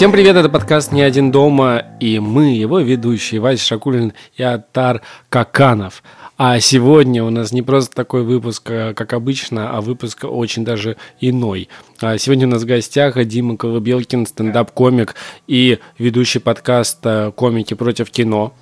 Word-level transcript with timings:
Всем 0.00 0.12
привет, 0.12 0.34
это 0.34 0.48
подкаст 0.48 0.92
«Не 0.92 1.02
один 1.02 1.30
дома», 1.30 1.84
и 2.00 2.20
мы, 2.20 2.54
его 2.54 2.78
ведущие, 2.78 3.38
Вася 3.38 3.62
Шакулин 3.62 4.14
и 4.34 4.42
Атар 4.42 5.02
Каканов. 5.28 6.02
А 6.38 6.58
сегодня 6.58 7.22
у 7.22 7.28
нас 7.28 7.52
не 7.52 7.60
просто 7.60 7.94
такой 7.94 8.22
выпуск, 8.22 8.70
э, 8.70 8.94
как 8.94 9.12
обычно, 9.12 9.76
а 9.76 9.82
выпуск 9.82 10.24
очень 10.24 10.64
даже 10.64 10.96
иной. 11.20 11.68
А 12.00 12.16
сегодня 12.16 12.46
у 12.46 12.50
нас 12.50 12.62
в 12.62 12.66
гостях 12.66 13.22
Дима 13.26 13.58
Колыбелкин, 13.58 14.24
стендап-комик 14.24 15.16
и 15.46 15.80
ведущий 15.98 16.38
подкаста 16.38 17.30
«Комики 17.36 17.74
против 17.74 18.10
кино». 18.10 18.54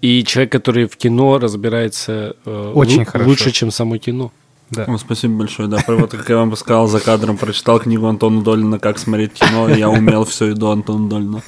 И 0.00 0.24
человек, 0.24 0.50
который 0.50 0.88
в 0.88 0.96
кино 0.96 1.38
разбирается 1.38 2.34
э, 2.44 2.72
Очень 2.74 3.02
лу- 3.02 3.04
хорошо. 3.04 3.30
лучше, 3.30 3.52
чем 3.52 3.70
само 3.70 3.96
кино. 3.98 4.32
Да. 4.70 4.84
Ну, 4.86 4.98
спасибо 4.98 5.34
большое, 5.38 5.68
да. 5.68 5.78
Вот 5.88 6.12
как 6.12 6.28
я 6.28 6.36
вам 6.36 6.54
сказал 6.56 6.86
за 6.86 7.00
кадром, 7.00 7.36
прочитал 7.36 7.80
книгу 7.80 8.06
Антона 8.06 8.42
Долина 8.42 8.78
«Как 8.78 8.98
смотреть 8.98 9.32
кино», 9.32 9.68
и 9.68 9.78
я 9.78 9.90
умел 9.90 10.24
все 10.24 10.52
и 10.52 10.54
до 10.54 10.70
Антона 10.70 11.08
Долина. 11.08 11.42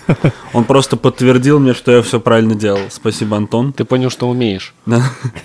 Он 0.53 0.65
просто 0.65 0.97
подтвердил 0.97 1.61
мне, 1.61 1.73
что 1.73 1.93
я 1.93 2.03
все 2.03 2.19
правильно 2.19 2.55
делал. 2.57 2.81
Спасибо, 2.91 3.37
Антон. 3.37 3.73
Ты 3.73 3.85
понял, 3.85 4.11
что 4.11 4.29
умеешь. 4.29 4.75
Да. 4.87 5.03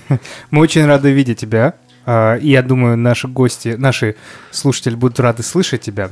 Мы 0.51 0.61
очень 0.61 0.85
рады 0.85 1.11
видеть 1.11 1.39
тебя. 1.39 1.75
а, 2.05 2.35
И 2.37 2.49
я 2.49 2.63
думаю, 2.63 2.97
наши 2.97 3.27
гости, 3.27 3.75
наши 3.77 4.15
слушатели 4.49 4.95
будут 4.95 5.19
рады 5.19 5.43
слышать 5.43 5.81
тебя, 5.81 6.09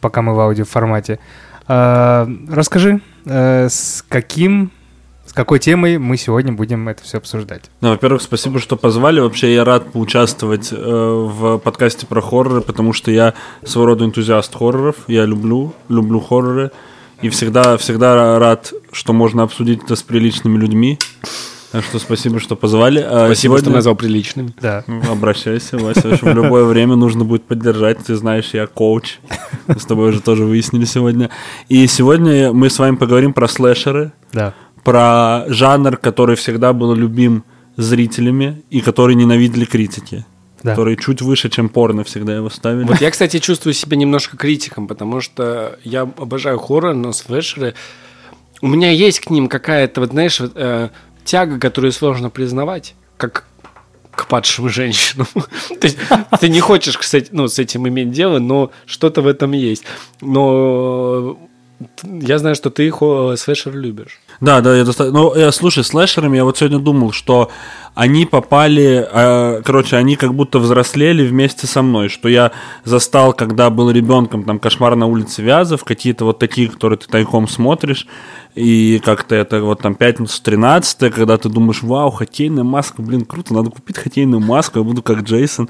пока 0.00 0.22
мы 0.22 0.34
в 0.36 0.40
аудиоформате. 0.40 1.18
А, 1.66 2.28
Расскажи, 2.48 3.00
э, 3.26 3.68
с 3.68 4.04
каким, 4.08 4.70
с 5.30 5.32
какой 5.32 5.60
темой 5.60 5.96
мы 5.98 6.16
сегодня 6.16 6.52
будем 6.52 6.88
это 6.88 7.04
все 7.04 7.18
обсуждать? 7.18 7.70
Ну, 7.80 7.90
во-первых, 7.90 8.20
спасибо, 8.20 8.58
что 8.58 8.74
позвали. 8.74 9.20
Вообще, 9.20 9.54
я 9.54 9.64
рад 9.64 9.92
поучаствовать 9.92 10.70
э, 10.72 10.76
в 10.76 11.58
подкасте 11.58 12.04
про 12.04 12.20
хорроры, 12.20 12.62
потому 12.62 12.92
что 12.92 13.12
я 13.12 13.34
своего 13.64 13.86
рода 13.86 14.04
энтузиаст 14.04 14.52
хорроров. 14.52 14.96
Я 15.06 15.26
люблю, 15.26 15.72
люблю 15.88 16.18
хорроры. 16.18 16.72
И 17.22 17.28
всегда, 17.28 17.76
всегда 17.76 18.40
рад, 18.40 18.72
что 18.90 19.12
можно 19.12 19.44
обсудить 19.44 19.84
это 19.84 19.94
с 19.94 20.02
приличными 20.02 20.58
людьми. 20.58 20.98
Так 21.70 21.84
что 21.84 22.00
спасибо, 22.00 22.40
что 22.40 22.56
позвали. 22.56 22.98
А 22.98 23.26
Спасибо, 23.26 23.54
что 23.54 23.60
сегодня- 23.66 23.76
назвал 23.76 23.94
приличными. 23.94 24.52
Да. 24.60 24.82
Ну, 24.88 25.00
Обращайся, 25.12 25.78
Вася. 25.78 26.08
В 26.08 26.12
общем, 26.14 26.32
в 26.32 26.34
любое 26.34 26.64
время 26.64 26.96
нужно 26.96 27.24
будет 27.24 27.44
поддержать. 27.44 27.98
Ты 28.04 28.16
знаешь, 28.16 28.50
я 28.52 28.66
коуч. 28.66 29.18
Мы 29.68 29.78
с 29.78 29.84
тобой 29.84 30.08
уже 30.08 30.20
тоже 30.20 30.42
выяснили 30.44 30.84
сегодня. 30.86 31.30
И 31.68 31.86
сегодня 31.86 32.52
мы 32.52 32.68
с 32.68 32.78
вами 32.80 32.96
поговорим 32.96 33.32
про 33.32 33.46
слэшеры, 33.46 34.10
Да. 34.32 34.54
Про 34.84 35.44
жанр, 35.48 35.96
который 35.96 36.36
всегда 36.36 36.72
был 36.72 36.94
любим 36.94 37.44
зрителями 37.76 38.62
и 38.70 38.80
который 38.80 39.14
ненавидели 39.14 39.64
критики. 39.64 40.24
Да. 40.62 40.72
Который 40.72 40.96
чуть 40.96 41.22
выше, 41.22 41.48
чем 41.48 41.70
порно 41.70 42.04
всегда 42.04 42.34
его 42.34 42.50
ставили. 42.50 42.86
Вот 42.86 43.00
я, 43.00 43.10
кстати, 43.10 43.38
чувствую 43.38 43.72
себя 43.72 43.96
немножко 43.96 44.36
критиком, 44.36 44.88
потому 44.88 45.22
что 45.22 45.78
я 45.84 46.02
обожаю 46.02 46.58
хоррор, 46.58 46.94
но 46.94 47.12
слэшеры... 47.12 47.74
У 48.60 48.66
меня 48.66 48.90
есть 48.90 49.20
к 49.20 49.30
ним 49.30 49.48
какая-то, 49.48 50.02
вот 50.02 50.10
знаешь, 50.10 50.38
вот, 50.38 50.52
э, 50.54 50.90
тяга, 51.24 51.58
которую 51.58 51.92
сложно 51.92 52.28
признавать, 52.28 52.94
как 53.16 53.46
к 54.10 54.26
падшим 54.26 54.68
женщинам. 54.68 55.26
То 55.34 55.84
есть 55.86 55.96
ты 56.40 56.50
не 56.50 56.60
хочешь, 56.60 56.98
кстати, 56.98 57.28
ну, 57.32 57.48
с 57.48 57.58
этим 57.58 57.88
иметь 57.88 58.10
дело, 58.10 58.38
но 58.38 58.70
что-то 58.84 59.22
в 59.22 59.26
этом 59.26 59.52
есть. 59.52 59.84
Но 60.20 61.38
я 62.02 62.38
знаю, 62.38 62.54
что 62.54 62.70
ты 62.70 62.90
хо- 62.90 63.36
слэшер 63.36 63.74
любишь. 63.74 64.20
Да, 64.40 64.60
да, 64.60 64.76
я 64.76 64.84
достаточно. 64.84 65.18
Ну, 65.18 65.34
я, 65.34 65.50
слушай, 65.50 65.82
слэшерами 65.82 66.36
я 66.36 66.44
вот 66.44 66.58
сегодня 66.58 66.78
думал, 66.78 67.12
что 67.12 67.50
они 67.94 68.26
попали, 68.26 69.06
э, 69.10 69.62
короче, 69.64 69.96
они 69.96 70.16
как 70.16 70.34
будто 70.34 70.58
взрослели 70.58 71.26
вместе 71.26 71.66
со 71.66 71.82
мной, 71.82 72.08
что 72.08 72.28
я 72.28 72.52
застал, 72.84 73.32
когда 73.32 73.70
был 73.70 73.90
ребенком, 73.90 74.44
там, 74.44 74.58
кошмар 74.58 74.94
на 74.96 75.06
улице 75.06 75.42
Вязов, 75.42 75.84
какие-то 75.84 76.24
вот 76.24 76.38
такие, 76.38 76.68
которые 76.68 76.98
ты 76.98 77.08
тайком 77.08 77.48
смотришь, 77.48 78.06
и 78.54 79.00
как-то 79.04 79.34
это 79.34 79.62
вот 79.62 79.80
там 79.80 79.94
пятница 79.94 80.42
13 80.42 81.12
когда 81.12 81.38
ты 81.38 81.48
думаешь, 81.48 81.82
вау, 81.82 82.10
хоккейная 82.10 82.64
маска, 82.64 83.02
блин, 83.02 83.24
круто, 83.24 83.54
надо 83.54 83.70
купить 83.70 83.96
хоккейную 83.98 84.40
маску, 84.40 84.78
я 84.78 84.84
буду 84.84 85.02
как 85.02 85.22
Джейсон. 85.22 85.68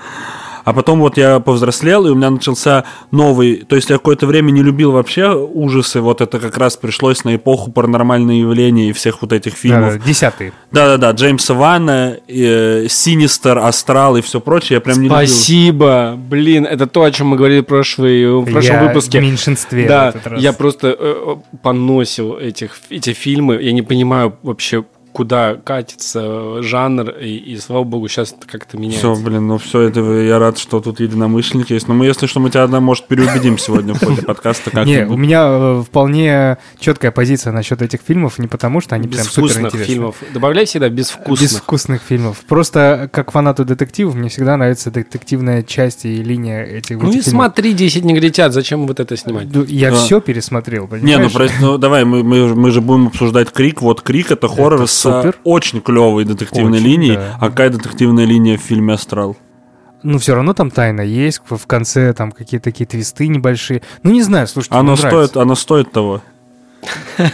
А 0.64 0.72
потом 0.72 1.00
вот 1.00 1.16
я 1.16 1.40
повзрослел, 1.40 2.06
и 2.06 2.10
у 2.10 2.14
меня 2.14 2.30
начался 2.30 2.84
новый... 3.10 3.56
То 3.68 3.76
есть 3.76 3.90
я 3.90 3.96
какое-то 3.96 4.26
время 4.26 4.50
не 4.50 4.62
любил 4.62 4.92
вообще 4.92 5.34
ужасы, 5.34 6.00
вот 6.00 6.20
это 6.20 6.38
как 6.38 6.56
раз 6.58 6.76
пришлось 6.76 7.24
на 7.24 7.36
эпоху 7.36 7.70
паранормальные 7.72 8.40
явления 8.40 8.90
и 8.90 8.92
всех 8.92 9.22
вот 9.22 9.32
этих 9.32 9.54
фильмов. 9.54 9.98
Да, 9.98 10.04
Десятый. 10.04 10.52
Да-да-да, 10.72 11.10
Джеймса 11.12 11.54
Ванна, 11.54 12.18
э, 12.28 12.86
Синистер, 12.88 13.58
Астрал 13.58 14.16
и 14.16 14.20
все 14.20 14.40
прочее, 14.40 14.76
я 14.76 14.80
прям 14.80 14.98
не 14.98 15.04
любил. 15.04 15.16
Спасибо! 15.16 16.14
Блин, 16.16 16.66
это 16.66 16.86
то, 16.86 17.02
о 17.02 17.10
чем 17.10 17.28
мы 17.28 17.36
говорили 17.36 17.60
в, 17.60 17.64
прошлый, 17.64 18.26
в 18.40 18.44
прошлом 18.50 18.74
Я 18.76 18.82
выпуске. 18.84 19.18
в 19.18 19.22
меньшинстве 19.22 19.86
Да, 19.88 20.12
в 20.12 20.16
этот 20.16 20.26
раз. 20.26 20.42
я 20.42 20.52
просто 20.52 20.88
э, 20.88 20.94
э, 20.98 21.36
поносил 21.62 22.36
этих, 22.36 22.78
эти 22.90 23.12
фильмы. 23.12 23.58
Я 23.60 23.72
не 23.72 23.82
понимаю 23.82 24.36
вообще, 24.42 24.84
куда 25.12 25.54
катится 25.54 26.62
жанр. 26.62 27.10
И, 27.20 27.36
и 27.36 27.58
слава 27.58 27.84
богу, 27.84 28.08
сейчас 28.08 28.32
это 28.32 28.46
как-то 28.46 28.78
меняется. 28.78 29.12
Все, 29.12 29.22
блин, 29.22 29.46
ну 29.46 29.58
все, 29.58 29.80
это 29.80 30.00
я 30.00 30.38
рад, 30.38 30.58
что 30.58 30.80
тут 30.80 31.00
единомышленники 31.00 31.72
есть. 31.72 31.88
Но 31.88 31.94
мы, 31.94 32.06
если 32.06 32.26
что, 32.26 32.40
мы 32.40 32.50
тебя, 32.50 32.64
одна, 32.64 32.80
может, 32.80 33.06
переубедим 33.06 33.58
сегодня 33.58 33.94
в 33.94 33.98
ходе 33.98 34.22
подкаста 34.22 34.84
Не, 34.84 35.06
у 35.06 35.16
меня 35.16 35.46
э, 35.46 35.82
вполне 35.86 36.58
четкая 36.78 37.10
позиция 37.10 37.52
насчет 37.52 37.82
этих 37.82 38.00
фильмов, 38.00 38.38
не 38.38 38.46
потому 38.46 38.80
что 38.80 38.94
они 38.94 39.08
прям 39.08 39.24
супер 39.24 39.48
Безвкусных 39.48 39.66
интересные. 39.66 39.94
фильмов. 39.94 40.16
Добавляй 40.32 40.64
всегда 40.64 40.88
безвкусных. 40.88 41.40
Безвкусных 41.40 42.02
фильмов. 42.02 42.38
Просто 42.46 43.08
как 43.12 43.32
фанату 43.32 43.64
детективов 43.64 44.14
мне 44.14 44.28
всегда 44.28 44.56
нравится 44.56 44.90
детективная 44.90 45.62
часть 45.62 46.04
и 46.04 46.22
линия 46.22 46.64
этих 46.64 46.98
Ну 46.98 47.12
и 47.12 47.20
смотри, 47.20 47.72
10 47.72 48.04
негритят, 48.04 48.52
зачем 48.52 48.86
вот 48.86 49.00
это 49.00 49.16
снимать? 49.16 49.48
Ну, 49.52 49.64
Я 49.64 49.92
все 49.92 50.20
пересмотрел, 50.20 50.88
Не, 51.02 51.18
ну, 51.18 51.28
ну, 51.60 51.78
давай, 51.78 52.04
мы, 52.04 52.22
мы, 52.22 52.54
мы 52.54 52.70
же 52.70 52.80
будем 52.80 53.08
обсуждать 53.08 53.50
Крик. 53.50 53.82
Вот 53.82 54.02
Крик 54.02 54.30
это 54.30 54.48
хоррор 54.48 54.74
Это 54.74 54.86
с 55.00 55.22
супер. 55.22 55.36
очень 55.44 55.80
клевой 55.80 56.24
детективной 56.24 56.78
Очень, 56.78 56.86
линией. 56.88 57.16
да. 57.16 57.36
А 57.40 57.48
какая 57.50 57.70
детективная 57.70 58.24
линия 58.24 58.56
в 58.56 58.60
фильме 58.60 58.94
Астрал? 58.94 59.36
Ну, 60.02 60.18
все 60.18 60.34
равно 60.34 60.54
там 60.54 60.70
тайна 60.70 61.02
есть, 61.02 61.40
в 61.48 61.66
конце 61.66 62.12
там 62.14 62.32
какие-то 62.32 62.64
такие 62.64 62.86
твисты 62.86 63.28
небольшие. 63.28 63.82
Ну, 64.02 64.12
не 64.12 64.22
знаю, 64.22 64.46
слушайте, 64.48 64.74
Оно 64.74 64.92
мне 64.92 64.96
стоит, 64.96 65.12
нравится. 65.12 65.42
оно 65.42 65.54
стоит 65.54 65.92
того. 65.92 66.22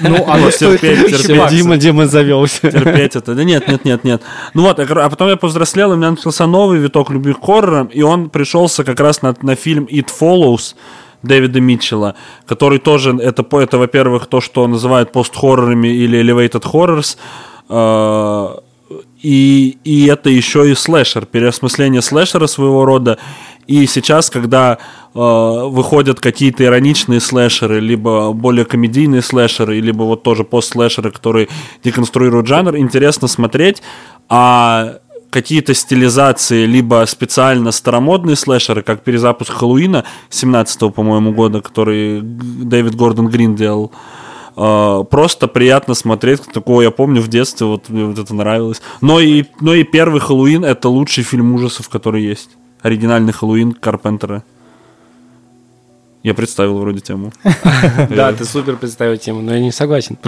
Ну, 0.00 0.24
оно 0.28 0.50
стоит 0.50 0.80
терпеть. 0.80 1.50
Дима, 1.50 1.76
Дима 1.76 2.06
завелся. 2.08 2.68
терпеть 2.70 3.14
это. 3.14 3.34
Да 3.36 3.44
нет, 3.44 3.68
нет, 3.68 3.84
нет, 3.84 4.02
нет. 4.02 4.22
Ну 4.54 4.62
вот, 4.62 4.80
а 4.80 5.08
потом 5.08 5.28
я 5.28 5.36
повзрослел, 5.36 5.92
и 5.92 5.94
у 5.94 5.98
меня 5.98 6.10
начался 6.10 6.46
новый 6.48 6.80
виток 6.80 7.10
любви 7.10 7.34
к 7.34 7.40
хоррорам, 7.44 7.86
и 7.86 8.02
он 8.02 8.30
пришелся 8.30 8.82
как 8.82 8.98
раз 8.98 9.22
на, 9.22 9.34
на 9.42 9.54
фильм 9.54 9.84
It 9.84 10.08
Follows 10.20 10.74
Дэвида 11.22 11.60
Митчелла, 11.60 12.16
который 12.46 12.78
тоже, 12.80 13.16
это, 13.22 13.44
по- 13.44 13.60
это 13.60 13.78
во-первых, 13.78 14.26
то, 14.26 14.40
что 14.40 14.66
называют 14.66 15.12
пост-хоррорами 15.12 15.88
или 15.88 16.20
elevated 16.20 16.64
horrors, 16.64 17.16
и, 19.22 19.78
и 19.82 20.06
это 20.06 20.30
еще 20.30 20.70
и 20.70 20.74
слэшер, 20.74 21.26
переосмысление 21.26 22.02
слэшера 22.02 22.46
своего 22.46 22.84
рода. 22.84 23.18
И 23.66 23.86
сейчас, 23.86 24.30
когда 24.30 24.78
э, 25.14 25.18
выходят 25.18 26.20
какие-то 26.20 26.62
ироничные 26.62 27.20
слэшеры, 27.20 27.80
либо 27.80 28.32
более 28.32 28.64
комедийные 28.64 29.22
слэшеры, 29.22 29.80
либо 29.80 30.04
вот 30.04 30.22
тоже 30.22 30.44
пост-слэшеры, 30.44 31.10
которые 31.10 31.48
деконструируют 31.82 32.46
жанр, 32.46 32.76
интересно 32.76 33.26
смотреть. 33.26 33.82
А 34.28 34.98
какие-то 35.30 35.74
стилизации, 35.74 36.64
либо 36.64 37.04
специально 37.06 37.72
старомодные 37.72 38.36
слэшеры, 38.36 38.82
как 38.82 39.02
перезапуск 39.02 39.52
Хэллоуина 39.52 40.04
17 40.30 40.94
по-моему, 40.94 41.32
года, 41.32 41.60
который 41.60 42.20
Дэвид 42.22 42.94
Гордон 42.94 43.28
Грин 43.28 43.56
делал, 43.56 43.90
просто 44.56 45.48
приятно 45.48 45.94
смотреть. 45.94 46.40
Такого 46.52 46.80
я 46.82 46.90
помню 46.90 47.20
в 47.20 47.28
детстве, 47.28 47.66
вот 47.66 47.88
мне 47.90 48.06
вот 48.06 48.18
это 48.18 48.34
нравилось. 48.34 48.80
Но 49.00 49.20
и, 49.20 49.44
но 49.60 49.74
и 49.74 49.84
первый 49.84 50.20
Хэллоуин— 50.20 50.64
это 50.64 50.88
лучший 50.88 51.24
фильм 51.24 51.54
ужасов, 51.54 51.88
который 51.88 52.22
есть. 52.24 52.50
Оригинальный 52.80 53.32
Хэллоуин 53.32 53.72
Карпентера. 53.72 54.42
Я 56.22 56.34
представил 56.34 56.78
вроде 56.78 57.00
тему. 57.00 57.32
Да, 58.10 58.32
ты 58.32 58.44
супер 58.44 58.76
представил 58.76 59.16
тему, 59.16 59.42
но 59.42 59.54
я 59.54 59.60
не 59.60 59.70
согласен. 59.72 60.18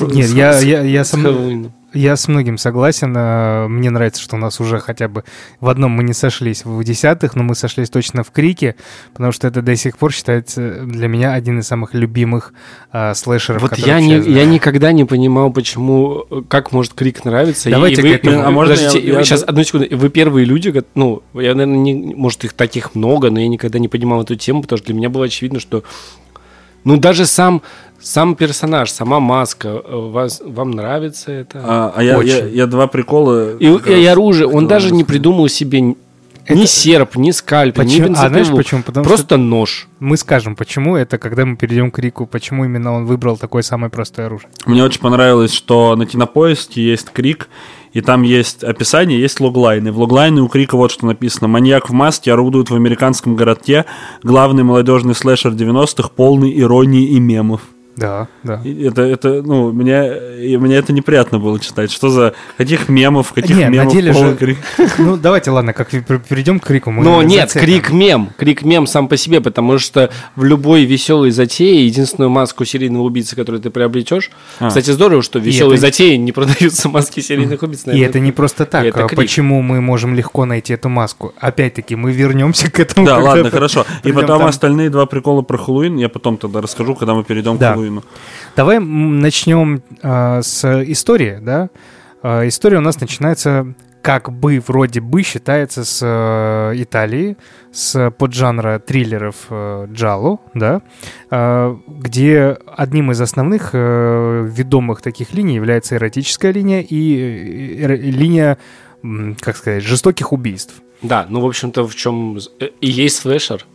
Нет, 0.00 0.28
я, 0.30 0.58
я, 0.60 0.82
я, 0.82 1.04
С 1.04 1.10
со- 1.10 1.16
Хэллоуином. 1.16 1.72
Я 1.94 2.16
с 2.16 2.28
многим 2.28 2.58
согласен. 2.58 3.14
э, 3.16 3.66
Мне 3.68 3.88
нравится, 3.90 4.20
что 4.22 4.36
у 4.36 4.38
нас 4.38 4.60
уже 4.60 4.78
хотя 4.78 5.08
бы 5.08 5.24
в 5.60 5.68
одном 5.68 5.92
мы 5.92 6.02
не 6.02 6.12
сошлись 6.12 6.64
в 6.64 6.84
десятых, 6.84 7.34
но 7.34 7.42
мы 7.42 7.54
сошлись 7.54 7.88
точно 7.88 8.22
в 8.22 8.30
Крике, 8.30 8.76
потому 9.14 9.32
что 9.32 9.48
это 9.48 9.62
до 9.62 9.74
сих 9.76 9.96
пор 9.96 10.12
считается 10.12 10.80
для 10.82 11.08
меня 11.08 11.32
один 11.32 11.60
из 11.60 11.66
самых 11.66 11.94
любимых 11.94 12.52
э, 12.92 13.14
слэшеров. 13.14 13.62
Вот 13.62 13.78
я, 13.78 14.00
не, 14.00 14.16
я 14.18 14.44
никогда 14.44 14.92
не 14.92 15.04
понимал, 15.04 15.50
почему, 15.52 16.24
э, 16.30 16.42
как 16.48 16.72
может 16.72 16.92
крик 16.92 17.24
нравиться. 17.24 17.70
Давайте 17.70 18.02
и 18.02 18.04
вы, 18.04 18.10
к 18.18 18.24
этому. 18.24 18.42
А 18.44 18.50
можно 18.50 18.74
подождите, 18.74 19.06
я- 19.06 19.14
я- 19.18 19.24
сейчас 19.24 19.42
одну 19.42 19.62
секунду. 19.64 19.86
Вы 19.90 20.08
первые 20.10 20.44
люди, 20.44 20.72
ну, 20.94 21.22
я, 21.34 21.54
наверное, 21.54 21.78
не, 21.78 22.14
может, 22.14 22.44
их 22.44 22.52
таких 22.52 22.94
много, 22.94 23.30
но 23.30 23.40
я 23.40 23.48
никогда 23.48 23.78
не 23.78 23.88
понимал 23.88 24.22
эту 24.22 24.36
тему, 24.36 24.62
потому 24.62 24.76
что 24.76 24.86
для 24.86 24.94
меня 24.94 25.08
было 25.08 25.24
очевидно, 25.24 25.58
что, 25.58 25.82
ну, 26.84 26.96
даже 26.96 27.26
сам, 27.26 27.62
сам 28.08 28.36
персонаж, 28.36 28.90
сама 28.90 29.20
маска, 29.20 29.68
э, 29.68 30.10
вас, 30.10 30.40
вам 30.44 30.70
нравится 30.70 31.30
это? 31.30 31.60
А, 31.62 31.92
а 31.94 32.02
я, 32.02 32.22
я, 32.22 32.46
я 32.46 32.66
два 32.66 32.86
прикола... 32.86 33.56
и, 33.58 33.66
и 33.66 34.06
оружие, 34.06 34.48
он 34.48 34.66
даже 34.66 34.92
не 34.92 35.04
придумал 35.04 35.48
себе 35.48 35.94
Ни 36.50 36.64
серп, 36.64 37.16
ни 37.16 37.32
скальпель, 37.32 37.84
ни 37.84 38.00
Почему- 38.00 38.14
а 38.16 38.28
знаешь 38.28 38.48
почему? 38.48 38.82
Потому 38.82 39.04
Просто 39.04 39.36
нож. 39.36 39.88
Мы 40.00 40.16
скажем, 40.16 40.56
почему 40.56 40.96
это, 40.96 41.18
когда 41.18 41.44
мы 41.44 41.56
перейдем 41.56 41.90
к 41.90 41.98
Рику, 41.98 42.24
почему 42.24 42.64
именно 42.64 42.94
он 42.94 43.04
выбрал 43.04 43.36
такое 43.36 43.60
самое 43.62 43.90
простое 43.90 44.26
оружие. 44.26 44.48
Мне 44.64 44.82
очень 44.82 45.00
понравилось, 45.00 45.52
что 45.52 45.94
на 45.94 46.06
кинопоиске 46.06 46.82
есть 46.82 47.10
крик, 47.10 47.50
и 47.92 48.00
там 48.00 48.22
есть 48.22 48.64
описание, 48.64 49.20
есть 49.20 49.38
логлайны. 49.38 49.92
В 49.92 49.98
логлайне 49.98 50.40
у 50.40 50.48
крика 50.48 50.78
вот 50.78 50.92
что 50.92 51.04
написано. 51.04 51.48
Маньяк 51.48 51.90
в 51.90 51.92
маске 51.92 52.32
орудует 52.32 52.70
в 52.70 52.74
американском 52.74 53.36
городке. 53.36 53.84
Главный 54.22 54.62
молодежный 54.62 55.14
слэшер 55.14 55.52
90-х, 55.52 56.08
полный 56.16 56.58
иронии 56.58 57.06
и 57.08 57.20
мемов. 57.20 57.60
Да, 57.98 58.28
да. 58.44 58.60
И 58.64 58.84
Это, 58.84 59.02
это, 59.02 59.42
ну, 59.42 59.72
мне, 59.72 60.12
и 60.40 60.56
мне 60.56 60.76
это 60.76 60.92
неприятно 60.92 61.38
было 61.38 61.58
читать. 61.60 61.90
Что 61.90 62.08
за 62.10 62.34
каких 62.56 62.88
мемов, 62.88 63.32
каких 63.32 63.56
Не, 63.56 63.64
на 63.64 63.68
мемов 63.70 63.92
деле 63.92 64.12
полон 64.12 64.30
же- 64.30 64.36
крик? 64.36 64.58
Ну, 64.98 65.16
давайте, 65.16 65.50
ладно, 65.50 65.72
как 65.72 65.92
пер- 65.92 66.22
перейдем 66.28 66.60
к 66.60 66.66
Крику. 66.66 66.90
мы 66.90 67.02
Но 67.02 67.22
нет, 67.22 67.52
крик 67.52 67.90
мем. 67.90 68.30
Крик 68.36 68.62
мем 68.62 68.86
сам 68.86 69.08
по 69.08 69.16
себе, 69.16 69.40
потому 69.40 69.78
что 69.78 70.10
в 70.36 70.44
любой 70.44 70.84
веселой 70.84 71.30
затее 71.30 71.86
единственную 71.86 72.30
маску 72.30 72.64
серийного 72.64 73.02
убийцы, 73.02 73.34
которую 73.36 73.60
ты 73.60 73.70
приобретешь. 73.70 74.30
А. 74.60 74.68
Кстати, 74.68 74.90
здорово, 74.90 75.22
что 75.22 75.38
в 75.38 75.42
И 75.42 75.46
веселой 75.46 75.74
это- 75.74 75.82
затее 75.82 76.16
не 76.18 76.32
продаются 76.32 76.88
маски 76.90 77.20
серийных 77.20 77.62
убийц. 77.62 77.84
И 77.84 77.88
наверное. 77.88 78.08
это 78.08 78.20
не 78.20 78.32
просто 78.32 78.64
так. 78.66 78.84
это 78.84 79.04
А 79.04 79.08
крик. 79.08 79.16
Почему 79.18 79.62
мы 79.62 79.80
можем 79.80 80.14
легко 80.14 80.44
найти 80.44 80.72
эту 80.74 80.88
маску? 80.88 81.32
Опять-таки, 81.38 81.96
мы 81.96 82.12
вернемся 82.12 82.70
к 82.70 82.78
этому. 82.80 83.06
Да, 83.06 83.18
ладно, 83.18 83.50
хорошо. 83.50 83.84
И 84.04 84.12
потом 84.12 84.38
там. 84.40 84.48
остальные 84.48 84.90
два 84.90 85.06
прикола 85.06 85.42
про 85.42 85.58
Хэллоуин 85.58 85.96
я 85.96 86.08
потом 86.08 86.36
тогда 86.36 86.60
расскажу, 86.60 86.94
когда 86.94 87.14
мы 87.14 87.24
перейдем 87.24 87.56
Да. 87.58 87.70
к 87.70 87.74
Хэллоуину. 87.74 87.87
Давай 88.56 88.76
м, 88.76 89.20
начнем 89.20 89.82
а, 90.02 90.42
с 90.42 90.64
истории, 90.84 91.38
да? 91.40 91.70
А, 92.22 92.46
история 92.46 92.78
у 92.78 92.82
нас 92.82 93.00
начинается 93.00 93.74
как 94.02 94.32
бы 94.32 94.62
вроде 94.66 95.00
бы 95.00 95.22
считается 95.22 95.84
с 95.84 96.00
э, 96.02 96.72
Италии, 96.82 97.36
с 97.72 98.10
поджанра 98.12 98.78
триллеров 98.78 99.36
э, 99.50 99.86
джалло, 99.92 100.38
да, 100.54 100.82
а, 101.30 101.78
где 101.86 102.56
одним 102.76 103.10
из 103.12 103.20
основных 103.20 103.70
э, 103.72 104.48
ведомых 104.48 105.02
таких 105.02 105.34
линий 105.34 105.56
является 105.56 105.96
эротическая 105.96 106.52
линия 106.52 106.80
и 106.80 107.76
э, 107.76 107.86
э, 107.86 107.96
линия, 107.96 108.58
как 109.40 109.56
сказать, 109.56 109.82
жестоких 109.82 110.32
убийств. 110.32 110.74
Да, 111.02 111.26
ну, 111.28 111.40
в 111.40 111.46
общем-то, 111.46 111.86
в 111.86 111.94
чем 111.94 112.38
и 112.80 112.88
есть 112.88 113.16
слэшер. 113.16 113.66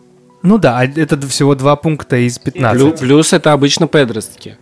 Ну 0.44 0.57
да, 0.57 0.80
а 0.80 0.86
это 0.86 1.19
всего 1.28 1.56
два 1.56 1.75
пункта 1.75 2.18
из 2.18 2.38
15. 2.38 2.81
Плю- 2.81 2.98
Плюс 3.00 3.34
это 3.34 3.54
обычно 3.54 3.88
подростки. 3.88 4.57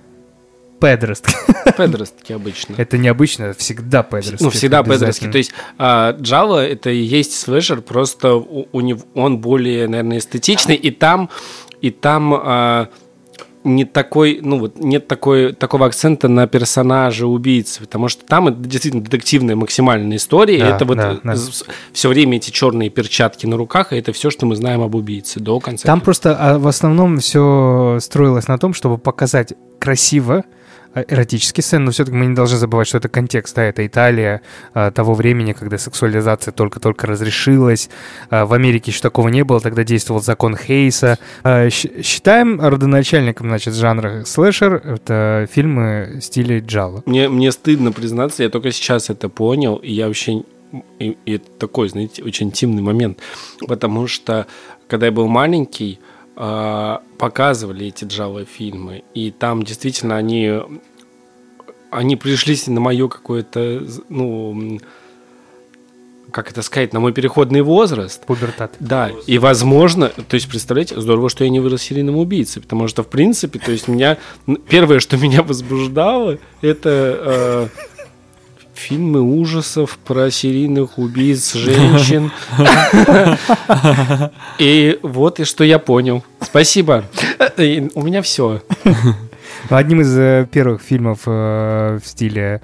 Подростки. 0.80 1.36
Подростки 1.78 2.33
обычно. 2.33 2.74
Это 2.78 2.98
необычно, 2.98 3.45
это 3.45 3.60
всегда 3.60 4.01
подростки. 4.01 4.44
Ну, 4.44 4.50
всегда 4.50 4.80
обязательно. 4.80 5.31
То 5.31 5.38
есть 5.38 5.51
а, 5.78 6.13
Java 6.13 6.60
это 6.60 6.89
и 6.89 6.98
есть 7.01 7.39
слэшер, 7.39 7.81
просто 7.81 8.33
у, 8.36 8.68
у 8.72 8.81
него 8.81 9.01
он 9.13 9.38
более, 9.39 9.88
наверное, 9.88 10.18
эстетичный, 10.18 10.75
и 10.75 10.89
там, 10.89 11.30
и 11.81 11.92
там 11.92 12.34
а, 12.34 12.89
не 13.63 13.86
такой, 13.86 14.40
ну 14.42 14.60
вот 14.60 14.80
нет 14.80 15.08
такой, 15.08 15.54
такого 15.54 15.86
акцента 15.86 16.28
на 16.28 16.48
персонажа 16.48 17.28
убийцы, 17.28 17.80
потому 17.81 18.08
что 18.08 18.25
там 18.25 18.48
это 18.48 18.58
действительно 18.58 19.04
детективная 19.04 19.56
максимальная 19.56 20.18
история. 20.18 20.60
Да, 20.60 20.75
это 20.75 20.86
вот 20.86 20.98
да, 20.98 21.19
да. 21.24 21.36
все 21.94 22.10
время 22.10 22.38
эти 22.38 22.52
черные 22.52 22.90
перчатки 22.90 23.46
на 23.46 23.58
руках, 23.58 23.94
и 23.94 23.98
это 23.98 24.13
все, 24.13 24.30
что 24.30 24.46
мы 24.46 24.56
знаем 24.56 24.81
об 24.81 24.96
убийце 24.96 25.40
до 25.40 25.60
конца. 25.60 25.86
Там 25.86 26.00
фильма. 26.00 26.06
просто 26.06 26.38
а, 26.40 26.60
в 26.60 26.68
основном 26.68 27.19
все 27.19 27.98
строилось 28.02 28.48
на 28.48 28.58
том, 28.58 28.74
чтобы 28.74 28.98
показать 28.98 29.54
красиво 29.80 30.44
эротические 30.95 31.63
сцены, 31.63 31.85
но 31.85 31.91
все-таки 31.91 32.15
мы 32.15 32.25
не 32.25 32.35
должны 32.35 32.57
забывать, 32.57 32.88
что 32.88 32.97
это 32.97 33.09
контекст, 33.09 33.55
да, 33.55 33.63
это 33.63 33.85
Италия 33.85 34.41
а, 34.73 34.91
того 34.91 35.13
времени, 35.13 35.53
когда 35.53 35.77
сексуализация 35.77 36.51
только-только 36.51 37.07
разрешилась, 37.07 37.89
А, 38.29 38.45
в 38.45 38.53
Америке 38.53 38.91
еще 38.91 39.01
такого 39.01 39.29
не 39.29 39.43
было, 39.43 39.59
тогда 39.59 39.83
действовал 39.83 40.21
закон 40.21 40.55
Хейса. 40.55 41.17
А, 41.43 41.69
Считаем 41.69 42.59
родоначальником, 42.59 43.47
значит, 43.47 43.73
жанра 43.73 44.23
слэшер, 44.25 44.75
это 44.75 45.47
фильмы 45.51 46.17
в 46.19 46.21
стиле 46.21 46.59
джалло. 46.59 47.03
Мне, 47.05 47.29
мне 47.29 47.51
стыдно 47.51 47.91
признаться, 47.91 48.43
я 48.43 48.49
только 48.49 48.71
сейчас 48.71 49.09
это 49.09 49.29
понял, 49.29 49.75
и 49.75 49.91
я 49.91 50.07
вообще... 50.07 50.43
И, 50.99 51.17
и 51.25 51.33
это 51.35 51.49
такой, 51.59 51.89
знаете, 51.89 52.23
очень 52.23 52.47
интимный 52.47 52.81
момент, 52.81 53.19
потому 53.67 54.07
что, 54.07 54.47
когда 54.88 55.07
я 55.07 55.11
был 55.11 55.27
маленький, 55.27 55.99
показывали 56.36 57.88
эти 57.88 58.06
джава 58.06 58.45
фильмы, 58.45 59.04
и 59.13 59.31
там 59.31 59.63
действительно 59.63 60.18
они, 60.18 60.60
они 61.92 62.16
пришлись 62.16 62.68
на 62.68 62.80
мое 62.80 63.07
какое-то, 63.10 63.86
ну, 64.10 64.80
как 66.31 66.50
это 66.50 66.62
сказать, 66.62 66.94
на 66.94 67.00
мой 67.00 67.13
переходный 67.13 67.62
возраст. 67.62 68.25
Пубертат. 68.25 68.74
Да, 68.80 69.12
и 69.28 69.38
возможно, 69.38 70.10
то 70.10 70.36
есть, 70.36 70.50
представляете, 70.50 71.00
здорово, 71.00 71.30
что 71.30 71.44
я 71.44 71.50
не 71.50 71.60
вырос 71.60 71.81
серийным 71.83 72.18
убийцей, 72.18 72.62
потому 72.62 72.88
что, 72.88 73.04
в 73.04 73.07
принципе, 73.07 73.60
то 73.60 73.72
есть, 73.72 73.88
меня, 73.88 74.18
первое, 74.69 75.00
что 75.00 75.18
меня 75.18 75.44
возбуждало, 75.44 76.39
это 76.62 77.69
э, 77.69 77.90
фильмы 78.81 79.22
ужасов 79.22 79.98
про 80.00 80.31
серийных 80.31 80.98
убийц 80.98 81.54
женщин. 81.54 82.31
И 84.57 85.00
вот 85.04 85.39
и 85.39 85.44
что 85.44 85.63
я 85.63 85.80
понял. 85.80 86.24
Спасибо. 86.39 87.06
У 87.57 88.01
меня 88.04 88.22
все. 88.22 88.62
Одним 89.69 90.01
из 90.01 90.18
э, 90.18 90.48
первых 90.51 90.81
фильмов 90.81 91.19
э, 91.25 92.00
в 92.04 92.07
стиле 92.07 92.62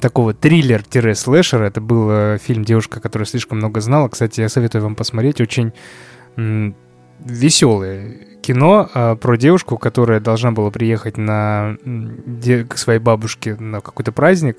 такого 0.00 0.32
триллер-слэшера 0.32 1.64
это 1.64 1.80
был 1.80 2.08
э, 2.10 2.38
фильм 2.38 2.64
«Девушка, 2.64 3.00
которая 3.00 3.26
слишком 3.26 3.58
много 3.58 3.80
знала». 3.80 4.08
Кстати, 4.08 4.40
я 4.40 4.48
советую 4.48 4.82
вам 4.82 4.94
посмотреть. 4.94 5.40
Очень 5.40 5.72
веселое 7.18 8.16
кино 8.42 8.88
э, 8.92 9.16
про 9.16 9.36
девушку, 9.36 9.78
которая 9.78 10.20
должна 10.20 10.52
была 10.52 10.70
приехать 10.70 11.16
на, 11.16 11.76
де- 11.84 12.64
к 12.64 12.76
своей 12.76 12.98
бабушке 12.98 13.56
на 13.56 13.80
какой-то 13.80 14.12
праздник. 14.12 14.58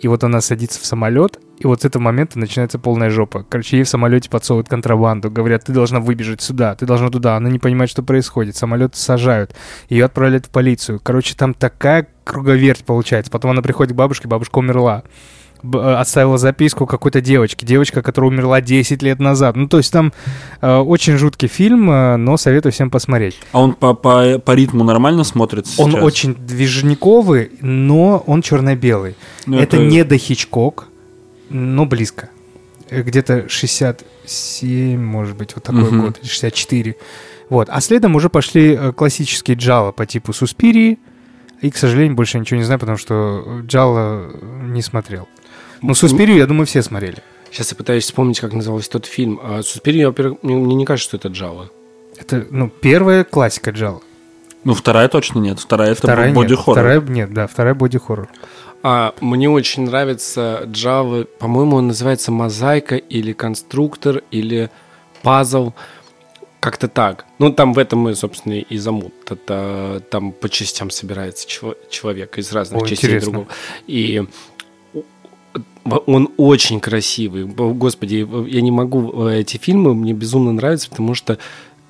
И 0.00 0.08
вот 0.08 0.22
она 0.22 0.40
садится 0.40 0.80
в 0.80 0.84
самолет, 0.84 1.38
и 1.58 1.66
вот 1.66 1.82
с 1.82 1.84
этого 1.84 2.02
момента 2.02 2.38
начинается 2.38 2.78
полная 2.78 3.10
жопа. 3.10 3.44
Короче, 3.48 3.78
ей 3.78 3.82
в 3.82 3.88
самолете 3.88 4.30
подсовывают 4.30 4.68
контрабанду. 4.68 5.30
Говорят, 5.30 5.64
ты 5.64 5.72
должна 5.72 5.98
выбежать 5.98 6.40
сюда, 6.40 6.76
ты 6.76 6.86
должна 6.86 7.10
туда. 7.10 7.36
Она 7.36 7.50
не 7.50 7.58
понимает, 7.58 7.90
что 7.90 8.02
происходит. 8.02 8.56
Самолет 8.56 8.94
сажают. 8.94 9.56
Ее 9.88 10.04
отправляют 10.04 10.46
в 10.46 10.50
полицию. 10.50 11.00
Короче, 11.02 11.34
там 11.34 11.54
такая 11.54 12.08
круговерть 12.22 12.84
получается. 12.84 13.32
Потом 13.32 13.50
она 13.50 13.62
приходит 13.62 13.92
к 13.92 13.96
бабушке, 13.96 14.28
бабушка 14.28 14.58
умерла. 14.58 15.02
Э, 15.62 15.94
оставила 15.98 16.38
записку 16.38 16.86
какой-то 16.86 17.20
девочке. 17.20 17.66
Девочка, 17.66 18.02
которая 18.02 18.30
умерла 18.30 18.60
10 18.60 19.02
лет 19.02 19.18
назад. 19.18 19.56
Ну, 19.56 19.68
то 19.68 19.78
есть 19.78 19.92
там 19.92 20.12
э, 20.60 20.76
очень 20.76 21.16
жуткий 21.16 21.48
фильм, 21.48 21.90
э, 21.90 22.16
но 22.16 22.36
советую 22.36 22.72
всем 22.72 22.90
посмотреть. 22.90 23.38
А 23.52 23.60
он 23.60 23.72
по, 23.74 23.94
по, 23.94 24.38
по 24.38 24.52
ритму 24.54 24.84
нормально 24.84 25.24
смотрится 25.24 25.82
Он 25.82 25.90
сейчас? 25.92 26.02
очень 26.04 26.34
движниковый, 26.34 27.50
но 27.60 28.22
он 28.26 28.42
черно-белый. 28.42 29.16
Ну, 29.46 29.58
это, 29.58 29.78
не 29.78 30.04
до 30.04 30.16
Хичкок, 30.16 30.88
но 31.50 31.86
близко. 31.86 32.30
Э, 32.90 33.02
Где-то 33.02 33.48
67, 33.48 35.00
может 35.00 35.36
быть, 35.36 35.54
вот 35.54 35.64
такой 35.64 35.82
Мгм. 35.90 36.00
год, 36.02 36.18
или 36.20 36.28
64. 36.28 36.96
Вот. 37.50 37.68
А 37.70 37.80
следом 37.80 38.14
уже 38.16 38.28
пошли 38.28 38.74
э, 38.78 38.92
классические 38.92 39.56
джала 39.56 39.92
по 39.92 40.06
типу 40.06 40.32
Суспирии. 40.32 40.98
И, 41.60 41.70
к 41.70 41.76
сожалению, 41.76 42.14
больше 42.14 42.38
ничего 42.38 42.58
не 42.58 42.64
знаю, 42.64 42.78
потому 42.78 42.98
что 42.98 43.62
джала 43.66 44.30
не 44.62 44.80
смотрел. 44.82 45.26
Ну, 45.82 45.94
Суспирию, 45.94 46.36
я 46.38 46.46
думаю, 46.46 46.66
все 46.66 46.82
смотрели. 46.82 47.18
Сейчас 47.50 47.70
я 47.70 47.76
пытаюсь 47.76 48.04
вспомнить, 48.04 48.40
как 48.40 48.52
назывался 48.52 48.90
тот 48.90 49.06
фильм. 49.06 49.40
А 49.42 49.62
Суспирия, 49.62 50.06
во-первых, 50.08 50.42
мне, 50.42 50.56
мне 50.56 50.74
не 50.74 50.84
кажется, 50.84 51.08
что 51.08 51.16
это 51.16 51.28
Джава. 51.28 51.70
Это, 52.18 52.46
ну, 52.50 52.68
первая 52.68 53.24
классика 53.24 53.70
джала. 53.70 54.02
Ну, 54.64 54.74
вторая 54.74 55.08
точно 55.08 55.38
нет. 55.38 55.60
Вторая, 55.60 55.94
Вторая 55.94 56.18
это 56.18 56.26
нет. 56.28 56.34
боди-хоррор. 56.34 56.74
Вторая, 56.74 57.00
нет, 57.00 57.32
да, 57.32 57.46
вторая 57.46 57.74
боди-хоррор. 57.74 58.28
А, 58.82 59.14
мне 59.20 59.48
очень 59.48 59.84
нравится 59.84 60.62
Java, 60.66 61.24
по-моему, 61.38 61.76
он 61.76 61.88
называется 61.88 62.32
мозаика 62.32 62.96
или 62.96 63.32
конструктор 63.32 64.22
или 64.30 64.70
пазл, 65.22 65.72
как-то 66.60 66.88
так. 66.88 67.24
Ну, 67.38 67.52
там 67.52 67.72
в 67.72 67.78
этом 67.78 68.08
и, 68.08 68.14
собственно, 68.14 68.54
и 68.54 68.78
замут. 68.78 69.14
Это 69.30 70.02
там 70.10 70.32
по 70.32 70.48
частям 70.48 70.90
собирается 70.90 71.46
человек 71.88 72.36
из 72.38 72.52
разных 72.52 72.82
О, 72.82 72.86
частей 72.86 73.06
интересно. 73.10 73.32
другого. 73.32 73.48
И 73.86 74.26
он 76.06 76.30
очень 76.36 76.80
красивый. 76.80 77.44
Господи, 77.44 78.26
я 78.48 78.60
не 78.60 78.70
могу 78.70 79.28
э, 79.28 79.40
эти 79.40 79.56
фильмы, 79.56 79.94
мне 79.94 80.12
безумно 80.12 80.52
нравятся, 80.52 80.90
потому 80.90 81.14
что 81.14 81.38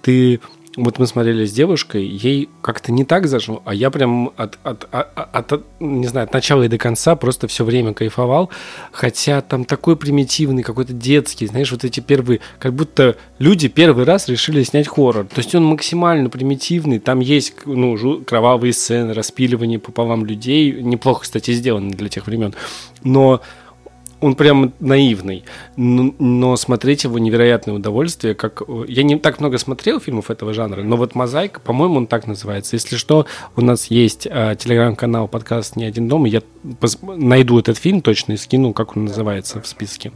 ты 0.02 0.40
вот 0.78 0.99
мы 0.99 1.07
смотрели 1.07 1.45
с 1.45 1.52
девушкой, 1.52 2.07
ей 2.07 2.49
как-то 2.62 2.93
не 2.93 3.05
так 3.05 3.26
зашло, 3.26 3.62
а 3.64 3.75
я 3.75 3.90
прям 3.90 4.31
от, 4.37 4.59
от, 4.62 4.87
от, 4.93 5.09
от- 5.17 5.52
от, 5.52 5.64
не 5.81 6.07
знаю, 6.07 6.26
от 6.26 6.33
начала 6.33 6.62
и 6.62 6.69
до 6.69 6.78
конца 6.78 7.17
просто 7.17 7.49
все 7.49 7.64
время 7.64 7.95
кайфовал, 7.95 8.50
хотя 8.93 9.40
там 9.40 9.64
такой 9.64 9.97
примитивный, 9.97 10.62
какой-то 10.62 10.93
детский, 10.93 11.47
знаешь, 11.47 11.73
вот 11.73 11.85
эти 11.85 11.99
первые, 12.00 12.40
как 12.61 12.75
будто 12.75 13.17
люди 13.38 13.67
первый 13.69 14.05
раз 14.05 14.28
решили 14.28 14.62
снять 14.62 14.87
хоррор, 14.87 15.26
то 15.26 15.38
есть 15.38 15.55
он 15.55 15.64
максимально 15.64 16.31
примитивный, 16.31 17.00
там 17.00 17.21
есть, 17.21 17.55
ну, 17.67 18.23
кровавые 18.25 18.73
сцены, 18.73 19.14
распиливание 19.14 19.81
пополам 19.81 20.25
людей, 20.25 20.71
неплохо, 20.81 21.23
кстати, 21.23 21.52
сделано 21.52 21.90
для 21.90 22.09
тех 22.09 22.26
времен, 22.26 22.55
но 23.02 23.40
он 24.21 24.35
прям 24.35 24.73
наивный, 24.81 25.45
но, 25.77 26.15
но 26.19 26.57
смотреть 26.57 27.05
его 27.05 27.19
невероятное 27.19 27.75
удовольствие, 27.75 28.35
как 28.35 28.63
я 28.87 29.03
не 29.03 29.19
так 29.19 29.41
много 29.41 29.59
смотрел 29.59 30.01
фильмов 30.01 30.31
этого 30.31 30.53
жанра, 30.53 30.83
но 30.83 30.97
вот 30.97 31.15
«Мозаика», 31.15 31.61
по-моему, 31.61 31.97
он 31.97 32.07
так 32.07 32.27
называется. 32.27 32.77
Если 32.77 32.97
что, 32.97 33.27
у 33.57 33.61
нас 33.61 33.87
есть 33.87 34.27
э, 34.31 34.57
телеграм-канал 34.59 35.29
подкаст 35.29 35.77
«Не 35.77 35.85
один 35.85 36.09
дом», 36.09 36.27
и 36.27 36.31
я 36.31 36.43
найду 37.03 37.59
этот 37.59 37.79
фильм 37.79 38.01
точно 38.01 38.33
и 38.33 38.37
скину, 38.37 38.73
как 38.73 38.97
он 38.97 39.05
называется 39.05 39.61
в 39.61 39.67
списке. 39.67 40.13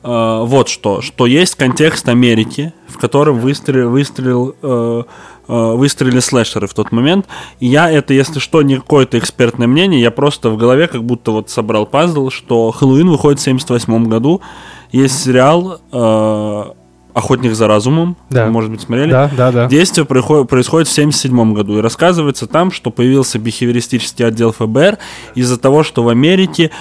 э, 0.05 0.43
вот 0.45 0.69
что, 0.69 1.01
что 1.01 1.25
есть 1.25 1.55
контекст 1.55 2.07
Америки, 2.07 2.73
в 2.87 2.97
котором 2.97 3.39
выстрелил, 3.39 3.89
выстрелил, 3.89 4.55
э, 4.61 5.03
э, 5.47 5.73
выстрелили 5.73 6.19
слэшеры 6.19 6.67
в 6.67 6.73
тот 6.73 6.91
момент. 6.91 7.25
И 7.59 7.67
я 7.67 7.89
это, 7.89 8.13
если 8.13 8.39
что, 8.39 8.61
не 8.61 8.75
какое-то 8.75 9.17
экспертное 9.17 9.67
мнение, 9.67 9.99
я 10.01 10.11
просто 10.11 10.49
в 10.49 10.57
голове 10.57 10.87
как 10.87 11.03
будто 11.03 11.31
вот 11.31 11.49
собрал 11.49 11.85
пазл, 11.85 12.29
что 12.29 12.71
Хэллоуин 12.71 13.09
выходит 13.09 13.39
в 13.39 13.43
78 13.43 14.05
году. 14.07 14.41
Есть 14.91 15.23
сериал 15.23 15.81
э, 15.91 16.63
«Охотник 17.13 17.55
за 17.55 17.67
разумом», 17.67 18.15
Да. 18.29 18.45
Вы, 18.45 18.51
может 18.51 18.71
быть, 18.71 18.81
смотрели? 18.81 19.11
Да, 19.11 19.31
да, 19.35 19.51
да. 19.51 19.67
Действие 19.67 20.05
происходит, 20.05 20.47
происходит 20.49 20.87
в 20.87 20.91
1977 20.91 21.53
году. 21.53 21.79
И 21.79 21.81
рассказывается 21.81 22.45
там, 22.45 22.71
что 22.71 22.91
появился 22.91 23.39
бихевиористический 23.39 24.25
отдел 24.25 24.51
ФБР 24.51 24.99
из-за 25.33 25.57
того, 25.57 25.83
что 25.83 26.03
в 26.03 26.09
Америке 26.09 26.71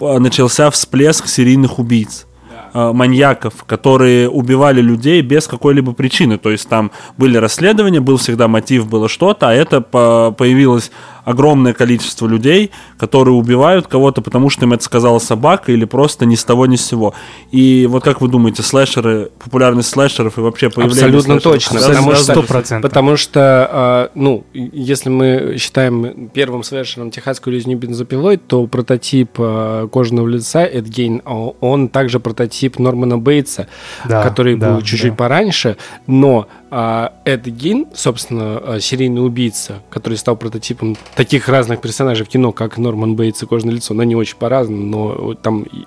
э, 0.00 0.18
начался 0.18 0.70
всплеск 0.70 1.26
серийных 1.26 1.78
убийц 1.78 2.26
маньяков, 2.74 3.64
которые 3.64 4.28
убивали 4.28 4.80
людей 4.80 5.22
без 5.22 5.46
какой-либо 5.46 5.92
причины. 5.92 6.38
То 6.38 6.50
есть 6.50 6.68
там 6.68 6.90
были 7.16 7.36
расследования, 7.38 8.00
был 8.00 8.16
всегда 8.16 8.48
мотив, 8.48 8.88
было 8.88 9.08
что-то, 9.08 9.48
а 9.48 9.52
это 9.54 9.80
по- 9.80 10.34
появилось 10.36 10.90
огромное 11.24 11.72
количество 11.72 12.26
людей, 12.26 12.70
которые 12.98 13.34
убивают 13.34 13.86
кого-то, 13.86 14.20
потому 14.20 14.50
что 14.50 14.66
им 14.66 14.74
это 14.74 14.84
сказала 14.84 15.18
собака 15.18 15.72
или 15.72 15.86
просто 15.86 16.26
ни 16.26 16.34
с 16.34 16.44
того 16.44 16.66
ни 16.66 16.76
с 16.76 16.84
сего. 16.84 17.14
И 17.50 17.86
вот 17.88 18.04
как 18.04 18.20
вы 18.20 18.28
думаете, 18.28 18.62
слэшеры, 18.62 19.30
популярность 19.42 19.88
слэшеров 19.88 20.36
и 20.36 20.42
вообще 20.42 20.68
появление 20.68 21.04
Абсолютно 21.16 21.40
точно, 21.40 21.80
потому 21.80 22.14
что- 22.14 22.32
Сто 22.34 22.42
процентов. 22.42 22.90
Потому 22.90 23.16
что, 23.16 23.40
а, 23.72 24.10
ну, 24.14 24.44
если 24.52 25.08
мы 25.08 25.56
считаем 25.58 26.28
первым 26.34 26.62
слэшером 26.62 27.10
техасскую 27.10 27.54
резню 27.54 27.78
бензопилой, 27.78 28.36
то 28.36 28.66
прототип 28.66 29.30
а, 29.38 29.88
кожаного 29.88 30.26
лица 30.28 30.64
Эд 30.66 30.86
Гейн, 30.86 31.22
а, 31.24 31.32
он 31.60 31.88
также 31.88 32.20
прототип 32.20 32.63
Нормана 32.78 33.18
Бейтса, 33.18 33.66
Да, 34.08 34.22
который 34.22 34.56
да, 34.56 34.72
был 34.74 34.82
чуть-чуть 34.82 35.10
да. 35.12 35.16
пораньше, 35.16 35.76
но 36.06 36.48
а, 36.70 37.12
Эд 37.24 37.46
Гейн, 37.46 37.86
собственно, 37.94 38.58
а, 38.58 38.78
серийный 38.80 39.24
убийца, 39.24 39.82
который 39.90 40.18
стал 40.18 40.36
прототипом 40.36 40.96
таких 41.14 41.48
разных 41.48 41.80
персонажей 41.80 42.24
в 42.26 42.28
кино, 42.28 42.52
как 42.52 42.78
Норман 42.78 43.14
Бейтс 43.16 43.42
и 43.42 43.46
Кожное 43.46 43.74
лицо, 43.74 43.94
но 43.94 44.02
не 44.04 44.16
очень 44.16 44.36
по-разному, 44.36 44.82
но 44.84 45.34
там 45.34 45.62
и- 45.62 45.84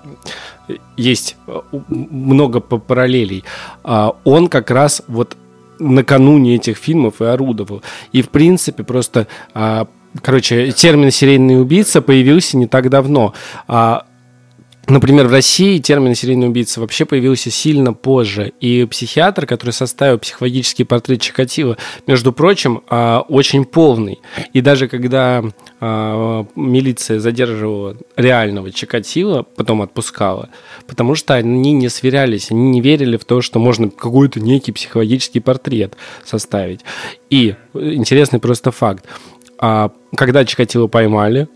есть 0.96 1.36
у- 1.46 1.80
много 1.90 2.60
параллелей. 2.60 3.44
А, 3.84 4.14
Он 4.24 4.48
как 4.48 4.70
раз 4.70 5.02
вот 5.08 5.36
накануне 5.78 6.56
этих 6.56 6.76
фильмов 6.76 7.20
и 7.22 7.24
орудовал. 7.24 7.82
И, 8.12 8.22
в 8.22 8.28
принципе, 8.30 8.82
просто... 8.84 9.26
а, 9.54 9.86
Короче, 10.22 10.72
термин 10.72 11.10
«серийный 11.10 11.60
убийца» 11.60 12.00
появился 12.00 12.56
не 12.56 12.66
так 12.66 12.88
давно. 12.88 13.34
А, 13.68 14.06
Например, 14.88 15.26
в 15.28 15.32
России 15.32 15.78
термин 15.78 16.14
«серийный 16.14 16.48
убийца» 16.48 16.80
вообще 16.80 17.04
появился 17.04 17.50
сильно 17.50 17.92
позже. 17.92 18.54
И 18.58 18.86
психиатр, 18.86 19.44
который 19.44 19.72
составил 19.72 20.18
психологический 20.18 20.84
портрет 20.84 21.20
Чикатило, 21.20 21.76
между 22.06 22.32
прочим, 22.32 22.82
а, 22.88 23.20
очень 23.28 23.66
полный. 23.66 24.18
И 24.54 24.62
даже 24.62 24.88
когда 24.88 25.44
а, 25.80 26.46
милиция 26.56 27.20
задерживала 27.20 27.98
реального 28.16 28.72
Чикатило, 28.72 29.42
потом 29.42 29.82
отпускала, 29.82 30.48
потому 30.86 31.14
что 31.14 31.34
они 31.34 31.72
не 31.72 31.90
сверялись, 31.90 32.50
они 32.50 32.70
не 32.70 32.80
верили 32.80 33.18
в 33.18 33.26
то, 33.26 33.42
что 33.42 33.58
можно 33.58 33.90
какой-то 33.90 34.40
некий 34.40 34.72
психологический 34.72 35.40
портрет 35.40 35.96
составить. 36.24 36.80
И 37.28 37.56
э, 37.74 37.92
интересный 37.92 38.40
просто 38.40 38.70
факт. 38.70 39.04
А, 39.58 39.90
Когда 40.16 40.46
Чикатило 40.46 40.86
поймали, 40.86 41.48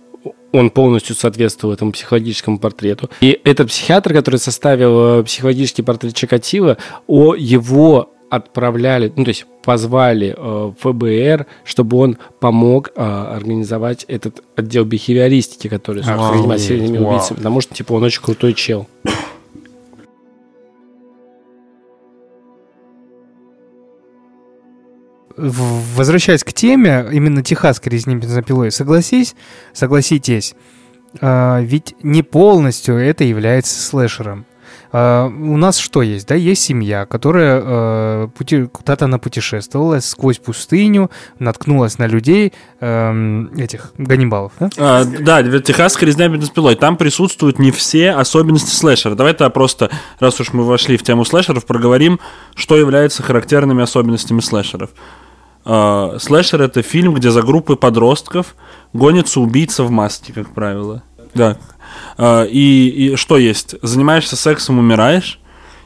он 0.53 0.71
полностью 0.71 1.17
соответствовал 1.17 1.75
этому 1.75 1.93
психологическому 1.93 2.59
портрету. 2.59 3.11
И 3.21 3.41
этот 3.45 3.69
психиатр, 3.69 4.13
который 4.13 4.37
составил 4.37 5.21
э, 5.21 5.25
психологический 5.25 5.83
портрет 5.83 6.15
Чикатило, 6.15 6.77
о, 7.07 7.35
его 7.35 8.11
отправляли, 8.31 9.13
ну, 9.15 9.25
то 9.25 9.29
есть 9.29 9.45
позвали 9.63 10.35
э, 10.37 10.73
в 10.73 10.75
ФБР, 10.81 11.47
чтобы 11.65 11.99
он 11.99 12.19
помог 12.41 12.91
э, 12.95 13.03
организовать 13.03 14.05
этот 14.09 14.43
отдел 14.57 14.85
бихевиористики, 14.85 15.69
который, 15.69 16.03
собственно, 16.03 16.33
занимается 16.33 16.69
серийными 16.69 17.05
убийцами, 17.05 17.37
потому 17.37 17.61
что, 17.61 17.75
типа, 17.75 17.93
он 17.93 18.05
очень 18.05 18.23
крутой 18.23 18.55
чел. 18.55 18.87
Возвращаясь 25.37 26.45
к 26.45 26.53
теме, 26.53 27.07
именно 27.12 27.43
техасской 27.43 27.93
резни 27.93 28.15
бензопилой, 28.17 28.71
согласись, 28.71 29.35
согласитесь, 29.73 30.55
а, 31.21 31.61
ведь 31.61 31.95
не 32.03 32.23
полностью 32.23 32.97
это 32.97 33.25
является 33.25 33.81
слэшером. 33.81 34.47
А, 34.93 35.27
у 35.27 35.57
нас 35.57 35.79
что 35.79 36.03
есть? 36.03 36.29
Да, 36.29 36.35
есть 36.35 36.63
семья, 36.63 37.07
которая 37.07 38.27
пути- 38.29 38.67
куда-то 38.67 39.07
она 39.07 39.19
путешествовала 39.19 40.01
сквозь 40.01 40.39
пустыню, 40.39 41.11
наткнулась 41.39 41.99
на 41.99 42.07
людей, 42.07 42.53
эм, 42.81 43.51
этих 43.57 43.93
ганнибалов, 43.97 44.53
да? 44.61 44.71
А, 44.77 45.05
да, 45.05 45.43
техасская 45.61 46.07
резня 46.07 46.29
бензопилой. 46.29 46.77
Там 46.77 46.97
присутствуют 46.97 47.59
не 47.59 47.71
все 47.71 48.11
особенности 48.13 48.75
слэшера. 48.75 49.15
Давай 49.15 49.33
тогда 49.33 49.51
просто, 49.51 49.91
раз 50.21 50.39
уж 50.41 50.53
мы 50.53 50.65
вошли 50.65 50.97
в 50.97 51.03
тему 51.03 51.25
слэшеров, 51.25 51.65
проговорим, 51.65 52.21
что 52.55 52.77
является 52.77 53.23
характерными 53.23 53.83
особенностями 53.83 54.41
слэшеров. 54.41 54.91
А, 55.65 56.17
слэшер— 56.19 56.61
это 56.63 56.83
фильм, 56.83 57.15
где 57.15 57.31
за 57.31 57.43
группой 57.43 57.77
подростков 57.77 58.57
гонится 58.93 59.41
убийца 59.41 59.85
в 59.85 59.91
маске, 59.91 60.33
как 60.33 60.53
правило. 60.53 61.03
Да. 61.35 61.57
А, 62.17 62.45
и, 62.45 62.89
и 62.89 63.17
что 63.17 63.37
есть? 63.37 63.75
Занимаешься 63.83 64.37
сексом, 64.37 64.79
умираешь, 64.79 65.39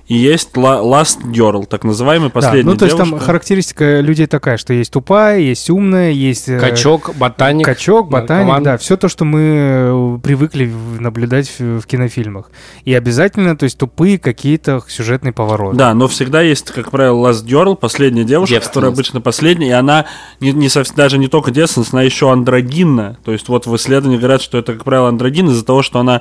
и 0.09 0.15
есть 0.15 0.57
ла- 0.57 0.81
last 0.83 1.19
girl, 1.25 1.67
так 1.67 1.83
называемый, 1.83 2.31
последняя 2.31 2.63
да, 2.63 2.71
ну, 2.71 2.77
то 2.77 2.85
есть 2.85 2.97
там 2.97 3.09
девушка. 3.09 3.27
характеристика 3.27 4.01
людей 4.01 4.27
такая, 4.27 4.57
что 4.57 4.73
есть 4.73 4.93
тупая, 4.93 5.41
есть 5.41 5.69
умная, 5.69 6.11
есть... 6.13 6.49
э, 6.49 6.61
Качок, 6.61 7.11
ботаник. 7.17 7.65
Качок, 7.65 8.09
ботаник, 8.09 8.47
наркоман. 8.47 8.63
да, 8.63 8.79
все 8.79 8.97
то, 8.97 9.09
что 9.09 9.25
мы 9.25 9.41
э, 9.43 10.19
привыкли 10.23 10.73
наблюдать 11.01 11.53
в, 11.59 11.81
в 11.81 11.87
кинофильмах. 11.87 12.51
И 12.85 12.95
обязательно, 12.95 13.57
то 13.57 13.65
есть 13.65 13.79
тупые 13.79 14.19
какие-то 14.19 14.81
сюжетные 14.87 15.33
повороты. 15.33 15.77
Да, 15.77 15.93
но 15.93 16.07
всегда 16.07 16.41
есть, 16.41 16.71
как 16.71 16.91
правило, 16.93 17.31
Last 17.31 17.45
Girl, 17.45 17.75
последняя 17.77 18.25
девушка, 18.25 18.61
которая 18.61 18.93
обычно 18.93 19.21
последняя, 19.21 19.69
и 19.69 19.73
она 19.73 20.07
не, 20.41 20.53
не 20.53 20.69
совсем, 20.69 20.95
даже 20.97 21.19
не 21.19 21.27
только 21.29 21.51
девственность, 21.51 21.93
она 21.93 22.03
еще 22.03 22.31
андрогинна. 22.31 23.17
То 23.25 23.33
есть 23.33 23.49
вот 23.49 23.67
в 23.67 23.75
исследовании 23.77 24.19
говорят, 24.19 24.41
что 24.41 24.57
это, 24.59 24.75
как 24.75 24.85
правило, 24.85 25.09
андрогин 25.09 25.49
из-за 25.51 25.65
того, 25.65 25.83
что 25.83 25.99
она 25.99 26.21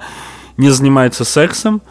не 0.58 0.70
занимается 0.70 1.24
сексом. 1.24 1.82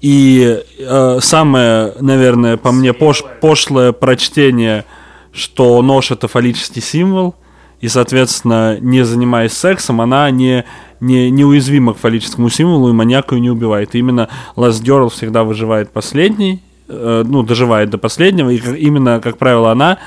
И 0.00 0.62
э, 0.78 1.18
самое, 1.20 1.92
наверное, 2.00 2.56
по 2.56 2.70
мне 2.70 2.90
пош- 2.90 3.24
пошлое 3.40 3.92
прочтение, 3.92 4.84
что 5.32 5.82
нож 5.82 6.10
это 6.10 6.28
фаллический 6.28 6.80
символ, 6.80 7.34
и, 7.80 7.88
соответственно, 7.88 8.78
не 8.80 9.04
занимаясь 9.04 9.52
сексом, 9.52 10.00
она 10.00 10.30
не, 10.30 10.64
не, 11.00 11.30
неуязвима 11.30 11.94
к 11.94 11.98
фаллическому 11.98 12.48
символу, 12.48 12.90
и 12.90 12.92
маньяка 12.92 13.34
ее 13.34 13.40
не 13.40 13.50
убивает. 13.50 13.94
И 13.94 13.98
именно 13.98 14.28
Last 14.56 14.82
Girl 14.82 15.10
всегда 15.10 15.44
выживает 15.44 15.90
последний, 15.90 16.62
э, 16.88 17.24
ну, 17.26 17.42
доживает 17.42 17.90
до 17.90 17.98
последнего, 17.98 18.50
и 18.50 18.58
именно, 18.58 19.20
как 19.20 19.38
правило, 19.38 19.72
она 19.72 19.98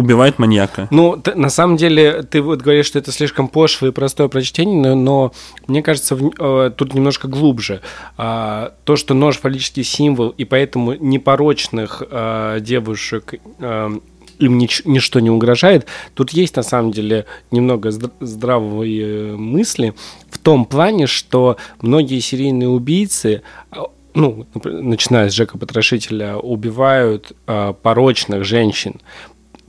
убивает 0.00 0.38
маньяка. 0.38 0.88
Ну, 0.90 1.22
на 1.34 1.48
самом 1.50 1.76
деле, 1.76 2.22
ты 2.22 2.42
вот 2.42 2.60
говоришь, 2.60 2.86
что 2.86 2.98
это 2.98 3.12
слишком 3.12 3.48
пошлое 3.48 3.90
и 3.90 3.94
простое 3.94 4.28
прочтение, 4.28 4.76
но, 4.76 4.94
но 4.94 5.32
мне 5.68 5.82
кажется, 5.82 6.16
в- 6.16 6.32
э, 6.38 6.70
тут 6.76 6.94
немножко 6.94 7.28
глубже. 7.28 7.80
А, 8.16 8.74
то, 8.84 8.96
что 8.96 9.14
нож 9.14 9.38
фаллический 9.38 9.84
символ, 9.84 10.30
и 10.30 10.44
поэтому 10.44 10.94
непорочных 10.94 12.02
э, 12.10 12.58
девушек 12.60 13.34
э, 13.58 13.90
им 14.38 14.58
нич- 14.58 14.82
ничто 14.86 15.20
не 15.20 15.30
угрожает, 15.30 15.86
тут 16.14 16.30
есть 16.30 16.56
на 16.56 16.62
самом 16.62 16.92
деле 16.92 17.26
немного 17.50 17.90
здр- 17.90 18.10
здравой 18.20 18.98
э, 18.98 19.36
мысли 19.36 19.94
в 20.30 20.38
том 20.38 20.64
плане, 20.64 21.06
что 21.06 21.56
многие 21.82 22.20
серийные 22.20 22.68
убийцы, 22.68 23.42
а, 23.70 23.84
ну, 24.14 24.46
начиная 24.64 25.28
с 25.28 25.34
Джека 25.34 25.58
Потрошителя, 25.58 26.36
убивают 26.36 27.32
э, 27.46 27.74
порочных 27.82 28.44
женщин, 28.44 28.94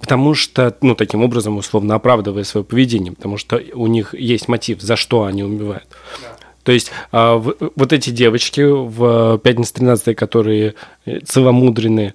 потому 0.01 0.33
что, 0.33 0.75
ну, 0.81 0.95
таким 0.95 1.23
образом, 1.23 1.57
условно 1.57 1.95
оправдывая 1.95 2.43
свое 2.43 2.65
поведение, 2.65 3.13
потому 3.13 3.37
что 3.37 3.61
у 3.73 3.87
них 3.87 4.13
есть 4.13 4.47
мотив, 4.47 4.81
за 4.81 4.95
что 4.95 5.23
они 5.23 5.43
убивают. 5.43 5.87
То 6.63 6.71
есть 6.71 6.91
а, 7.11 7.37
в- 7.37 7.55
вот 7.75 7.93
эти 7.93 8.09
девочки 8.11 8.61
в 8.61 9.39
«Пятница 9.39 9.73
13 9.75 10.15
которые 10.15 10.75
э, 11.05 11.19
целомудренные 11.21 12.13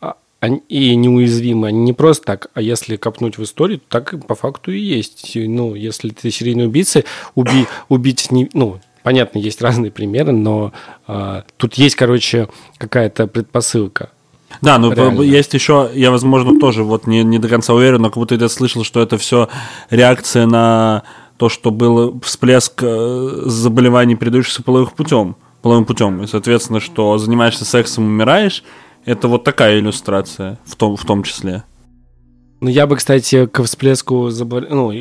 а, 0.00 0.16
они- 0.40 0.62
и 0.68 0.94
неуязвимы, 0.94 1.68
они 1.68 1.80
не 1.80 1.92
просто 1.94 2.24
так, 2.26 2.48
а 2.54 2.60
если 2.60 2.96
копнуть 2.96 3.38
в 3.38 3.42
историю, 3.44 3.78
то 3.78 3.84
так 3.88 4.26
по 4.26 4.34
факту 4.34 4.72
и 4.72 4.78
есть. 4.78 5.32
Ну, 5.36 5.74
если 5.74 6.10
ты 6.10 6.30
серийный 6.30 6.66
убийца, 6.66 7.04
уби, 7.34 7.66
убить 7.88 8.30
не... 8.30 8.50
Ну, 8.52 8.78
понятно, 9.02 9.38
есть 9.38 9.62
разные 9.62 9.90
примеры, 9.90 10.32
но 10.32 10.72
а, 11.06 11.44
тут 11.56 11.74
есть, 11.74 11.96
короче, 11.96 12.48
какая-то 12.76 13.26
предпосылка. 13.26 14.10
Да, 14.60 14.78
но 14.78 14.92
Реально. 14.92 15.22
есть 15.22 15.54
еще, 15.54 15.90
я, 15.94 16.10
возможно, 16.10 16.58
тоже 16.58 16.82
вот 16.82 17.06
не, 17.06 17.22
не 17.22 17.38
до 17.38 17.48
конца 17.48 17.74
уверен, 17.74 18.02
но 18.02 18.08
как 18.08 18.16
будто 18.16 18.34
я 18.34 18.48
слышал, 18.48 18.82
что 18.82 19.00
это 19.00 19.18
все 19.18 19.48
реакция 19.90 20.46
на 20.46 21.02
то, 21.36 21.48
что 21.48 21.70
был 21.70 22.20
всплеск 22.24 22.82
э, 22.82 23.42
заболеваний, 23.44 24.16
передающихся 24.16 24.62
половым 24.62 24.90
путем. 24.90 25.36
Половым 25.62 25.84
путем. 25.84 26.22
И, 26.22 26.26
соответственно, 26.26 26.80
что 26.80 27.18
занимаешься 27.18 27.64
сексом, 27.64 28.04
умираешь, 28.04 28.64
это 29.04 29.28
вот 29.28 29.44
такая 29.44 29.78
иллюстрация 29.78 30.58
в 30.64 30.74
том, 30.76 30.96
в 30.96 31.04
том 31.04 31.22
числе. 31.22 31.62
Ну, 32.60 32.68
я 32.68 32.88
бы, 32.88 32.96
кстати, 32.96 33.46
к 33.46 33.62
всплеску 33.62 34.30
забол- 34.30 34.66
ну, 34.68 34.92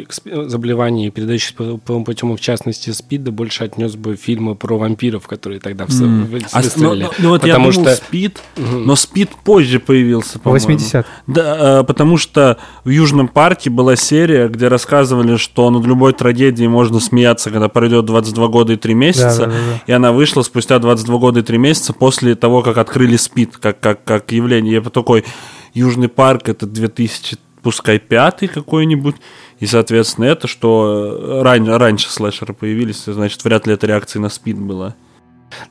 заболеваний, 0.47 1.09
передающихся 1.09 1.55
по- 1.55 1.77
половым 1.77 2.05
путем, 2.05 2.35
в 2.35 2.39
частности, 2.39 2.91
СПИДа, 2.91 3.31
больше 3.31 3.63
отнес 3.63 3.95
бы 3.95 4.15
фильмы 4.15 4.53
про 4.53 4.77
вампиров, 4.77 5.25
которые 5.25 5.59
тогда 5.59 5.85
М. 5.89 6.25
вы- 6.25 6.41
А 6.51 6.61
с- 6.61 6.65
выстрелили. 6.65 7.03
ну, 7.05 7.09
ну, 7.17 7.29
вот 7.29 7.43
я 7.43 7.53
Потому 7.55 7.71
думал, 7.71 7.87
что... 7.87 7.95
спид, 7.95 8.43
но 8.57 8.95
спид 8.95 9.31
позже 9.43 9.79
появился, 9.79 10.37
по-моему. 10.37 10.65
80 10.65 11.05
Да, 11.25 11.79
э, 11.79 11.83
потому 11.83 12.17
что 12.17 12.57
в 12.83 12.89
Южном 12.89 13.27
парке 13.27 13.71
была 13.71 13.95
серия, 13.95 14.49
где 14.49 14.67
рассказывали, 14.67 15.35
что 15.37 15.71
над 15.71 15.83
любой 15.85 16.13
трагедией 16.13 16.67
можно 16.67 16.99
смеяться, 16.99 17.49
когда 17.49 17.69
пройдет 17.69 18.05
22 18.05 18.49
года 18.49 18.73
и 18.73 18.75
3 18.75 18.93
месяца. 18.93 19.47
Да-да-да. 19.47 19.81
И 19.87 19.91
она 19.91 20.11
вышла 20.11 20.43
спустя 20.43 20.77
22 20.77 21.17
года 21.17 21.39
и 21.39 21.43
3 21.43 21.57
месяца 21.57 21.93
после 21.93 22.35
того, 22.35 22.61
как 22.61 22.77
открыли 22.77 23.15
СПИД 23.15 23.57
как, 23.57 23.79
как, 23.79 24.03
как 24.03 24.31
явление. 24.31 24.75
Я 24.75 24.81
такой, 24.81 25.25
Южный 25.73 26.07
парк 26.07 26.49
это 26.49 26.65
2000, 26.65 27.37
пускай 27.61 27.99
пятый 27.99 28.47
какой-нибудь. 28.47 29.15
И, 29.59 29.65
соответственно, 29.65 30.25
это, 30.25 30.47
что 30.47 31.17
э, 31.19 31.41
ран- 31.41 31.67
раньше 31.67 32.09
слэшеры 32.09 32.53
появились, 32.53 33.03
значит, 33.05 33.43
вряд 33.43 33.67
ли 33.67 33.73
это 33.73 33.87
реакция 33.87 34.19
на 34.19 34.29
СПИД 34.29 34.57
была. 34.57 34.95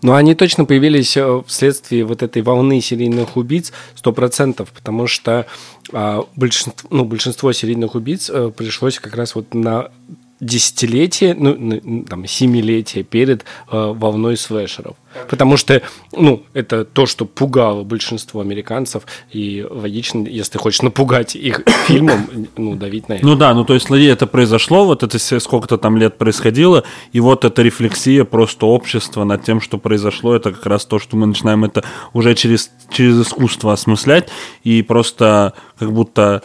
Но 0.03 0.15
они 0.15 0.35
точно 0.35 0.65
появились 0.65 1.17
э, 1.17 1.43
вследствие 1.47 2.05
вот 2.05 2.23
этой 2.23 2.43
волны 2.43 2.81
серийных 2.81 3.37
убийц 3.37 3.73
100%, 4.03 4.67
потому 4.75 5.07
что 5.07 5.47
а, 5.93 6.25
большинство, 6.35 6.89
ну, 6.91 7.05
большинство 7.05 7.53
серийных 7.53 7.95
убийц 7.95 8.31
э, 8.31 8.51
пришлось 8.57 8.99
как 8.99 9.15
раз 9.15 9.35
вот 9.35 9.55
на 9.55 9.91
десятилетие, 10.41 11.35
ну, 11.35 12.05
там, 12.05 12.27
семилетие 12.27 13.05
перед 13.05 13.43
э, 13.43 13.47
волной 13.71 14.37
слэшеров. 14.37 14.97
Потому 15.31 15.57
что, 15.57 15.81
ну, 16.13 16.43
это 16.53 16.85
то, 16.85 17.07
что 17.07 17.25
пугало 17.25 17.85
большинство 17.85 18.43
американцев, 18.43 19.05
и 19.31 19.67
логично, 19.69 20.27
если 20.27 20.53
ты 20.53 20.59
хочешь 20.59 20.83
напугать 20.83 21.37
их 21.37 21.63
фильмом, 21.87 22.29
ну, 22.57 22.75
давить 22.75 23.09
на 23.09 23.15
это. 23.15 23.27
Ну 23.27 23.35
да, 23.35 23.55
ну 23.55 23.65
то 23.65 23.75
есть, 23.75 23.87
смотри, 23.87 24.07
это 24.07 24.27
произошло, 24.27 24.85
вот 24.85 25.03
это 25.03 25.19
сколько-то 25.19 25.79
там 25.79 25.97
лет 25.97 26.19
происходило, 26.19 26.85
и 27.13 27.21
вот 27.21 27.45
эта 27.45 27.63
рефлексия 27.63 28.25
просто 28.25 28.67
общества 28.67 29.25
над 29.25 29.43
тем, 29.43 29.61
что 29.61 29.79
произошло, 29.79 30.35
это 30.35 30.53
как 30.53 30.67
раз 30.67 30.85
то, 30.85 30.99
что 30.99 31.17
мы 31.17 31.27
начинаем 31.27 31.65
это 31.65 31.83
уже 32.13 32.35
через, 32.35 32.71
через 32.91 33.21
искусство 33.21 33.73
осмыслять, 33.73 34.29
и 34.65 34.83
просто 34.83 35.55
как 35.79 35.93
будто 35.93 36.43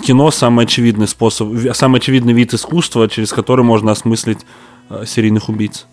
кино 0.00 0.30
самый 0.30 0.64
очевидный 0.64 1.08
способ, 1.08 1.48
самый 1.74 1.98
очевидный 1.98 2.32
вид 2.32 2.54
искусства, 2.54 3.08
через 3.08 3.32
который 3.32 3.64
можно 3.64 3.92
осмыслить 3.92 4.40
э, 4.90 5.04
серийных 5.06 5.48
убийц. 5.48 5.86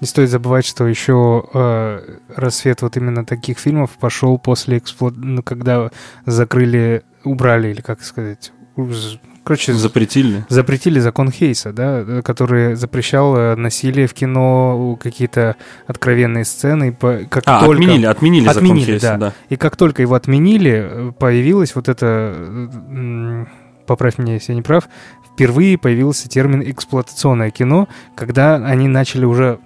Не 0.00 0.06
стоит 0.06 0.30
забывать, 0.30 0.66
что 0.66 0.86
еще 0.86 1.44
э, 1.52 2.16
рассвет 2.34 2.82
вот 2.82 2.96
именно 2.96 3.24
таких 3.24 3.58
фильмов 3.58 3.90
пошел 4.00 4.38
после 4.38 4.78
экспло... 4.78 5.10
ну, 5.10 5.42
когда 5.42 5.90
закрыли, 6.26 7.02
убрали, 7.24 7.68
или 7.68 7.80
как 7.80 8.02
сказать, 8.02 8.52
короче, 9.44 9.72
Запретили. 9.74 10.44
запретили 10.48 10.98
закон 11.00 11.30
Хейса, 11.30 11.72
да, 11.72 12.22
который 12.22 12.74
запрещал 12.74 13.36
э, 13.36 13.54
насилие 13.56 14.06
в 14.06 14.14
кино, 14.14 14.98
какие-то 15.00 15.56
откровенные 15.86 16.44
сцены. 16.44 16.92
Как 16.92 17.42
А, 17.46 17.60
только... 17.60 17.82
отменили, 17.82 18.06
отменили, 18.06 18.44
закон 18.46 18.62
Отменили, 18.62 18.84
Хейса, 18.92 19.06
да. 19.06 19.16
да. 19.16 19.32
И 19.48 19.56
как 19.56 19.76
только 19.76 20.02
его 20.02 20.14
отменили, 20.14 20.88
э, 20.90 21.12
появилась 21.18 21.74
вот 21.74 21.88
это, 21.88 22.68
поправь 23.86 24.18
меня, 24.18 24.34
если 24.34 24.52
я 24.52 24.56
не 24.56 24.62
прав, 24.62 24.88
впервые 25.32 25.78
появился 25.78 26.28
термин 26.28 26.62
эксплуатационное 26.64 27.50
кино, 27.50 27.88
когда 28.14 28.56
они 28.56 28.88
начали 28.88 29.24
уже 29.24 29.58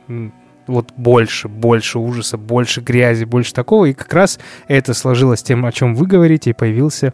вот 0.66 0.92
больше, 0.96 1.48
больше 1.48 1.98
ужаса, 1.98 2.36
больше 2.36 2.80
грязи, 2.80 3.24
больше 3.24 3.52
такого, 3.52 3.86
и 3.86 3.92
как 3.92 4.12
раз 4.12 4.38
это 4.68 4.94
сложилось 4.94 5.42
тем, 5.42 5.64
о 5.64 5.72
чем 5.72 5.94
вы 5.94 6.06
говорите, 6.06 6.50
и 6.50 6.52
появился 6.52 7.12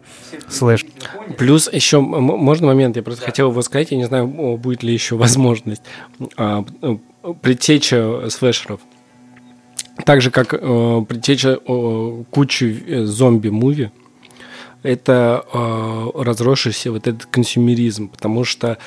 слэш. 0.49 0.85
Плюс 1.37 1.69
еще 1.71 1.99
можно 1.99 2.67
момент, 2.67 2.95
я 2.95 3.03
просто 3.03 3.25
хотел 3.25 3.51
его 3.51 3.61
сказать, 3.61 3.91
я 3.91 3.97
не 3.97 4.05
знаю, 4.05 4.27
будет 4.57 4.83
ли 4.83 4.93
еще 4.93 5.15
возможность. 5.17 5.83
А, 6.37 6.65
э, 6.81 6.95
предтеча 7.41 8.29
слэшеров. 8.29 8.79
Так 10.05 10.21
же, 10.21 10.31
как 10.31 10.53
э, 10.53 11.05
предтеча 11.07 11.59
э, 11.65 12.23
кучи 12.31 13.03
зомби-муви, 13.05 13.91
это 14.83 15.45
э, 15.53 16.23
разросшийся 16.23 16.91
вот 16.91 17.07
этот 17.07 17.25
консюмеризм, 17.25 18.09
потому 18.09 18.43
что 18.45 18.77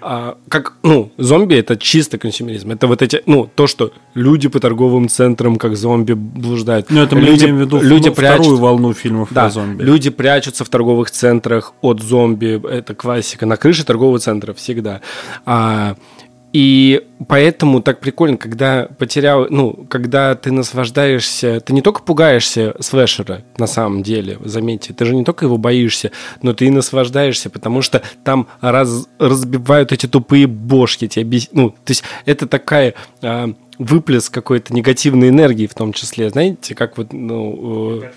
а, 0.00 0.36
как, 0.48 0.74
ну, 0.82 1.12
зомби 1.16 1.54
это 1.54 1.76
чисто 1.76 2.18
консюмеризм, 2.18 2.72
это 2.72 2.86
вот 2.86 3.00
эти, 3.00 3.22
ну, 3.24 3.48
то, 3.54 3.66
что 3.66 3.92
люди 4.14 4.48
по 4.48 4.60
торговым 4.60 5.08
центрам 5.08 5.56
как 5.56 5.76
зомби 5.76 6.12
блуждают. 6.12 6.90
Ну, 6.90 7.02
это 7.02 7.14
мы 7.14 7.22
люди, 7.22 7.44
имеем 7.44 7.56
в 7.56 7.60
виду 7.60 7.80
люди 7.80 8.08
ну, 8.08 8.14
вторую 8.14 8.38
прячут- 8.42 8.58
волну 8.58 8.92
фильмов 8.92 9.28
да, 9.30 9.42
про 9.42 9.50
зомби. 9.50 9.82
люди 9.82 10.10
прячутся 10.10 10.64
в 10.64 10.68
торговых 10.68 11.10
центрах 11.10 11.72
от 11.80 12.02
зомби. 12.02 12.60
Это 12.68 12.94
классика. 12.94 13.46
На 13.46 13.56
крыше 13.56 13.84
торгового 13.84 14.18
центра 14.18 14.52
всегда. 14.52 15.00
А, 15.46 15.96
и 16.54 17.02
поэтому 17.26 17.82
так 17.82 17.98
прикольно, 17.98 18.36
когда 18.36 18.86
потерял, 18.96 19.48
ну, 19.50 19.72
когда 19.90 20.36
ты 20.36 20.52
наслаждаешься, 20.52 21.58
ты 21.58 21.72
не 21.72 21.82
только 21.82 22.00
пугаешься 22.00 22.76
слэшера 22.78 23.42
на 23.58 23.66
самом 23.66 24.04
деле, 24.04 24.38
заметьте, 24.44 24.94
ты 24.94 25.04
же 25.04 25.16
не 25.16 25.24
только 25.24 25.46
его 25.46 25.58
боишься, 25.58 26.12
но 26.42 26.54
ты 26.54 26.66
и 26.66 26.70
наслаждаешься, 26.70 27.50
потому 27.50 27.82
что 27.82 28.02
там 28.22 28.46
раз, 28.60 29.08
разбивают 29.18 29.90
эти 29.90 30.06
тупые 30.06 30.46
бошки, 30.46 31.08
тебя 31.08 31.24
бес- 31.24 31.48
ну, 31.50 31.70
то 31.70 31.90
есть 31.90 32.04
это 32.24 32.46
такая 32.46 32.94
а, 33.20 33.52
выплеск 33.78 34.32
какой-то 34.32 34.72
негативной 34.72 35.30
энергии 35.30 35.66
в 35.66 35.74
том 35.74 35.92
числе, 35.92 36.30
знаете, 36.30 36.76
как 36.76 36.96
вот, 36.96 37.12
ну, 37.12 38.00
э, 38.00 38.10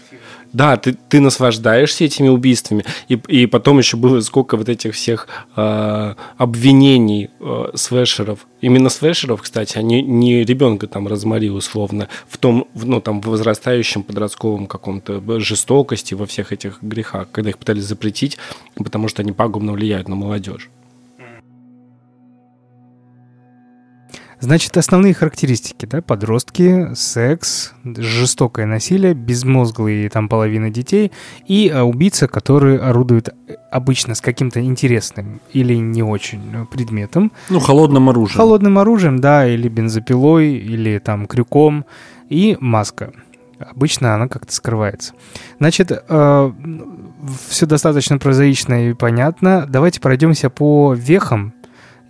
да, 0.53 0.77
ты, 0.77 0.93
ты 0.93 1.19
наслаждаешься 1.19 2.03
этими 2.03 2.27
убийствами, 2.27 2.85
и, 3.07 3.19
и 3.27 3.45
потом 3.45 3.79
еще 3.79 3.97
было 3.97 4.21
сколько 4.21 4.57
вот 4.57 4.69
этих 4.69 4.93
всех 4.93 5.27
э, 5.55 6.13
обвинений 6.37 7.29
э, 7.39 7.71
слэшеров. 7.75 8.47
Именно 8.61 8.89
слэшеров, 8.89 9.41
кстати, 9.41 9.77
а 9.77 9.81
не, 9.81 10.01
не 10.01 10.43
ребенка 10.43 10.87
там 10.87 11.07
разморил 11.07 11.55
условно 11.55 12.07
в 12.27 12.37
том, 12.37 12.67
в, 12.73 12.85
ну, 12.85 13.01
там, 13.01 13.21
в 13.21 13.27
возрастающем 13.27 14.03
подростковом 14.03 14.67
каком-то 14.67 15.21
жестокости, 15.39 16.13
во 16.13 16.25
всех 16.25 16.51
этих 16.51 16.81
грехах, 16.81 17.27
когда 17.31 17.49
их 17.49 17.57
пытались 17.57 17.83
запретить, 17.83 18.37
потому 18.75 19.07
что 19.07 19.21
они 19.21 19.31
пагубно 19.31 19.73
влияют 19.73 20.07
на 20.07 20.15
молодежь. 20.15 20.69
Значит, 24.39 24.77
основные 24.77 25.15
характеристики, 25.15 25.87
да, 25.87 26.01
подростки, 26.01 26.93
секс, 26.93 27.73
жестокое 27.83 28.67
насилие, 28.67 29.15
безмозглые 29.15 30.09
там 30.09 30.29
половина 30.29 30.69
детей 30.69 31.11
и 31.47 31.71
а, 31.73 31.83
убийца, 31.83 32.27
который 32.27 32.77
орудует 32.77 33.29
э, 33.29 33.55
обычно 33.71 34.13
с 34.13 34.21
каким-то 34.21 34.61
интересным 34.61 35.41
или 35.53 35.73
не 35.73 36.03
очень 36.03 36.41
э, 36.53 36.65
предметом, 36.71 37.31
Ну, 37.49 37.59
холодным 37.59 38.09
оружием. 38.09 38.37
холодным 38.37 38.77
оружием, 38.77 39.19
да, 39.19 39.47
или 39.47 39.67
бензопилой, 39.69 40.53
или 40.53 40.99
там 40.99 41.25
крюком, 41.25 41.85
и 42.29 42.57
маска. 42.59 43.13
Обычно 43.59 44.13
она 44.13 44.27
как-то 44.27 44.53
скрывается. 44.53 45.13
Значит, 45.59 45.91
все 47.49 47.65
достаточно 47.65 48.19
прозаично 48.19 48.89
и 48.89 48.93
понятно. 48.93 49.65
Давайте 49.67 49.99
пройдемся 49.99 50.51
по 50.51 50.93
вехам 50.93 51.53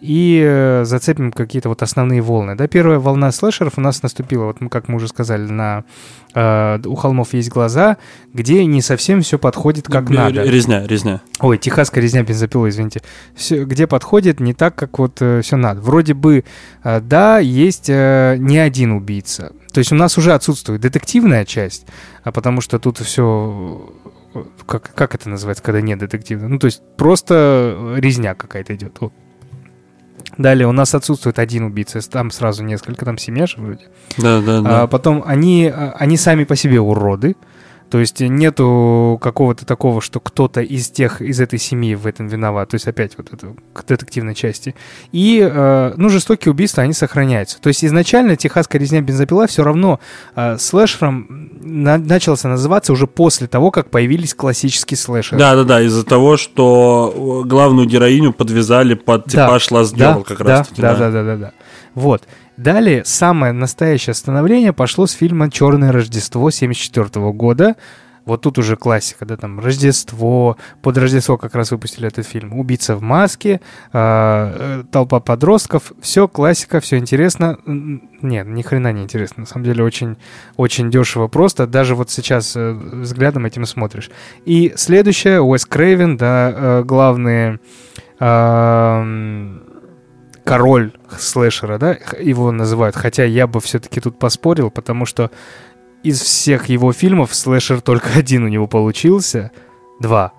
и 0.01 0.41
э, 0.45 0.83
зацепим 0.85 1.31
какие-то 1.31 1.69
вот 1.69 1.81
основные 1.81 2.21
волны. 2.21 2.55
Да, 2.55 2.67
первая 2.67 2.99
волна 2.99 3.31
слэшеров 3.31 3.77
у 3.77 3.81
нас 3.81 4.03
наступила, 4.03 4.45
вот 4.45 4.61
мы, 4.61 4.69
как 4.69 4.87
мы 4.87 4.95
уже 4.95 5.07
сказали, 5.07 5.43
на 5.43 5.83
э, 6.33 6.79
«У 6.85 6.95
холмов 6.95 7.33
есть 7.33 7.49
глаза», 7.49 7.97
где 8.33 8.65
не 8.65 8.81
совсем 8.81 9.21
все 9.21 9.39
подходит 9.39 9.87
как 9.87 10.09
надо. 10.09 10.43
Резня, 10.43 10.85
резня. 10.85 11.21
Ой, 11.39 11.57
техасская 11.57 12.03
резня 12.03 12.23
бензопилой, 12.23 12.69
извините. 12.69 13.01
Всё, 13.35 13.65
где 13.65 13.87
подходит 13.87 14.39
не 14.39 14.53
так, 14.53 14.75
как 14.75 14.99
вот 14.99 15.15
все 15.15 15.55
надо. 15.55 15.81
Вроде 15.81 16.13
бы, 16.13 16.43
э, 16.83 17.01
да, 17.01 17.39
есть 17.39 17.89
э, 17.89 18.35
не 18.39 18.57
один 18.57 18.91
убийца. 18.91 19.53
То 19.73 19.79
есть 19.79 19.91
у 19.91 19.95
нас 19.95 20.17
уже 20.17 20.33
отсутствует 20.33 20.81
детективная 20.81 21.45
часть, 21.45 21.85
а 22.23 22.31
потому 22.31 22.61
что 22.61 22.79
тут 22.79 22.99
все... 22.99 23.93
Как, 24.67 24.93
как 24.93 25.15
это 25.15 25.29
называется, 25.29 25.63
когда 25.63 25.81
нет 25.81 25.97
детектива? 25.97 26.47
Ну, 26.47 26.59
то 26.59 26.65
есть 26.65 26.81
просто 26.95 27.95
резня 27.97 28.35
какая-то 28.35 28.75
идет. 28.75 28.97
Вот. 28.99 29.13
Далее 30.37 30.67
у 30.67 30.71
нас 30.71 30.93
отсутствует 30.93 31.39
один 31.39 31.63
убийца, 31.63 31.99
там 32.09 32.29
сразу 32.29 32.63
несколько, 32.63 33.05
там 33.05 33.17
семья 33.17 33.47
же 33.47 33.55
вроде. 33.57 33.85
Да, 34.17 34.41
да, 34.41 34.61
да. 34.61 34.81
А 34.83 34.87
потом 34.87 35.23
они, 35.25 35.65
а, 35.73 35.95
они 35.97 36.15
сами 36.17 36.43
по 36.43 36.55
себе 36.55 36.79
уроды. 36.79 37.35
То 37.89 37.99
есть 37.99 38.19
нету 38.19 39.17
какого-то 39.21 39.65
такого, 39.65 40.01
что 40.01 40.19
кто-то 40.19 40.61
из 40.61 40.89
тех, 40.89 41.21
из 41.21 41.39
этой 41.39 41.57
семьи 41.57 41.95
в 41.95 42.05
этом 42.05 42.27
виноват. 42.27 42.69
То 42.69 42.75
есть 42.75 42.87
опять 42.87 43.13
вот 43.17 43.31
это 43.31 43.53
к 43.73 43.85
детективной 43.85 44.35
части. 44.35 44.75
И, 45.11 45.39
э, 45.41 45.93
ну, 45.95 46.09
жестокие 46.09 46.51
убийства, 46.51 46.83
они 46.83 46.93
сохраняются. 46.93 47.61
То 47.61 47.69
есть 47.69 47.85
изначально 47.85 48.35
техасская 48.35 48.81
резня 48.81 49.01
бензопила 49.01 49.47
все 49.47 49.63
равно 49.63 49.99
э, 50.35 50.57
слэшером 50.57 51.49
на- 51.61 51.97
начался 51.97 52.49
называться 52.49 52.91
уже 52.91 53.07
после 53.07 53.47
того, 53.47 53.71
как 53.71 53.89
появились 53.89 54.33
классические 54.33 54.97
слэшеры. 54.97 55.39
Да, 55.39 55.55
да, 55.55 55.63
да, 55.63 55.81
из-за 55.81 56.03
того, 56.03 56.35
что 56.37 57.41
э, 57.45 57.47
главную 57.47 57.87
героиню 57.87 58.33
подвязали 58.33 58.95
под 58.95 59.25
Да, 59.27 59.31
типаж 59.31 59.71
Last 59.71 59.95
да, 59.95 60.15
Girl 60.17 60.23
как 60.23 60.37
да, 60.39 60.43
раз 60.45 60.67
таки. 60.67 60.81
да, 60.81 60.95
да, 60.95 61.11
да, 61.11 61.23
да, 61.23 61.35
да. 61.37 61.51
Вот. 61.95 62.23
Далее 62.57 63.05
самое 63.05 63.53
настоящее 63.53 64.15
становление 64.15 64.73
пошло 64.73 65.05
с 65.05 65.11
фильма 65.11 65.51
«Черное 65.51 65.91
Рождество» 65.91 66.49
74 66.49 67.31
года. 67.31 67.75
Вот 68.25 68.41
тут 68.41 68.57
уже 68.57 68.75
классика, 68.75 69.25
да, 69.25 69.37
там 69.37 69.59
Рождество, 69.61 70.57
под 70.81 70.97
Рождество 70.97 71.37
как 71.37 71.55
раз 71.55 71.71
выпустили 71.71 72.07
этот 72.07 72.27
фильм. 72.27 72.59
Убийца 72.59 72.97
в 72.97 73.01
маске, 73.01 73.51
э, 73.53 73.59
э, 73.93 74.83
толпа 74.91 75.21
подростков, 75.21 75.93
все 76.01 76.27
классика, 76.27 76.81
все 76.81 76.97
интересно. 76.97 77.57
Нет, 77.65 78.47
ни 78.47 78.61
хрена 78.63 78.91
не 78.91 79.03
интересно. 79.03 79.41
На 79.41 79.47
самом 79.47 79.63
деле 79.63 79.81
очень, 79.81 80.17
очень 80.57 80.91
дешево 80.91 81.27
просто. 81.29 81.67
Даже 81.67 81.95
вот 81.95 82.09
сейчас 82.09 82.57
э, 82.57 82.73
взглядом 82.73 83.45
этим 83.45 83.65
смотришь. 83.65 84.09
И 84.43 84.73
следующее, 84.75 85.41
Уэс 85.41 85.65
Крейвен, 85.65 86.17
да, 86.17 86.51
э, 86.53 86.83
главные 86.83 87.59
король 90.47 90.91
слэшера, 91.17 91.77
да, 91.77 91.97
его 92.19 92.51
называют. 92.51 92.95
Хотя 92.95 93.23
я 93.25 93.47
бы 93.47 93.59
все-таки 93.59 93.99
тут 93.99 94.17
поспорил, 94.19 94.69
потому 94.71 95.05
что 95.05 95.29
из 96.03 96.21
всех 96.21 96.69
его 96.69 96.93
фильмов 96.93 97.33
слэшер 97.35 97.81
только 97.81 98.09
один 98.15 98.43
у 98.43 98.47
него 98.47 98.67
получился. 98.67 99.51
Два. 99.99 100.31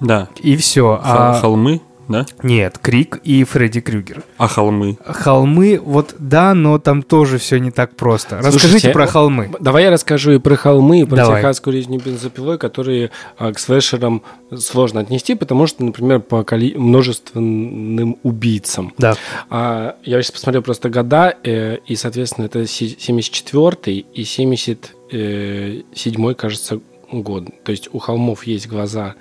Да. 0.00 0.28
И 0.40 0.56
все. 0.56 0.82
Хол- 0.82 1.00
А 1.02 1.40
Холмы, 1.40 1.80
да? 2.08 2.24
нет, 2.42 2.78
Крик 2.80 3.20
и 3.24 3.44
Фредди 3.44 3.80
Крюгер. 3.80 4.22
А 4.38 4.48
холмы? 4.48 4.96
Холмы, 5.04 5.80
вот 5.82 6.14
да, 6.18 6.54
но 6.54 6.78
там 6.78 7.02
тоже 7.02 7.38
все 7.38 7.58
не 7.58 7.70
так 7.70 7.94
просто. 7.96 8.36
Расскажите 8.36 8.68
Слушайте, 8.68 8.90
про 8.90 9.06
холмы. 9.06 9.50
Давай 9.60 9.84
я 9.84 9.90
расскажу 9.90 10.32
и 10.32 10.38
про 10.38 10.56
холмы, 10.56 11.00
и 11.00 11.04
про 11.04 11.16
Давай. 11.16 11.40
техасскую 11.40 11.74
резню 11.76 12.00
бензопилой, 12.00 12.58
которые 12.58 13.10
а, 13.38 13.52
к 13.52 13.58
слэшерам 13.58 14.22
сложно 14.56 15.00
отнести, 15.00 15.34
потому 15.34 15.66
что, 15.66 15.84
например, 15.84 16.20
по 16.20 16.44
коли- 16.44 16.74
множественным 16.76 18.18
убийцам. 18.22 18.92
Да. 18.98 19.16
А, 19.50 19.96
я 20.04 20.22
сейчас 20.22 20.32
посмотрел 20.32 20.62
просто 20.62 20.88
года, 20.90 21.34
э, 21.42 21.78
и, 21.86 21.96
соответственно, 21.96 22.46
это 22.46 22.66
си- 22.66 22.96
74-й 23.00 24.06
и 24.12 24.22
77-й, 24.22 26.34
кажется, 26.34 26.80
год. 27.12 27.44
То 27.64 27.72
есть 27.72 27.88
у 27.92 27.98
холмов 27.98 28.44
есть 28.44 28.68
глаза, 28.68 29.14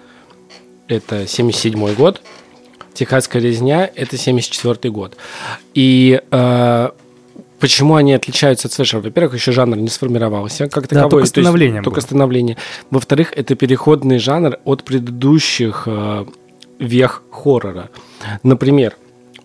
это 0.87 1.23
77-й 1.23 1.95
год, 1.95 2.21
Техасская 2.93 3.41
резня– 3.41 3.89
это 3.95 4.15
74-й 4.15 4.89
год. 4.89 5.17
И 5.73 6.21
э, 6.31 6.89
почему 7.59 7.95
они 7.95 8.13
отличаются 8.13 8.67
от 8.67 8.73
слэшера? 8.73 9.01
Во-первых, 9.01 9.33
еще 9.35 9.51
жанр 9.51 9.77
не 9.77 9.89
сформировался 9.89 10.67
как 10.69 10.87
таковой. 10.87 11.09
только 11.09 11.09
то 11.09 11.19
есть 11.19 11.31
становление 11.31 11.81
Только 11.81 11.99
было. 11.99 12.05
становление. 12.05 12.57
Во-вторых, 12.91 13.33
это 13.35 13.55
переходный 13.55 14.19
жанр 14.19 14.57
от 14.65 14.83
предыдущих 14.83 15.83
э, 15.87 16.25
вех 16.79 17.23
хоррора. 17.31 17.89
Например, 18.43 18.95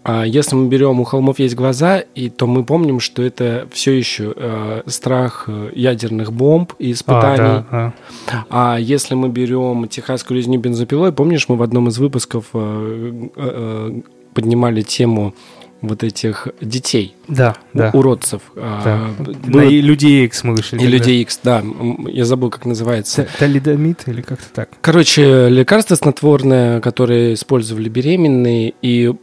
а 0.04 0.24
если 0.24 0.54
мы 0.56 0.68
берем 0.68 1.00
«У 1.00 1.04
холмов 1.04 1.38
есть 1.38 1.54
глаза», 1.54 1.98
и, 2.14 2.30
то 2.30 2.46
мы 2.46 2.64
помним, 2.64 2.98
что 3.00 3.22
это 3.22 3.68
все 3.72 3.92
еще 3.92 4.32
э, 4.34 4.82
страх 4.86 5.44
э, 5.48 5.70
ядерных 5.74 6.32
бомб 6.32 6.72
и 6.78 6.90
А, 6.90 6.92
испытаний. 6.92 7.36
да, 7.70 7.92
а. 8.30 8.44
А 8.48 8.76
если 8.78 9.14
мы 9.14 9.28
берем 9.28 9.86
техасскую 9.88 10.38
резню 10.38 10.58
бензопилой, 10.58 11.12
помнишь, 11.12 11.48
мы 11.48 11.56
в 11.56 11.62
одном 11.62 11.88
из 11.88 11.98
выпусков 11.98 12.46
э, 12.54 13.12
э, 13.14 13.28
э, 13.36 14.00
поднимали 14.34 14.82
тему 14.82 15.34
вот 15.80 16.02
этих 16.02 16.48
детей, 16.60 17.14
Да, 17.28 17.54
да. 17.72 17.90
уродцев. 17.94 18.42
да. 18.56 18.62
А, 18.84 19.14
На 19.46 19.50
было- 19.52 19.60
и 19.62 19.80
Людей 19.80 20.24
Икс 20.26 20.42
мы 20.42 20.54
вышли. 20.54 20.74
и 20.76 20.78
тогда. 20.80 20.92
людей 20.96 21.22
X, 21.22 21.38
да, 21.44 21.62
я 22.08 22.24
забыл, 22.24 22.50
как 22.50 22.64
называется. 22.66 23.28
Талидомид 23.38 24.02
или 24.08 24.20
как-то 24.22 24.46
так. 24.52 24.70
Короче, 24.80 25.48
лекарство 25.48 25.94
снотворное, 25.94 26.80
которое 26.80 27.34
использовали 27.34 27.88
беременные, 27.88 28.74
и 28.82 29.14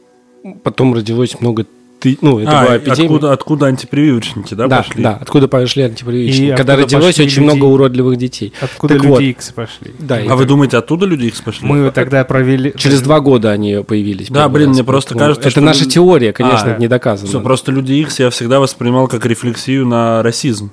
потом 0.63 0.93
родилось 0.93 1.39
много 1.39 1.65
ты, 1.99 2.17
ну, 2.21 2.39
это 2.39 2.59
а, 2.59 2.65
была 2.65 2.77
эпидемия. 2.77 3.03
откуда, 3.03 3.31
откуда 3.31 3.65
антипрививочники, 3.67 4.53
да, 4.53 4.67
да, 4.67 4.77
пошли? 4.83 5.01
да, 5.01 5.17
откуда 5.19 5.47
пошли 5.47 5.83
антипрививочники. 5.83 6.51
И 6.51 6.55
Когда 6.55 6.75
родилось 6.75 7.17
очень 7.19 7.41
люди- 7.43 7.55
много 7.55 7.65
уродливых 7.65 8.17
детей. 8.17 8.53
Откуда 8.61 8.93
Так 8.95 9.03
Люди 9.03 9.11
вот. 9.11 9.21
Икс 9.21 9.51
пошли? 9.53 9.91
Да, 9.97 10.17
А 10.17 10.35
вы 10.35 10.39
так- 10.39 10.47
думаете, 10.47 10.77
оттуда 10.77 11.05
люди 11.05 11.27
их 11.27 11.41
пошли? 11.43 11.65
Мы 11.67 11.89
тогда 11.91 12.23
провели... 12.25 12.73
Через 12.75 13.01
два 13.01 13.21
года 13.21 13.51
они 13.51 13.81
появились. 13.87 14.27
Да, 14.29 14.49
блин, 14.49 14.67
раз, 14.67 14.75
мне 14.75 14.83
просто 14.83 15.13
поэтому 15.13 15.19
кажется, 15.29 15.41
Это 15.41 15.49
что 15.51 15.61
наша 15.61 15.79
люди- 15.85 15.93
теория, 15.93 16.33
конечно, 16.33 16.67
А, 16.67 16.71
это 16.71 16.79
не 16.81 16.87
доказано. 16.89 17.29
Все, 17.29 17.39
просто 17.39 17.71
люди 17.71 17.93
Икс 17.93 18.19
я 18.19 18.29
всегда 18.29 18.59
воспринимал 18.59 19.07
как 19.07 19.25
рефлексию 19.25 19.87
на 19.87 20.21
расизм. 20.21 20.71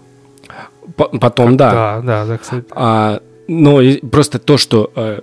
По- 0.97 1.07
Потом, 1.07 1.57
да. 1.57 1.71
Да, 1.73 2.01
да, 2.05 2.27
да, 2.27 2.39
кстати. 2.39 2.65
А, 2.73 3.21
но 3.49 3.81
и 3.81 4.05
просто 4.05 4.39
то, 4.41 4.59
что, 4.59 4.91
э, 4.97 5.21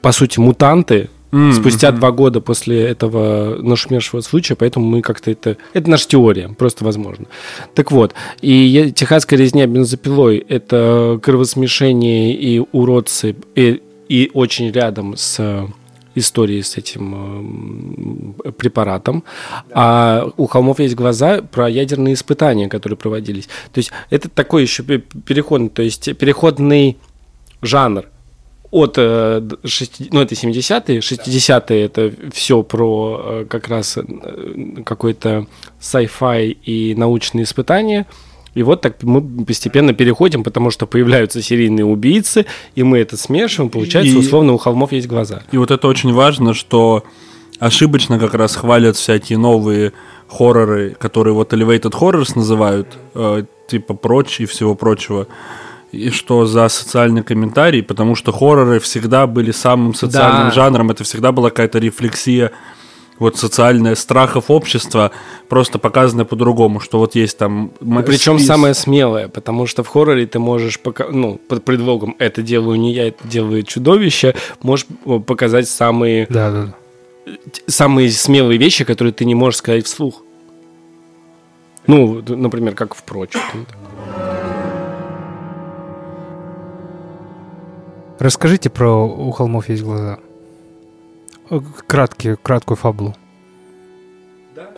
по 0.00 0.12
сути, 0.12 0.38
мутанты 0.38 1.10
М, 1.30 1.52
спустя 1.52 1.92
два 1.92 2.10
года 2.10 2.40
после 2.40 2.82
этого 2.84 3.56
нашумевшего 3.60 4.20
случая, 4.22 4.54
поэтому 4.54 4.86
мы 4.86 5.02
как-то 5.02 5.30
это... 5.30 5.56
Это 5.74 5.90
наша 5.90 6.08
теория, 6.08 6.48
просто 6.48 6.84
возможно. 6.84 7.26
Так 7.74 7.92
вот, 7.92 8.14
и 8.40 8.92
техасская 8.94 9.38
резня 9.38 9.66
бензопилой– 9.66 10.38
это 10.48 11.20
кровосмешение 11.22 12.34
и 12.34 12.62
уродцы, 12.72 13.36
и, 13.54 13.82
и 14.08 14.30
очень 14.32 14.70
рядом 14.70 15.16
с 15.16 15.36
э, 15.38 15.66
историей 16.14 16.62
с 16.62 16.76
этим 16.76 18.34
э, 18.44 18.52
препаратом. 18.52 19.22
А 19.72 20.30
у 20.36 20.46
холмов 20.46 20.80
есть 20.80 20.94
глаза 20.94 21.42
про 21.42 21.68
ядерные 21.68 22.14
испытания, 22.14 22.68
которые 22.68 22.96
проводились. 22.96 23.48
То 23.72 23.78
есть 23.78 23.90
это 24.10 24.28
такой 24.28 24.62
еще 24.62 24.82
пе- 24.82 24.98
переходный, 24.98 25.68
то 25.68 25.82
есть 25.82 26.16
переходный 26.16 26.96
жанр 27.60 28.06
от 28.70 28.94
э, 28.98 29.40
д- 29.42 29.56
шести- 29.64 30.08
ну 30.12 30.20
это 30.20 30.34
70-е, 30.34 30.98
60-е 31.00 31.82
это 31.84 32.12
все 32.32 32.62
про 32.62 33.20
э, 33.24 33.46
как 33.48 33.68
раз 33.68 33.96
э, 33.98 34.82
какой-то 34.84 35.46
sci-fi 35.80 36.50
и 36.64 36.94
научные 36.94 37.44
испытания. 37.44 38.06
И 38.54 38.62
вот 38.62 38.80
так 38.80 39.02
мы 39.02 39.22
постепенно 39.44 39.92
переходим, 39.94 40.42
потому 40.42 40.70
что 40.70 40.86
появляются 40.86 41.40
серийные 41.42 41.84
убийцы, 41.84 42.44
и 42.74 42.82
мы 42.82 42.98
это 42.98 43.16
смешиваем, 43.16 43.70
получается, 43.70 44.12
И- 44.12 44.16
условно, 44.18 44.52
у 44.52 44.58
холмов 44.58 44.92
есть 44.92 45.06
глаза. 45.06 45.42
И 45.52 45.56
вот 45.58 45.70
это 45.70 45.86
очень 45.86 46.12
важно, 46.12 46.54
что 46.54 47.04
ошибочно 47.60 48.18
как 48.18 48.34
раз 48.34 48.56
хвалят 48.56 48.96
всякие 48.96 49.38
новые 49.38 49.92
хорроры, 50.28 50.90
которые 50.98 51.34
вот 51.34 51.52
Elevated 51.52 51.92
Horrors 51.92 52.32
называют, 52.36 52.88
э, 53.14 53.44
типа 53.68 53.94
прочь 53.94 54.40
и 54.40 54.44
всего 54.46 54.74
прочего. 54.74 55.26
И 55.92 56.10
что 56.10 56.44
за 56.46 56.68
социальный 56.68 57.22
комментарий, 57.22 57.82
потому 57.82 58.14
что 58.14 58.30
хорроры 58.32 58.78
всегда 58.78 59.26
были 59.26 59.52
самым 59.52 59.94
социальным 59.94 60.48
Да. 60.48 60.50
жанром, 60.54 60.90
это 60.90 61.02
всегда 61.04 61.32
была 61.32 61.48
какая-то 61.50 61.78
рефлексия 61.78 62.50
вот 63.18 63.36
социальная 63.36 63.94
страхов 63.96 64.44
общества, 64.50 65.10
просто 65.48 65.78
показанная 65.78 66.24
по-другому, 66.24 66.78
что 66.78 66.98
вот 66.98 67.14
есть 67.16 67.36
там... 67.38 67.72
м- 67.80 68.04
Причем 68.04 68.36
спис- 68.36 68.46
самое 68.46 68.74
смелое, 68.74 69.28
потому 69.28 69.66
что 69.66 69.82
в 69.82 69.88
хорроре 69.88 70.26
ты 70.26 70.38
можешь, 70.38 70.78
пока, 70.78 71.06
ну, 71.10 71.40
под 71.48 71.64
предлогом 71.64 72.14
«это 72.20 72.42
делаю 72.42 72.78
не 72.78 72.92
я, 72.92 73.08
это 73.08 73.26
делает 73.26 73.66
чудовище», 73.66 74.34
можешь 74.62 74.86
показать 75.26 75.68
самые, 75.68 76.26
Да, 76.30 76.50
да, 76.52 76.74
самые 77.66 78.10
смелые 78.12 78.56
вещи, 78.58 78.84
которые 78.84 79.12
ты 79.12 79.24
не 79.24 79.34
можешь 79.34 79.58
сказать 79.58 79.86
вслух. 79.86 80.22
Ну, 81.88 82.22
например, 82.28 82.74
как 82.74 82.94
в 82.94 83.02
прочь. 83.02 83.32
Расскажите 88.18 88.68
про 88.70 89.06
«У 89.06 89.30
холмов 89.30 89.68
есть 89.68 89.82
глаза». 89.82 90.18
Э, 91.50 91.60
Краткий, 91.86 92.36
краткую 92.42 92.76
фабулу. 92.76 93.14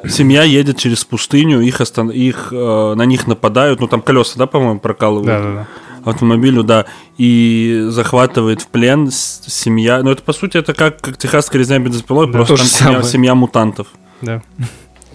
Семья 0.07 0.43
едет 0.45 0.77
через 0.79 1.05
пустыню, 1.05 1.61
их, 1.61 1.81
остан... 1.81 2.11
их 2.11 2.53
э, 2.53 2.95
на 2.95 3.03
них 3.07 3.27
нападают, 3.27 3.81
ну 3.81 3.87
там 3.87 4.03
колеса, 4.03 4.39
да, 4.39 4.47
по-моему, 4.47 4.79
прокалывают 4.79 5.27
Да-да-да. 5.27 5.67
автомобилю, 6.11 6.65
да, 6.65 6.87
и 7.19 7.87
захватывает 7.89 8.61
в 8.63 8.69
плен 8.69 9.11
семья. 9.11 10.03
Ну 10.03 10.11
это 10.11 10.23
по 10.23 10.33
сути 10.33 10.59
это 10.59 10.75
как, 10.75 11.01
как 11.01 11.17
техасская 11.17 11.59
резня 11.61 11.79
бензопилой, 11.79 12.27
Да. 12.27 12.33
просто 12.33 12.55
То 12.55 12.59
там 12.59 12.67
семья, 12.67 12.93
самое. 12.93 13.05
семья 13.05 13.35
мутантов. 13.35 13.89
Да. 14.21 14.43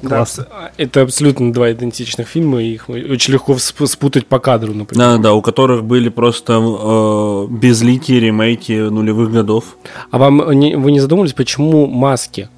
Да, 0.01 0.10
Классно. 0.10 0.43
абс- 0.43 0.73
это 0.77 1.01
абсолютно 1.01 1.51
два 1.53 1.71
идентичных 1.71 2.27
фильма, 2.27 2.62
и 2.62 2.73
их 2.73 2.89
очень 2.89 3.34
легко 3.34 3.58
спутать 3.58 4.27
по 4.27 4.39
кадру, 4.39 4.73
например. 4.73 4.99
Да, 5.08 5.17
да, 5.17 5.34
у 5.34 5.41
которых 5.41 5.84
были 5.84 6.10
просто 6.10 6.53
э, 6.53 7.47
безликие 7.49 8.19
ремейки 8.19 8.73
нулевых 8.89 9.31
годов. 9.31 9.77
А 10.12 10.17
вам 10.17 10.51
не- 10.51 10.75
вы 10.75 10.91
не 10.91 10.99
задумывались, 10.99 11.34
почему 11.34 11.88
маски? 11.88 12.49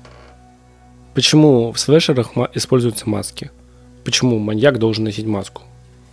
Почему 1.14 1.72
в 1.72 1.80
слэшерах 1.80 2.32
используются 2.54 3.10
маски? 3.10 3.50
Почему 4.04 4.40
маньяк 4.40 4.78
должен 4.80 5.04
носить 5.06 5.26
маску? 5.26 5.64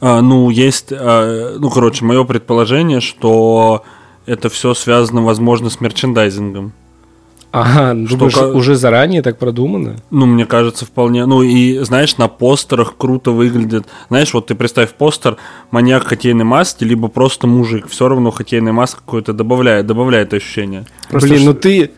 А, 0.01 0.21
ну, 0.21 0.51
есть, 0.51 0.89
а, 0.93 1.57
ну, 1.59 1.71
короче, 1.71 2.05
мое 2.05 2.25
предположение, 2.25 3.01
что 3.01 3.83
это 4.27 4.49
все 4.49 4.75
связано, 4.75 5.23
возможно, 5.25 5.71
с 5.71 5.81
мерчендайзингом. 5.81 6.73
Ага, 7.57 7.95
думаешь, 7.95 8.35
ка- 8.35 8.49
уже 8.49 8.75
заранее 8.75 9.23
так 9.23 9.39
продумано? 9.39 9.97
Ну, 10.11 10.27
мне 10.27 10.45
кажется, 10.45 10.85
вполне. 10.85 11.25
Ну, 11.25 11.43
и, 11.43 11.79
знаешь, 11.85 12.17
на 12.17 12.27
постерах 12.27 12.97
круто 12.97 13.31
выглядит. 13.31 13.87
Знаешь, 14.09 14.35
вот 14.35 14.49
ты 14.49 14.57
представь 14.57 14.93
постер, 14.95 15.37
маньяк 15.71 16.03
в 16.03 16.09
хоккейной 16.09 16.45
маске, 16.45 16.85
либо 16.85 17.07
просто 17.07 17.47
мужик. 17.47 17.87
Все 17.89 18.09
равно 18.09 18.33
хоккейная 18.33 18.73
маска 18.73 19.01
какое-то 19.05 19.33
добавляет, 19.33 19.87
добавляет 19.87 20.35
ощущение. 20.35 20.85
Просто 21.09 21.29
Блин, 21.29 21.41
ш- 21.41 21.47
ну 21.47 21.55
ты... 21.55 21.91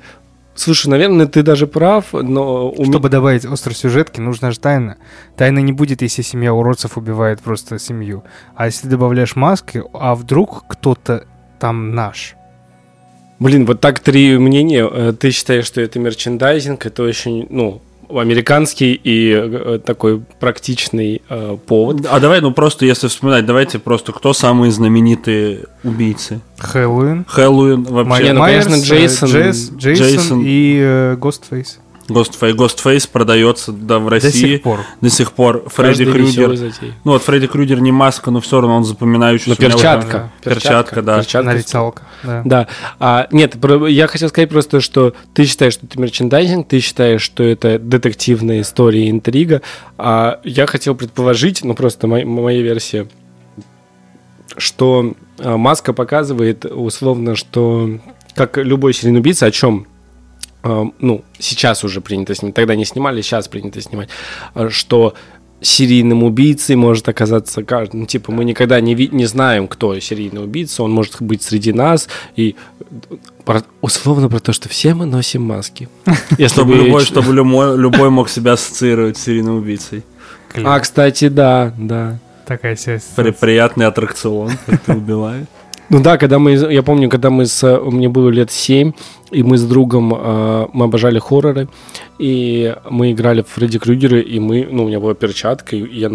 Слушай, 0.55 0.88
наверное, 0.88 1.27
ты 1.27 1.42
даже 1.42 1.66
прав, 1.66 2.12
но... 2.12 2.71
у 2.71 2.85
Чтобы 2.85 3.09
добавить 3.09 3.47
остросюжетки, 3.47 4.21
нужна 4.21 4.51
же 4.51 4.59
тайна. 4.61 4.99
Тайна 5.38 5.61
не 5.61 5.73
будет, 5.73 6.03
если 6.03 6.21
семья 6.21 6.53
уродцев 6.53 6.99
убивает 6.99 7.40
просто 7.40 7.79
семью. 7.79 8.25
А 8.55 8.66
если 8.66 8.88
добавляешь 8.88 9.37
маски, 9.37 9.83
а 9.95 10.14
вдруг 10.14 10.64
кто-то 10.69 11.25
там 11.59 11.95
наш? 11.95 12.37
Блин, 13.38 13.66
вот 13.66 13.81
так 13.81 14.01
три 14.01 14.38
мнения. 14.38 14.88
Э, 14.90 15.12
Ты 15.18 15.31
считаешь, 15.31 15.66
что 15.66 15.81
это 15.81 15.99
мерчендайзинг, 15.99 16.87
это 16.87 17.03
очень, 17.03 17.46
ну, 17.51 17.83
американский 18.09 18.99
и 19.03 19.33
э, 19.35 19.79
такой 19.85 20.22
практичный 20.40 21.22
э, 21.29 21.57
повод. 21.66 22.07
А 22.09 22.20
давай, 22.20 22.40
ну, 22.40 22.53
просто 22.53 22.87
если 22.87 23.09
вспоминать, 23.09 23.44
давайте 23.44 23.79
просто, 23.79 24.12
кто 24.12 24.33
самые 24.33 24.70
знаменитые 24.72 25.64
убийцы? 25.85 26.40
Хэллоуин, 26.59 27.25
Хэллоуин 27.29 27.83
вообще. 27.83 28.25
Не, 28.25 28.33
ну, 28.33 28.40
конечно, 28.40 28.75
э, 28.75 28.81
Джейсон. 28.81 29.29
Джейс- 29.29 29.70
Джейсон 29.77 30.07
Джейсон. 30.07 30.42
и 30.44 30.79
э, 30.81 31.16
Гостфейс. 31.16 31.81
Ghostface, 32.09 32.55
Ghostface 32.55 33.09
продается 33.11 33.73
да, 33.73 33.99
в 33.99 34.05
До 34.05 34.11
России 34.11 34.31
сих 34.57 34.62
пор. 34.62 34.81
до 35.01 35.11
сих 35.11 35.33
пор. 35.33 35.69
Фредди 35.69 36.05
Крюгер. 36.05 36.51
Ну 37.05 37.12
вот 37.12 37.23
Фредди 37.23 37.47
Крюгер 37.47 37.81
не 37.81 37.92
маска, 37.92 38.31
но 38.31 38.40
все 38.40 38.61
равно 38.61 38.77
он 38.77 38.85
запоминающийся. 38.85 39.51
Ну, 39.51 39.57
перчатка. 39.57 40.31
уже- 40.45 40.55
Перчатка, 40.55 41.03
да. 41.03 41.19
Перчатка. 41.19 41.47
Нарицалка. 41.53 42.03
Да. 42.23 42.42
Да. 42.45 42.66
А, 43.01 43.29
нет, 43.33 43.57
я 43.88 44.07
хотел 44.07 44.29
сказать 44.29 44.49
просто, 44.51 44.81
что 44.81 45.14
ты 45.35 45.45
считаешь, 45.47 45.75
что 45.75 45.87
это 45.87 46.01
мерчендайзинг, 46.01 46.69
ты 46.69 46.81
считаешь, 46.81 47.23
что 47.23 47.42
это 47.42 47.79
детективная 47.79 48.61
история, 48.62 49.11
интрига. 49.11 49.62
А 49.99 50.40
я 50.45 50.66
хотел 50.66 50.95
предположить, 50.95 51.62
ну 51.64 51.75
просто 51.75 52.07
мой- 52.07 52.25
моя 52.25 52.62
версия, 52.62 53.07
что 54.57 55.14
а, 55.38 55.57
маска 55.57 55.92
показывает 55.92 56.64
условно, 56.64 57.35
что 57.37 57.90
как 58.35 58.57
любой 58.59 58.92
серийный 58.95 59.21
убийца, 59.21 59.47
о 59.47 59.51
чем 59.51 59.87
ну, 60.62 61.25
сейчас 61.38 61.85
уже 61.85 62.01
принято 62.01 62.35
снимать, 62.35 62.55
тогда 62.55 62.75
не 62.75 62.85
снимали, 62.85 63.21
сейчас 63.23 63.49
принято 63.49 63.81
снимать, 63.81 64.09
а, 64.55 64.69
что 64.71 65.14
серийным 65.61 66.23
убийцей 66.23 66.77
может 66.77 67.09
оказаться 67.09 67.62
каждый. 67.62 67.97
Ну, 67.97 68.07
типа, 68.07 68.31
мы 68.33 68.45
никогда 68.45 68.81
не, 68.81 68.95
ви- 68.95 69.09
не 69.11 69.25
знаем, 69.27 69.69
кто 69.69 69.99
серийный 70.01 70.42
убийца, 70.45 70.83
он 70.83 70.92
может 70.92 71.21
быть 71.23 71.42
среди 71.42 71.73
нас, 71.73 72.09
и 72.37 72.57
про- 73.45 73.62
условно 73.81 74.29
про 74.29 74.38
то, 74.40 74.53
что 74.53 74.69
все 74.69 74.92
мы 74.95 75.07
носим 75.07 75.42
маски. 75.42 75.88
Если 76.38 76.47
Чтобы 76.49 76.75
бы- 76.75 76.85
любой, 76.85 77.05
чтобы 77.05 77.33
любой, 77.33 77.77
любой 77.79 78.11
мог 78.11 78.29
себя 78.29 78.53
ассоциировать 78.53 79.16
с 79.16 79.23
серийным 79.23 79.57
убийцей. 79.57 80.03
Клин. 80.53 80.66
А, 80.66 80.79
кстати, 80.81 81.29
да, 81.29 81.73
да. 81.79 82.19
Такая 82.47 82.77
связь. 82.77 83.05
При- 83.16 83.31
приятный 83.31 83.87
аттракцион, 83.87 84.53
как 84.66 84.81
ты 84.83 84.92
убиваешь. 84.92 85.47
Ну 85.88 86.03
да, 86.03 86.18
когда 86.18 86.38
мы, 86.40 86.53
я 86.53 86.83
помню, 86.83 87.09
когда 87.09 87.31
мы 87.31 87.46
с, 87.46 87.81
мне 87.81 88.09
было 88.09 88.29
лет 88.29 88.51
7, 88.51 88.92
и 89.31 89.42
мы 89.44 89.57
с 89.57 89.64
другом, 89.64 90.12
э, 90.14 90.66
мы 90.72 90.87
обожали 90.87 91.20
хорроры, 91.20 91.68
и 92.18 92.75
мы 92.90 93.12
играли 93.12 93.42
в 93.42 93.49
Фредди 93.49 93.79
Крюгера, 93.79 94.18
и 94.18 94.40
мы, 94.40 94.66
ну, 94.68 94.85
у 94.85 94.88
меня 94.88 94.99
была 94.99 95.14
перчатка, 95.14 95.77
и, 95.77 95.87
я, 95.96 96.11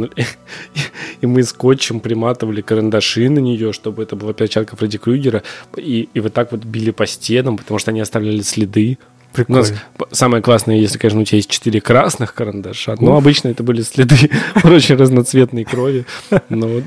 и 1.21 1.25
мы 1.25 1.43
скотчем 1.43 2.01
приматывали 2.01 2.61
карандаши 2.61 3.29
на 3.29 3.39
нее, 3.39 3.71
чтобы 3.71 4.03
это 4.03 4.17
была 4.17 4.33
перчатка 4.33 4.75
Фредди 4.75 4.97
Крюгера, 4.97 5.41
и, 5.77 6.09
и 6.13 6.19
вот 6.19 6.33
так 6.33 6.51
вот 6.51 6.65
били 6.65 6.91
по 6.91 7.05
стенам, 7.05 7.57
потому 7.57 7.79
что 7.79 7.91
они 7.91 8.01
оставляли 8.01 8.41
следы. 8.41 8.97
У 9.31 9.35
Прикольно. 9.35 9.61
нас 9.61 9.73
п- 9.97 10.05
самое 10.11 10.43
классное, 10.43 10.75
если, 10.75 10.97
конечно, 10.97 11.21
у 11.21 11.23
тебя 11.23 11.37
есть 11.37 11.49
четыре 11.49 11.79
красных 11.79 12.33
карандаша, 12.33 12.97
но 12.99 13.15
обычно 13.15 13.47
это 13.47 13.63
были 13.63 13.81
следы 13.81 14.29
очень 14.63 14.95
разноцветной 14.95 15.63
крови. 15.63 16.05
Но, 16.49 16.81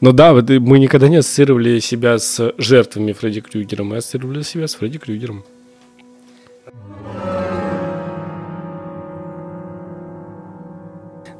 но 0.00 0.12
да, 0.12 0.32
вот 0.32 0.48
мы 0.48 0.78
никогда 0.78 1.08
не 1.08 1.16
ассоциировали 1.16 1.78
себя 1.80 2.18
с 2.18 2.54
жертвами 2.56 3.12
Фредди 3.12 3.42
Крюгера, 3.42 3.84
мы 3.84 3.98
ассоциировали 3.98 4.42
себя 4.42 4.66
с 4.66 4.74
Фредди 4.76 4.98
Крюгером. 4.98 5.44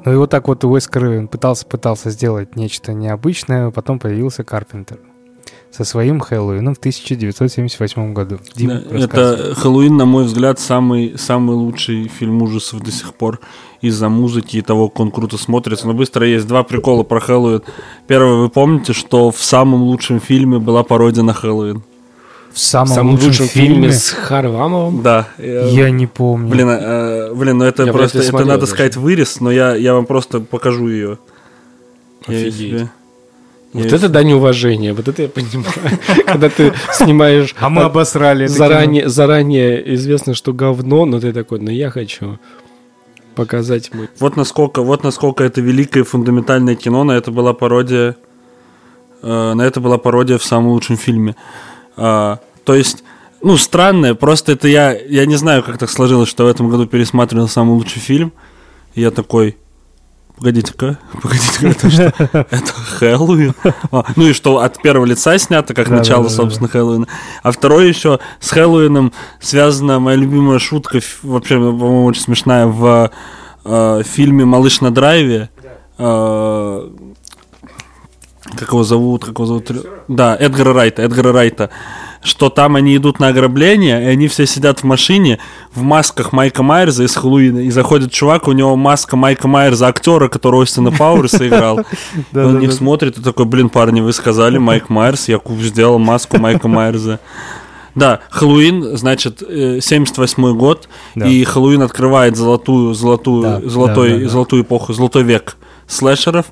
Ну 0.03 0.13
и 0.13 0.15
вот 0.15 0.29
так 0.31 0.47
вот 0.47 0.63
Уэс 0.63 0.87
Крэвен 0.87 1.27
пытался, 1.27 1.65
пытался 1.65 2.09
сделать 2.09 2.55
нечто 2.55 2.93
необычное, 2.93 3.69
потом 3.71 3.99
появился 3.99 4.43
Карпентер 4.43 4.99
со 5.71 5.83
своим 5.85 6.19
Хэллоуином 6.19 6.75
в 6.75 6.79
1978 6.79 8.13
году. 8.13 8.39
Дим, 8.55 8.67
Да. 8.69 8.97
Это 8.97 9.55
Хэллоуин, 9.55 9.95
на 9.97 10.05
мой 10.05 10.25
взгляд, 10.25 10.59
самый, 10.59 11.17
самый 11.17 11.55
лучший 11.55 12.07
фильм 12.09 12.41
ужасов 12.41 12.81
до 12.81 12.91
сих 12.91 13.13
пор 13.13 13.39
из-за 13.81 14.09
музыки 14.09 14.57
и 14.57 14.61
того, 14.61 14.89
как 14.89 14.99
он 14.99 15.11
круто 15.11 15.37
смотрится. 15.37 15.87
Но 15.87 15.93
быстро 15.93 16.27
есть 16.27 16.45
два 16.47 16.63
прикола 16.63 17.03
про 17.03 17.19
Хэллоуин. 17.19 17.61
Первый, 18.07 18.37
вы 18.37 18.49
помните, 18.49 18.93
что 18.93 19.31
в 19.31 19.41
самом 19.41 19.83
лучшем 19.83 20.19
фильме 20.19 20.59
была 20.59 20.83
пародия 20.83 21.23
на 21.23 21.33
Хэллоуин? 21.33 21.83
в 22.53 22.59
самом, 22.59 22.87
В 22.87 22.95
самом 22.95 23.11
лучшем, 23.11 23.27
лучшем 23.29 23.47
фильме, 23.47 23.75
фильме 23.75 23.91
с 23.93 24.09
Харламовым. 24.09 25.01
Да. 25.01 25.25
э, 25.37 25.69
я 25.71 25.89
не 25.89 26.05
помню. 26.05 26.49
Блин, 26.49 26.67
э, 26.69 27.33
блин, 27.33 27.59
ну 27.59 27.63
это 27.63 27.83
Я 27.85 27.93
просто, 27.93 28.19
это 28.19 28.33
надо 28.39 28.59
даже. 28.59 28.73
сказать 28.73 28.97
вырез, 28.97 29.39
но 29.39 29.49
я, 29.51 29.73
я 29.73 29.93
вам 29.93 30.05
просто 30.05 30.41
покажу 30.41 30.89
ее. 30.89 31.17
Я 32.27 32.35
Офигеть. 32.39 32.55
себе- 32.55 32.89
Вот 33.73 33.85
я 33.85 33.97
это 33.97 34.09
дань 34.09 34.33
уважения, 34.33 34.93
вот 34.93 35.07
это 35.07 35.21
я 35.21 35.29
понимаю. 35.29 35.99
Когда 36.25 36.49
ты 36.49 36.73
снимаешь 36.91 37.55
а 37.59 37.69
мы 37.69 37.83
обосрали 37.83 38.45
заранее, 38.47 39.07
заранее 39.07 39.93
известно, 39.95 40.33
что 40.33 40.51
говно, 40.51 41.05
но 41.05 41.19
ты 41.21 41.31
такой, 41.31 41.59
ну 41.59 41.71
я 41.71 41.89
хочу 41.89 42.37
показать 43.35 43.93
мой 43.93 44.09
Вот 44.19 44.35
насколько, 44.35 44.81
вот 44.81 45.03
насколько 45.03 45.43
это 45.43 45.61
великое 45.61 46.03
фундаментальное 46.03 46.75
кино, 46.75 47.03
на 47.03 47.13
это 47.13 47.31
была 47.31 47.53
пародия, 47.53 48.17
э, 49.21 49.53
на 49.53 49.61
это 49.61 49.79
была 49.79 49.97
пародия 49.97 50.37
в 50.37 50.43
самом 50.43 50.71
лучшем 50.71 50.97
фильме. 50.97 51.35
А, 51.95 52.39
то 52.63 52.75
есть, 52.75 53.03
ну, 53.41 53.57
странное, 53.57 54.15
просто 54.15 54.51
это 54.51 54.67
я, 54.67 54.91
я 54.93 55.25
не 55.25 55.35
знаю, 55.35 55.63
как 55.63 55.77
так 55.77 55.89
сложилось, 55.89 56.29
что 56.29 56.45
в 56.45 56.47
этом 56.47 56.69
году 56.69 56.85
пересматривал 56.87 57.47
самый 57.47 57.71
лучший 57.71 58.01
фильм, 58.01 58.33
и 58.95 59.01
я 59.01 59.11
такой, 59.11 59.57
погодите-ка, 60.41 60.97
погодите-ка, 61.21 61.67
это 61.67 61.89
что? 61.91 62.03
Это 62.49 62.73
Хэллоуин? 62.73 63.53
А, 63.91 64.05
ну 64.15 64.27
и 64.27 64.33
что, 64.33 64.57
от 64.57 64.81
первого 64.81 65.05
лица 65.05 65.37
снято, 65.37 65.75
как 65.75 65.87
Да, 65.87 65.97
начало, 65.97 66.23
да, 66.23 66.29
да, 66.29 66.35
собственно, 66.35 66.67
Хэллоуина. 66.67 67.07
А 67.43 67.51
второе 67.51 67.85
еще 67.85 68.19
с 68.39 68.49
Хэллоуином 68.49 69.13
связана 69.39 69.99
моя 69.99 70.17
любимая 70.17 70.57
шутка, 70.57 70.99
вообще, 71.21 71.57
по-моему, 71.57 72.05
очень 72.05 72.23
смешная, 72.23 72.65
в 72.65 73.11
э, 73.65 74.01
фильме 74.03 74.43
«Малыш 74.45 74.81
на 74.81 74.89
драйве». 74.89 75.51
Э, 75.99 76.89
как 78.57 78.69
его 78.69 78.83
зовут, 78.83 79.23
как 79.23 79.35
его 79.35 79.45
зовут? 79.45 79.71
Да, 80.07 80.35
Эдгара 80.35 80.73
Райта, 80.73 81.03
Эдгара 81.03 81.31
Райта. 81.31 81.69
Что 82.23 82.49
там 82.49 82.75
они 82.75 82.95
идут 82.95 83.19
на 83.19 83.29
ограбление, 83.29 84.03
и 84.03 84.07
они 84.07 84.27
все 84.27 84.45
сидят 84.45 84.81
в 84.81 84.83
машине 84.83 85.39
в 85.73 85.81
масках 85.81 86.33
Майка 86.33 86.61
Майерза 86.61 87.03
из 87.03 87.15
Хэллоуина, 87.15 87.59
и 87.59 87.71
заходит 87.71 88.11
чувак, 88.11 88.47
у 88.47 88.51
него 88.51 88.75
маска 88.75 89.15
Майка 89.15 89.47
Майерза, 89.47 89.87
актера, 89.87 90.27
которого 90.27 90.63
Остина 90.63 90.91
Пауэрса 90.91 91.47
играл. 91.47 91.81
Он 92.35 92.59
них 92.59 92.73
смотрит 92.73 93.17
и 93.17 93.21
такой, 93.23 93.45
блин, 93.45 93.69
парни, 93.69 94.01
вы 94.01 94.13
сказали 94.13 94.59
Майк 94.59 94.89
Майерс, 94.89 95.29
я 95.29 95.39
сделал 95.61 95.97
маску 95.97 96.37
Майка 96.37 96.67
Майерза. 96.67 97.19
Да, 97.95 98.21
Хэллоуин, 98.29 98.95
значит, 98.97 99.41
э, 99.41 99.79
78 99.81 100.55
год, 100.55 100.87
Да. 101.15 101.27
и 101.27 101.43
Хэллоуин 101.43 101.81
открывает 101.81 102.37
золотую, 102.37 102.93
золотую, 102.93 103.41
Да, 103.43 103.69
золотой, 103.69 104.09
да, 104.11 104.15
да, 104.17 104.23
да. 104.23 104.29
золотую 104.29 104.63
эпоху, 104.63 104.93
золотой 104.93 105.23
век 105.23 105.57
слэшеров. 105.87 106.45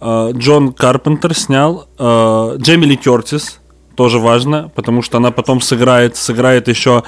Э, 0.00 0.30
Джон 0.32 0.72
Карпентер 0.72 1.34
снял, 1.34 1.86
э, 1.98 2.56
Джейми 2.58 2.86
Ли 2.86 2.96
Кертис, 2.96 3.60
тоже 3.94 4.18
важно, 4.18 4.70
потому 4.74 5.02
что 5.02 5.18
она 5.18 5.30
потом 5.30 5.60
сыграет, 5.60 6.16
сыграет 6.16 6.68
еще 6.68 7.02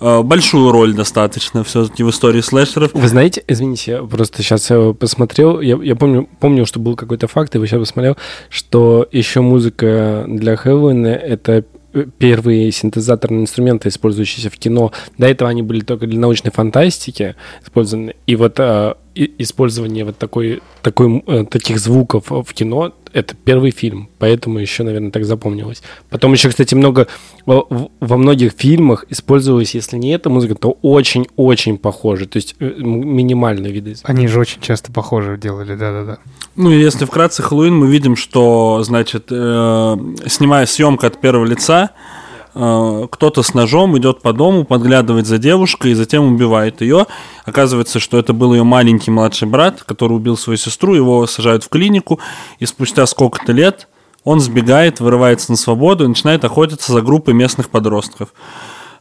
э, 0.00 0.22
большую 0.22 0.70
роль 0.70 0.94
достаточно 0.94 1.64
все-таки 1.64 2.02
в 2.02 2.10
истории 2.10 2.40
слэшеров. 2.40 2.90
Вы 2.92 3.08
знаете, 3.08 3.42
извините, 3.46 3.92
я 3.92 4.02
просто 4.02 4.42
сейчас 4.42 4.70
э, 4.70 4.94
посмотрел, 4.94 5.60
я, 5.60 5.76
я 5.82 5.96
помню, 5.96 6.28
помню, 6.40 6.66
что 6.66 6.80
был 6.80 6.96
какой-то 6.96 7.28
факт, 7.28 7.54
и 7.54 7.58
я 7.58 7.66
сейчас 7.66 7.80
посмотрел, 7.80 8.16
что 8.48 9.06
еще 9.12 9.40
музыка 9.40 10.24
для 10.28 10.56
Хэллоуина— 10.56 11.06
это 11.08 11.64
первые 12.18 12.72
синтезаторные 12.72 13.42
инструменты, 13.42 13.88
использующиеся 13.88 14.50
в 14.50 14.56
кино. 14.56 14.92
До 15.18 15.26
этого 15.26 15.48
они 15.50 15.62
были 15.62 15.80
только 15.80 16.06
для 16.06 16.18
научной 16.18 16.50
фантастики 16.50 17.36
использованы. 17.62 18.14
И 18.26 18.36
вот 18.36 18.58
э, 18.58 18.94
использование 19.14 20.04
вот 20.04 20.18
такой, 20.18 20.62
такой, 20.82 21.22
э, 21.26 21.44
таких 21.44 21.78
звуков 21.78 22.30
в 22.30 22.52
кино 22.52 22.92
это 23.14 23.36
первый 23.36 23.70
фильм, 23.70 24.08
поэтому 24.18 24.58
еще, 24.58 24.82
наверное, 24.82 25.12
так 25.12 25.24
запомнилось. 25.24 25.82
Потом 26.10 26.32
еще, 26.32 26.48
кстати, 26.48 26.74
много 26.74 27.06
во, 27.46 27.66
во 28.00 28.16
многих 28.16 28.52
фильмах 28.56 29.04
использовалась, 29.08 29.74
если 29.74 29.96
не 29.96 30.10
эта 30.10 30.30
музыка, 30.30 30.56
то 30.56 30.76
очень-очень 30.82 31.78
похоже, 31.78 32.26
то 32.26 32.38
есть 32.38 32.56
э, 32.58 32.74
минимальные 32.78 33.72
виды. 33.72 33.94
Они 34.02 34.26
же 34.26 34.40
очень 34.40 34.60
часто 34.60 34.92
похоже 34.92 35.38
делали, 35.38 35.76
да-да-да. 35.76 36.18
Ну, 36.56 36.70
если 36.70 37.04
вкратце 37.04 37.42
Хэллоуин, 37.42 37.74
мы 37.74 37.86
видим, 37.86 38.16
что, 38.16 38.82
значит, 38.82 39.28
э, 39.30 39.96
снимая 40.26 40.66
съемка 40.66 41.06
от 41.06 41.20
первого 41.20 41.44
лица, 41.44 41.90
э, 41.92 42.23
кто-то 42.54 43.42
с 43.42 43.52
ножом 43.52 43.98
идет 43.98 44.22
по 44.22 44.32
дому, 44.32 44.64
подглядывает 44.64 45.26
за 45.26 45.38
девушкой 45.38 45.90
и 45.90 45.94
затем 45.94 46.32
убивает 46.32 46.80
ее. 46.80 47.06
Оказывается, 47.44 47.98
что 47.98 48.16
это 48.18 48.32
был 48.32 48.54
ее 48.54 48.62
маленький 48.62 49.10
младший 49.10 49.48
брат, 49.48 49.82
который 49.82 50.12
убил 50.12 50.36
свою 50.36 50.56
сестру, 50.56 50.94
его 50.94 51.26
сажают 51.26 51.64
в 51.64 51.68
клинику, 51.68 52.20
и 52.60 52.66
спустя 52.66 53.06
сколько-то 53.06 53.52
лет 53.52 53.88
он 54.22 54.40
сбегает, 54.40 55.00
вырывается 55.00 55.50
на 55.50 55.56
свободу 55.56 56.04
и 56.04 56.08
начинает 56.08 56.44
охотиться 56.44 56.92
за 56.92 57.02
группой 57.02 57.34
местных 57.34 57.70
подростков. 57.70 58.30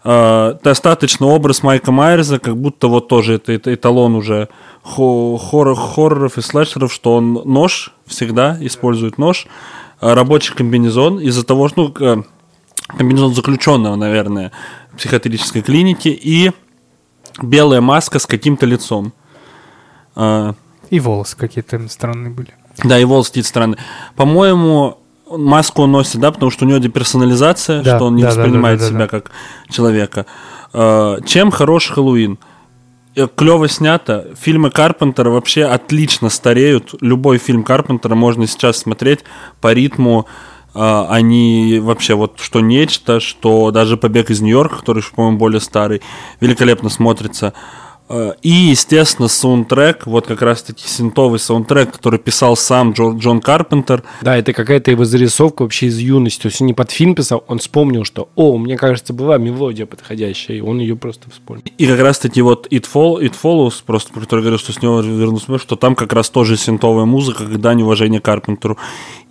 Э, 0.04 0.56
достаточно 0.62 1.28
образ 1.28 1.64
Майка 1.64 1.92
Майерза, 1.92 2.40
как 2.40 2.58
будто 2.58 2.88
вот 2.88 3.08
тоже 3.08 3.36
это, 3.36 3.54
это 3.54 3.74
эталон 3.74 4.16
уже 4.16 4.50
хоррор, 4.84 5.76
хорроров 5.76 6.38
и 6.38 6.42
слэшеров, 6.42 6.92
что 6.92 7.16
он 7.16 7.34
нож, 7.46 7.94
всегда 8.06 8.58
использует 8.60 9.18
нож, 9.18 9.48
а 10.02 10.14
рабочий 10.14 10.54
комбинезон 10.54 11.20
из-за 11.20 11.46
того, 11.46 11.70
что 11.70 11.94
ну, 11.98 12.26
комбинезон 12.88 13.34
заключенного, 13.34 13.96
наверное, 13.96 14.52
в 14.92 14.98
психиатрической 14.98 15.62
клинике, 15.62 16.12
и 16.12 16.52
белая 17.42 17.82
маска 17.82 18.20
с 18.20 18.26
каким-то 18.26 18.66
лицом. 18.66 19.14
А, 20.16 20.54
и 20.90 21.00
волосы 21.00 21.38
какие-то 21.38 21.88
странные 21.90 22.32
были. 22.32 22.54
Да, 22.84 23.00
и 23.00 23.06
волосы 23.06 23.30
какие-то 23.30 23.50
странные. 23.50 23.78
По-моему, 24.16 25.00
маску 25.30 25.84
он 25.84 25.92
носит, 25.92 26.20
да, 26.20 26.32
потому 26.32 26.52
что 26.52 26.66
у 26.66 26.68
него 26.68 26.80
деперсонализация, 26.80 27.82
да, 27.82 27.98
что 27.98 28.06
он 28.06 28.16
не 28.16 28.24
да, 28.24 28.30
воспринимает 28.30 28.80
да, 28.80 28.86
да, 28.86 28.92
да, 28.92 28.96
себя 28.96 29.06
да. 29.06 29.08
как 29.08 29.32
человека. 29.70 30.26
А, 30.74 31.20
чем 31.26 31.52
хорош 31.52 31.90
Хэллоуин? 31.90 32.38
Э, 33.16 33.28
клево 33.28 33.70
снято. 33.70 34.28
Фильмы 34.40 34.72
Карпентера 34.72 35.30
вообще 35.30 35.66
отлично 35.66 36.30
стареют. 36.30 36.96
Любой 37.02 37.38
фильм 37.38 37.64
Карпентера 37.64 38.16
можно 38.16 38.48
сейчас 38.48 38.78
смотреть 38.78 39.20
по 39.62 39.74
ритму. 39.74 40.28
Uh, 40.74 41.06
они 41.10 41.80
вообще 41.80 42.16
вот 42.16 42.40
что 42.40 42.60
нечто, 42.60 43.20
что 43.20 43.70
даже 43.70 43.96
«Побег 43.96 44.32
из 44.32 44.42
Нью-Йорка», 44.42 44.78
который, 44.78 45.04
по-моему, 45.04 45.38
более 45.38 45.62
старый, 45.62 46.02
великолепно 46.40 46.90
смотрится. 46.90 47.54
Э, 48.10 48.34
и, 48.42 48.50
естественно, 48.50 49.28
саундтрек, 49.28 50.06
вот 50.06 50.28
как 50.28 50.42
раз-таки 50.42 50.88
синтовый 50.88 51.40
саундтрек, 51.40 51.94
который 51.94 52.20
писал 52.20 52.56
сам 52.56 52.92
Джон, 52.92 53.18
Джон 53.18 53.42
Карпентер. 53.42 54.04
Да, 54.22 54.38
это 54.38 54.54
какая-то 54.54 54.92
его 54.92 55.06
зарисовка 55.06 55.64
вообще 55.64 55.88
из 55.88 55.98
юности. 55.98 56.44
То 56.44 56.48
есть 56.50 56.62
он 56.62 56.68
не 56.68 56.74
под 56.74 56.92
фильм 56.92 57.16
писал, 57.16 57.44
он 57.48 57.60
вспомнил, 57.60 58.04
что, 58.04 58.30
о, 58.36 58.58
мне 58.58 58.78
кажется, 58.78 59.14
была 59.14 59.38
мелодия 59.38 59.86
подходящая, 59.86 60.58
и 60.58 60.62
он 60.62 60.80
ее 60.80 60.96
просто 60.96 61.30
вспомнил. 61.32 61.64
И 61.78 61.88
как 61.88 62.00
раз-таки 62.00 62.42
вот 62.42 62.68
It, 62.72 62.86
Fall, 62.94 63.22
It 63.22 63.34
Follows, 63.42 63.82
просто 63.86 64.12
про 64.12 64.22
который 64.22 64.42
говорил, 64.42 64.60
что 64.60 64.74
с 64.74 64.82
него 64.82 65.00
вернулся, 65.00 65.58
что 65.58 65.76
там 65.76 65.96
как 65.96 66.14
раз 66.14 66.30
тоже 66.30 66.58
синтовая 66.58 67.06
музыка, 67.06 67.46
когда 67.46 67.74
неуважение 67.74 68.20
Карпентеру. 68.20 68.78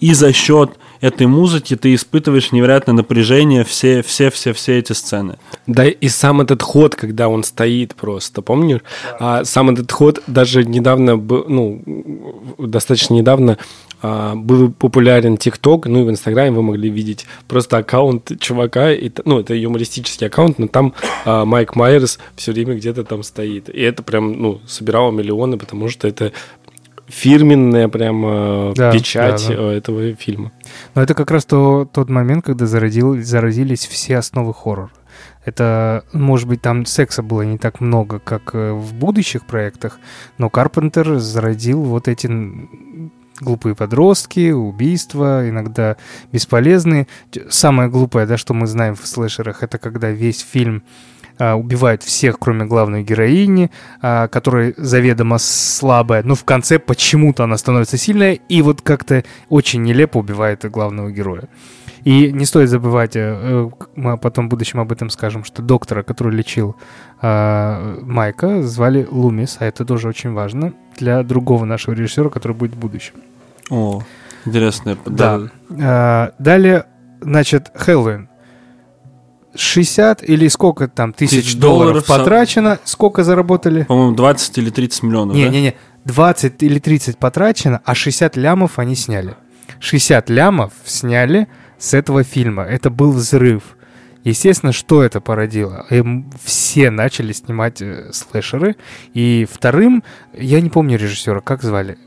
И 0.00 0.14
за 0.14 0.32
счет 0.32 0.78
этой 1.02 1.26
музыки 1.26 1.76
ты 1.76 1.94
испытываешь 1.94 2.52
невероятное 2.52 2.94
напряжение 2.94 3.64
все, 3.64 4.02
все, 4.02 4.30
все, 4.30 4.54
все 4.54 4.78
эти 4.78 4.92
сцены. 4.92 5.36
Да, 5.66 5.84
и 5.84 6.08
сам 6.08 6.40
этот 6.40 6.62
ход, 6.62 6.94
когда 6.94 7.28
он 7.28 7.42
стоит 7.42 7.94
просто, 7.94 8.40
помнишь? 8.40 8.80
А 9.18 9.44
сам 9.44 9.70
этот 9.70 9.90
ход 9.92 10.22
даже 10.26 10.64
недавно, 10.64 11.16
ну, 11.16 11.82
достаточно 12.56 13.14
недавно 13.14 13.58
а, 14.00 14.34
был 14.36 14.72
популярен 14.72 15.36
ТикТок, 15.36 15.86
ну 15.86 16.00
и 16.00 16.04
в 16.04 16.10
Инстаграме 16.10 16.52
вы 16.52 16.62
могли 16.62 16.88
видеть 16.88 17.26
просто 17.48 17.78
аккаунт 17.78 18.32
чувака, 18.40 18.92
и, 18.92 19.10
ну, 19.24 19.40
это 19.40 19.54
юмористический 19.54 20.28
аккаунт, 20.28 20.58
но 20.58 20.68
там 20.68 20.94
а, 21.24 21.44
Майк 21.44 21.74
Майерс 21.74 22.20
все 22.36 22.52
время 22.52 22.74
где-то 22.74 23.02
там 23.02 23.24
стоит. 23.24 23.68
И 23.68 23.80
это 23.80 24.04
прям, 24.04 24.40
ну, 24.40 24.60
собирало 24.66 25.10
миллионы, 25.10 25.58
потому 25.58 25.88
что 25.88 26.06
это 26.06 26.32
фирменная 27.12 27.88
прям 27.88 28.72
да, 28.74 28.90
печать 28.90 29.46
да, 29.48 29.56
да. 29.56 29.72
этого 29.72 30.14
фильма. 30.14 30.50
Но 30.94 31.02
это 31.02 31.14
как 31.14 31.30
раз 31.30 31.44
то, 31.44 31.88
тот 31.92 32.08
момент, 32.08 32.44
когда 32.44 32.66
зародил, 32.66 33.22
заразились 33.22 33.86
все 33.86 34.16
основы 34.16 34.54
хоррора. 34.54 34.90
Это, 35.44 36.04
может 36.12 36.48
быть, 36.48 36.62
там 36.62 36.86
секса 36.86 37.22
было 37.22 37.42
не 37.42 37.58
так 37.58 37.80
много, 37.80 38.20
как 38.20 38.54
э, 38.54 38.72
в 38.72 38.94
будущих 38.94 39.44
проектах, 39.44 39.98
но 40.38 40.48
Карпентер 40.48 41.18
зародил 41.18 41.82
вот 41.82 42.06
эти 42.06 42.28
глупые 43.40 43.74
подростки, 43.74 44.52
убийства, 44.52 45.48
иногда 45.48 45.96
бесполезные. 46.30 47.08
Самое 47.48 47.90
глупое, 47.90 48.26
да, 48.26 48.36
что 48.36 48.54
мы 48.54 48.68
знаем 48.68 48.94
в 48.94 49.04
слэшерах, 49.04 49.64
это 49.64 49.78
когда 49.78 50.10
весь 50.10 50.40
фильм 50.40 50.84
а, 51.38 51.56
убивает 51.56 52.02
всех, 52.02 52.38
кроме 52.38 52.64
главной 52.64 53.02
героини, 53.02 53.70
а, 54.00 54.28
которая 54.28 54.74
заведомо 54.76 55.38
слабая, 55.38 56.22
но 56.22 56.34
в 56.34 56.44
конце 56.44 56.78
почему-то 56.78 57.44
она 57.44 57.56
становится 57.56 57.96
сильная 57.96 58.34
и 58.34 58.62
вот 58.62 58.82
как-то 58.82 59.24
очень 59.48 59.82
нелепо 59.82 60.18
убивает 60.18 60.70
главного 60.70 61.10
героя. 61.10 61.48
И 62.04 62.32
не 62.32 62.44
стоит 62.46 62.68
забывать, 62.68 63.14
э, 63.14 63.20
э, 63.20 63.70
мы 63.94 64.18
потом 64.18 64.46
в 64.46 64.50
будущем 64.50 64.80
об 64.80 64.90
этом 64.90 65.08
скажем, 65.08 65.44
что 65.44 65.62
доктора, 65.62 66.02
который 66.02 66.34
лечил 66.34 66.74
э, 67.20 67.98
Майка, 68.02 68.62
звали 68.62 69.06
Лумис, 69.08 69.58
а 69.60 69.66
это 69.66 69.84
тоже 69.84 70.08
очень 70.08 70.32
важно 70.32 70.72
для 70.98 71.22
другого 71.22 71.64
нашего 71.64 71.94
режиссера, 71.94 72.28
который 72.28 72.56
будет 72.56 72.72
в 72.72 72.78
будущем. 72.78 73.14
О, 73.70 74.02
интересно. 74.44 74.98
Да. 75.06 75.42
да. 75.68 76.32
Далее, 76.38 76.86
значит, 77.20 77.70
Хэллоуин. 77.74 78.28
60 79.54 80.22
или 80.28 80.48
сколько 80.48 80.88
там 80.88 81.12
тысяч, 81.12 81.44
тысяч 81.44 81.56
долларов, 81.56 82.04
долларов 82.04 82.06
потрачено, 82.06 82.78
сколько 82.84 83.24
заработали? 83.24 83.84
По-моему, 83.84 84.14
20 84.14 84.58
или 84.58 84.70
30 84.70 85.02
миллионов, 85.02 85.36
Не, 85.36 85.44
да? 85.46 85.50
не, 85.50 85.62
не, 85.62 85.74
20 86.04 86.62
или 86.62 86.78
30 86.78 87.18
потрачено, 87.18 87.80
а 87.84 87.94
60 87.94 88.36
лямов 88.36 88.78
они 88.78 88.94
сняли. 88.94 89.36
60 89.80 90.30
лямов 90.30 90.72
сняли 90.84 91.48
с 91.78 91.94
этого 91.94 92.24
фильма. 92.24 92.62
Это 92.62 92.90
был 92.90 93.12
взрыв. 93.12 93.76
Естественно, 94.24 94.72
что 94.72 95.02
это 95.02 95.20
породило? 95.20 95.84
Эм, 95.90 96.30
все 96.42 96.90
начали 96.90 97.32
снимать 97.32 97.82
э, 97.82 98.10
слэшеры. 98.12 98.76
И 99.14 99.46
вторым, 99.50 100.04
я 100.32 100.60
не 100.60 100.70
помню 100.70 100.96
режиссера, 100.96 101.40
как 101.40 101.62
звали? 101.62 101.98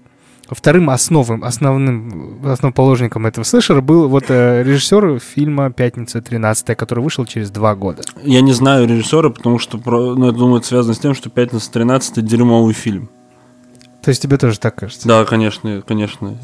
Вторым 0.49 0.91
основным, 0.91 1.43
основным 1.43 2.39
основоположником 2.45 3.25
этого 3.25 3.43
слэшера 3.43 3.81
был 3.81 4.07
вот 4.07 4.25
э, 4.29 4.63
режиссер 4.63 5.19
фильма 5.19 5.71
«Пятница 5.71 6.21
13 6.21 6.77
который 6.77 7.03
вышел 7.03 7.25
через 7.25 7.49
два 7.49 7.75
года. 7.75 8.03
Я 8.21 8.41
не 8.41 8.53
знаю 8.53 8.87
режиссера, 8.87 9.29
потому 9.29 9.57
что, 9.57 9.79
ну, 9.85 10.27
я 10.27 10.31
думаю, 10.31 10.59
это 10.59 10.67
связано 10.67 10.93
с 10.93 10.99
тем, 10.99 11.15
что 11.15 11.29
«Пятница 11.31 11.71
13 11.71 12.23
дерьмовый 12.23 12.73
фильм. 12.73 13.09
То 14.03 14.09
есть 14.09 14.21
тебе 14.21 14.37
тоже 14.37 14.59
так 14.59 14.75
кажется? 14.75 15.07
Да, 15.07 15.25
конечно, 15.25 15.81
конечно. 15.81 16.37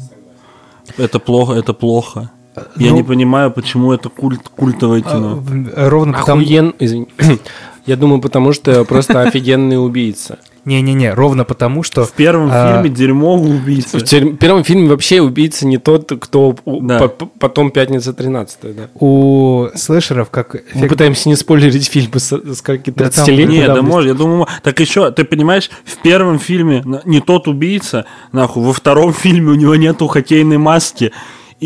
Это 0.96 1.20
плохо, 1.20 1.52
это 1.52 1.72
плохо. 1.72 2.32
Я 2.76 2.90
ну, 2.90 2.96
не 2.96 3.02
понимаю, 3.04 3.50
почему 3.52 3.92
это 3.92 4.08
культ, 4.08 4.48
культовое 4.48 5.00
кино. 5.00 5.42
А, 5.76 5.88
ровно 5.88 6.12
потому... 6.12 6.42
Охуен... 6.42 6.74
Извини. 6.78 7.08
Я 7.86 7.96
думаю, 7.96 8.20
потому 8.20 8.52
что 8.52 8.84
просто 8.84 9.22
офигенный 9.22 9.82
убийца. 9.82 10.38
Не-не-не, 10.64 11.12
ровно 11.14 11.44
потому, 11.44 11.82
что... 11.82 12.04
В 12.04 12.12
первом 12.12 12.48
а... 12.52 12.74
фильме 12.74 12.94
дерьмовый 12.94 13.56
убийца. 13.56 13.98
В 13.98 14.04
тер... 14.04 14.36
первом 14.36 14.62
фильме 14.62 14.88
вообще 14.88 15.20
убийца 15.20 15.66
не 15.66 15.78
тот, 15.78 16.12
кто 16.20 16.56
да. 16.64 17.08
по 17.08 17.26
потом 17.26 17.70
«Пятница 17.72 18.12
13 18.12 18.76
да. 18.76 18.88
У 18.94 19.66
слэшеров 19.74 20.30
как... 20.30 20.54
Эффект... 20.54 20.76
Мы 20.76 20.88
пытаемся 20.88 21.28
не 21.28 21.36
спойлерить 21.36 21.88
фильмы 21.88 22.20
с, 22.20 22.32
с 22.32 22.62
каких-то 22.62 23.04
30 23.10 23.26
да, 23.26 23.32
лет. 23.32 23.48
Нет, 23.48 23.74
да, 23.74 23.82
может, 23.82 24.08
я 24.08 24.14
думаю... 24.14 24.46
Так 24.62 24.78
еще, 24.78 25.10
ты 25.10 25.24
понимаешь, 25.24 25.68
в 25.84 25.96
первом 26.00 26.38
фильме 26.38 26.84
не 27.04 27.20
тот 27.20 27.48
убийца, 27.48 28.04
нахуй, 28.30 28.62
во 28.62 28.72
втором 28.72 29.12
фильме 29.12 29.50
у 29.50 29.54
него 29.54 29.74
нету 29.74 30.06
хоккейной 30.06 30.58
маски, 30.58 31.12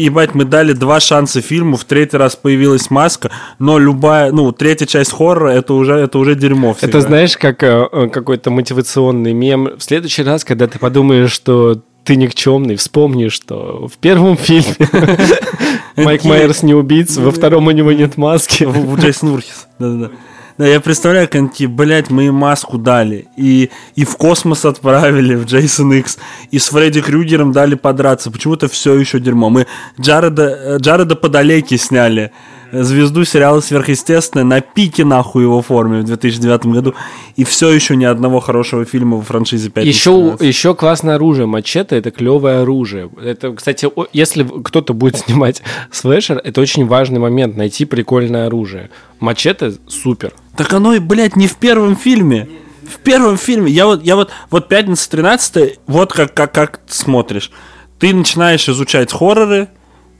ебать, 0.02 0.34
мы 0.34 0.44
дали 0.44 0.72
два 0.72 1.00
шанса 1.00 1.40
фильму, 1.40 1.76
в 1.76 1.84
третий 1.84 2.16
раз 2.16 2.36
появилась 2.36 2.90
маска, 2.90 3.30
но 3.58 3.78
любая, 3.78 4.32
ну, 4.32 4.52
третья 4.52 4.86
часть 4.86 5.12
хоррора, 5.12 5.50
это 5.50 5.74
уже, 5.74 5.94
это 5.94 6.18
уже 6.18 6.34
дерьмо 6.34 6.74
всегда. 6.74 6.98
Это 6.98 7.00
знаешь, 7.00 7.36
как 7.36 7.62
э, 7.62 7.88
э, 7.90 8.08
какой-то 8.08 8.50
мотивационный 8.50 9.32
мем. 9.32 9.70
В 9.78 9.82
следующий 9.82 10.22
раз, 10.22 10.44
когда 10.44 10.66
ты 10.66 10.78
подумаешь, 10.78 11.32
что 11.32 11.80
ты 12.04 12.16
никчемный, 12.16 12.76
вспомни, 12.76 13.28
что 13.28 13.88
в 13.92 13.98
первом 13.98 14.36
фильме 14.36 14.76
Майк 15.96 16.24
Майерс 16.24 16.62
не 16.62 16.74
убийца, 16.74 17.20
во 17.20 17.32
втором 17.32 17.66
у 17.66 17.70
него 17.70 17.92
нет 17.92 18.16
маски. 18.16 18.68
Джейсон 19.00 19.30
Урхис, 19.30 19.66
да-да-да. 19.78 20.10
Да, 20.58 20.66
я 20.66 20.80
представляю, 20.80 21.26
как 21.26 21.36
они 21.36 21.48
такие, 21.48 21.68
блядь, 21.68 22.10
мы 22.10 22.26
им 22.26 22.34
маску 22.34 22.78
дали, 22.78 23.28
и, 23.36 23.70
и 23.94 24.04
в 24.04 24.16
космос 24.16 24.64
отправили, 24.64 25.34
в 25.34 25.44
Джейсон 25.44 25.92
Икс, 25.92 26.18
и 26.50 26.58
с 26.58 26.68
Фредди 26.68 27.02
Крюгером 27.02 27.52
дали 27.52 27.74
подраться. 27.74 28.30
Почему-то 28.30 28.68
все 28.68 28.94
еще 28.94 29.20
дерьмо. 29.20 29.50
Мы 29.50 29.66
Джареда, 30.00 30.78
Джареда 30.78 31.14
подалеки 31.14 31.76
сняли, 31.76 32.32
звезду 32.72 33.24
сериала 33.24 33.60
«Сверхъестественное» 33.60 34.44
на 34.44 34.60
пике 34.60 35.04
нахуй 35.04 35.42
его 35.42 35.60
форме 35.62 36.00
в 36.00 36.04
2009 36.04 36.66
году, 36.66 36.94
и 37.36 37.44
все 37.44 37.70
еще 37.70 37.96
ни 37.96 38.04
одного 38.04 38.40
хорошего 38.40 38.84
фильма 38.84 39.18
во 39.18 39.22
франшизе 39.22 39.70
5 39.70 39.84
Еще, 39.84 40.36
еще 40.40 40.74
классное 40.74 41.16
оружие. 41.16 41.46
Мачете 41.46 41.96
это 41.96 42.10
клевое 42.10 42.60
оружие. 42.60 43.10
Это, 43.22 43.52
кстати, 43.52 43.88
если 44.12 44.46
кто-то 44.64 44.94
будет 44.94 45.18
снимать 45.26 45.62
слэшер, 45.90 46.40
это 46.42 46.60
очень 46.60 46.86
важный 46.86 47.18
момент 47.18 47.56
найти 47.56 47.84
прикольное 47.84 48.46
оружие. 48.46 48.90
Мачете 49.20 49.74
супер. 49.86 50.32
Так 50.56 50.72
оно 50.72 50.94
и, 50.94 50.98
блядь, 50.98 51.36
не 51.36 51.46
в 51.46 51.56
первом 51.56 51.96
фильме. 51.96 52.48
В 52.82 52.98
первом 52.98 53.36
фильме. 53.36 53.70
Я 53.70 53.86
вот, 53.86 54.02
я 54.02 54.16
вот, 54.16 54.30
вот 54.50 54.68
пятница 54.68 55.10
13 55.10 55.80
вот 55.86 56.12
как, 56.12 56.34
как, 56.34 56.52
как 56.52 56.80
смотришь. 56.86 57.50
Ты 57.98 58.14
начинаешь 58.14 58.68
изучать 58.68 59.12
хорроры, 59.12 59.68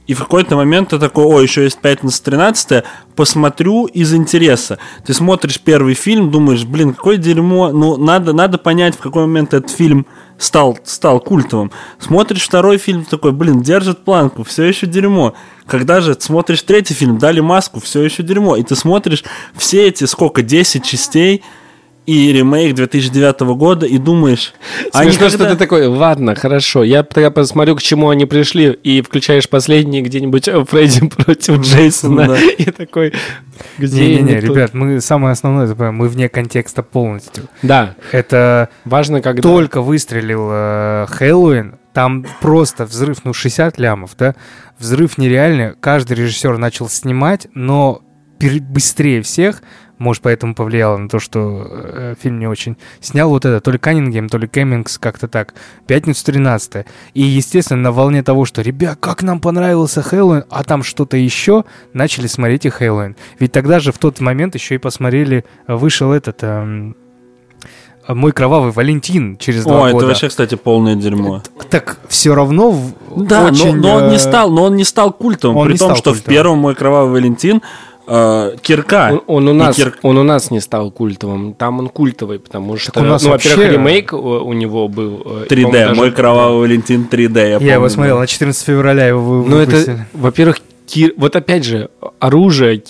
и 0.07 0.13
в 0.13 0.19
какой-то 0.19 0.55
момент 0.55 0.89
ты 0.89 0.99
такой, 0.99 1.25
о, 1.25 1.41
еще 1.41 1.63
есть 1.63 1.79
пятница 1.79 2.23
13 2.23 2.83
посмотрю 3.15 3.85
из 3.85 4.13
интереса. 4.13 4.79
Ты 5.05 5.13
смотришь 5.13 5.59
первый 5.59 5.95
фильм, 5.95 6.31
думаешь, 6.31 6.63
блин, 6.63 6.93
какое 6.93 7.17
дерьмо, 7.17 7.71
ну, 7.71 7.97
надо, 7.97 8.31
надо 8.31 8.57
понять, 8.57 8.95
в 8.95 8.99
какой 8.99 9.23
момент 9.23 9.53
этот 9.53 9.71
фильм 9.71 10.05
стал, 10.37 10.77
стал 10.85 11.19
культовым. 11.19 11.71
Смотришь 11.99 12.43
второй 12.43 12.77
фильм, 12.77 13.03
такой, 13.03 13.33
блин, 13.33 13.61
держит 13.61 14.05
планку, 14.05 14.43
все 14.43 14.63
еще 14.63 14.87
дерьмо. 14.87 15.33
Когда 15.65 15.99
же 15.99 16.15
смотришь 16.17 16.61
третий 16.61 16.93
фильм, 16.93 17.17
дали 17.17 17.41
маску, 17.41 17.81
все 17.81 18.01
еще 18.01 18.23
дерьмо. 18.23 18.55
И 18.55 18.63
ты 18.63 18.75
смотришь 18.75 19.25
все 19.55 19.87
эти, 19.87 20.05
сколько, 20.05 20.41
10 20.41 20.85
частей, 20.85 21.43
и 22.07 22.31
ремейк 22.31 22.73
2009 22.73 23.41
года, 23.57 23.85
и 23.85 23.97
думаешь... 23.97 24.53
а 24.93 25.03
Смешно, 25.03 25.25
никогда- 25.27 25.29
что 25.29 25.49
ты 25.51 25.55
такой, 25.57 25.85
ладно, 25.87 26.33
хорошо, 26.35 26.83
я 26.83 27.03
тогда 27.03 27.29
посмотрю, 27.31 27.75
к 27.75 27.81
чему 27.81 28.09
они 28.09 28.25
пришли, 28.25 28.71
и 28.71 29.01
включаешь 29.01 29.47
последний 29.49 30.01
где-нибудь 30.01 30.47
э, 30.47 30.63
Фредди 30.65 31.07
против 31.09 31.59
Джейсона, 31.61 32.27
Да. 32.27 32.37
и 32.39 32.63
такой, 32.71 33.13
где 33.77 34.01
Не-не-не, 34.01 34.31
они 34.37 34.39
ребят, 34.41 34.73
мы 34.73 35.01
самое 35.01 35.33
основное, 35.33 35.67
мы 35.91 36.07
вне 36.07 36.29
контекста 36.29 36.81
полностью. 36.81 37.43
Да, 37.61 37.95
Это 38.13 38.69
важно, 38.85 39.21
когда... 39.21 39.41
только 39.43 39.81
выстрелил 39.81 40.47
э, 40.49 41.05
Хэллоуин, 41.09 41.75
там 41.93 42.25
просто 42.39 42.85
взрыв, 42.85 43.25
ну, 43.25 43.33
60 43.33 43.77
лямов, 43.79 44.11
да? 44.17 44.33
Взрыв 44.79 45.17
нереальный, 45.17 45.73
каждый 45.77 46.15
режиссер 46.15 46.57
начал 46.57 46.87
снимать, 46.87 47.47
но 47.53 48.01
быстрее 48.39 49.21
всех, 49.23 49.61
может, 49.97 50.21
поэтому 50.23 50.53
повлияло 50.55 50.97
на 50.97 51.09
то, 51.09 51.19
что 51.19 51.65
э, 51.69 52.15
фильм 52.21 52.39
не 52.39 52.47
очень 52.47 52.77
снял 53.01 53.29
вот 53.29 53.45
это, 53.45 53.59
то 53.61 53.71
ли 53.71 53.77
Каннингем, 53.77 54.29
то 54.29 54.37
ли 54.37 54.47
Кэммингс, 54.47 54.97
как-то 54.99 55.27
так. 55.27 55.53
Пятницу 55.87 56.23
13 56.25 56.85
И, 57.13 57.21
естественно, 57.23 57.81
на 57.81 57.91
волне 57.91 58.21
того, 58.23 58.45
что, 58.45 58.61
ребят, 58.61 58.97
как 58.99 59.23
нам 59.23 59.39
понравился 59.39 60.01
Хэллоуин, 60.01 60.43
а 60.49 60.63
там 60.63 60.83
что-то 60.83 61.17
еще, 61.17 61.63
начали 61.93 62.27
смотреть 62.27 62.65
и 62.65 62.69
Хэллоуин. 62.69 63.15
Ведь 63.39 63.51
тогда 63.51 63.79
же 63.79 63.91
в 63.91 63.97
тот 63.97 64.19
момент 64.19 64.53
еще 64.55 64.75
и 64.75 64.77
посмотрели, 64.77 65.45
э, 65.67 65.75
вышел 65.75 66.11
этот... 66.11 66.43
эм, 66.43 66.95
мой 68.07 68.31
кровавый 68.31 68.71
Валентин 68.71 69.35
через 69.37 69.63
два 69.65 69.83
О, 69.83 69.87
это 69.87 69.93
года. 69.95 70.07
вообще, 70.07 70.29
кстати, 70.29 70.55
полное 70.55 70.95
дерьмо. 70.95 71.41
Так 71.69 71.97
все 72.07 72.33
равно 72.33 72.71
в- 72.71 72.93
Да, 73.25 73.47
очень, 73.47 73.75
но, 73.75 73.81
но 73.81 73.95
он 73.95 74.03
э, 74.05 74.09
не 74.11 74.17
стал, 74.19 74.49
но 74.49 74.63
он 74.63 74.75
не 74.77 74.85
стал 74.85 75.11
культовым, 75.11 75.57
он 75.57 75.67
при 75.67 75.75
том, 75.77 75.87
стал 75.89 75.97
что 75.97 76.11
в 76.11 76.13
культовым. 76.17 76.33
первом 76.35 76.57
мой 76.59 76.75
кровавый 76.75 77.11
Валентин 77.11 77.61
э, 78.07 78.55
кирка. 78.61 79.09
Он, 79.11 79.21
он 79.27 79.47
у 79.49 79.53
нас, 79.53 79.75
кир- 79.77 79.95
он 80.01 80.17
у 80.17 80.23
нас 80.23 80.49
не 80.51 80.59
стал 80.59 80.89
культовым, 80.91 81.53
там 81.53 81.79
он 81.79 81.89
культовый, 81.89 82.39
потому 82.39 82.77
что, 82.77 82.99
у 82.99 83.03
нас 83.03 83.23
ну, 83.23 83.31
во-первых, 83.31 83.57
вообще- 83.59 83.73
ремейк 83.73 84.13
у, 84.13 84.17
у 84.17 84.53
него 84.53 84.87
был... 84.87 85.21
э, 85.25 85.45
3D, 85.49 85.63
по-моему, 85.63 85.71
даже- 85.71 85.95
мой 85.95 86.11
кровавый 86.11 86.59
Валентин 86.61 87.07
3D, 87.11 87.37
я, 87.39 87.47
Я 87.47 87.57
помню, 87.59 87.73
его 87.73 87.89
смотрел 87.89 88.15
да. 88.15 88.21
на 88.21 88.27
14 88.27 88.63
февраля 88.65 89.05
его 89.07 89.21
вы- 89.21 89.49
Ну, 89.49 89.57
это, 89.57 89.71
выпустили. 89.71 90.05
во-первых, 90.13 90.59
кир... 90.85 91.13
вот 91.17 91.35
опять 91.35 91.63
же, 91.65 91.89
оружие, 92.19 92.81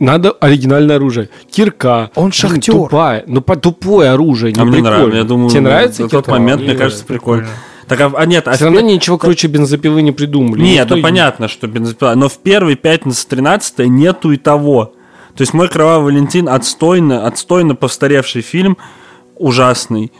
надо 0.00 0.32
оригинальное 0.32 0.96
оружие. 0.96 1.28
Кирка. 1.50 2.10
Он 2.16 2.32
шахтер. 2.32 2.74
Тупая. 2.74 3.22
Ну, 3.28 3.40
по 3.40 3.54
тупое 3.56 4.10
оружие, 4.10 4.52
не 4.52 4.60
А 4.60 4.64
мне 4.64 4.74
прикольно. 4.78 4.96
нравится, 4.96 5.16
я 5.18 5.24
думаю, 5.24 5.50
Тебе 5.50 5.60
нравится 5.60 6.02
на 6.02 6.08
тот 6.08 6.24
кирка? 6.24 6.30
момент, 6.38 6.60
мне 6.62 6.72
Не 6.72 6.76
кажется, 6.76 7.04
нравится. 7.04 7.06
прикольно. 7.06 7.48
Так, 7.90 8.00
а, 8.02 8.12
а 8.16 8.24
нет, 8.24 8.46
а 8.46 8.52
Все 8.52 8.60
в 8.62 8.66
равно 8.66 8.80
ничего 8.82 9.18
круче 9.18 9.48
бензопилы 9.48 10.00
не 10.00 10.12
придумали. 10.12 10.62
Нет, 10.62 10.84
Никто 10.84 10.94
ну 10.94 11.02
понятно, 11.02 11.48
что 11.48 11.66
бензопила. 11.66 12.14
Но 12.14 12.28
в 12.28 12.38
первый 12.38 12.76
пятница 12.76 13.28
13 13.28 13.80
нету 13.88 14.30
и 14.30 14.36
того. 14.36 14.92
То 15.34 15.42
есть 15.42 15.54
мой 15.54 15.68
кровавый 15.68 16.12
Валентин 16.12 16.48
отстойно, 16.48 17.26
отстойно 17.26 17.74
повторевший 17.74 18.42
фильм, 18.42 18.76
ужасный. 19.34 20.12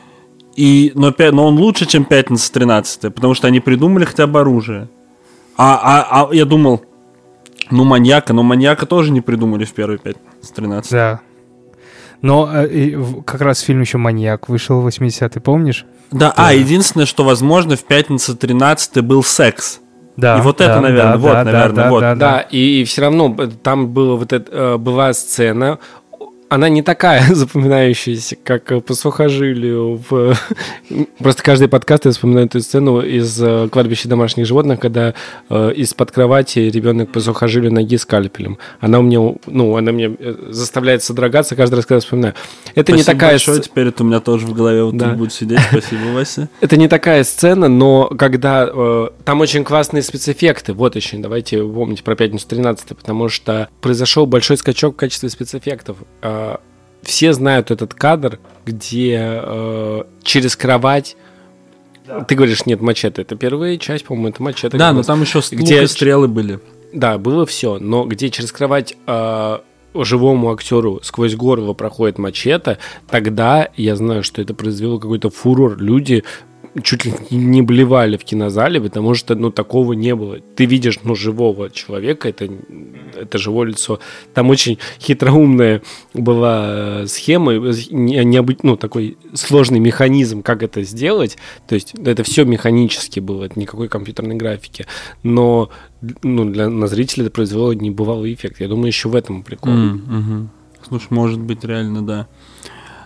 И, 0.57 0.91
но, 0.97 1.15
но 1.17 1.47
он 1.47 1.59
лучше, 1.59 1.87
чем 1.87 2.05
пятница 2.05 2.53
13 2.53 3.15
потому 3.15 3.35
что 3.35 3.47
они 3.47 3.61
придумали 3.61 4.05
хотя 4.05 4.27
бы 4.27 4.41
оружие. 4.41 4.89
А, 5.57 5.79
а, 5.81 6.29
а 6.29 6.35
я 6.35 6.47
думал, 6.47 6.83
ну 7.71 7.85
маньяка, 7.85 8.33
но 8.33 8.43
маньяка 8.43 8.85
тоже 8.85 9.13
не 9.13 9.21
придумали 9.21 9.65
в 9.65 9.73
первый 9.73 9.99
пятница 9.99 10.55
13 10.57 10.91
Да. 10.91 11.21
Но 12.23 12.51
э, 12.53 12.97
как 13.25 13.41
раз 13.41 13.61
фильм 13.61 13.81
еще 13.81 13.99
«Маньяк» 13.99 14.49
вышел 14.49 14.81
в 14.81 14.87
80-й, 14.87 15.41
помнишь? 15.41 15.87
Да, 16.11 16.33
а, 16.37 16.53
единственное, 16.53 17.07
что 17.07 17.25
возможно, 17.25 17.77
в 17.77 17.85
пятницу 17.85 18.37
13 18.37 19.03
был 19.03 19.23
секс. 19.23 19.81
Да. 20.17 20.39
И 20.39 20.41
вот 20.43 20.61
это, 20.61 20.75
да, 20.75 20.81
наверное, 20.81 21.13
да, 21.13 21.19
вот, 21.19 21.33
да, 21.33 21.45
наверное, 21.45 21.85
да, 21.85 21.91
вот. 21.91 22.01
да, 22.01 22.15
Да, 22.15 22.41
и, 22.41 22.85
все 22.85 23.03
равно 23.03 23.35
э, 23.39 23.49
там 23.63 23.89
было 23.89 24.17
вот 24.17 24.33
это, 24.33 24.53
э, 24.53 24.77
была 24.77 25.13
сцена, 25.15 25.79
она 26.51 26.69
не 26.69 26.83
такая 26.83 27.23
запоминающаяся, 27.35 28.37
как 28.37 28.73
э, 28.73 28.81
по 28.81 28.93
сухожилию. 28.95 30.03
В... 30.11 30.35
Просто 31.19 31.43
каждый 31.45 31.69
подкаст 31.69 32.07
я 32.07 32.11
вспоминаю 32.11 32.47
эту 32.47 32.61
сцену 32.61 33.01
из 33.01 33.41
э, 33.41 33.69
«Кладбища 33.71 34.09
домашних 34.09 34.47
животных», 34.47 34.81
когда 34.81 35.15
э, 35.49 35.73
из-под 35.77 36.11
кровати 36.11 36.59
ребенок 36.59 37.13
по 37.13 37.21
сухожилию 37.21 37.73
ноги 37.73 37.97
скальпелем. 37.97 38.59
Она 38.81 38.99
у 38.99 39.03
меня, 39.03 39.37
ну, 39.47 39.77
она 39.77 39.93
мне 39.93 40.11
заставляет 40.49 41.05
содрогаться 41.05 41.55
каждый 41.55 41.77
раз, 41.77 41.87
когда 41.87 42.01
вспоминаю. 42.01 42.35
Это 42.75 42.93
не 42.93 43.03
Спасибо 43.03 43.19
такая 43.21 43.31
большое, 43.35 43.61
теперь 43.61 43.87
это 43.87 44.03
у 44.03 44.07
меня 44.07 44.19
тоже 44.19 44.45
в 44.45 44.53
голове 44.53 44.83
вот 44.83 44.97
Да. 44.97 45.11
будет 45.11 45.33
сидеть. 45.33 45.61
Спасибо, 45.71 46.07
Вася. 46.15 46.49
Это 46.61 46.77
не 46.77 46.89
такая 46.89 47.23
сцена, 47.23 47.69
но 47.69 48.07
когда 48.19 48.69
э, 48.69 49.09
там 49.25 49.41
очень 49.41 49.63
классные 49.63 50.03
спецэффекты, 50.03 50.73
вот 50.73 50.97
еще 50.97 51.17
давайте 51.19 51.63
помните 51.63 52.03
про 52.03 52.17
пятницу 52.17 52.49
13, 52.49 52.89
потому 52.89 53.29
что 53.29 53.69
произошел 53.81 54.27
большой 54.27 54.57
скачок 54.57 54.95
в 54.95 54.97
качестве 54.97 55.29
спецэффектов. 55.29 55.99
Э, 56.23 56.40
все 57.03 57.33
знают 57.33 57.71
этот 57.71 57.95
кадр, 57.95 58.39
где 58.67 59.41
э, 59.43 60.03
через 60.23 60.57
кровать 60.57 61.17
ты 62.29 62.35
говоришь, 62.35 62.67
нет, 62.67 62.81
мачете. 62.81 63.23
Это 63.23 63.37
первая 63.37 63.77
часть, 63.77 64.05
по-моему, 64.05 64.29
это 64.31 64.43
мачете. 64.43 64.77
Да, 64.77 64.93
но 64.93 65.03
там 65.03 65.23
еще 65.23 65.41
Где- 65.53 65.77
лук 65.77 65.85
и 65.85 65.87
стрелы 65.87 66.29
были. 66.29 66.59
Да, 66.93 67.19
было 67.19 67.47
все, 67.47 67.79
но 67.79 68.05
где 68.05 68.31
через 68.31 68.51
кровать 68.51 68.97
э, 69.07 69.59
живому 69.95 70.53
актеру 70.53 71.01
сквозь 71.03 71.35
горло 71.37 71.73
проходит 71.73 72.19
мачете, 72.19 72.79
тогда 73.09 73.69
я 73.77 73.95
знаю, 73.97 74.25
что 74.25 74.43
это 74.43 74.55
произвело 74.55 74.99
какой-то 74.99 75.31
фурор. 75.31 75.79
Люди 75.79 76.25
чуть 76.83 77.05
ли 77.05 77.13
не 77.31 77.63
блевали 77.63 78.17
в 78.17 78.25
кинозале, 78.25 78.81
потому 78.81 79.15
что, 79.15 79.35
ну, 79.35 79.51
такого 79.51 79.93
не 79.93 80.15
было. 80.15 80.39
Ты 80.57 80.67
видишь, 80.67 81.01
ну, 81.05 81.15
живого 81.15 81.71
человека, 81.71 82.29
это, 82.29 82.49
это 83.17 83.39
живое 83.39 83.69
лицо. 83.69 84.01
Там 84.35 84.51
очень 84.51 84.79
хитроумная 85.01 85.83
была 86.15 87.03
э, 87.03 87.07
схема, 87.07 87.53
э, 87.53 87.73
не, 87.91 88.25
необы- 88.25 88.59
ну, 88.63 88.77
такой 88.77 89.17
сложный 89.35 89.81
механизм, 89.81 90.43
как 90.43 90.63
это 90.63 90.83
сделать. 90.83 91.39
То 91.69 91.75
есть 91.75 91.95
это 91.95 92.23
все 92.23 92.45
механически 92.45 93.21
было, 93.21 93.45
это 93.45 93.59
никакой 93.59 93.89
компьютерной 93.89 94.37
графики. 94.37 94.87
Но 95.23 95.71
ну, 96.23 96.45
для, 96.45 96.69
на 96.69 96.87
зрителя 96.87 97.25
это 97.25 97.33
произвело 97.33 97.73
небывалый 97.73 98.33
эффект. 98.33 98.61
Я 98.61 98.69
думаю, 98.69 98.89
еще 98.89 99.09
в 99.09 99.15
этом 99.15 99.43
прикол. 99.43 99.73
Мгм. 99.73 100.51
Слушай, 100.87 101.09
может 101.11 101.41
быть, 101.41 101.65
реально, 101.65 102.07
да. 102.07 102.29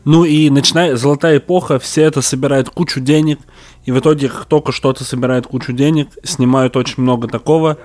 Ну 0.04 0.24
и 0.24 0.50
начиная, 0.50 0.96
золотая 0.96 1.38
эпоха, 1.38 1.78
все 1.78 2.02
это 2.02 2.20
собирают 2.20 2.68
кучу 2.70 3.00
денег, 3.00 3.38
и 3.84 3.92
в 3.92 3.98
итоге 3.98 4.28
как 4.28 4.44
только 4.44 4.72
что-то 4.72 5.04
собирает 5.04 5.46
кучу 5.46 5.72
денег, 5.72 6.08
снимают 6.22 6.76
очень 6.76 7.02
много 7.02 7.26
такого, 7.28 7.78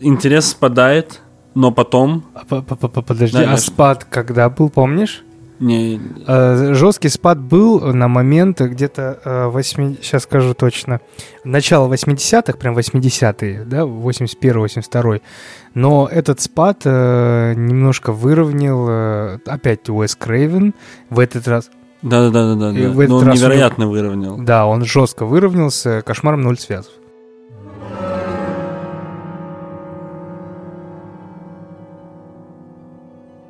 интерес 0.00 0.46
спадает, 0.50 1.22
но 1.54 1.72
потом... 1.72 2.24
А, 2.34 2.44
по- 2.44 2.62
по- 2.62 2.76
по- 2.76 3.02
Подожди, 3.02 3.38
Да, 3.38 3.52
а 3.52 3.56
спад 3.56 4.04
когда 4.04 4.48
был, 4.50 4.68
помнишь? 4.70 5.22
Не, 5.58 6.00
Э, 6.26 6.74
Жесткий 6.74 7.08
спад 7.08 7.38
был 7.40 7.80
на 7.92 8.08
момент 8.08 8.60
где-то 8.60 9.20
э, 9.24 9.46
8, 9.46 9.96
сейчас 10.02 10.24
скажу 10.24 10.54
точно, 10.54 11.00
начало 11.44 11.88
80-х, 11.92 12.58
прям 12.58 12.76
80-е, 12.76 13.64
да, 13.64 13.82
81-82 13.82 15.22
Но 15.74 16.08
этот 16.10 16.40
спад 16.40 16.82
э, 16.84 17.54
немножко 17.56 18.12
выровнял, 18.12 18.86
э, 18.88 19.38
опять 19.46 19.88
Уэс 19.88 20.14
Крейвен, 20.16 20.74
в 21.10 21.18
этот 21.20 21.48
раз, 21.48 21.70
да-да-да, 22.02 22.70
И 22.72 22.82
да. 22.84 22.90
в 22.90 23.00
этот 23.00 23.10
но 23.10 23.16
он 23.16 23.26
раз 23.26 23.34
у 23.34 23.38
него- 23.38 23.48
невероятно 23.48 23.86
выровнял. 23.88 24.36
да, 24.38 24.66
он 24.66 24.84
жестко 24.84 25.24
выровнялся, 25.24 26.02
кошмаром 26.04 26.42
ноль 26.42 26.58
связов. 26.58 26.92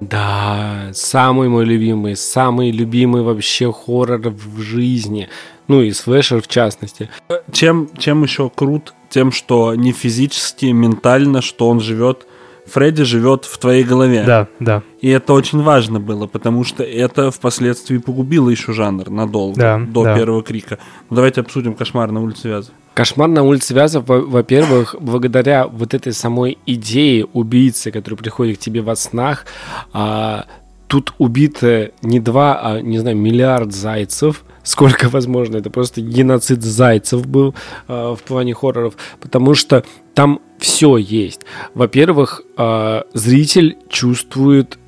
Да, 0.01 0.91
самый 0.93 1.49
мой 1.49 1.65
любимый, 1.65 2.17
самый 2.17 2.71
любимый 2.71 3.23
вообще 3.23 3.73
хоррор 3.73 4.29
в 4.29 4.61
жизни. 4.61 5.29
Ну 5.69 5.83
и 5.83 5.93
слэшер 5.93 6.43
в 6.43 6.49
частности. 6.49 7.09
Чем, 7.51 7.89
чем 7.99 8.23
еще 8.23 8.51
крут? 8.51 8.95
Тем, 9.09 9.33
что 9.33 9.75
не 9.75 9.93
физически, 9.93 10.67
ментально, 10.67 11.41
что 11.41 11.69
он 11.69 11.81
живет 11.81 12.27
Фредди 12.67 13.05
живет 13.05 13.45
в 13.45 13.59
твоей 13.59 13.85
голове. 13.85 14.25
Да, 14.27 14.49
да. 14.61 14.83
И 15.01 15.09
это 15.09 15.33
очень 15.33 15.63
важно 15.63 16.01
было, 16.01 16.27
потому 16.27 16.65
что 16.65 16.83
это 16.83 17.31
впоследствии 17.31 17.99
погубило 17.99 18.49
еще 18.51 18.73
жанр 18.73 19.09
надолго, 19.11 19.57
Да, 19.61 19.79
до 19.79 20.05
да. 20.05 20.15
первого 20.17 20.43
крика. 20.43 20.79
Ну, 21.11 21.17
давайте 21.17 21.41
обсудим 21.43 21.75
кошмар 21.75 22.11
на 22.11 22.21
улице 22.23 22.49
Вязов. 22.49 22.75
Кошмар 22.95 23.29
на 23.29 23.43
улице 23.43 23.75
Вязов, 23.75 24.09
во- 24.09 24.21
во-первых, 24.23 24.97
благодаря 24.99 25.67
вот 25.67 25.93
этой 25.95 26.13
самой 26.13 26.59
идее 26.67 27.27
убийцы, 27.27 27.91
который 27.91 28.15
приходит 28.15 28.57
к 28.57 28.61
тебе 28.61 28.81
во 28.81 28.97
снах, 28.97 29.45
а, 29.93 30.47
тут 30.89 31.15
убито 31.19 31.91
не 32.03 32.21
два, 32.21 32.61
а, 32.63 32.81
не 32.81 32.99
знаю, 32.99 33.17
миллиард 33.17 33.73
зайцев, 33.73 34.45
сколько 34.63 35.09
возможно, 35.11 35.57
это 35.57 35.71
просто 35.71 36.01
геноцид 36.01 36.63
зайцев 36.63 37.27
был 37.27 37.55
а, 37.89 38.15
в 38.15 38.23
плане 38.23 38.55
хорроров, 38.55 38.95
потому 39.21 39.55
что 39.55 39.85
там 40.15 40.41
все 40.59 40.97
есть. 40.97 41.43
Во-первых, 41.75 42.43
а, 42.57 43.05
зритель 43.13 43.77
чувствует 43.89 44.79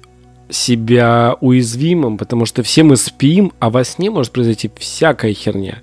себя 0.50 1.36
уязвимым, 1.40 2.16
потому 2.16 2.46
что 2.46 2.62
все 2.62 2.82
мы 2.82 2.96
спим, 2.96 3.52
а 3.58 3.70
во 3.70 3.84
сне 3.84 4.10
может 4.10 4.32
произойти 4.32 4.70
всякая 4.78 5.34
херня. 5.34 5.78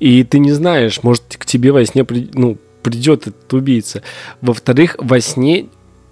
И 0.00 0.22
ты 0.24 0.38
не 0.38 0.52
знаешь, 0.52 1.02
может, 1.02 1.36
к 1.36 1.44
тебе 1.44 1.72
во 1.72 1.84
сне 1.84 2.06
ну, 2.32 2.56
придет 2.82 3.26
этот 3.26 3.52
убийца. 3.52 4.02
Во-вторых, 4.40 4.96
во 4.98 5.20
сне, 5.20 5.66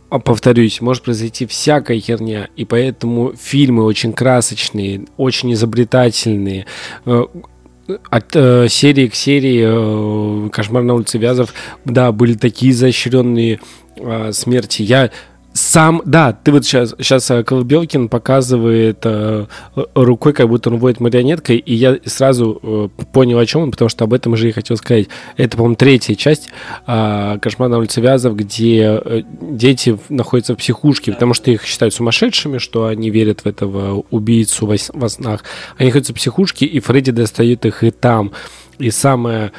повторюсь, 0.08 0.80
может 0.80 1.02
произойти 1.02 1.46
всякая 1.46 1.98
херня, 2.00 2.48
и 2.56 2.64
поэтому 2.64 3.32
фильмы 3.36 3.84
очень 3.84 4.12
красочные, 4.12 5.06
очень 5.16 5.52
изобретательные. 5.52 6.66
Э, 7.04 7.24
От 8.10 8.34
э, 8.34 8.68
серии 8.68 9.06
к 9.08 9.14
серии 9.14 10.46
э, 10.46 10.50
«Кошмар 10.50 10.82
на 10.82 10.94
улице 10.94 11.18
Вязов», 11.18 11.54
да, 11.84 12.10
были 12.10 12.34
такие 12.34 12.72
изощренные 12.72 13.60
э, 13.96 14.32
смерти. 14.32 14.82
Я 14.82 15.10
сам, 15.56 16.02
да, 16.04 16.32
ты 16.32 16.52
вот 16.52 16.64
сейчас, 16.64 16.94
сейчас 16.98 17.32
Колыбелкин 17.46 18.08
показывает 18.08 18.98
э, 19.04 19.46
рукой, 19.94 20.32
как 20.34 20.48
будто 20.48 20.70
он 20.70 20.78
водит 20.78 21.00
марионеткой, 21.00 21.56
и 21.56 21.74
я 21.74 21.98
сразу 22.04 22.60
э, 22.62 22.88
понял, 23.12 23.38
о 23.38 23.46
чем 23.46 23.62
он, 23.62 23.70
потому 23.70 23.88
что 23.88 24.04
об 24.04 24.12
этом 24.12 24.36
же 24.36 24.48
и 24.48 24.52
хотел 24.52 24.76
сказать. 24.76 25.08
Это, 25.36 25.56
по-моему, 25.56 25.76
третья 25.76 26.14
часть 26.14 26.50
э, 26.86 27.38
«Кошмар 27.40 27.70
на 27.70 27.78
улице 27.78 28.02
Вязов», 28.02 28.36
где 28.36 29.00
э, 29.02 29.22
дети 29.40 29.98
находятся 30.10 30.54
в 30.54 30.58
психушке, 30.58 31.12
потому 31.12 31.32
что 31.32 31.50
их 31.50 31.64
считают 31.64 31.94
сумасшедшими, 31.94 32.58
что 32.58 32.86
они 32.86 33.08
верят 33.08 33.40
в 33.40 33.46
этого 33.46 34.04
убийцу 34.10 34.66
во, 34.66 34.76
во 34.92 35.08
снах. 35.08 35.42
Они 35.78 35.88
находятся 35.88 36.12
в 36.12 36.16
психушке, 36.16 36.66
и 36.66 36.80
Фредди 36.80 37.12
достает 37.12 37.64
их 37.64 37.82
и 37.82 37.90
там. 37.90 38.32
И 38.78 38.90
самое 38.90 39.52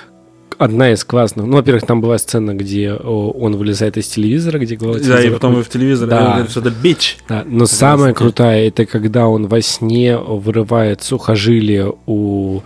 одна 0.58 0.92
из 0.92 1.04
классных. 1.04 1.46
Ну, 1.46 1.54
во-первых, 1.58 1.86
там 1.86 2.02
была 2.02 2.18
сцена, 2.18 2.54
где 2.56 2.94
он 2.94 3.56
вылезает 3.56 3.98
из 3.98 4.08
телевизора, 4.08 4.60
где 4.60 4.76
глава 4.76 4.96
Да, 4.96 5.00
и 5.00 5.04
телевизора 5.04 5.34
потом 5.34 5.52
и 5.52 5.56
ходит. 5.56 5.68
в 5.68 5.72
телевизоре 5.72 6.10
Да. 6.12 6.46
что 6.50 6.60
это 6.62 6.70
бич. 6.72 7.18
Да, 7.30 7.44
но 7.46 7.66
самое 7.66 8.14
крутое, 8.14 8.68
это 8.68 8.86
когда 8.86 9.28
он 9.28 9.48
во 9.48 9.62
сне 9.62 10.18
вырывает 10.18 11.02
сухожилие 11.04 11.94
у, 12.06 12.62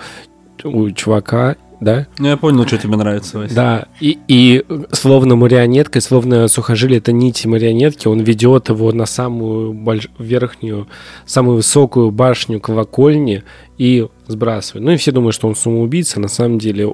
у 0.63 0.91
чувака, 0.91 1.55
да? 1.79 2.05
Ну, 2.19 2.27
я 2.27 2.37
понял, 2.37 2.67
что 2.67 2.77
тебе 2.77 2.95
нравится, 2.95 3.39
Вася. 3.39 3.55
Да, 3.55 3.85
и, 3.99 4.19
и 4.27 4.63
словно 4.91 5.35
марионеткой, 5.35 6.01
словно 6.03 6.47
сухожилие 6.47 6.99
это 6.99 7.11
нити 7.11 7.47
марионетки, 7.47 8.07
он 8.07 8.19
ведет 8.19 8.69
его 8.69 8.91
на 8.91 9.07
самую 9.07 9.73
больш- 9.73 10.09
верхнюю, 10.19 10.87
самую 11.25 11.55
высокую 11.57 12.11
башню 12.11 12.59
колокольни 12.59 13.43
и 13.79 14.07
сбрасывает. 14.27 14.85
Ну 14.85 14.91
и 14.91 14.97
все 14.97 15.11
думают, 15.11 15.33
что 15.33 15.47
он 15.47 15.55
самоубийца, 15.55 16.19
на 16.19 16.27
самом 16.27 16.59
деле 16.59 16.87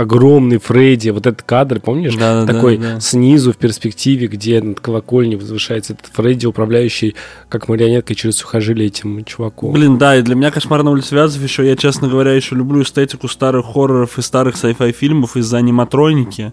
огромный 0.00 0.58
Фредди, 0.58 1.10
вот 1.10 1.26
этот 1.26 1.42
кадр, 1.42 1.80
помнишь? 1.80 2.14
Да-да-да, 2.14 2.52
Такой 2.52 2.78
да. 2.78 3.00
снизу 3.00 3.52
в 3.52 3.56
перспективе, 3.56 4.26
где 4.26 4.60
над 4.60 4.80
колокольней 4.80 5.36
возвышается 5.36 5.94
этот 5.94 6.06
Фредди, 6.14 6.46
управляющий 6.46 7.16
как 7.48 7.68
марионеткой 7.68 8.16
через 8.16 8.36
сухожилие 8.36 8.86
этим 8.86 9.24
чуваком. 9.24 9.72
Блин, 9.72 9.98
да, 9.98 10.16
и 10.16 10.22
для 10.22 10.34
меня 10.34 10.50
«Кошмар 10.50 10.82
на 10.82 10.90
улице 10.90 11.14
Вязов» 11.14 11.42
еще, 11.42 11.66
я, 11.66 11.76
честно 11.76 12.08
говоря, 12.08 12.32
еще 12.32 12.54
люблю 12.54 12.82
эстетику 12.82 13.28
старых 13.28 13.66
хорроров 13.66 14.18
и 14.18 14.22
старых 14.22 14.54
sci-fi 14.54 14.92
фильмов 14.92 15.36
из-за 15.36 15.58
аниматроники. 15.58 16.52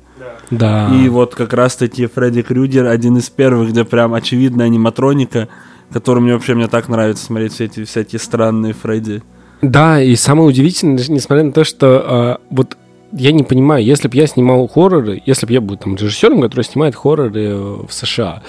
Да. 0.52 0.92
И 0.94 1.10
вот 1.10 1.36
как 1.36 1.54
раз-таки 1.54 2.08
Фредди 2.08 2.42
Крюгер 2.42 2.86
один 2.86 3.18
из 3.18 3.30
первых, 3.30 3.70
где 3.70 3.84
прям 3.84 4.14
очевидная 4.14 4.68
аниматроника, 4.68 5.48
который 5.92 6.20
мне 6.20 6.34
вообще 6.34 6.56
мне 6.56 6.68
так 6.68 6.90
нравится 6.90 7.26
смотреть 7.26 7.54
все 7.54 7.66
эти 7.66 7.84
всякие 7.84 8.20
странные 8.20 8.74
Фредди. 8.74 9.24
Да, 9.62 10.02
и 10.02 10.16
самое 10.16 10.50
удивительное, 10.50 11.04
несмотря 11.08 11.44
на 11.44 11.52
то, 11.52 11.64
что 11.64 12.04
а, 12.06 12.42
вот 12.50 12.78
я 13.16 13.32
не 13.32 13.44
понимаю, 13.44 13.84
если 13.84 14.08
бы 14.08 14.18
я 14.18 14.28
снимал 14.28 14.68
хорроры, 14.68 15.22
если 15.26 15.46
бы 15.46 15.54
я 15.54 15.62
был 15.62 15.78
там 15.78 15.96
режиссером, 15.96 16.42
который 16.42 16.64
снимает 16.64 16.96
хорроры 16.96 17.42
э, 17.44 17.56
в 17.88 17.92
США, 17.92 18.44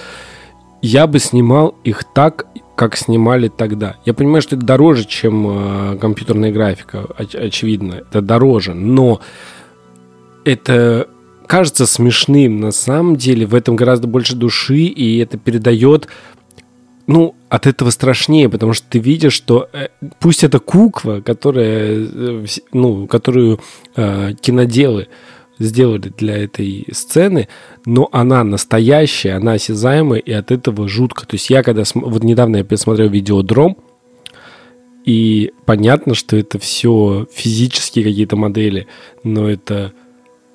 я 0.81 1.07
бы 1.07 1.19
снимал 1.19 1.75
их 1.83 2.03
так, 2.13 2.47
как 2.75 2.97
снимали 2.97 3.47
тогда. 3.47 3.95
Я 4.05 4.13
понимаю, 4.13 4.41
что 4.41 4.55
это 4.55 4.65
дороже, 4.65 5.05
чем 5.05 5.47
э, 5.93 5.97
компьютерная 5.97 6.51
графика, 6.51 7.05
оч- 7.17 7.37
очевидно, 7.37 7.93
это 7.93 8.21
дороже, 8.21 8.73
но 8.73 9.21
это 10.43 11.07
кажется 11.47 11.85
смешным. 11.85 12.59
На 12.59 12.71
самом 12.71 13.15
деле 13.15 13.45
в 13.45 13.55
этом 13.55 13.77
гораздо 13.77 14.07
больше 14.07 14.35
души, 14.35 14.79
и 14.79 15.17
это 15.19 15.37
передает 15.37 16.09
ну, 17.07 17.35
от 17.49 17.65
этого 17.65 17.89
страшнее, 17.89 18.49
потому 18.49 18.73
что 18.73 18.85
ты 18.89 18.99
видишь, 18.99 19.33
что 19.33 19.69
э, 19.71 19.87
пусть 20.19 20.43
это 20.43 20.59
кукла, 20.59 21.21
которая, 21.21 22.05
э, 22.05 22.45
ну, 22.73 23.07
которую 23.07 23.59
э, 23.95 24.33
киноделы 24.39 25.07
сделали 25.57 26.11
для 26.15 26.37
этой 26.37 26.85
сцены, 26.91 27.47
но 27.85 28.09
она 28.11 28.43
настоящая, 28.43 29.33
она 29.33 29.53
осязаемая, 29.53 30.19
и 30.19 30.31
от 30.31 30.51
этого 30.51 30.87
жутко. 30.87 31.25
То 31.25 31.35
есть 31.35 31.49
я 31.49 31.63
когда... 31.63 31.83
Вот 31.95 32.23
недавно 32.23 32.57
я 32.57 32.63
пересмотрел 32.63 33.09
видеодром, 33.09 33.77
и 35.05 35.53
понятно, 35.65 36.13
что 36.13 36.35
это 36.35 36.59
все 36.59 37.25
физические 37.33 38.03
какие-то 38.03 38.35
модели, 38.35 38.87
но 39.23 39.49
это 39.49 39.93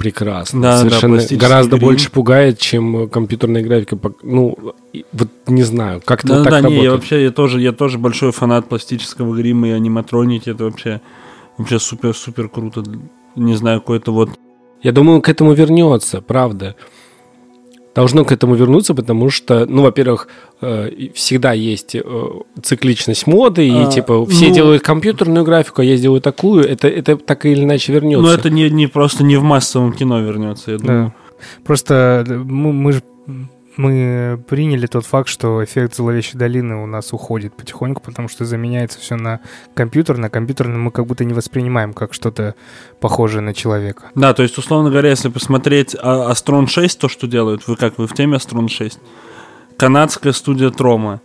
прекрасно. 0.02 0.60
Да, 0.60 0.72
да, 0.72 0.78
Совершенно 0.78 1.14
пластический 1.14 1.36
гораздо 1.48 1.76
грим. 1.76 1.86
больше 1.88 2.10
пугает, 2.10 2.58
чем 2.58 3.08
компьютерная 3.08 3.62
графика. 3.62 3.98
Ну, 4.22 4.56
вот 5.12 5.28
не 5.46 5.62
знаю, 5.62 6.02
как-то 6.04 6.28
Да, 6.28 6.34
вот 6.38 6.44
да, 6.44 6.50
так 6.50 6.62
не, 6.64 6.70
я 6.70 6.76
работает. 6.82 6.92
вообще, 6.92 7.22
я 7.24 7.30
тоже, 7.30 7.60
я 7.60 7.72
тоже 7.72 7.98
большой 7.98 8.32
фанат 8.32 8.68
пластического 8.68 9.34
грима 9.36 9.68
и 9.68 9.70
аниматроники, 9.70 10.50
это 10.50 10.64
вообще, 10.64 11.00
вообще 11.56 11.78
супер-супер 11.78 12.48
круто. 12.48 12.82
Не 13.36 13.54
знаю, 13.54 13.80
какой-то 13.80 14.12
вот 14.12 14.30
Я 14.82 14.90
думаю, 14.92 15.22
к 15.22 15.28
этому 15.28 15.52
вернется, 15.54 16.20
правда. 16.20 16.74
Должно 17.94 18.24
к 18.24 18.32
этому 18.32 18.54
вернуться, 18.54 18.94
потому 18.94 19.28
что, 19.28 19.66
ну, 19.66 19.82
во-первых, 19.82 20.28
э, 20.62 21.10
всегда 21.14 21.52
есть 21.52 21.94
э, 21.94 22.00
цикличность 22.62 23.26
моды, 23.26 23.68
и 23.68 23.76
А, 23.76 23.90
типа 23.90 24.24
все 24.26 24.48
ну- 24.48 24.54
делают 24.54 24.82
компьютерную 24.82 25.44
графику, 25.44 25.82
а 25.82 25.84
я 25.84 25.96
сделаю 25.96 26.20
такую. 26.20 26.64
Это, 26.64 26.88
это 26.88 27.16
так 27.16 27.44
или 27.44 27.64
иначе 27.64 27.92
вернется. 27.92 28.22
Ну, 28.22 28.28
это 28.30 28.48
не, 28.48 28.70
не 28.70 28.86
просто 28.86 29.24
не 29.24 29.36
в 29.36 29.42
массовом 29.42 29.92
кино 29.92 30.20
вернется, 30.20 30.72
я 30.72 30.78
думаю. 30.78 31.06
Да. 31.06 31.14
Просто 31.64 32.24
э, 32.26 32.32
мы, 32.34 32.72
мы 32.72 32.92
же 32.92 33.02
мы 33.76 34.42
приняли 34.48 34.86
тот 34.86 35.06
факт, 35.06 35.28
что 35.28 35.64
эффект 35.64 35.96
зловещей 35.96 36.38
долины 36.38 36.76
у 36.76 36.86
нас 36.86 37.12
уходит 37.12 37.56
потихоньку, 37.56 38.02
потому 38.02 38.28
что 38.28 38.44
заменяется 38.44 38.98
все 38.98 39.16
на 39.16 39.40
компьютер. 39.74 40.18
На 40.18 40.28
компьютерном 40.30 40.82
мы 40.82 40.90
как 40.90 41.06
будто 41.06 41.24
не 41.24 41.32
воспринимаем 41.32 41.92
как 41.94 42.12
что-то 42.12 42.54
похожее 43.00 43.40
на 43.40 43.54
человека. 43.54 44.10
Да, 44.14 44.34
то 44.34 44.42
есть, 44.42 44.58
условно 44.58 44.90
говоря, 44.90 45.10
если 45.10 45.28
посмотреть 45.28 45.96
а- 45.98 46.30
Астрон 46.30 46.66
6, 46.66 46.98
то, 46.98 47.08
что 47.08 47.26
делают, 47.26 47.66
вы 47.66 47.76
как, 47.76 47.98
вы 47.98 48.06
в 48.06 48.12
теме 48.12 48.36
Астрон 48.36 48.68
6? 48.68 48.98
Канадская 49.78 50.32
студия 50.32 50.70
Трома. 50.70 51.20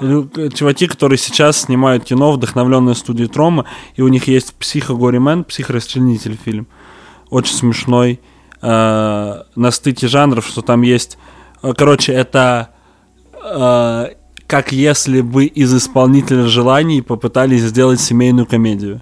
Э, 0.00 0.48
Чуваки, 0.52 0.88
которые 0.88 1.18
сейчас 1.18 1.62
снимают 1.62 2.04
кино, 2.04 2.32
вдохновленные 2.32 2.94
студией 2.94 3.28
Трома, 3.28 3.66
и 3.94 4.02
у 4.02 4.08
них 4.08 4.26
есть 4.26 4.54
«Психо 4.54 4.94
Горимен», 4.94 5.44
«Психорасчленитель» 5.44 6.36
фильм. 6.42 6.66
Очень 7.30 7.54
смешной, 7.54 8.20
э, 8.60 8.66
на 9.54 9.70
стыке 9.70 10.08
жанров, 10.08 10.46
что 10.46 10.62
там 10.62 10.82
есть... 10.82 11.18
э, 11.62 11.72
Короче, 11.76 12.12
это 12.12 12.70
э, 13.42 14.06
как 14.46 14.72
если 14.72 15.22
бы 15.22 15.46
из 15.46 15.74
исполнителя 15.74 16.46
желаний 16.46 17.00
попытались 17.00 17.62
сделать 17.62 18.00
семейную 18.00 18.46
комедию. 18.46 19.00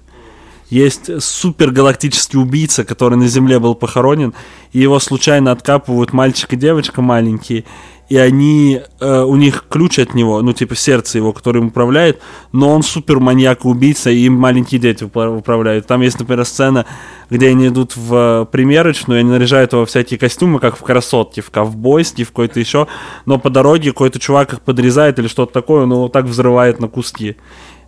Есть 0.69 1.21
супергалактический 1.21 2.39
убийца, 2.39 2.85
который 2.85 3.15
на 3.17 3.27
Земле 3.27 3.59
был 3.59 3.75
похоронен, 3.75 4.33
и 4.71 4.79
его 4.79 4.99
случайно 4.99 5.51
откапывают 5.51 6.13
мальчик 6.13 6.53
и 6.53 6.55
девочка 6.55 7.01
маленькие, 7.01 7.65
и 8.11 8.17
они, 8.17 8.81
э, 8.99 9.21
у 9.23 9.37
них 9.37 9.63
ключ 9.69 9.97
от 9.97 10.13
него, 10.13 10.41
ну, 10.41 10.51
типа 10.51 10.75
сердце 10.75 11.17
его, 11.17 11.31
который 11.31 11.61
им 11.61 11.67
управляет, 11.67 12.19
но 12.51 12.69
он 12.69 12.83
супер 12.83 13.21
маньяк 13.21 13.63
и 13.63 13.67
убийца, 13.69 14.09
и 14.11 14.27
маленькие 14.27 14.81
дети 14.81 15.05
упра- 15.05 15.33
управляют. 15.37 15.87
Там 15.87 16.01
есть, 16.01 16.19
например, 16.19 16.43
сцена, 16.43 16.85
где 17.29 17.47
они 17.47 17.69
идут 17.69 17.95
в 17.95 18.49
примерочную, 18.51 19.19
и 19.19 19.21
они 19.21 19.31
наряжают 19.31 19.71
его 19.71 19.83
во 19.83 19.85
всякие 19.85 20.19
костюмы, 20.19 20.59
как 20.59 20.75
в 20.77 20.81
красотке, 20.81 21.41
в 21.41 21.51
ковбойске, 21.51 22.25
в 22.25 22.31
какой-то 22.31 22.59
еще, 22.59 22.87
но 23.25 23.39
по 23.39 23.49
дороге 23.49 23.91
какой-то 23.91 24.19
чувак 24.19 24.51
их 24.53 24.61
подрезает 24.61 25.17
или 25.17 25.29
что-то 25.29 25.53
такое, 25.53 25.85
но 25.85 26.01
вот 26.01 26.11
так 26.11 26.25
взрывает 26.25 26.81
на 26.81 26.89
куски. 26.89 27.37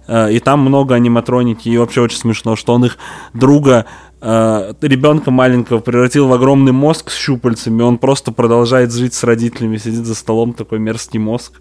Э, 0.08 0.32
И 0.32 0.40
там 0.40 0.62
много 0.62 0.96
аниматроники, 0.96 1.68
и 1.68 1.78
вообще 1.78 2.00
очень 2.00 2.18
смешно, 2.18 2.56
что 2.56 2.74
он 2.74 2.86
их 2.86 2.98
друга, 3.34 3.88
э, 4.24 4.74
ребенка 4.82 5.32
маленького, 5.32 5.80
превратил 5.80 6.28
в 6.28 6.34
огромный 6.34 6.72
мозг 6.72 7.12
с 7.12 7.16
щупальцами, 7.16 7.82
он 7.82 7.98
просто 7.98 8.32
продолжает 8.32 8.94
жить 8.94 9.14
с 9.14 9.24
родителями, 9.24 9.78
сидит 9.78 10.06
за 10.06 10.16
столом, 10.16 10.54
такой 10.54 10.80
мерзкий 10.80 11.20
мозг. 11.20 11.54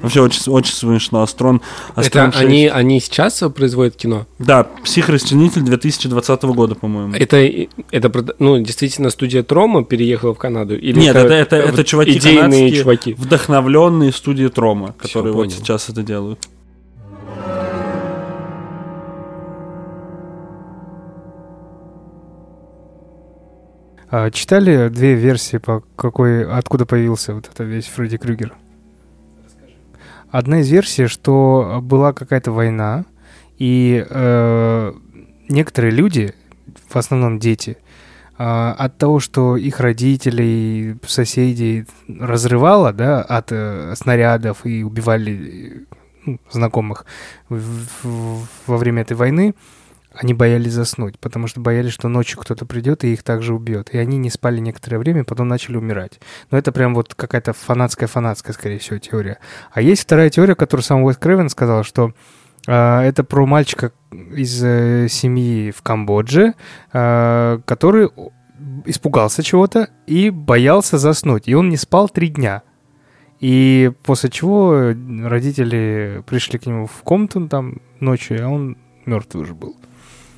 Вообще 0.00 0.20
очень, 0.20 0.52
очень 0.52 0.74
смешно. 0.74 1.22
Астрон, 1.22 1.62
Это 1.92 2.00
Астрон 2.00 2.32
6. 2.32 2.44
они, 2.44 2.66
они 2.66 3.00
сейчас 3.00 3.42
производят 3.54 3.96
кино? 3.96 4.26
Да, 4.38 4.64
«Психорасчленитель» 4.84 5.62
2020 5.62 6.42
года, 6.44 6.74
по-моему. 6.74 7.14
Это, 7.14 7.36
это 7.90 8.24
ну, 8.38 8.58
действительно 8.58 9.10
студия 9.10 9.42
Трома 9.42 9.84
переехала 9.84 10.34
в 10.34 10.38
Канаду? 10.38 10.76
Или 10.76 10.98
Нет, 11.00 11.16
это, 11.16 11.32
это, 11.32 11.56
э, 11.56 11.60
это 11.60 11.84
чуваки 11.84 12.18
идейные 12.18 12.42
канадские, 12.42 12.82
чуваки? 12.82 13.14
вдохновленные 13.14 14.12
студии 14.12 14.48
Трома, 14.48 14.94
которые 14.98 15.32
вот 15.32 15.44
понял. 15.44 15.56
сейчас 15.56 15.88
это 15.88 16.02
делают. 16.02 16.40
А, 24.18 24.30
читали 24.30 24.88
две 24.88 25.14
версии, 25.14 25.58
по 25.58 25.82
какой, 25.94 26.50
откуда 26.50 26.86
появился 26.86 27.34
вот 27.34 27.50
это 27.52 27.64
весь 27.64 27.84
Фредди 27.84 28.16
Крюгер? 28.16 28.54
Одна 30.30 30.60
из 30.60 30.70
версий, 30.70 31.06
что 31.06 31.80
была 31.82 32.14
какая-то 32.14 32.50
война, 32.50 33.04
и 33.58 34.06
э, 34.08 34.92
некоторые 35.50 35.90
люди, 35.90 36.32
в 36.88 36.96
основном 36.96 37.38
дети, 37.38 37.76
а, 38.38 38.72
от 38.78 38.96
того, 38.96 39.20
что 39.20 39.58
их 39.58 39.80
родителей, 39.80 40.96
соседей 41.06 41.84
разрывало, 42.08 42.94
да, 42.94 43.20
от 43.20 43.48
э, 43.52 43.92
снарядов 43.96 44.64
и 44.64 44.82
убивали 44.82 45.86
ну, 46.24 46.40
знакомых 46.50 47.04
в- 47.50 47.84
в- 48.02 48.48
во 48.66 48.76
время 48.78 49.02
этой 49.02 49.14
войны, 49.14 49.54
они 50.18 50.32
боялись 50.34 50.72
заснуть, 50.72 51.18
потому 51.18 51.46
что 51.46 51.60
боялись, 51.60 51.92
что 51.92 52.08
ночью 52.08 52.38
кто-то 52.38 52.64
придет 52.64 53.04
и 53.04 53.12
их 53.12 53.22
также 53.22 53.54
убьет. 53.54 53.90
И 53.92 53.98
они 53.98 54.16
не 54.16 54.30
спали 54.30 54.60
некоторое 54.60 54.98
время, 54.98 55.24
потом 55.24 55.48
начали 55.48 55.76
умирать. 55.76 56.20
Но 56.50 56.56
это 56.56 56.72
прям 56.72 56.94
вот 56.94 57.14
какая-то 57.14 57.52
фанатская-фанатская, 57.52 58.54
скорее 58.54 58.78
всего, 58.78 58.98
теория. 58.98 59.38
А 59.72 59.82
есть 59.82 60.02
вторая 60.02 60.30
теория, 60.30 60.54
которую 60.54 60.84
сам 60.84 61.02
Уэс 61.02 61.18
Крейвен 61.18 61.50
сказал, 61.50 61.84
что 61.84 62.12
а, 62.66 63.02
это 63.02 63.24
про 63.24 63.44
мальчика 63.46 63.92
из 64.10 64.62
э, 64.64 65.08
семьи 65.08 65.70
в 65.70 65.82
Камбодже, 65.82 66.54
а, 66.92 67.60
который 67.66 68.08
испугался 68.86 69.42
чего-то 69.42 69.90
и 70.06 70.30
боялся 70.30 70.96
заснуть. 70.96 71.46
И 71.46 71.54
он 71.54 71.68
не 71.68 71.76
спал 71.76 72.08
три 72.08 72.28
дня. 72.28 72.62
И 73.38 73.92
после 74.02 74.30
чего 74.30 74.94
родители 75.24 76.22
пришли 76.26 76.58
к 76.58 76.64
нему 76.64 76.86
в 76.86 77.02
комнату 77.02 77.46
там 77.48 77.82
ночью, 78.00 78.42
а 78.42 78.48
он 78.48 78.78
мертвый 79.04 79.44
уже 79.44 79.54
был. 79.54 79.76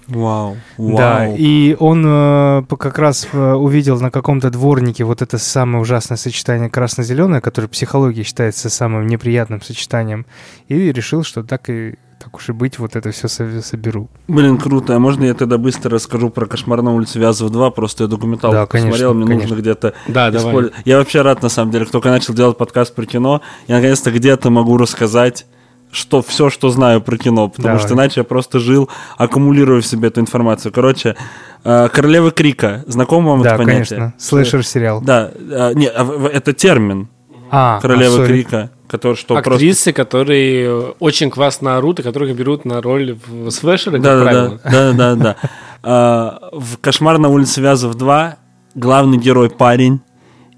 Вау, 0.08 0.56
вау. 0.78 0.96
Да, 0.96 1.26
и 1.28 1.76
он 1.78 2.04
э, 2.06 2.62
как 2.78 2.98
раз 2.98 3.28
э, 3.32 3.52
увидел 3.52 4.00
на 4.00 4.10
каком-то 4.10 4.50
дворнике 4.50 5.04
вот 5.04 5.20
это 5.20 5.36
самое 5.38 5.82
ужасное 5.82 6.16
сочетание 6.16 6.70
красно-зеленое, 6.70 7.40
которое 7.42 7.68
в 7.68 7.70
психологии 7.70 8.22
считается 8.22 8.70
самым 8.70 9.06
неприятным 9.06 9.60
сочетанием, 9.60 10.24
и 10.68 10.92
решил, 10.92 11.24
что 11.24 11.42
так 11.42 11.68
и 11.68 11.96
так 12.18 12.34
уж 12.34 12.48
и 12.48 12.52
быть, 12.52 12.78
вот 12.78 12.96
это 12.96 13.12
все 13.12 13.28
соберу. 13.28 14.08
Блин, 14.26 14.58
круто. 14.58 14.96
А 14.96 14.98
можно 14.98 15.24
я 15.24 15.34
тогда 15.34 15.56
быстро 15.56 15.92
расскажу 15.92 16.30
про 16.30 16.46
«Кошмар 16.46 16.82
на 16.82 16.92
улице 16.92 17.18
Вязов 17.20 17.52
2»? 17.52 17.70
Просто 17.70 18.04
я 18.04 18.08
документалку 18.08 18.56
Да, 18.56 18.66
конечно, 18.66 18.90
посмотрел, 18.90 19.14
мне 19.14 19.26
конечно. 19.26 19.48
нужно 19.50 19.62
где-то 19.62 19.94
Да, 20.08 20.30
давай. 20.30 20.48
использовать. 20.50 20.76
Я 20.84 20.98
вообще 20.98 21.22
рад, 21.22 21.42
на 21.42 21.48
самом 21.48 21.70
деле, 21.70 21.84
кто 21.84 21.92
только 21.92 22.10
начал 22.10 22.34
делать 22.34 22.58
подкаст 22.58 22.94
про 22.94 23.06
кино. 23.06 23.40
Я 23.68 23.76
наконец-то 23.76 24.10
где-то 24.10 24.50
могу 24.50 24.76
рассказать 24.78 25.46
что 25.90 26.22
все, 26.22 26.50
что 26.50 26.70
знаю 26.70 27.00
про 27.00 27.16
кино, 27.16 27.48
потому 27.48 27.68
Давай. 27.68 27.80
что 27.80 27.94
иначе 27.94 28.20
я 28.20 28.24
просто 28.24 28.58
жил, 28.58 28.88
аккумулируя 29.16 29.80
в 29.80 29.86
себе 29.86 30.08
эту 30.08 30.20
информацию. 30.20 30.72
Короче, 30.72 31.16
э, 31.64 31.88
«Королева 31.92 32.30
крика». 32.30 32.84
Знакомо 32.86 33.30
вам 33.30 33.42
да, 33.42 33.50
это 33.50 33.58
понятие? 33.58 33.98
конечно. 33.98 34.14
Слэшер 34.18 34.64
сериал. 34.66 35.00
Да, 35.00 35.30
э, 35.36 35.72
не, 35.74 35.86
а 35.88 36.28
это 36.32 36.52
термин 36.52 37.08
А, 37.50 37.80
«Королева 37.80 38.22
а, 38.22 38.26
крика», 38.26 38.70
который 38.88 39.16
что 39.16 39.34
просто... 39.34 39.50
Актрисы, 39.50 39.92
которые 39.92 40.94
очень 40.98 41.30
классно 41.30 41.76
орут, 41.76 42.00
и 42.00 42.02
которых 42.02 42.36
берут 42.36 42.64
на 42.64 42.82
роль 42.82 43.18
в 43.26 43.50
слэшеры, 43.50 43.96
как 43.96 44.02
Да, 44.02 44.16
да, 44.16 44.22
правило. 44.24 44.60
да, 44.64 44.92
да, 44.92 45.14
да, 45.14 45.36
да. 45.82 46.48
В 46.52 46.78
«Кошмар 46.80 47.18
на 47.18 47.28
улице 47.28 47.60
Вязов 47.60 47.96
2» 47.96 48.34
главный 48.74 49.18
герой 49.18 49.50
парень, 49.50 50.00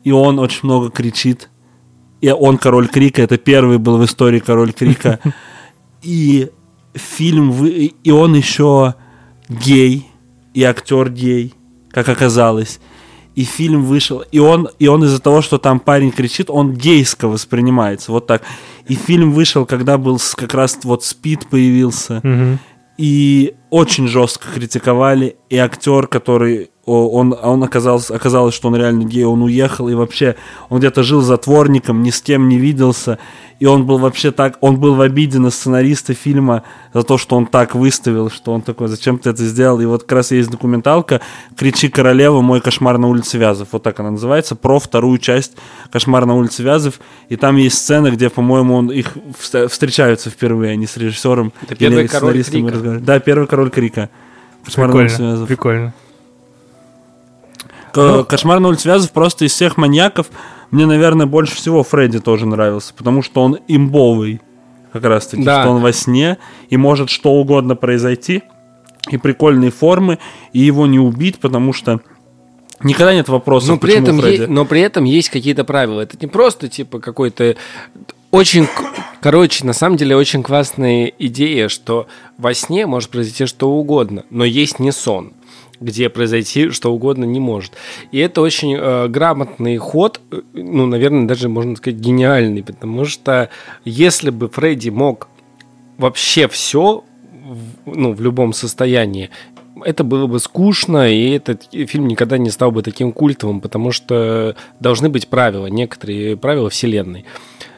и 0.05 0.13
он 0.13 0.39
очень 0.39 0.61
много 0.63 0.91
кричит. 0.91 1.50
И 2.21 2.31
он 2.31 2.59
король 2.59 2.89
крика, 2.89 3.23
это 3.23 3.39
первый 3.39 3.79
был 3.79 3.99
в 3.99 4.05
истории 4.05 4.41
король 4.41 4.73
крика. 4.73 5.19
И 6.03 6.49
фильм, 6.95 7.51
вы- 7.53 7.93
и 8.03 8.11
он 8.11 8.35
еще 8.35 8.95
гей, 9.49 10.07
и 10.55 10.63
актер 10.65 11.11
гей, 11.11 11.55
как 11.91 12.09
оказалось. 12.09 12.81
И 13.37 13.45
фильм 13.45 13.85
вышел, 13.85 14.25
и 14.33 14.39
он, 14.39 14.69
и 14.79 14.89
он 14.89 15.05
из-за 15.05 15.21
того, 15.21 15.41
что 15.41 15.59
там 15.59 15.79
парень 15.79 16.11
кричит, 16.11 16.51
он 16.51 16.73
гейско 16.75 17.29
воспринимается, 17.29 18.13
вот 18.13 18.27
так. 18.27 18.43
И 18.89 18.95
фильм 18.95 19.33
вышел, 19.33 19.67
когда 19.67 19.99
был 19.99 20.19
как 20.37 20.53
раз 20.55 20.79
вот 20.85 21.05
Спид 21.05 21.47
появился, 21.49 22.21
и 22.99 23.55
очень 23.71 24.09
жестко 24.09 24.49
критиковали, 24.55 25.37
и 25.49 25.57
актер, 25.59 26.07
который 26.07 26.71
он, 26.91 27.35
а 27.41 27.51
он 27.51 27.63
оказался, 27.63 28.15
оказалось, 28.15 28.55
что 28.55 28.69
он 28.69 28.77
реально 28.77 29.05
гей, 29.05 29.25
он 29.25 29.43
уехал, 29.43 29.89
и 29.89 29.95
вообще 29.95 30.37
он 30.69 30.79
где-то 30.79 31.03
жил 31.03 31.21
затворником, 31.21 32.03
ни 32.03 32.11
с 32.11 32.21
кем 32.21 32.49
не 32.49 32.59
виделся, 32.59 33.19
и 33.59 33.67
он 33.67 33.85
был 33.85 33.99
вообще 33.99 34.31
так, 34.31 34.57
он 34.61 34.79
был 34.81 34.95
в 34.95 35.01
обиде 35.01 35.39
на 35.39 35.51
сценариста 35.51 36.15
фильма 36.15 36.63
за 36.95 37.03
то, 37.03 37.19
что 37.19 37.37
он 37.37 37.47
так 37.47 37.75
выставил, 37.75 38.31
что 38.31 38.53
он 38.53 38.63
такой, 38.63 38.89
зачем 38.89 39.19
ты 39.19 39.31
это 39.31 39.45
сделал, 39.45 39.81
и 39.81 39.85
вот 39.85 40.03
как 40.03 40.13
раз 40.13 40.31
есть 40.33 40.51
документалка 40.51 41.21
«Кричи, 41.57 41.89
королева, 41.89 42.41
мой 42.41 42.61
кошмар 42.61 42.99
на 42.99 43.09
улице 43.09 43.37
Вязов», 43.39 43.69
вот 43.73 43.83
так 43.83 44.01
она 44.01 44.13
называется, 44.13 44.57
про 44.57 44.79
вторую 44.79 45.19
часть 45.19 45.53
«Кошмар 45.91 46.27
на 46.27 46.35
улице 46.37 46.63
Вязов», 46.63 47.01
и 47.29 47.37
там 47.37 47.57
есть 47.57 47.77
сцена, 47.79 48.11
где, 48.11 48.31
по-моему, 48.31 48.75
он 48.75 48.91
их 48.91 49.17
вст- 49.39 49.69
встречаются 49.69 50.31
впервые, 50.31 50.73
они 50.73 50.87
с 50.87 50.97
режиссером 50.97 51.53
Это 51.63 51.77
первый 51.77 52.01
или 52.01 52.07
король 52.07 52.43
сценаристом 52.43 52.83
крика. 52.83 53.05
Да, 53.05 53.21
первый 53.21 53.47
король 53.47 53.71
крика. 53.71 54.09
Кошмар 54.65 54.89
на 54.89 54.95
улице 54.97 55.17
Прикольно, 55.17 55.31
Вязов. 55.33 55.49
прикольно. 55.49 55.95
К- 57.93 58.25
Кошмар 58.25 58.61
на 58.61 58.69
улице 58.69 58.89
Вязов 58.89 59.11
просто 59.13 59.45
из 59.45 59.53
всех 59.53 59.77
маньяков 59.77 60.29
мне, 60.71 60.87
наверное, 60.87 61.27
больше 61.27 61.57
всего 61.57 61.83
Фредди 61.83 62.21
тоже 62.21 62.47
нравился, 62.47 62.95
потому 62.95 63.23
что 63.23 63.43
он 63.43 63.59
имбовый, 63.69 64.41
как 64.93 65.05
раз 65.05 65.27
таки, 65.27 65.43
Да. 65.43 65.63
что 65.63 65.71
он 65.73 65.81
во 65.83 65.93
сне, 65.93 66.39
и 66.69 66.77
может 66.77 67.11
что 67.11 67.33
угодно 67.33 67.75
произойти, 67.77 68.43
и 69.11 69.17
прикольные 69.17 69.71
формы, 69.71 70.19
и 70.53 70.61
его 70.61 70.87
не 70.87 70.99
убить, 70.99 71.39
потому 71.39 71.73
что 71.73 72.01
никогда 72.83 73.15
нет 73.15 73.29
вопросов, 73.29 73.71
Но 73.71 73.79
при, 73.79 73.95
этом 73.95 74.21
Фредди. 74.21 74.43
е- 74.43 74.47
но 74.47 74.65
при 74.65 74.81
этом 74.81 75.05
есть 75.05 75.31
какие-то 75.31 75.65
правила. 75.65 76.01
Это 76.03 76.17
не 76.21 76.27
просто 76.29 76.69
типа 76.69 77.01
какой-то 77.01 77.57
очень, 78.31 78.69
короче, 79.21 79.65
на 79.67 79.73
самом 79.73 79.97
деле 79.97 80.15
очень 80.17 80.43
классная 80.45 81.07
идея, 81.19 81.69
что 81.69 82.07
во 82.39 82.55
сне 82.55 82.87
может 82.87 83.11
произойти 83.11 83.47
что 83.47 83.71
угодно, 83.73 84.25
но 84.31 84.45
есть 84.45 84.79
не 84.79 84.93
сон 84.93 85.33
где 85.81 86.09
произойти 86.09 86.71
что 86.71 86.93
угодно 86.93 87.25
не 87.25 87.41
может. 87.41 87.73
И 88.13 88.19
это 88.19 88.41
очень 88.41 88.77
э, 88.77 89.09
грамотный 89.09 89.77
ход, 89.79 90.21
э, 90.31 90.41
ну, 90.53 90.87
наверное, 90.87 91.27
даже 91.27 91.49
можно 91.49 91.77
сказать 91.77 91.99
гениальный, 91.99 92.63
потому 92.63 93.05
что 93.05 93.51
если 93.85 94.31
бы 94.31 94.49
Фредди 94.49 94.91
мог 94.91 95.29
вообще 95.99 96.49
все, 96.49 97.05
ну, 97.87 98.13
в 98.13 98.21
любом 98.21 98.53
состоянии, 98.53 99.31
это 99.85 100.05
было 100.05 100.27
бы 100.27 100.39
скучно, 100.39 101.11
и 101.11 101.31
этот 101.31 101.69
фильм 101.73 102.09
никогда 102.09 102.39
не 102.39 102.51
стал 102.51 102.71
бы 102.71 102.83
таким 102.83 103.13
культовым, 103.13 103.61
потому 103.61 103.93
что 103.93 104.57
должны 104.79 105.09
быть 105.09 105.29
правила, 105.29 105.67
некоторые 105.67 106.37
правила 106.37 106.71
вселенной. 106.71 107.25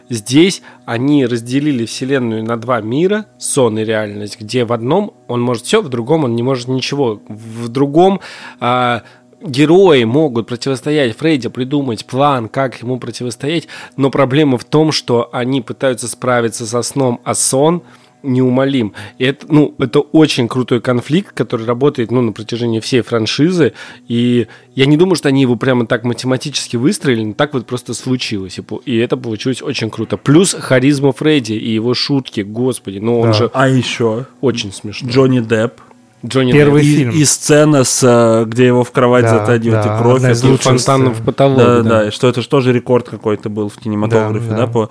Здесь 0.09 0.62
они 0.84 1.26
разделили 1.26 1.86
вселенную 1.86 2.44
на 2.44 2.57
два 2.57 2.80
мира, 2.80 3.26
сон 3.38 3.78
и 3.78 3.84
реальность, 3.84 4.38
где 4.40 4.64
в 4.64 4.72
одном 4.72 5.14
он 5.28 5.40
может 5.40 5.64
все, 5.64 5.80
в 5.80 5.88
другом 5.88 6.24
он 6.24 6.34
не 6.34 6.42
может 6.42 6.68
ничего. 6.68 7.20
В 7.28 7.68
другом 7.68 8.20
а, 8.61 9.03
герои 9.42 10.05
могут 10.05 10.46
противостоять 10.46 11.16
Фредди, 11.16 11.48
придумать 11.48 12.05
план, 12.07 12.48
как 12.48 12.80
ему 12.82 12.98
противостоять, 12.98 13.68
но 13.96 14.11
проблема 14.11 14.59
в 14.59 14.64
том, 14.64 14.92
что 14.92 15.28
они 15.32 15.61
пытаются 15.61 16.09
справиться 16.09 16.66
со 16.66 16.82
сном, 16.82 17.20
а 17.24 17.34
сон 17.34 17.82
неумолим. 18.22 18.92
И 19.18 19.24
это, 19.24 19.46
ну, 19.48 19.74
это 19.78 20.00
очень 20.00 20.48
крутой 20.48 20.80
конфликт, 20.80 21.32
который 21.34 21.66
работает 21.66 22.10
ну, 22.10 22.20
на 22.20 22.32
протяжении 22.32 22.80
всей 22.80 23.02
франшизы. 23.02 23.72
И 24.08 24.46
я 24.74 24.86
не 24.86 24.96
думаю, 24.96 25.16
что 25.16 25.28
они 25.28 25.42
его 25.42 25.56
прямо 25.56 25.86
так 25.86 26.04
математически 26.04 26.76
выстроили, 26.76 27.24
но 27.24 27.32
так 27.34 27.54
вот 27.54 27.66
просто 27.66 27.94
случилось. 27.94 28.58
И, 28.58 28.62
и 28.90 28.96
это 28.98 29.16
получилось 29.16 29.62
очень 29.62 29.90
круто. 29.90 30.16
Плюс 30.16 30.54
харизма 30.58 31.12
Фредди 31.12 31.52
и 31.54 31.70
его 31.74 31.94
шутки, 31.94 32.40
господи, 32.42 32.98
ну 32.98 33.20
он 33.20 33.28
Да. 33.28 33.32
же 33.34 33.50
А 33.54 33.68
еще 33.68 34.26
очень 34.40 34.72
смешно. 34.72 35.08
Джонни 35.10 35.40
Депп. 35.40 35.80
Джонни 36.24 36.52
Первый 36.52 36.84
И, 36.84 36.96
фильм. 36.96 37.10
и 37.10 37.24
сцена, 37.24 37.82
с, 37.82 38.00
э, 38.04 38.44
где 38.46 38.66
его 38.66 38.84
в 38.84 38.92
кровать 38.92 39.24
Да, 39.24 39.44
затягивают, 39.44 39.84
да, 39.84 39.96
и 39.96 39.98
кровь. 40.00 40.16
одна 40.18 40.30
из 40.30 40.44
лучших 40.44 40.62
фонтаном 40.62 41.14
сцен. 41.14 41.22
в 41.22 41.26
потолок. 41.26 41.58
Да, 41.58 41.82
да, 41.82 42.06
и 42.06 42.10
что 42.12 42.28
это 42.28 42.42
же 42.42 42.48
тоже 42.48 42.72
рекорд 42.72 43.08
какой-то 43.08 43.48
был 43.48 43.68
в 43.68 43.74
кинематографе, 43.76 44.46
Да, 44.50 44.56
да, 44.56 44.66
да. 44.66 44.72
по, 44.72 44.90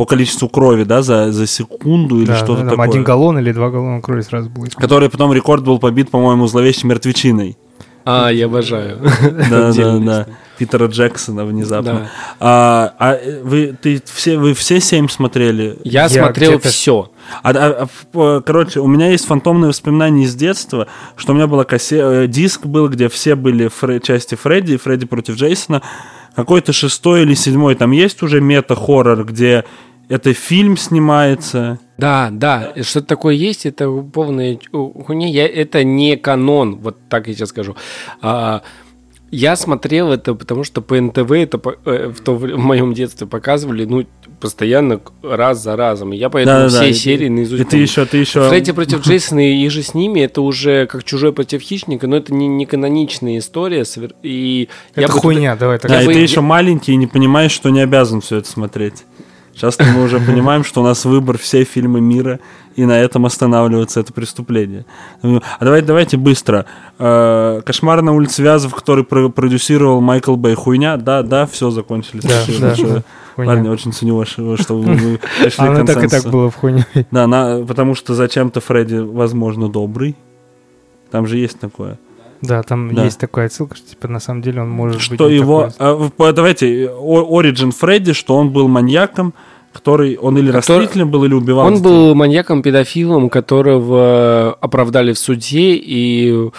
по 0.00 0.06
количеству 0.06 0.48
крови, 0.48 0.84
да, 0.84 1.02
за, 1.02 1.30
за 1.30 1.46
секунду 1.46 2.20
или 2.20 2.28
Да, 2.28 2.36
что-то 2.36 2.60
там 2.62 2.70
такое. 2.70 2.88
один 2.88 3.04
галлон 3.04 3.38
или 3.38 3.52
два 3.52 3.68
галлона 3.68 4.00
крови 4.00 4.22
сразу 4.22 4.48
будет. 4.48 4.74
Который 4.74 5.10
потом 5.10 5.30
рекорд 5.34 5.62
был 5.62 5.78
побит, 5.78 6.10
по-моему, 6.10 6.46
зловещей 6.46 6.88
мертвечиной. 6.88 7.58
А, 8.06 8.30
я 8.30 8.46
обожаю. 8.46 8.98
Да, 9.50 9.72
да, 9.74 9.98
да. 9.98 10.26
Питера 10.56 10.86
Джексона 10.86 11.44
внезапно. 11.44 11.92
Да. 11.92 12.08
А, 12.40 12.94
а 12.98 13.12
э, 13.14 13.42
вы, 13.42 13.76
ты 13.78 14.02
все, 14.06 14.38
вы 14.38 14.54
все 14.54 14.80
семь 14.80 15.06
смотрели? 15.06 15.76
Я 15.84 16.04
Я 16.04 16.08
смотрел 16.08 16.58
все. 16.60 17.10
А, 17.42 17.50
а, 17.50 17.82
а, 17.82 17.88
в- 18.14 18.40
короче, 18.40 18.80
у 18.80 18.86
меня 18.86 19.10
есть 19.10 19.26
фантомные 19.26 19.68
воспоминания 19.68 20.24
из 20.24 20.34
детства, 20.34 20.86
что 21.16 21.32
у 21.32 21.34
меня 21.34 21.46
была 21.46 21.64
кассе... 21.64 21.98
э, 22.00 22.26
диск 22.26 22.64
был, 22.64 22.88
где 22.88 23.10
все 23.10 23.34
были 23.34 23.68
фре- 23.68 24.00
части 24.00 24.34
Фредди, 24.34 24.78
Фредди 24.78 25.04
против 25.04 25.36
Джейсона. 25.36 25.82
Какой-то 26.36 26.72
шестой 26.72 27.22
или 27.22 27.34
седьмой, 27.34 27.74
там 27.74 27.90
есть 27.90 28.22
уже 28.22 28.40
мета-хоррор, 28.40 29.24
где 29.24 29.64
это 30.10 30.34
фильм 30.34 30.76
снимается. 30.76 31.78
Да, 31.96 32.28
да, 32.30 32.72
что-то 32.82 33.06
такое 33.06 33.34
есть, 33.34 33.64
это 33.64 33.90
полная 33.90 34.58
хуйня. 34.72 35.28
Я, 35.28 35.46
это 35.46 35.82
не 35.84 36.16
канон, 36.16 36.76
вот 36.76 36.98
так 37.08 37.28
я 37.28 37.34
сейчас 37.34 37.48
скажу. 37.50 37.76
А, 38.20 38.62
я 39.30 39.54
смотрел 39.54 40.10
это, 40.12 40.34
потому 40.34 40.64
что 40.64 40.82
по 40.82 41.00
НТВ 41.00 41.30
это 41.30 41.60
э, 41.84 42.08
в, 42.08 42.20
то, 42.20 42.34
в 42.34 42.58
моем 42.58 42.92
детстве 42.94 43.26
показывали, 43.28 43.84
ну, 43.84 44.04
постоянно 44.40 45.00
раз 45.22 45.62
за 45.62 45.76
разом. 45.76 46.12
И 46.12 46.16
я 46.16 46.28
поэтому 46.30 46.56
Да-да-да, 46.60 46.80
все 46.80 46.90
и- 46.90 46.94
серии 46.94 47.28
наизусть 47.28 47.60
И 47.60 47.64
ты 47.64 47.70
помню. 47.72 47.82
еще, 47.84 48.06
ты 48.06 48.16
еще... 48.16 48.48
Фредди 48.48 48.72
против 48.72 49.02
Джейсона 49.02 49.48
и 49.52 49.68
же 49.68 49.82
с 49.84 49.94
ними, 49.94 50.20
это 50.20 50.40
уже 50.42 50.86
как 50.86 51.04
чужой 51.04 51.32
против 51.32 51.60
хищника, 51.62 52.08
но 52.08 52.16
это 52.16 52.34
не, 52.34 52.48
не 52.48 52.66
каноничная 52.66 53.38
история. 53.38 53.84
И 54.24 54.68
я 54.96 55.02
Это 55.02 55.12
бы 55.12 55.18
туда- 55.18 55.20
хуйня, 55.20 55.54
давай 55.56 55.78
так. 55.78 55.90
Да, 55.90 55.98
Я 55.98 56.02
и 56.02 56.06
бы- 56.06 56.14
ты 56.14 56.18
еще 56.20 56.40
маленький 56.40 56.92
и 56.92 56.96
не 56.96 57.06
понимаешь, 57.06 57.52
что 57.52 57.68
не 57.70 57.80
обязан 57.82 58.20
все 58.22 58.38
это 58.38 58.50
смотреть. 58.50 59.04
Сейчас 59.60 59.78
мы 59.78 60.02
уже 60.04 60.20
понимаем, 60.20 60.64
что 60.64 60.80
у 60.80 60.84
нас 60.84 61.04
выбор 61.04 61.36
все 61.36 61.64
фильмы 61.64 62.00
мира, 62.00 62.40
и 62.76 62.86
на 62.86 62.98
этом 62.98 63.26
останавливаться 63.26 64.00
это 64.00 64.10
преступление. 64.10 64.86
А 65.22 65.38
давайте, 65.60 65.86
давайте 65.86 66.16
быстро. 66.16 66.64
Э, 66.98 67.60
Кошмар 67.66 68.00
на 68.00 68.12
улице 68.12 68.42
Вязов, 68.42 68.74
который 68.74 69.04
про- 69.04 69.28
продюсировал 69.28 70.00
Майкл 70.00 70.36
Бэй. 70.36 70.54
Хуйня, 70.54 70.96
да, 70.96 71.22
да, 71.22 71.44
все 71.44 71.68
закончили. 71.68 72.22
Да, 72.22 72.74
да. 72.86 73.02
Парни, 73.36 73.68
очень 73.68 73.92
ценю 73.92 74.16
ваше, 74.16 74.56
что 74.56 74.78
вы, 74.78 75.18
пришли 75.42 75.66
к 75.66 75.84
так 75.86 76.04
и 76.04 76.08
так 76.08 76.24
было 76.30 76.50
в 76.50 76.56
хуйне. 76.56 76.86
Да, 77.10 77.62
потому 77.68 77.94
что 77.94 78.14
зачем-то 78.14 78.62
Фредди, 78.62 78.96
возможно, 78.96 79.68
добрый. 79.68 80.16
Там 81.10 81.26
же 81.26 81.36
есть 81.36 81.60
такое. 81.60 81.98
Да, 82.42 82.62
там 82.62 82.94
Да. 82.94 83.04
есть 83.04 83.18
такая 83.18 83.46
отсылка, 83.46 83.76
что 83.76 83.90
типа 83.90 84.08
на 84.08 84.20
самом 84.20 84.42
деле 84.42 84.62
он 84.62 84.70
может 84.70 84.96
быть 84.96 85.18
что 85.18 85.28
не 85.28 85.36
его... 85.36 85.70
такой. 85.76 86.10
а, 86.28 86.32
давайте, 86.32 86.88
Оригин 86.90 87.72
Фредди, 87.72 88.12
что 88.12 88.36
он 88.36 88.50
был 88.50 88.66
маньяком, 88.68 89.34
который... 89.72 90.16
Он 90.16 90.36
или 90.38 90.50
Который- 90.50 90.80
растлителем 90.80 91.10
был, 91.10 91.24
или 91.24 91.34
убивал. 91.34 91.66
Он 91.66 91.80
был 91.80 92.14
маньяком-педофилом, 92.14 93.28
которого 93.28 94.52
оправдали 94.60 95.12
в 95.12 95.18
суде, 95.18 95.74
и 95.76 96.50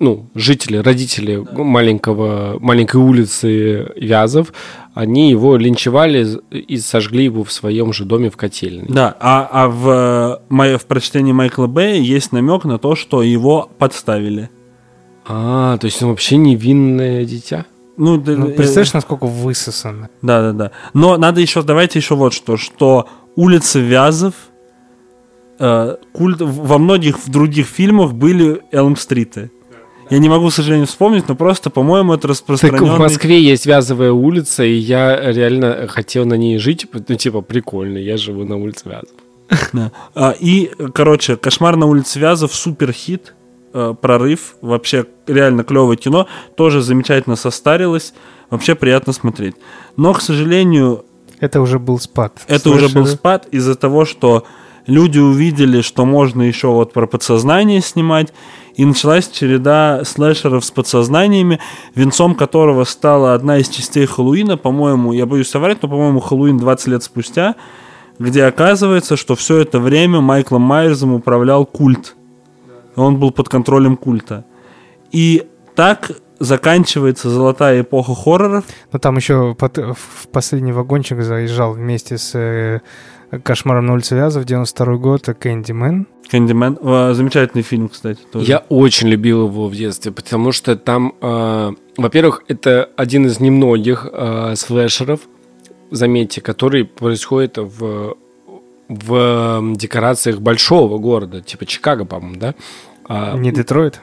ну, 0.00 0.26
жители, 0.34 0.78
родители 0.78 1.44
маленького, 1.52 2.56
маленькой 2.60 2.96
улицы 2.96 3.92
Вязов, 3.96 4.52
они 4.94 5.30
его 5.30 5.56
линчевали 5.56 6.26
и 6.50 6.78
сожгли 6.78 7.24
его 7.24 7.44
в 7.44 7.52
своем 7.52 7.92
же 7.92 8.04
доме 8.04 8.30
в 8.30 8.36
котельной. 8.36 8.86
Да, 8.88 9.14
а, 9.20 9.48
а 9.52 9.68
в, 9.68 10.40
э, 10.50 10.76
в 10.78 10.86
прочтении 10.86 11.32
Майкла 11.32 11.66
Бэя 11.66 12.00
есть 12.00 12.32
намек 12.32 12.64
на 12.64 12.78
то, 12.78 12.96
что 12.96 13.22
его 13.22 13.70
подставили. 13.78 14.50
А, 15.28 15.76
то 15.78 15.86
есть 15.86 16.02
он 16.02 16.10
вообще 16.10 16.36
невинное 16.36 17.24
дитя? 17.24 17.66
Ну, 17.96 18.16
Ну, 18.16 18.48
э, 18.48 18.52
представляешь, 18.52 18.92
насколько 18.92 19.26
высосано. 19.26 20.10
Да, 20.22 20.42
да, 20.42 20.52
да. 20.52 20.70
Но 20.92 21.16
надо 21.16 21.40
еще, 21.40 21.62
давайте 21.62 21.98
еще 21.98 22.14
вот 22.14 22.34
что, 22.34 22.56
что 22.56 23.08
улица 23.34 23.78
Вязов, 23.78 24.34
э, 25.58 25.96
культ, 26.12 26.40
во 26.40 26.78
многих 26.78 27.18
других 27.26 27.66
фильмах 27.66 28.12
были 28.12 28.62
Элм-стриты. 28.70 29.50
Я 30.08 30.18
не 30.18 30.28
могу, 30.28 30.48
к 30.50 30.52
сожалению, 30.52 30.86
вспомнить, 30.86 31.26
но 31.26 31.34
просто, 31.34 31.68
по-моему, 31.68 32.12
это 32.12 32.22
Так 32.22 32.30
распространенный... 32.32 32.94
в 32.94 32.98
Москве 32.98 33.42
есть 33.42 33.66
Вязовая 33.66 34.12
улица, 34.12 34.62
и 34.62 34.74
я 34.74 35.32
реально 35.32 35.88
хотел 35.88 36.24
на 36.26 36.34
ней 36.34 36.58
жить. 36.58 36.86
Ну, 36.92 37.14
типа, 37.16 37.40
прикольно, 37.40 37.98
я 37.98 38.16
живу 38.16 38.44
на 38.44 38.56
улице 38.56 38.88
Вязов. 38.88 39.08
Да. 39.72 39.92
А, 40.14 40.34
и, 40.38 40.70
короче, 40.94 41.36
«Кошмар 41.36 41.76
на 41.76 41.86
улице 41.86 42.20
Вязов» 42.20 42.54
супер 42.54 42.92
хит, 42.92 43.34
э, 43.76 43.94
прорыв, 44.00 44.56
вообще 44.62 45.04
реально 45.26 45.62
клевое 45.62 45.96
кино, 45.98 46.26
тоже 46.56 46.80
замечательно 46.80 47.36
состарилось, 47.36 48.14
вообще 48.50 48.74
приятно 48.74 49.12
смотреть. 49.12 49.54
Но, 49.96 50.12
к 50.14 50.22
сожалению, 50.22 51.04
Это 51.40 51.60
уже 51.60 51.78
был 51.78 51.98
спад. 52.00 52.32
это 52.48 52.70
уже 52.70 52.88
был 52.88 53.06
спад 53.06 53.46
из-за 53.52 53.74
того, 53.74 54.06
что 54.06 54.44
люди 54.86 55.18
увидели, 55.18 55.82
что 55.82 56.06
можно 56.06 56.42
еще 56.42 56.68
вот 56.68 56.92
про 56.92 57.06
подсознание 57.06 57.80
снимать, 57.82 58.32
и 58.74 58.84
началась 58.84 59.28
череда 59.28 60.02
слэшеров 60.04 60.64
с 60.64 60.70
подсознаниями, 60.70 61.60
венцом 61.94 62.34
которого 62.34 62.84
стала 62.84 63.34
одна 63.34 63.58
из 63.58 63.68
частей 63.68 64.06
Хэллоуина, 64.06 64.56
по-моему, 64.56 65.12
я 65.12 65.26
боюсь 65.26 65.48
соврать, 65.48 65.82
но, 65.82 65.88
по-моему, 65.88 66.20
Хэллоуин 66.20 66.58
20 66.58 66.86
лет 66.88 67.02
спустя, 67.02 67.54
где 68.18 68.44
оказывается, 68.44 69.16
что 69.16 69.34
все 69.34 69.58
это 69.58 69.78
время 69.78 70.20
Майклом 70.20 70.62
Майерсом 70.62 71.12
управлял 71.14 71.66
культ. 71.66 72.14
Он 72.96 73.18
был 73.18 73.30
под 73.30 73.48
контролем 73.48 73.96
культа. 73.96 74.44
И 75.12 75.46
так 75.74 76.10
заканчивается 76.38 77.30
золотая 77.30 77.82
эпоха 77.82 78.14
хорроров. 78.14 78.64
Но 78.92 78.98
там 78.98 79.16
еще 79.16 79.54
пот- 79.58 79.78
в 79.96 80.28
последний 80.28 80.72
вагончик 80.72 81.22
заезжал 81.22 81.72
вместе 81.72 82.18
с 82.18 82.34
э, 82.34 82.80
«Кошмаром 83.42 83.86
на 83.86 83.92
улице 83.94 84.14
Вязов» 84.16 84.44
92 84.44 84.96
год, 84.96 85.28
э, 85.28 85.34
Кэндимен. 85.34 86.06
Кэндимен. 86.30 86.78
Э, 86.82 87.12
Замечательный 87.14 87.62
фильм, 87.62 87.88
кстати. 87.88 88.20
Тоже. 88.32 88.46
Я 88.46 88.58
очень 88.68 89.08
любил 89.08 89.46
его 89.46 89.68
в 89.68 89.74
детстве, 89.74 90.12
потому 90.12 90.52
что 90.52 90.76
там, 90.76 91.14
э, 91.20 91.72
во-первых, 91.96 92.42
это 92.48 92.90
один 92.96 93.26
из 93.26 93.40
немногих 93.40 94.06
э, 94.12 94.54
слэшеров, 94.56 95.20
заметьте, 95.90 96.40
который 96.40 96.84
происходит 96.84 97.58
в, 97.58 98.16
в 98.88 99.62
декорациях 99.76 100.40
большого 100.40 100.98
города, 100.98 101.40
типа 101.40 101.66
Чикаго, 101.66 102.04
по-моему, 102.04 102.36
да? 102.38 102.54
А, 103.08 103.36
Не 103.36 103.50
Детройт? 103.52 104.00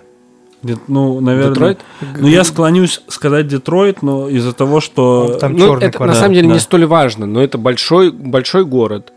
Где- 0.61 0.77
Ну, 0.87 1.19
наверное. 1.19 1.49
Детройт? 1.53 1.79
Ну, 2.19 2.27
я 2.27 2.43
склонюсь 2.43 3.01
сказать 3.07 3.47
Детройт, 3.47 4.01
но 4.01 4.29
из-за 4.29 4.53
того, 4.53 4.79
что... 4.81 5.37
Там 5.39 5.53
Ну, 5.53 5.59
черный 5.67 5.77
это 5.77 5.85
на 5.87 5.91
квадрат. 5.97 6.17
самом 6.17 6.33
деле 6.35 6.47
да. 6.47 6.53
не 6.53 6.59
столь 6.59 6.85
важно, 6.85 7.25
но 7.25 7.41
это 7.43 7.57
большой, 7.57 8.11
большой 8.11 8.63
город. 8.65 9.11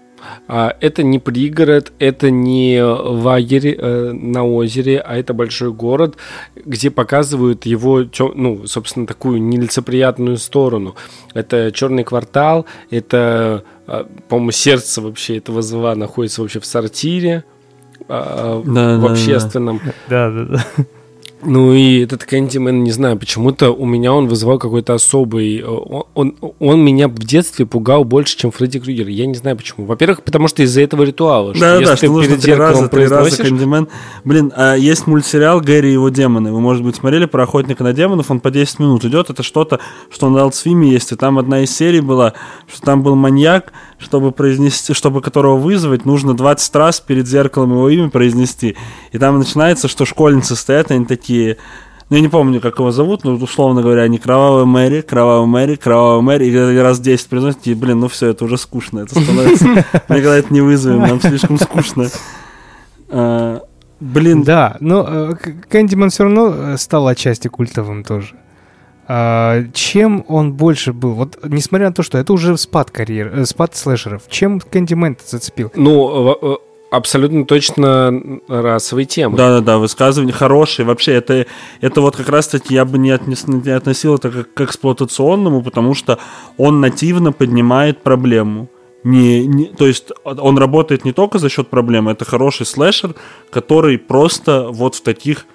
А, 0.48 0.76
это 0.80 1.04
не 1.04 1.20
пригород, 1.20 1.92
это 2.00 2.30
не 2.30 2.82
лагерь 2.82 3.76
э, 3.78 4.10
на 4.12 4.44
озере, 4.44 4.98
а 4.98 5.16
это 5.16 5.34
большой 5.34 5.72
город, 5.72 6.16
где 6.56 6.90
показывают 6.90 7.64
его, 7.64 8.02
тё- 8.02 8.32
ну, 8.34 8.66
собственно, 8.66 9.06
такую 9.06 9.40
нелицеприятную 9.40 10.38
сторону. 10.38 10.96
Это 11.32 11.70
черный 11.70 12.02
квартал, 12.02 12.66
это, 12.90 13.62
по-моему, 14.28 14.50
сердце 14.50 15.00
вообще 15.00 15.38
этого 15.38 15.62
зла 15.62 15.94
находится 15.94 16.42
вообще 16.42 16.60
в 16.60 16.66
сортире, 16.66 17.44
а, 18.08 18.62
Да, 18.64 18.98
в 18.98 19.02
да. 19.02 19.10
общественном. 19.12 19.80
Да, 20.08 20.30
да, 20.30 20.44
да. 20.44 20.64
Ну 21.42 21.74
и 21.74 22.00
этот 22.00 22.24
Кэндимен, 22.24 22.82
не 22.82 22.90
знаю, 22.90 23.18
почему-то 23.18 23.70
у 23.70 23.84
меня 23.84 24.12
он 24.12 24.26
вызывал 24.26 24.58
какой-то 24.58 24.94
особый... 24.94 25.58
э, 25.58 25.64
Он, 25.66 26.04
он, 26.14 26.36
он 26.58 26.84
меня 26.84 27.08
в 27.08 27.14
детстве 27.18 27.66
пугал 27.66 28.04
больше, 28.04 28.38
чем 28.38 28.50
Фредди 28.50 28.80
Крюгер. 28.80 29.08
Я 29.08 29.26
не 29.26 29.34
знаю 29.34 29.56
почему. 29.56 29.84
Во-первых, 29.86 30.22
потому 30.22 30.48
что 30.48 30.62
из-за 30.62 30.80
этого 30.80 31.02
ритуала. 31.02 31.52
Да, 31.52 31.78
да, 31.78 31.80
если 31.92 32.06
что 32.06 32.12
нужно 32.12 32.38
три 32.38 32.54
раза, 32.54 32.88
три 32.88 33.06
раза 33.06 33.42
Кэндимен. 33.42 33.88
Блин, 34.24 34.52
а 34.56 34.74
есть 34.76 35.06
мультсериал 35.06 35.60
«Гэри 35.60 35.90
и 35.90 35.92
его 35.92 36.08
демоны». 36.08 36.52
Вы, 36.52 36.60
может 36.60 36.82
быть, 36.82 36.96
смотрели 36.96 37.26
про 37.26 37.42
охотника 37.42 37.84
на 37.84 37.92
демонов? 37.92 38.30
Он 38.30 38.40
по 38.40 38.50
10 38.50 38.78
минут 38.78 39.04
идет. 39.04 39.28
Это 39.28 39.42
что-то, 39.42 39.78
что 40.10 40.30
на 40.30 40.42
Алтсвиме 40.42 40.88
есть. 40.88 41.12
И 41.12 41.16
там 41.16 41.38
одна 41.38 41.62
из 41.62 41.76
серий 41.76 42.00
была, 42.00 42.32
что 42.66 42.80
там 42.80 43.02
был 43.02 43.14
маньяк, 43.14 43.72
чтобы 43.98 44.32
произнести, 44.32 44.92
чтобы 44.92 45.20
которого 45.22 45.56
вызвать, 45.56 46.04
нужно 46.04 46.34
20 46.34 46.76
раз 46.76 47.00
перед 47.00 47.26
зеркалом 47.26 47.72
его 47.72 47.88
имя 47.88 48.10
произнести. 48.10 48.76
И 49.12 49.18
там 49.18 49.38
начинается, 49.38 49.88
что 49.88 50.04
школьницы 50.04 50.56
стоят, 50.56 50.90
они 50.90 51.04
такие... 51.06 51.56
Ну, 52.08 52.16
я 52.16 52.22
не 52.22 52.28
помню, 52.28 52.60
как 52.60 52.78
его 52.78 52.92
зовут, 52.92 53.24
но, 53.24 53.34
условно 53.34 53.82
говоря, 53.82 54.02
они 54.02 54.18
Кровавая 54.18 54.64
Мэри, 54.64 55.00
Кровавая 55.00 55.46
Мэри, 55.46 55.74
Кровавая 55.74 56.20
Мэри, 56.20 56.46
и 56.46 56.78
раз 56.78 57.00
10 57.00 57.28
произносят, 57.28 57.66
и, 57.66 57.74
блин, 57.74 57.98
ну 57.98 58.08
все, 58.08 58.28
это 58.28 58.44
уже 58.44 58.58
скучно, 58.58 59.00
это 59.00 59.20
становится... 59.20 59.66
Мы 59.66 59.82
когда 60.08 60.36
это 60.36 60.54
не 60.54 60.60
вызовем, 60.60 61.00
нам 61.00 61.20
слишком 61.20 61.58
скучно. 61.58 62.08
Э, 63.08 63.60
Блин, 63.98 64.42
Да, 64.42 64.76
но 64.80 65.06
э, 65.08 65.34
Кэндиман 65.68 66.10
все 66.10 66.24
равно 66.24 66.54
э, 66.54 66.76
стал 66.76 67.08
отчасти 67.08 67.48
культовым 67.48 68.04
тоже. 68.04 68.34
А, 69.08 69.62
чем 69.72 70.24
он 70.28 70.52
больше 70.54 70.92
был? 70.92 71.12
Вот 71.12 71.38
несмотря 71.44 71.88
на 71.88 71.94
то, 71.94 72.02
что 72.02 72.18
это 72.18 72.32
уже 72.32 72.56
спад 72.56 72.90
карьер, 72.90 73.32
э, 73.34 73.44
спад 73.44 73.76
слэшеров, 73.76 74.22
чем 74.28 74.60
Кэндиман 74.60 75.16
зацепил? 75.24 75.70
Ну, 75.76 76.36
э, 76.42 76.56
абсолютно 76.90 77.44
точно 77.44 78.40
расовые 78.48 79.06
темы. 79.06 79.36
Да-да-да, 79.36 79.78
высказывания 79.78 80.32
хорошие. 80.32 80.86
Вообще, 80.86 81.12
это, 81.12 81.46
это 81.80 82.00
вот 82.00 82.16
как 82.16 82.28
раз-таки 82.28 82.74
я 82.74 82.84
бы 82.84 82.98
не, 82.98 83.10
отнес- 83.10 83.46
не 83.46 83.70
относил 83.70 84.16
это 84.16 84.30
как 84.30 84.54
к 84.54 84.60
эксплуатационному, 84.62 85.62
потому 85.62 85.94
что 85.94 86.18
он 86.56 86.80
нативно 86.80 87.32
поднимает 87.32 88.02
проблему. 88.02 88.68
Не, 89.04 89.46
не- 89.46 89.66
то 89.66 89.86
есть 89.86 90.10
он 90.24 90.58
работает 90.58 91.04
не 91.04 91.12
только 91.12 91.38
за 91.38 91.48
счет 91.48 91.68
проблемы, 91.68 92.10
это 92.10 92.24
хороший 92.24 92.66
слэшер, 92.66 93.14
который 93.50 93.98
просто 93.98 94.68
вот 94.70 94.96
в 94.96 95.00
таких, 95.02 95.46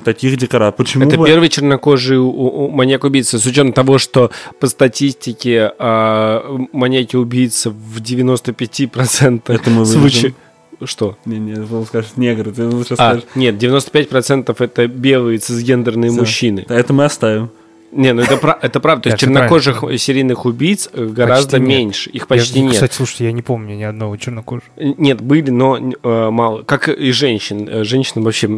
в 0.00 0.04
таких 0.04 0.36
декорациях. 0.36 0.76
Почему 0.76 1.04
Это 1.06 1.16
бы- 1.18 1.26
первый 1.26 1.48
чернокожий 1.48 2.18
маньяк-убийца. 2.18 3.38
С 3.38 3.46
учетом 3.46 3.72
того, 3.72 3.98
что 3.98 4.30
по 4.58 4.66
статистике 4.66 5.72
а, 5.78 6.42
маньяки-убийцы 6.72 7.70
в 7.70 8.00
95% 8.00 9.42
Это 9.52 9.70
мы 9.70 9.86
случаев... 9.86 10.34
Что? 10.82 11.18
Не-не, 11.26 11.60
он 11.70 11.84
скажет 11.84 12.16
негры, 12.16 12.52
ты 12.52 12.66
лучше 12.66 12.94
А, 12.94 12.96
скажешь. 12.96 13.24
нет, 13.34 13.62
95% 13.62 14.56
это 14.58 14.86
белые 14.86 15.36
цисгендерные 15.38 16.10
Всё. 16.10 16.20
мужчины. 16.20 16.64
Это 16.70 16.94
мы 16.94 17.04
оставим. 17.04 17.50
Не, 17.92 18.12
ну 18.12 18.22
это, 18.22 18.58
это 18.62 18.80
правда. 18.80 19.02
То 19.04 19.08
есть 19.10 19.20
чернокожих 19.20 19.82
серийных 19.98 20.44
убийц 20.44 20.88
э, 20.92 21.06
гораздо 21.06 21.58
Почти 21.58 21.66
нет. 21.68 21.78
меньше. 21.78 22.10
Их 22.10 22.28
почти 22.28 22.58
Я, 22.60 22.64
нет. 22.66 22.74
Кстати, 22.74 22.94
слушайте, 22.94 23.24
я 23.24 23.32
не 23.32 23.42
помню 23.42 23.74
ни 23.74 23.82
одного 23.82 24.16
чернокожего. 24.16 24.70
Нет, 24.76 25.20
были, 25.20 25.50
но 25.50 25.76
э, 25.76 26.30
мало. 26.30 26.62
Как 26.62 26.88
и 26.88 27.10
женщин. 27.10 27.68
Э, 27.68 27.84
Женщины 27.84 28.24
вообще 28.24 28.48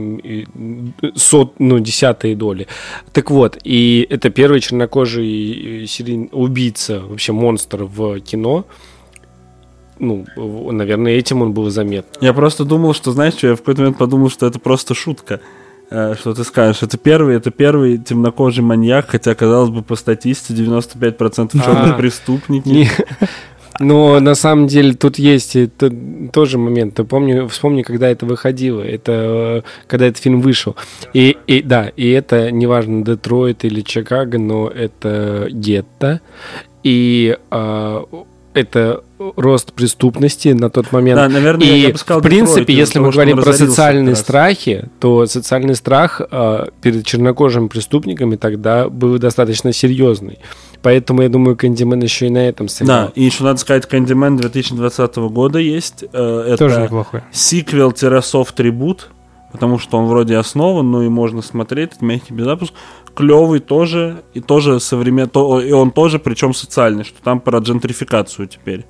сот, 1.14 1.54
ну, 1.58 1.78
десятые 1.78 2.36
доли. 2.36 2.66
Так 3.12 3.30
вот, 3.30 3.58
и 3.64 4.06
это 4.10 4.28
первый 4.28 4.60
чернокожий 4.60 5.84
э, 5.84 5.86
серийный 5.86 6.28
убийца, 6.32 7.00
вообще 7.00 7.32
монстр 7.32 7.84
в 7.84 8.20
кино. 8.20 8.66
Ну, 9.98 10.26
наверное, 10.72 11.12
этим 11.12 11.42
он 11.42 11.52
был 11.52 11.70
заметен. 11.70 12.06
Я 12.20 12.32
просто 12.32 12.64
думал, 12.64 12.92
что, 12.92 13.12
знаешь, 13.12 13.34
что 13.34 13.48
я 13.48 13.54
в 13.54 13.58
какой-то 13.58 13.82
момент 13.82 13.98
подумал, 13.98 14.30
что 14.30 14.46
это 14.46 14.58
просто 14.58 14.94
шутка. 14.94 15.40
Э, 15.94 16.14
Что 16.18 16.32
ты 16.34 16.42
скажешь, 16.44 16.82
это 16.82 16.96
первый, 16.96 17.36
это 17.36 17.50
первый 17.50 17.98
темнокожий 17.98 18.64
маньяк, 18.64 19.08
хотя, 19.10 19.34
казалось 19.34 19.70
бы, 19.70 19.82
по 19.82 19.94
статистике 19.96 20.62
95% 20.62 21.52
черные 21.64 21.92
А. 21.92 21.96
преступники. 21.96 22.88
Но 23.80 24.20
на 24.20 24.34
самом 24.34 24.66
деле 24.66 24.92
тут 24.94 25.18
есть 25.18 25.52
т- 25.78 25.92
тоже 26.32 26.58
момент. 26.58 26.94
Ты 26.94 27.04
помни, 27.04 27.46
вспомни, 27.48 27.82
когда 27.82 28.08
это 28.10 28.26
выходило. 28.26 28.82
Это 28.82 29.12
э, 29.12 29.62
когда 29.86 30.06
этот 30.06 30.22
фильм 30.22 30.40
вышел. 30.40 30.76
И, 31.14 31.36
и 31.46 31.62
да, 31.62 31.88
и 31.96 32.10
это 32.10 32.50
неважно 32.50 33.02
Детройт 33.04 33.64
или 33.64 33.80
Чикаго, 33.80 34.38
но 34.38 34.68
это 34.68 35.48
гетто. 35.50 36.20
И 36.84 37.36
а, 37.50 38.04
это 38.54 39.02
рост 39.36 39.72
преступности 39.72 40.48
на 40.48 40.68
тот 40.68 40.92
момент. 40.92 41.16
Да, 41.16 41.28
наверное, 41.28 41.66
и, 41.66 41.78
я 41.80 41.90
бы 41.90 41.98
сказал, 41.98 42.20
в 42.20 42.22
принципе, 42.24 42.60
Детройт, 42.60 42.78
если 42.78 42.94
того, 42.94 43.06
мы 43.06 43.12
говорим 43.12 43.40
про 43.40 43.52
социальные 43.52 44.16
страхи, 44.16 44.88
то 45.00 45.26
социальный 45.26 45.74
страх 45.74 46.20
э, 46.30 46.66
перед 46.80 47.06
чернокожими 47.06 47.68
преступниками 47.68 48.36
тогда 48.36 48.88
был 48.88 49.18
достаточно 49.18 49.72
серьезный. 49.72 50.38
Поэтому, 50.82 51.22
я 51.22 51.28
думаю, 51.28 51.56
Кэндимен 51.56 52.02
еще 52.02 52.26
и 52.26 52.30
на 52.30 52.48
этом 52.48 52.66
сыграл. 52.68 53.06
Да, 53.06 53.12
и 53.14 53.22
еще 53.22 53.44
надо 53.44 53.60
сказать, 53.60 53.86
Candyman 53.88 54.36
2020 54.36 55.16
года 55.16 55.58
есть. 55.60 56.04
Э, 56.12 56.44
Это 56.48 56.56
Тоже 56.56 56.82
неплохой. 56.82 57.22
сиквел-софт-трибут, 57.30 59.10
потому 59.52 59.78
что 59.78 59.98
он 59.98 60.06
вроде 60.06 60.36
основан, 60.36 60.90
ну 60.90 61.02
и 61.02 61.08
можно 61.08 61.42
смотреть, 61.42 61.92
это 61.96 62.04
мягкий 62.04 62.34
безопуск. 62.34 62.72
Клевый 63.14 63.60
тоже, 63.60 64.22
и 64.34 64.40
тоже 64.40 64.80
современный, 64.80 65.68
и 65.68 65.72
он 65.72 65.90
тоже, 65.90 66.18
причем 66.18 66.54
социальный, 66.54 67.04
что 67.04 67.22
там 67.22 67.40
про 67.40 67.58
джентрификацию 67.58 68.48
теперь. 68.48 68.86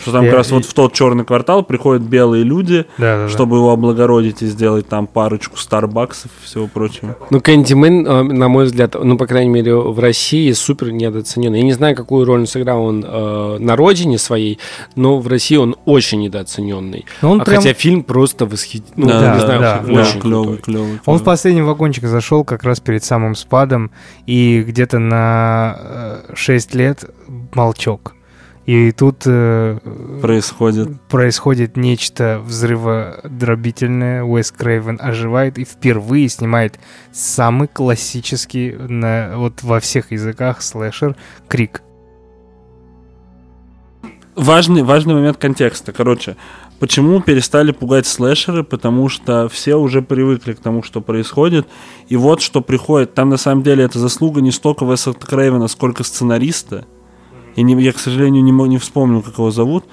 Что 0.00 0.12
там 0.12 0.24
Я- 0.24 0.30
как 0.30 0.38
раз 0.38 0.50
и- 0.50 0.54
вот 0.54 0.64
в 0.64 0.72
тот 0.74 0.92
черный 0.92 1.24
квартал 1.24 1.62
приходят 1.62 2.02
белые 2.02 2.44
люди, 2.44 2.86
Да, 2.98 3.16
да, 3.16 3.22
да. 3.24 3.28
чтобы 3.28 3.56
его 3.56 3.70
облагородить 3.70 4.42
и 4.42 4.46
сделать 4.46 4.88
там 4.88 5.06
парочку 5.06 5.56
Старбаксов 5.58 6.30
и 6.42 6.46
всего 6.46 6.66
прочего. 6.66 7.16
Ну, 7.30 7.40
Кэндимен, 7.40 8.06
э, 8.06 8.22
на 8.22 8.48
мой 8.48 8.64
взгляд, 8.64 8.94
ну, 9.02 9.16
по 9.18 9.26
крайней 9.26 9.50
мере, 9.50 9.74
в 9.76 9.98
России 9.98 10.50
супер 10.52 10.90
недооценен. 10.92 11.52
Я 11.54 11.62
не 11.62 11.72
знаю, 11.72 11.94
какую 11.94 12.24
роль 12.24 12.40
он 12.40 12.46
сыграл 12.46 12.82
он 12.84 13.04
э, 13.06 13.56
на 13.58 13.76
родине 13.76 14.18
своей, 14.18 14.58
но 14.96 15.18
в 15.18 15.26
России 15.28 15.56
он 15.56 15.76
очень 15.84 16.20
недооцененный. 16.20 17.04
Но 17.22 17.32
он 17.32 17.40
а 17.40 17.44
прям- 17.44 17.58
хотя 17.62 17.74
фильм 17.74 18.02
просто 18.02 18.46
восхитительный. 18.46 19.06
Ну, 19.06 19.08
Да, 19.20 19.34
не 19.34 19.40
знаю, 19.40 19.60
да, 19.60 19.80
очень 20.00 20.20
клевый, 20.20 20.44
крутой. 20.44 20.58
клевый. 20.58 21.00
Он 21.06 21.18
в 21.18 21.24
последний 21.24 21.62
вагончик 21.62 22.04
зашел 22.06 22.44
как 22.44 22.64
раз 22.64 22.80
перед 22.80 23.04
самым 23.04 23.34
спадом, 23.34 23.90
и 24.26 24.62
где-то 24.66 24.98
на 24.98 25.76
э, 25.78 26.34
6 26.34 26.74
лет 26.74 27.04
молчок. 27.54 28.14
И 28.66 28.92
тут 28.92 29.22
э, 29.26 29.78
происходит. 30.20 31.00
происходит 31.08 31.76
нечто 31.76 32.40
взрыводробительное. 32.44 34.22
Уэс 34.22 34.52
Крейвен 34.52 34.98
оживает 35.00 35.58
и 35.58 35.64
впервые 35.64 36.28
снимает 36.28 36.78
самый 37.10 37.68
классический 37.68 38.72
на, 38.72 39.32
вот 39.36 39.62
во 39.62 39.80
всех 39.80 40.12
языках 40.12 40.62
слэшер 40.62 41.16
Крик. 41.48 41.82
важный, 44.36 44.82
важный 44.82 45.14
момент 45.14 45.38
контекста. 45.38 45.92
Короче, 45.92 46.36
почему 46.78 47.20
перестали 47.20 47.72
пугать 47.72 48.06
слэшеры? 48.06 48.62
Потому 48.62 49.08
что 49.08 49.48
все 49.48 49.76
уже 49.76 50.02
привыкли 50.02 50.52
к 50.52 50.60
тому, 50.60 50.82
что 50.82 51.00
происходит. 51.00 51.66
И 52.08 52.16
вот 52.16 52.40
что 52.40 52.60
приходит. 52.60 53.14
Там 53.14 53.30
на 53.30 53.36
самом 53.36 53.62
деле 53.62 53.84
это 53.84 53.98
заслуга 53.98 54.40
не 54.40 54.50
столько 54.50 54.84
Веса 54.84 55.12
Крейвена, 55.12 55.68
сколько 55.68 56.04
сценариста. 56.04 56.86
И 57.56 57.62
не, 57.62 57.80
я, 57.82 57.92
к 57.92 57.98
сожалению, 57.98 58.42
не, 58.42 58.50
не 58.52 58.78
вспомню, 58.78 59.22
как 59.22 59.34
его 59.34 59.50
зовут. 59.50 59.84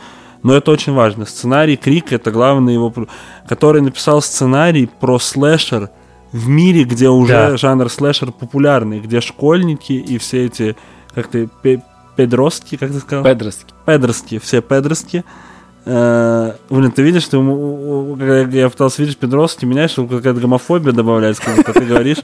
Но 0.44 0.54
это 0.54 0.72
очень 0.72 0.94
важно. 0.94 1.26
Сценарий 1.26 1.76
Крик 1.78 2.14
это 2.14 2.32
главный 2.32 2.74
его, 2.74 2.94
который 3.48 3.82
написал 3.82 4.22
сценарий 4.22 4.88
про 5.00 5.20
слэшер 5.20 5.90
в 6.32 6.48
мире, 6.48 6.84
где 6.84 7.10
уже 7.10 7.34
Да. 7.34 7.58
жанр 7.58 7.90
слэшер 7.90 8.32
популярный, 8.32 9.00
где 9.00 9.20
школьники 9.22 9.94
и 9.94 10.18
все 10.18 10.46
эти, 10.46 10.76
как 11.16 11.28
ты, 11.28 11.50
пе- 11.64 11.82
педростки, 12.16 12.78
как 12.78 12.92
ты 12.92 13.00
сказал? 13.00 13.24
Педростки. 13.24 13.74
педростки, 13.86 14.38
все 14.40 14.62
педростки. 14.62 15.24
Э, 15.86 16.54
Блин, 16.70 16.92
ты 16.92 17.02
видишь, 17.02 17.32
у- 17.34 18.16
когда 18.18 18.40
я 18.40 18.70
пытался 18.70 19.02
видеть 19.02 19.18
педростки, 19.18 19.66
меня 19.66 19.88
что 19.88 20.06
какая-то 20.06 20.40
гомофобия 20.40 20.92
добавляется, 20.92 21.42
когда 21.44 21.74
ты 21.74 21.86
говоришь. 21.86 22.18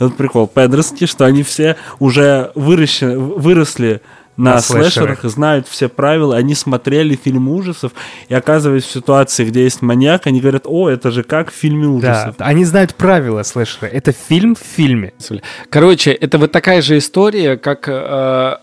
Вот 0.00 0.16
прикол, 0.16 0.48
педростки, 0.48 1.06
что 1.06 1.24
они 1.24 1.44
все 1.44 1.76
уже 2.00 2.50
выращены, 2.56 3.16
выросли 3.18 4.00
на, 4.36 4.54
На 4.54 4.60
слэшерах, 4.60 4.92
слэшерах. 4.92 5.24
и 5.24 5.28
знают 5.28 5.68
все 5.68 5.88
правила, 5.88 6.36
они 6.36 6.54
смотрели 6.54 7.14
фильм 7.16 7.48
ужасов, 7.48 7.92
и 8.28 8.34
оказываясь 8.34 8.84
в 8.84 8.90
ситуации, 8.90 9.44
где 9.44 9.64
есть 9.64 9.82
маньяк, 9.82 10.26
они 10.26 10.40
говорят, 10.40 10.62
о, 10.66 10.88
это 10.88 11.10
же 11.10 11.22
как 11.22 11.50
в 11.50 11.54
фильме 11.54 12.00
Да, 12.00 12.10
ужасов. 12.22 12.34
они 12.38 12.64
знают 12.64 12.94
правила 12.94 13.42
слэшера. 13.42 13.86
Это 13.88 14.12
фильм 14.12 14.54
в 14.54 14.60
фильме. 14.60 15.12
Короче, 15.70 16.12
это 16.12 16.38
вот 16.38 16.52
такая 16.52 16.82
же 16.82 16.98
история, 16.98 17.56
как 17.56 17.84
э, 17.88 18.56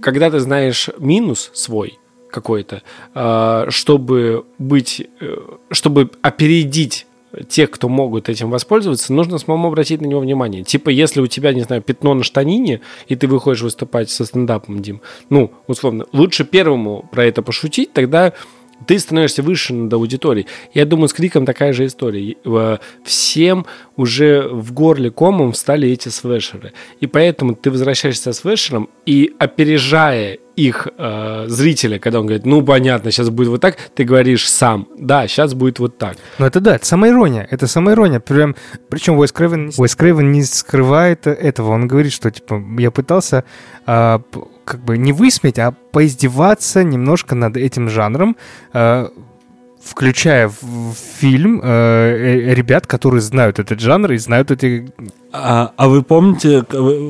когда 0.00 0.30
ты 0.30 0.38
знаешь 0.40 0.88
минус 0.98 1.50
свой 1.54 1.98
какой-то, 2.30 2.82
э, 3.14 3.66
чтобы 3.70 4.44
быть, 4.58 5.06
э, 5.20 5.36
чтобы 5.70 6.10
опередить 6.22 7.06
тех, 7.48 7.70
кто 7.70 7.88
могут 7.88 8.28
этим 8.28 8.50
воспользоваться, 8.50 9.12
нужно 9.12 9.38
самому 9.38 9.68
обратить 9.68 10.00
на 10.00 10.06
него 10.06 10.20
внимание. 10.20 10.64
Типа, 10.64 10.90
если 10.90 11.20
у 11.20 11.26
тебя, 11.26 11.52
не 11.52 11.62
знаю, 11.62 11.82
пятно 11.82 12.14
на 12.14 12.22
штанине, 12.22 12.80
и 13.06 13.16
ты 13.16 13.26
выходишь 13.26 13.62
выступать 13.62 14.10
со 14.10 14.24
стендапом, 14.24 14.80
Дим, 14.82 15.00
ну, 15.30 15.52
условно, 15.66 16.06
лучше 16.12 16.44
первому 16.44 17.08
про 17.10 17.24
это 17.24 17.42
пошутить, 17.42 17.92
тогда 17.92 18.32
ты 18.86 18.98
становишься 18.98 19.42
выше 19.42 19.74
над 19.74 19.92
аудиторией. 19.92 20.46
Я 20.72 20.84
думаю, 20.84 21.08
с 21.08 21.12
криком 21.12 21.44
такая 21.44 21.72
же 21.72 21.86
история. 21.86 22.36
Э, 22.44 22.78
Всем 23.04 23.66
уже 23.96 24.48
в 24.48 24.72
горле 24.72 25.10
комом 25.10 25.52
встали 25.52 25.90
эти 25.90 26.08
слэшеры. 26.08 26.72
И 27.00 27.06
поэтому 27.06 27.54
ты 27.54 27.70
возвращаешься 27.70 28.32
с 28.32 28.38
слэшером 28.38 28.88
и 29.04 29.32
опережая 29.38 30.38
их 30.58 30.88
э, 30.98 31.44
зрителя, 31.46 31.98
когда 31.98 32.20
он 32.20 32.26
говорит, 32.26 32.44
ну 32.46 32.62
понятно, 32.62 33.10
сейчас 33.10 33.30
будет 33.30 33.48
вот 33.48 33.60
так, 33.60 33.76
ты 33.94 34.04
говоришь 34.04 34.48
сам, 34.48 34.88
да, 34.98 35.28
сейчас 35.28 35.54
будет 35.54 35.78
вот 35.78 35.98
так. 35.98 36.16
Ну 36.38 36.46
это 36.46 36.60
да, 36.60 36.74
это 36.76 36.84
самоирония, 36.86 37.46
это 37.50 37.66
самоирония. 37.66 38.18
Прям, 38.20 38.56
причем 38.88 39.16
Уэс 39.18 39.32
Крейвен, 39.32 40.32
не- 40.32 40.42
скрывает 40.44 41.26
этого. 41.26 41.70
Он 41.70 41.86
говорит, 41.86 42.12
что 42.12 42.30
типа 42.30 42.62
я 42.78 42.90
пытался 42.90 43.44
п- 43.86 44.20
как 44.64 44.80
бы 44.80 44.98
не 44.98 45.12
высмеять, 45.12 45.58
а 45.58 45.72
поиздеваться 45.92 46.82
немножко 46.84 47.34
над 47.34 47.56
этим 47.56 47.88
жанром. 47.88 48.36
А, 48.72 49.10
включая 49.88 50.48
в 50.48 50.94
фильм 51.18 51.60
э, 51.62 51.66
э, 51.66 52.54
ребят, 52.54 52.86
которые 52.86 53.20
знают 53.20 53.58
этот 53.58 53.80
жанр 53.80 54.12
и 54.12 54.18
знают 54.18 54.50
эти... 54.50 54.90
А, 55.32 55.72
а 55.76 55.88
вы 55.88 56.02
помните 56.02 56.64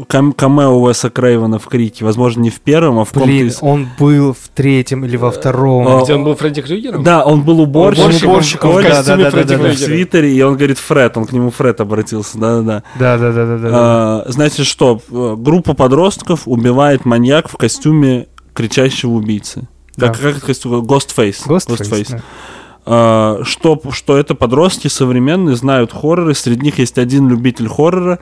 кам- 0.09 0.33
камео 0.33 0.81
Уэса 0.81 1.11
Крейвена 1.11 1.59
в 1.59 1.67
Крике? 1.67 2.05
Возможно, 2.05 2.41
не 2.41 2.51
в 2.51 2.61
первом, 2.61 2.99
а 2.99 3.05
в 3.05 3.13
каком-то 3.13 3.33
из... 3.33 3.59
он 3.61 3.89
был 3.99 4.33
в 4.33 4.49
третьем 4.55 5.05
или 5.05 5.17
во 5.17 5.31
втором. 5.31 5.87
О, 5.87 6.03
Где 6.03 6.15
он 6.15 6.25
был 6.25 6.35
Фредди 6.35 6.63
Крюгером? 6.63 7.03
Да, 7.03 7.25
он 7.25 7.43
был 7.43 7.61
уборщиком, 7.61 8.31
Уборщиком 8.31 8.71
в 8.71 8.75
в 8.75 8.77
костюме 8.77 8.95
костюме 8.95 9.31
Фредди 9.31 9.31
Фредди 9.31 9.55
Крюгера 9.55 9.73
в 9.73 9.79
свитере, 9.79 10.33
и 10.33 10.43
он 10.43 10.57
говорит 10.57 10.79
Фред, 10.79 11.17
он 11.17 11.27
к 11.27 11.33
нему 11.33 11.51
Фред 11.51 11.81
обратился, 11.81 12.39
да-да-да. 12.39 12.83
Да-да-да-да. 12.99 13.69
А, 13.73 14.25
Значит, 14.29 14.67
что, 14.67 15.01
э, 15.11 15.37
группа 15.39 15.75
подростков 15.75 16.43
убивает 16.47 17.05
маньяк 17.05 17.49
в 17.49 17.57
костюме 17.57 18.27
кричащего 18.55 19.11
убийцы. 19.11 19.69
Да. 19.99 20.09
Как, 20.09 20.21
как 20.21 20.37
это 20.37 20.47
костюм? 20.47 20.75
Ghostface. 20.83 21.47
Ghostface, 21.47 22.07
да. 22.11 22.23
А, 22.91 23.41
что, 23.45 23.79
что 23.93 24.17
это 24.17 24.35
подростки 24.35 24.89
современные, 24.89 25.57
знают 25.57 25.93
хорроры. 25.93 26.35
Среди 26.35 26.63
них 26.63 26.79
есть 26.79 26.97
один 26.97 27.29
любитель 27.29 27.69
хоррора, 27.69 28.19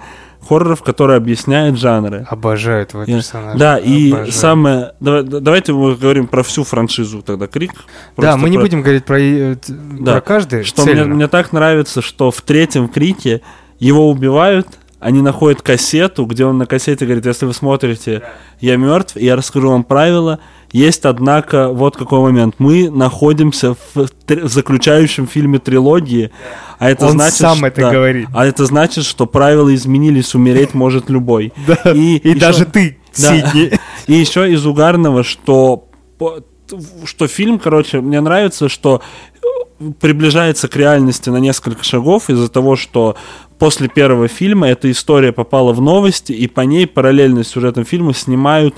хорроров, 0.48 0.82
который 0.82 1.16
объясняет 1.16 1.78
жанры. 1.78 2.26
Обожаю 2.28 2.82
этого 2.82 3.06
персонажа. 3.06 3.56
Да, 3.56 3.78
и 3.78 4.10
Обожаю. 4.10 4.32
самое... 4.32 4.92
давай- 4.98 5.22
давайте 5.22 5.72
мы 5.72 5.94
говорим 5.94 6.26
про 6.26 6.42
всю 6.42 6.64
франшизу 6.64 7.22
тогда 7.22 7.46
Крик. 7.46 7.72
Да, 8.16 8.36
мы 8.36 8.50
не 8.50 8.56
про- 8.56 8.62
будем 8.64 8.82
говорить 8.82 9.04
про, 9.04 9.20
э, 9.20 9.56
Да. 9.68 10.14
про 10.14 10.20
каждый 10.20 10.64
Что 10.64 10.84
мне, 10.84 11.04
мне 11.04 11.28
так 11.28 11.52
нравится, 11.52 12.02
что 12.02 12.32
в 12.32 12.40
третьем 12.42 12.88
Крике 12.88 13.42
его 13.78 14.10
убивают, 14.10 14.66
они 14.98 15.22
находят 15.22 15.62
кассету, 15.62 16.24
где 16.24 16.44
он 16.44 16.58
на 16.58 16.66
кассете 16.66 17.04
говорит, 17.04 17.26
если 17.26 17.46
вы 17.46 17.52
смотрите 17.54 18.22
«Я 18.60 18.76
мертв», 18.76 19.14
я 19.16 19.36
расскажу 19.36 19.70
вам 19.70 19.84
правила. 19.84 20.40
Есть, 20.76 21.06
однако, 21.06 21.68
вот 21.70 21.96
какой 21.96 22.20
момент. 22.20 22.56
Мы 22.58 22.90
находимся 22.90 23.74
в, 23.94 24.08
в 24.28 24.48
заключающем 24.48 25.26
фильме 25.26 25.58
трилогии, 25.58 26.30
а 26.78 26.90
это 26.90 27.06
Он 27.06 27.12
значит, 27.12 27.38
сам 27.38 27.56
что- 27.58 27.66
это 27.68 27.80
да. 27.80 27.90
говорит. 27.90 28.28
А 28.34 28.44
это 28.44 28.66
значит, 28.66 29.04
что 29.06 29.24
правила 29.26 29.74
изменились, 29.74 30.34
умереть 30.34 30.74
может 30.74 31.08
любой. 31.08 31.52
Да, 31.66 31.92
И, 31.92 32.16
и 32.18 32.28
еще- 32.30 32.38
даже 32.38 32.64
ты, 32.66 32.98
Да. 33.16 33.34
Сидни. 33.34 33.72
И 34.06 34.12
еще 34.12 34.52
из 34.52 34.66
угарного, 34.66 35.24
что, 35.24 35.88
что 37.06 37.26
фильм, 37.26 37.58
короче, 37.58 38.00
мне 38.02 38.20
нравится, 38.20 38.68
что 38.68 39.00
э, 39.80 39.90
приближается 40.00 40.68
к 40.68 40.76
реальности 40.76 41.30
на 41.30 41.38
несколько 41.38 41.82
шагов 41.84 42.28
из-за 42.28 42.48
того, 42.50 42.76
что 42.76 43.16
после 43.58 43.88
первого 43.88 44.28
фильма 44.28 44.68
эта 44.68 44.90
история 44.90 45.32
попала 45.32 45.72
в 45.72 45.80
новости, 45.80 46.32
и 46.32 46.46
по 46.46 46.60
ней 46.60 46.86
параллельно 46.86 47.44
с 47.44 47.48
сюжетом 47.48 47.86
фильма 47.86 48.12
снимают 48.12 48.74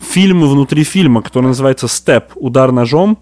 фильмы 0.00 0.48
внутри 0.48 0.84
фильма, 0.84 1.22
который 1.22 1.46
называется 1.46 1.88
«Степ. 1.88 2.32
Удар 2.34 2.72
ножом». 2.72 3.18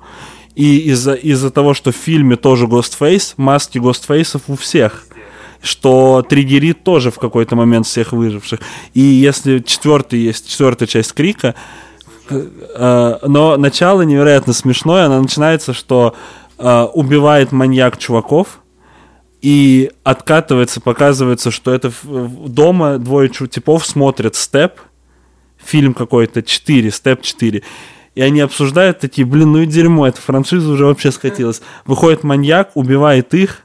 И 0.55 0.79
из-за 0.91 1.13
из 1.13 1.53
того, 1.53 1.75
что 1.75 1.93
в 1.93 1.97
фильме 1.97 2.37
тоже 2.37 2.67
Ghostface, 2.67 3.35
маски 3.37 3.79
Ghostface'ов 3.79 4.43
у 4.49 4.57
всех 4.57 5.05
что 5.63 6.25
триггерит 6.29 6.85
тоже 6.85 7.11
в 7.11 7.19
какой-то 7.19 7.57
момент 7.57 7.87
всех 7.87 8.13
выживших. 8.13 8.61
И 8.95 9.01
если 9.01 9.59
четвертый 9.59 10.21
есть, 10.21 10.49
четвертая 10.49 10.87
часть 10.87 11.13
Крика, 11.13 11.55
э, 12.31 13.19
но 13.27 13.57
начало 13.57 14.03
невероятно 14.03 14.53
смешное, 14.53 15.07
оно 15.07 15.21
начинается, 15.21 15.73
что 15.73 16.15
э, 16.59 16.83
убивает 16.93 17.53
маньяк 17.53 17.99
чуваков, 17.99 18.61
и 19.43 19.91
откатывается, 20.03 20.81
показывается, 20.81 21.51
что 21.51 21.73
это 21.73 21.93
дома 22.03 22.99
двое 22.99 23.29
типов 23.29 23.87
смотрят 23.87 24.35
степ, 24.35 24.81
фильм 25.67 25.95
какой-то 25.95 26.43
4, 26.43 26.91
степ 26.91 27.23
4. 27.23 27.63
И 28.15 28.21
они 28.23 28.41
обсуждают 28.41 28.99
такие, 29.01 29.27
блин, 29.27 29.53
ну 29.53 29.59
и 29.61 29.67
дерьмо, 29.67 30.07
эта 30.07 30.21
франшиза 30.21 30.71
уже 30.71 30.87
вообще 30.87 31.13
скатилась. 31.13 31.61
Выходит 31.85 32.23
маньяк, 32.25 32.71
убивает 32.75 33.35
их, 33.35 33.63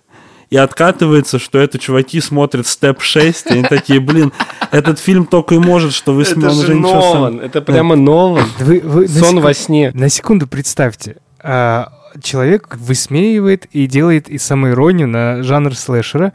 и 0.49 0.58
откатывается, 0.58 1.39
что 1.39 1.60
это 1.60 1.80
чуваки 1.80 2.20
смотрят 2.20 2.68
степ 2.68 3.02
6, 3.02 3.45
и 3.47 3.54
они 3.54 3.64
такие, 3.64 4.02
блин, 4.02 4.34
этот 4.72 4.99
фильм 4.99 5.26
только 5.26 5.56
и 5.56 5.60
может, 5.60 5.93
что 5.93 6.14
вы 6.14 6.26
с 6.26 6.36
ним 6.36 6.45
Это 6.47 6.54
же 6.56 6.62
уже 6.64 6.76
ничего 6.76 7.02
сам- 7.02 7.14
Нолан, 7.22 7.39
это 7.39 7.62
прямо 7.62 7.95
Нолан. 7.95 8.45
Вы- 8.60 8.82
вы 8.84 9.08
Сон 9.08 9.22
секунду- 9.38 9.41
во 9.41 9.54
сне. 9.54 9.91
На 9.93 10.10
секунду 10.10 10.47
представьте, 10.47 11.16
а, 11.39 11.93
человек 12.22 12.76
высмеивает 12.76 13.68
и 13.72 13.88
делает 13.88 14.28
и 14.28 14.38
самоиронию 14.38 15.08
на 15.08 15.41
жанр 15.43 15.74
слэшера, 15.74 16.34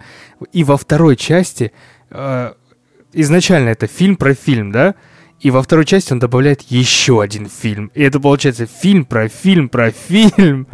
и 0.55 0.65
во 0.65 0.79
второй 0.79 1.17
части 1.17 1.73
а, 2.11 2.55
изначально 3.13 3.69
это 3.71 3.87
фильм 3.87 4.17
про 4.17 4.33
фильм, 4.35 4.73
да? 4.73 4.95
И 5.47 5.51
во 5.53 5.63
второй 5.63 5.85
части 5.85 6.13
он 6.13 6.19
добавляет 6.19 6.63
еще 6.71 7.23
один 7.23 7.47
фильм. 7.49 7.93
И 7.95 8.03
это 8.03 8.19
получается 8.19 8.67
фильм 8.67 9.05
про 9.05 9.29
фильм 9.29 9.69
про 9.69 9.93
фильм. 9.93 10.67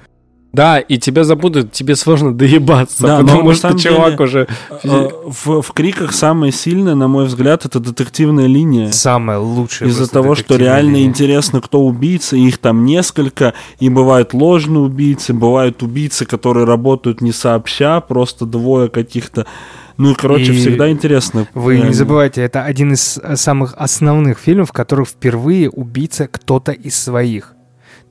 Да, 0.55 0.79
и 0.79 0.97
тебя 0.97 1.25
запутают, 1.25 1.73
тебе 1.73 1.95
сложно 1.95 2.33
доебаться, 2.33 3.03
Да, 3.03 3.19
но 3.21 3.27
потому 3.27 3.51
на 3.51 3.55
что 3.55 3.79
чувак 3.79 4.13
деле, 4.13 4.25
уже... 4.25 4.49
Э, 4.83 5.09
В, 5.27 5.61
в 5.61 5.73
криках 5.73 6.15
самое 6.15 6.53
сильное, 6.53 6.95
на 6.95 7.07
мой 7.07 7.27
взгляд, 7.27 7.67
это 7.67 7.81
детективная 7.81 8.47
линия. 8.47 8.91
Самое 8.93 9.39
лучшее. 9.39 9.91
Из-за 9.91 10.11
того, 10.11 10.35
что 10.35 10.57
реально 10.57 10.97
линия. 10.97 11.09
интересно, 11.09 11.61
кто 11.61 11.83
убийца, 11.85 12.37
их 12.37 12.57
там 12.57 12.87
несколько, 12.87 13.53
и 13.79 13.91
бывают 13.91 14.33
ложные 14.33 14.85
убийцы, 14.85 15.35
бывают 15.35 15.83
убийцы, 15.83 16.25
которые 16.25 16.65
работают 16.65 17.21
не 17.21 17.33
сообща, 17.33 18.01
просто 18.01 18.47
двое 18.47 18.89
каких-то. 18.89 19.47
Ну 19.97 20.13
и, 20.13 20.15
короче, 20.15 20.53
И 20.53 20.57
всегда 20.57 20.91
интересно. 20.91 21.47
Вы 21.55 21.75
Реально. 21.75 21.89
не 21.89 21.95
забывайте, 21.95 22.43
это 22.43 22.65
один 22.65 22.93
из 22.93 23.19
э, 23.23 23.37
самых 23.37 23.75
основных 23.77 24.39
фильмов, 24.39 24.71
в 24.71 24.73
которых 24.73 25.09
впервые 25.09 25.71
убийца 25.71 26.29
кто-то 26.29 26.73
из 26.73 26.97
своих. 26.97 27.55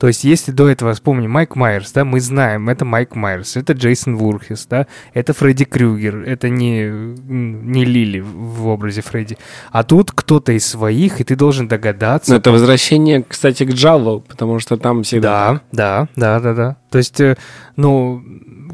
То 0.02 0.08
есть, 0.08 0.24
если 0.24 0.50
до 0.50 0.68
этого, 0.68 0.94
вспомни, 0.94 1.28
Майк 1.28 1.54
Майерс, 1.54 1.92
да, 1.92 2.04
мы 2.04 2.20
знаем, 2.20 2.68
это 2.68 2.84
Майк 2.84 3.14
Майерс, 3.14 3.56
это 3.56 3.72
Джейсон 3.72 4.16
Вурхес, 4.16 4.66
да, 4.66 4.88
это 5.14 5.32
Фредди 5.32 5.64
Крюгер, 5.64 6.24
это 6.26 6.48
не, 6.48 6.88
не 6.88 7.84
Лили 7.84 8.18
в 8.18 8.66
образе 8.66 9.00
Фредди. 9.02 9.38
А 9.70 9.84
тут 9.84 10.10
кто-то 10.10 10.50
из 10.50 10.66
своих, 10.66 11.20
и 11.20 11.24
ты 11.24 11.36
должен 11.36 11.68
догадаться. 11.68 12.32
Ну, 12.32 12.38
это 12.38 12.50
возвращение, 12.50 13.22
кстати, 13.22 13.64
к 13.64 13.74
Джалло, 13.74 14.18
потому 14.18 14.58
что 14.58 14.76
там 14.76 15.04
всегда... 15.04 15.60
Да, 15.70 16.08
да, 16.16 16.40
да, 16.40 16.40
да, 16.40 16.54
да. 16.54 16.76
То 16.90 16.98
есть, 16.98 17.20
э, 17.20 17.36
ну, 17.76 18.24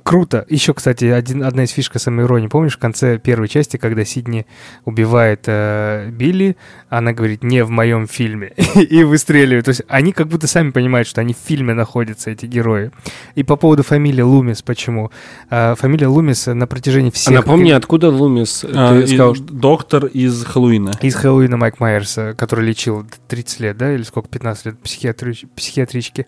круто. 0.02 0.44
Еще, 0.48 0.74
кстати, 0.74 1.04
один, 1.06 1.42
одна 1.42 1.64
из 1.64 1.70
фишка 1.70 1.98
самоиронии. 1.98 2.48
Помнишь, 2.48 2.76
в 2.76 2.78
конце 2.78 3.18
первой 3.18 3.48
части, 3.48 3.76
когда 3.76 4.04
Сидни 4.04 4.46
убивает 4.84 5.44
э, 5.46 6.08
Билли, 6.10 6.56
она 6.88 7.12
говорит, 7.12 7.42
не 7.42 7.64
в 7.64 7.70
моем 7.70 8.06
фильме, 8.06 8.52
и 8.74 9.04
выстреливает. 9.04 9.64
То 9.66 9.70
есть 9.70 9.82
они 9.88 10.12
как 10.12 10.28
будто 10.28 10.46
сами 10.46 10.70
понимают, 10.70 11.08
что 11.08 11.20
они 11.20 11.34
в 11.34 11.38
фильме 11.38 11.74
находятся, 11.74 12.30
эти 12.30 12.46
герои. 12.46 12.90
И 13.34 13.42
по 13.42 13.56
поводу 13.56 13.82
фамилии 13.82 14.22
Лумис, 14.22 14.62
почему? 14.62 15.10
Э, 15.50 15.74
фамилия 15.76 16.06
Лумис 16.08 16.46
на 16.46 16.66
протяжении 16.66 17.10
А 17.10 17.12
всех... 17.12 17.34
напомни, 17.34 17.70
откуда 17.70 18.10
Лумис? 18.10 18.64
А, 18.64 18.94
Ты 18.94 19.04
и 19.04 19.06
сказал, 19.06 19.34
что... 19.34 19.44
Доктор 19.44 20.06
из 20.06 20.44
Хэллоуина. 20.44 20.92
Из 21.02 21.14
Хэллоуина 21.14 21.56
Майк 21.56 21.80
Майерса, 21.80 22.34
который 22.36 22.64
лечил 22.66 23.06
30 23.28 23.60
лет, 23.60 23.76
да, 23.76 23.92
или 23.92 24.02
сколько, 24.02 24.28
15 24.28 24.66
лет 24.66 24.74
психиатри- 24.82 25.46
психиатрички. 25.56 26.26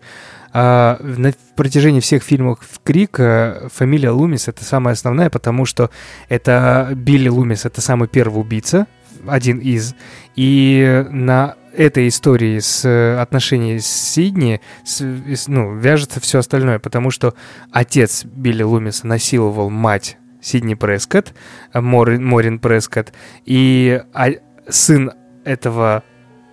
А, 0.53 0.97
на 1.01 1.33
протяжении 1.55 1.99
всех 2.01 2.23
фильмов 2.23 2.59
в 2.61 2.79
Крик 2.83 3.17
фамилия 3.73 4.09
Лумис 4.11 4.47
это 4.47 4.63
самая 4.65 4.93
основная, 4.93 5.29
потому 5.29 5.65
что 5.65 5.89
это 6.29 6.89
Билли 6.95 7.29
Лумис, 7.29 7.65
это 7.65 7.81
самый 7.81 8.07
первый 8.07 8.39
убийца, 8.41 8.87
один 9.27 9.59
из. 9.59 9.95
И 10.35 11.05
на 11.09 11.55
этой 11.75 12.09
истории 12.09 12.59
с 12.59 12.85
отношений 13.19 13.79
с 13.79 13.85
Сидни 13.87 14.59
с- 14.83 15.47
ну, 15.47 15.75
вяжется 15.75 16.19
все 16.19 16.39
остальное, 16.39 16.79
потому 16.79 17.11
что 17.11 17.33
отец 17.71 18.25
Билли 18.25 18.63
Лумиса 18.63 19.07
насиловал 19.07 19.69
мать 19.69 20.17
Сидни 20.41 20.73
Прескотт, 20.73 21.33
Морин, 21.73 22.25
Морин 22.25 22.59
Прескотт, 22.59 23.13
и 23.45 24.01
а, 24.13 24.29
сын 24.67 25.11
этого 25.45 26.03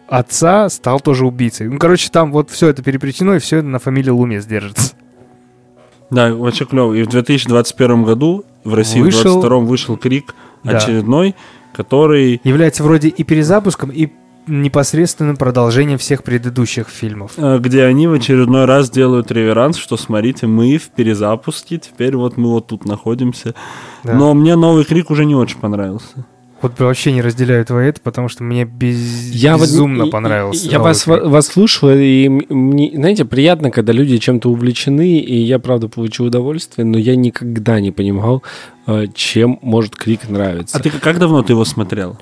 отца 0.09 0.68
стал 0.68 1.00
тоже 1.00 1.26
убийцей. 1.26 1.68
Ну, 1.68 1.78
короче, 1.78 2.09
там 2.11 2.32
вот 2.32 2.50
все 2.50 2.68
это 2.68 2.82
переплетено, 2.82 3.34
и 3.34 3.38
все 3.38 3.62
на 3.62 3.78
фамилии 3.78 4.11
Лумис 4.11 4.44
держится. 4.46 4.94
Да, 6.11 6.34
очень 6.34 6.66
клево. 6.66 6.94
И 6.94 7.02
в 7.02 7.09
2021 7.09 8.04
году 8.04 8.44
в 8.64 8.74
России 8.74 9.00
Вышел- 9.00 9.38
в 9.38 9.42
2022 9.42 9.59
вышел 9.61 9.96
Крик 9.96 10.34
Да. 10.64 10.78
очередной, 10.78 11.34
который 11.74 12.40
Является 12.44 12.82
вроде 12.82 13.09
и 13.09 13.22
перезапуском, 13.24 13.90
и 13.90 14.09
непосредственным 14.46 15.36
продолжением 15.36 15.98
всех 15.98 16.22
предыдущих 16.24 16.88
фильмов. 16.88 17.32
э, 17.36 17.59
где 17.59 17.84
они 17.84 18.06
в 18.06 18.14
очередной 18.14 18.64
раз 18.64 18.88
делают 18.88 19.30
реверанс, 19.30 19.76
что 19.76 19.98
смотрите, 19.98 20.46
мы 20.46 20.78
в 20.78 20.88
перезапуске, 20.88 21.76
теперь 21.76 22.16
вот 22.16 22.38
мы 22.38 22.48
вот 22.52 22.68
тут 22.68 22.86
находимся. 22.86 23.54
Да. 24.04 24.14
Но 24.14 24.32
мне 24.32 24.56
новый 24.56 24.84
Крик 24.86 25.11
уже 25.11 25.26
не 25.26 25.34
очень 25.34 25.59
понравился. 25.59 26.24
Вот 26.61 26.78
вообще 26.80 27.12
не 27.12 27.22
разделяю 27.22 27.64
твои 27.64 27.88
это, 27.88 28.00
потому 28.00 28.28
что 28.28 28.42
мне 28.42 28.64
без... 28.64 29.30
Я 29.30 29.56
вот- 29.56 29.62
безумно 29.68 30.04
и- 30.04 30.11
понравился. 30.11 30.68
Я 30.68 30.80
вас, 30.80 31.06
вас 31.06 31.46
слушал, 31.46 31.90
и 31.92 32.28
мне, 32.28 32.90
знаете, 32.94 33.24
приятно, 33.24 33.70
когда 33.70 33.92
люди 33.92 34.18
чем-то 34.18 34.50
увлечены, 34.50 35.18
и 35.18 35.36
я, 35.36 35.59
правда, 35.61 35.88
получу 35.88 36.24
удовольствие, 36.24 36.84
но 36.84 36.98
я 36.98 37.14
никогда 37.14 37.78
не 37.80 37.92
понимал, 37.92 38.42
э, 38.86 39.06
чем 39.14 39.59
может 39.62 39.94
Крик 39.94 40.28
нравиться. 40.28 40.76
А 40.76 40.80
ты 40.80 40.90
как 40.90 41.18
давно 41.18 41.42
ты 41.42 41.52
его 41.52 41.64
смотрел? 41.64 42.18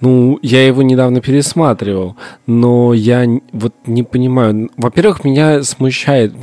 Ну, 0.00 0.38
я 0.42 0.64
его 0.64 0.82
недавно 0.82 1.20
пересматривал, 1.20 2.16
но 2.46 2.94
я 2.94 3.26
вот 3.52 3.74
не 3.86 4.04
понимаю. 4.04 4.70
Во-первых, 4.76 5.24
меня 5.24 5.64
смущает, 5.64 6.34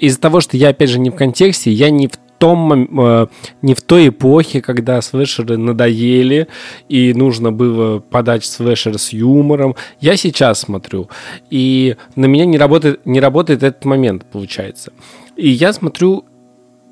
из-за 0.00 0.20
того, 0.20 0.40
что 0.40 0.56
я, 0.56 0.70
опять 0.70 0.90
же, 0.90 0.98
не 0.98 1.10
в 1.10 1.14
контексте, 1.14 1.70
я 1.70 1.90
не 1.90 2.08
в 2.08 2.12
том, 2.38 2.72
э, 2.72 3.26
не 3.62 3.74
в 3.74 3.82
той 3.82 4.08
эпохе, 4.08 4.60
когда 4.60 5.00
слэшеры 5.00 5.56
надоели, 5.56 6.48
и 6.88 7.14
нужно 7.14 7.52
было 7.52 7.98
подать 7.98 8.44
слэшер 8.44 8.98
с 8.98 9.12
юмором. 9.12 9.74
Я 10.00 10.16
сейчас 10.16 10.60
смотрю, 10.60 11.08
и 11.50 11.96
на 12.14 12.26
меня 12.26 12.46
не 12.46 12.58
работает, 12.58 13.04
не 13.06 13.20
работает 13.20 13.62
этот 13.62 13.84
момент, 13.84 14.24
получается. 14.30 14.92
И 15.36 15.48
я 15.48 15.72
смотрю 15.72 16.24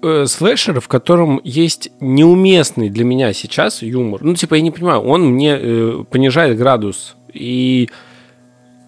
э, 0.03 0.27
слэшер, 0.27 0.81
в 0.81 0.89
котором 0.89 1.41
есть 1.45 1.91
неуместный 2.01 2.91
для 2.91 3.05
меня 3.05 3.33
сейчас 3.33 3.83
юмор. 3.83 4.23
Ну, 4.23 4.35
типа, 4.35 4.55
я 4.55 4.61
не 4.61 4.71
понимаю, 4.71 5.01
он 5.01 5.27
мне 5.27 5.57
э, 5.59 6.05
понижает 6.11 6.59
градус. 6.59 7.17
И, 7.33 7.89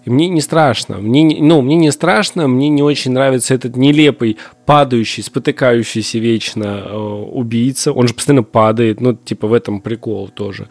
и 0.07 0.11
мне 0.11 0.29
не 0.29 0.41
страшно. 0.41 0.97
Мне, 0.99 1.23
не- 1.23 1.41
ну, 1.43 1.61
мне 1.61 1.77
не 1.77 1.91
страшно, 1.93 2.49
мне 2.49 2.69
не 2.71 2.83
очень 2.83 3.13
нравится 3.13 3.53
этот 3.55 3.77
нелепый, 3.77 4.39
падающий, 4.65 5.23
спотыкающийся 5.23 6.19
вечно 6.19 6.83
э, 6.87 6.97
убийца. 6.97 7.93
Он 7.93 8.09
же 8.09 8.15
постоянно 8.15 8.43
падает. 8.45 9.01
Ну, 9.01 9.13
типа, 9.15 9.49
в 9.49 9.53
этом 9.53 9.81
прикол 9.81 10.29
тоже. 10.29 10.69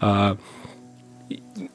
А, 0.00 0.36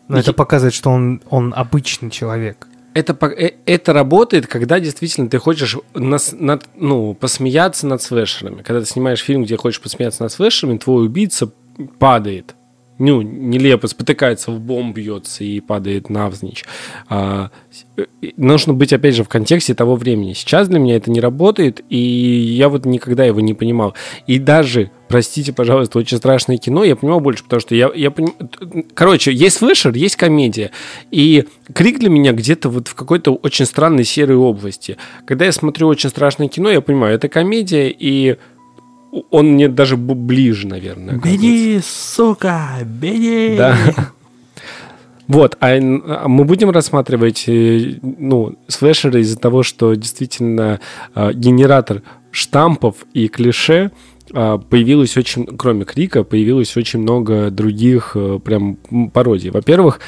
Но 0.07 0.17
это 0.19 0.33
показывает, 0.33 0.73
что 0.73 0.89
он, 0.91 1.21
он 1.29 1.53
обычный 1.55 2.09
человек. 2.09 2.67
это, 2.93 3.17
э- 3.37 3.53
это 3.65 3.93
работает, 3.93 4.47
когда 4.47 4.79
действительно 4.79 5.29
ты 5.29 5.37
хочешь 5.39 5.77
нас- 5.93 6.33
над- 6.37 6.67
ну, 6.75 7.13
посмеяться 7.13 7.87
над 7.87 8.01
слэшерами. 8.01 8.63
Когда 8.63 8.81
ты 8.81 8.85
снимаешь 8.85 9.21
фильм, 9.21 9.43
где 9.43 9.55
хочешь 9.55 9.79
посмеяться 9.81 10.23
над 10.23 10.31
слэшерами, 10.31 10.77
твой 10.77 11.05
убийца 11.05 11.51
падает. 11.99 12.55
Ну, 12.99 13.21
нелепо, 13.21 13.87
спотыкается, 13.87 14.51
в 14.51 14.59
бомб 14.59 14.95
бьется 14.95 15.43
и 15.43 15.59
падает 15.59 16.09
навзничь. 16.09 16.65
А, 17.09 17.51
нужно 18.37 18.73
быть, 18.73 18.91
опять 18.91 19.15
же, 19.15 19.23
в 19.23 19.29
контексте 19.29 19.75
того 19.75 19.95
времени. 19.95 20.33
Сейчас 20.33 20.67
для 20.67 20.79
меня 20.79 20.95
это 20.95 21.11
не 21.11 21.21
работает, 21.21 21.83
и 21.89 21.97
я 21.97 22.69
вот 22.69 22.85
никогда 22.85 23.23
его 23.23 23.39
не 23.39 23.53
понимал. 23.53 23.93
И 24.25 24.39
даже, 24.39 24.89
простите, 25.09 25.53
пожалуйста, 25.53 25.99
очень 25.99 26.17
страшное 26.17 26.57
кино 26.57 26.83
я 26.83 26.95
понимал 26.95 27.19
больше, 27.19 27.43
потому 27.43 27.59
что 27.59 27.75
я, 27.75 27.91
я 27.93 28.09
поним- 28.09 28.87
Короче, 28.95 29.31
есть 29.31 29.57
слэшер, 29.57 29.93
есть 29.93 30.15
комедия. 30.15 30.71
И 31.11 31.45
крик 31.73 31.99
для 31.99 32.09
меня 32.09 32.31
где-то 32.31 32.69
вот 32.69 32.87
в 32.87 32.95
какой-то 32.95 33.35
очень 33.35 33.65
странной 33.65 34.05
серой 34.05 34.37
области. 34.37 34.97
Когда 35.25 35.45
я 35.45 35.51
смотрю 35.51 35.87
очень 35.87 36.09
страшное 36.09 36.47
кино, 36.47 36.71
я 36.71 36.81
понимаю, 36.81 37.13
это 37.13 37.29
комедия, 37.29 37.89
и 37.89 38.37
он 39.31 39.53
мне 39.53 39.67
даже 39.67 39.97
ближе, 39.97 40.67
наверное. 40.67 41.17
Беги, 41.17 41.79
сука, 41.83 42.77
беги! 42.83 43.55
Да. 43.57 43.77
Вот, 45.27 45.57
а, 45.59 45.75
а 45.75 46.27
мы 46.27 46.45
будем 46.45 46.69
рассматривать 46.69 47.45
э, 47.47 47.95
ну, 48.01 48.57
слэшеры 48.67 49.19
из-за 49.21 49.37
того, 49.37 49.61
что 49.61 49.93
действительно 49.93 50.79
э, 51.15 51.33
генератор 51.33 52.01
штампов 52.31 53.05
и 53.13 53.27
клише 53.27 53.91
э, 54.33 54.59
появилось 54.69 55.17
очень, 55.17 55.45
кроме 55.45 55.83
Крика, 55.83 56.23
появилось 56.23 56.77
очень 56.77 57.01
много 57.01 57.51
других 57.51 58.13
э, 58.15 58.39
прям 58.43 58.77
пародий. 59.13 59.49
Во-первых, 59.49 59.99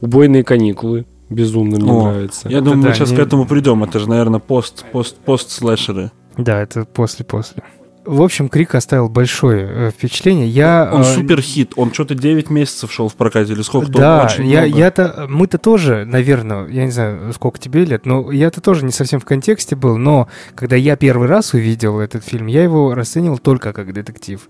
убойные 0.00 0.44
каникулы 0.44 1.04
безумно 1.28 1.78
мне 1.78 1.90
О, 1.90 2.02
нравится. 2.04 2.48
Я 2.48 2.60
думаю, 2.60 2.82
да, 2.82 2.88
мы 2.90 2.94
сейчас 2.94 3.10
не- 3.10 3.16
к 3.16 3.18
этому 3.18 3.46
придем. 3.46 3.82
Это 3.82 3.98
же, 3.98 4.08
наверное, 4.08 4.40
пост, 4.40 4.84
пост, 4.92 5.16
пост 5.16 5.50
слэшеры. 5.50 6.12
Да, 6.38 6.62
это 6.62 6.84
после-после. 6.84 7.62
В 8.08 8.22
общем, 8.22 8.48
Крик 8.48 8.74
оставил 8.74 9.10
большое 9.10 9.68
э, 9.70 9.90
впечатление. 9.90 10.48
Я, 10.48 10.88
Он 10.90 11.02
э, 11.02 11.04
супер 11.04 11.42
хит. 11.42 11.72
Он 11.76 11.92
что-то 11.92 12.14
9 12.14 12.48
месяцев 12.48 12.90
шел 12.90 13.10
в 13.10 13.14
прокате 13.14 13.52
или 13.52 13.60
сколько? 13.60 13.92
Да, 13.92 14.24
Очень 14.24 14.46
я, 14.46 14.62
много. 14.62 14.78
я-то, 14.78 15.26
мы-то 15.28 15.58
тоже, 15.58 16.06
наверное, 16.06 16.66
я 16.68 16.86
не 16.86 16.90
знаю, 16.90 17.34
сколько 17.34 17.58
тебе 17.58 17.84
лет, 17.84 18.06
но 18.06 18.32
я-то 18.32 18.62
тоже 18.62 18.86
не 18.86 18.92
совсем 18.92 19.20
в 19.20 19.26
контексте 19.26 19.76
был, 19.76 19.98
но 19.98 20.26
когда 20.54 20.74
я 20.74 20.96
первый 20.96 21.28
раз 21.28 21.52
увидел 21.52 22.00
этот 22.00 22.24
фильм, 22.24 22.46
я 22.46 22.62
его 22.62 22.94
расценивал 22.94 23.36
только 23.36 23.74
как 23.74 23.92
детектив, 23.92 24.40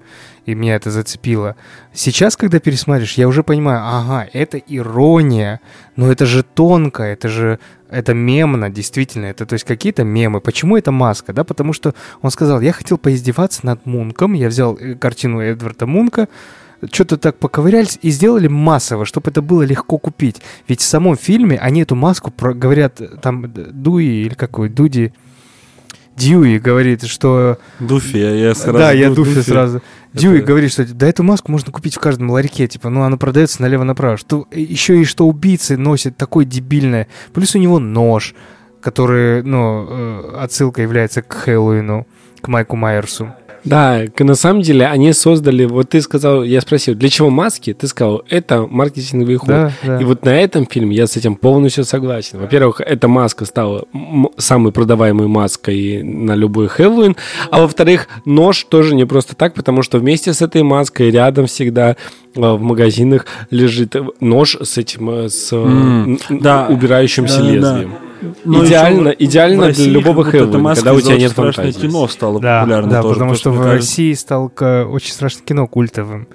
и 0.49 0.55
меня 0.55 0.77
это 0.77 0.91
зацепило. 0.91 1.57
Сейчас, 1.93 2.35
когда 2.35 2.59
пересматриваешь, 2.59 3.19
я 3.19 3.29
уже 3.29 3.43
понимаю, 3.43 3.83
ага, 3.85 4.27
это 4.33 4.57
ирония, 4.57 5.61
но 5.95 6.11
это 6.11 6.25
же 6.25 6.43
тонко, 6.43 7.03
это 7.03 7.29
же, 7.29 7.59
это 7.91 8.15
мемно, 8.15 8.71
действительно, 8.71 9.27
это 9.27 9.45
то 9.45 9.53
есть 9.53 9.67
какие-то 9.67 10.05
мемы. 10.05 10.41
Почему 10.41 10.79
это 10.79 10.91
маска, 10.91 11.35
да? 11.35 11.45
Потому 11.45 11.75
что 11.75 11.95
он 12.23 12.31
сказал, 12.31 12.63
я 12.63 12.73
хотел 12.73 12.97
поиздеваться 12.97 13.67
над 13.67 13.85
Мунком, 13.85 14.33
я 14.33 14.49
взял 14.49 14.75
э, 14.77 14.95
картину 14.95 15.41
Эдварда 15.41 15.87
Мунка, 15.87 16.29
что-то 16.91 17.19
так 17.19 17.37
поковырялись 17.37 17.99
и 18.01 18.09
сделали 18.09 18.49
массово, 18.49 19.05
чтобы 19.05 19.31
это 19.31 19.43
было 19.43 19.65
легко 19.65 19.99
купить. 19.99 20.41
Ведь 20.67 20.81
в 20.81 20.85
самом 20.85 21.19
фильме 21.19 21.59
они 21.59 21.83
эту 21.83 21.95
маску 21.95 22.31
про- 22.31 22.55
говорят, 22.55 23.03
там 23.21 23.53
Дуи 23.53 24.25
или 24.25 24.35
какой, 24.35 24.71
Дуди, 24.71 25.13
Дьюи 26.19 26.59
говорит, 26.59 27.05
что... 27.05 27.59
Дуфи, 27.79 28.17
я, 28.19 28.31
я 28.35 28.55
сразу... 28.55 28.79
да, 28.79 28.93
я 28.93 29.09
Ду- 29.09 29.17
Дуфи 29.17 29.41
сразу. 29.43 29.79
Это- 29.79 29.87
Дьюи 30.13 30.41
говорит, 30.41 30.73
что 30.73 30.85
да 30.95 31.07
эту 31.07 31.23
маску 31.23 31.53
можно 31.53 31.71
купить 31.73 31.95
в 31.97 32.01
каждом 32.01 32.31
ларьке, 32.31 32.67
типа, 32.67 32.89
ну 32.91 33.03
она 33.03 33.17
продается 33.17 33.63
налево-направо. 33.63 34.17
Что 34.17 34.47
еще 34.51 35.01
и 35.01 35.05
что 35.05 35.27
убийцы 35.29 35.77
носят 35.77 36.17
такое 36.17 36.45
дебильное. 36.45 37.07
Плюс 37.33 37.55
у 37.55 37.59
него 37.59 37.79
нож, 37.79 38.35
который, 38.81 39.43
ну, 39.43 39.87
э, 39.89 40.37
отсылка 40.41 40.83
является 40.83 41.23
к 41.23 41.33
Хэллоуину, 41.33 42.07
к 42.41 42.49
Майку 42.49 42.77
Майерсу. 42.77 43.33
Да, 43.65 44.03
на 44.19 44.35
самом 44.35 44.63
деле 44.63 44.87
они 44.87 45.13
создали, 45.13 45.65
вот 45.65 45.91
ты 45.91 46.01
сказал, 46.01 46.43
я 46.43 46.61
спросил, 46.61 46.95
для 46.95 47.09
чего 47.09 47.31
маски? 47.31 47.73
Ты 47.73 47.87
сказал, 47.89 48.23
это 48.29 48.67
маркетинговый 48.67 49.37
ход. 49.37 49.49
Да, 49.49 49.73
да. 49.85 50.01
И 50.01 50.05
вот 50.05 50.25
на 50.25 50.31
этом 50.31 50.67
фильме 50.67 50.97
я 50.97 51.07
с 51.07 51.17
этим 51.17 51.37
полностью 51.37 51.85
согласен. 51.85 52.39
Во-первых, 52.39 52.81
эта 52.81 53.09
маска 53.09 53.45
стала 53.45 53.85
самой 54.37 54.73
продаваемой 54.73 55.29
маской 55.29 56.03
на 56.03 56.35
любой 56.35 56.69
Хэллоуин. 56.69 57.17
А 57.51 57.61
во-вторых, 57.61 58.09
нож 58.25 58.65
тоже 58.65 58.95
не 58.95 59.05
просто 59.05 59.35
так, 59.37 59.55
потому 59.55 59.83
что 59.83 59.99
вместе 59.99 60.33
с 60.33 60.43
этой 60.43 60.63
маской 60.63 61.11
рядом 61.11 61.47
всегда 61.47 61.91
э, 61.91 61.95
в 62.35 62.61
магазинах 62.61 63.27
лежит 63.51 63.97
нож 64.21 64.57
с 64.61 64.79
этим, 64.79 65.11
э, 65.11 65.29
с 65.29 65.53
н- 65.53 66.19
да. 66.31 66.67
убирающимся 66.69 67.43
Да, 67.43 67.61
да, 67.61 67.73
да. 67.83 67.89
Но 68.45 68.65
идеально, 68.65 69.09
еще 69.09 69.17
в 69.19 69.21
идеально 69.21 69.67
России 69.67 69.85
для 69.85 69.93
любого 69.93 70.25
Хэллоуина, 70.25 70.75
когда 70.75 70.93
у 70.95 71.01
тебя 71.01 71.11
«Очень 71.15 71.23
нет 71.23 71.31
страшное 71.33 71.65
фантазии. 71.67 71.87
кино 71.89 72.09
стало 72.09 72.41
Да, 72.41 72.61
популярно 72.61 72.91
да, 72.91 73.03
тоже. 73.03 73.15
потому 73.15 73.35
что 73.35 73.51
мне 73.51 73.59
в 73.59 73.63
кажется, 73.63 73.79
России 73.91 74.13
стал 74.15 74.49
к- 74.49 74.85
очень 74.87 75.13
страшное 75.13 75.45
кино 75.45 75.67
культовым, 75.67 76.29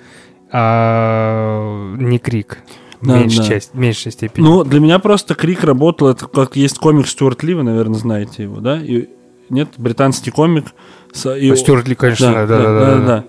а 0.51 1.95
не 1.97 2.19
Крик. 2.19 2.59
Да, 3.01 3.19
меньшей, 3.19 3.59
да. 3.59 3.65
в 3.73 3.77
меньшей 3.77 4.11
степени. 4.13 4.45
Ну, 4.45 4.63
для 4.63 4.79
меня 4.79 4.97
просто 4.97 5.36
Крик 5.36 5.63
работал, 5.65 6.07
это 6.07 6.25
как 6.25 6.55
есть 6.55 6.79
комик 6.79 7.07
Стюарт 7.07 7.43
Ли, 7.43 7.53
вы, 7.53 7.63
наверное, 7.63 7.99
знаете 7.99 8.43
его, 8.43 8.61
да? 8.61 8.81
И, 8.81 9.09
нет, 9.49 9.69
британский 9.77 10.31
комик. 10.31 10.67
С- 11.11 11.36
и- 11.36 11.51
А 11.51 11.55
Стюарт 11.57 11.86
Ли, 11.89 11.95
конечно, 11.95 12.31
да, 12.31 12.45
да, 12.47 12.57
да, 12.61 12.71
да, 12.71 13.05
да. 13.05 13.23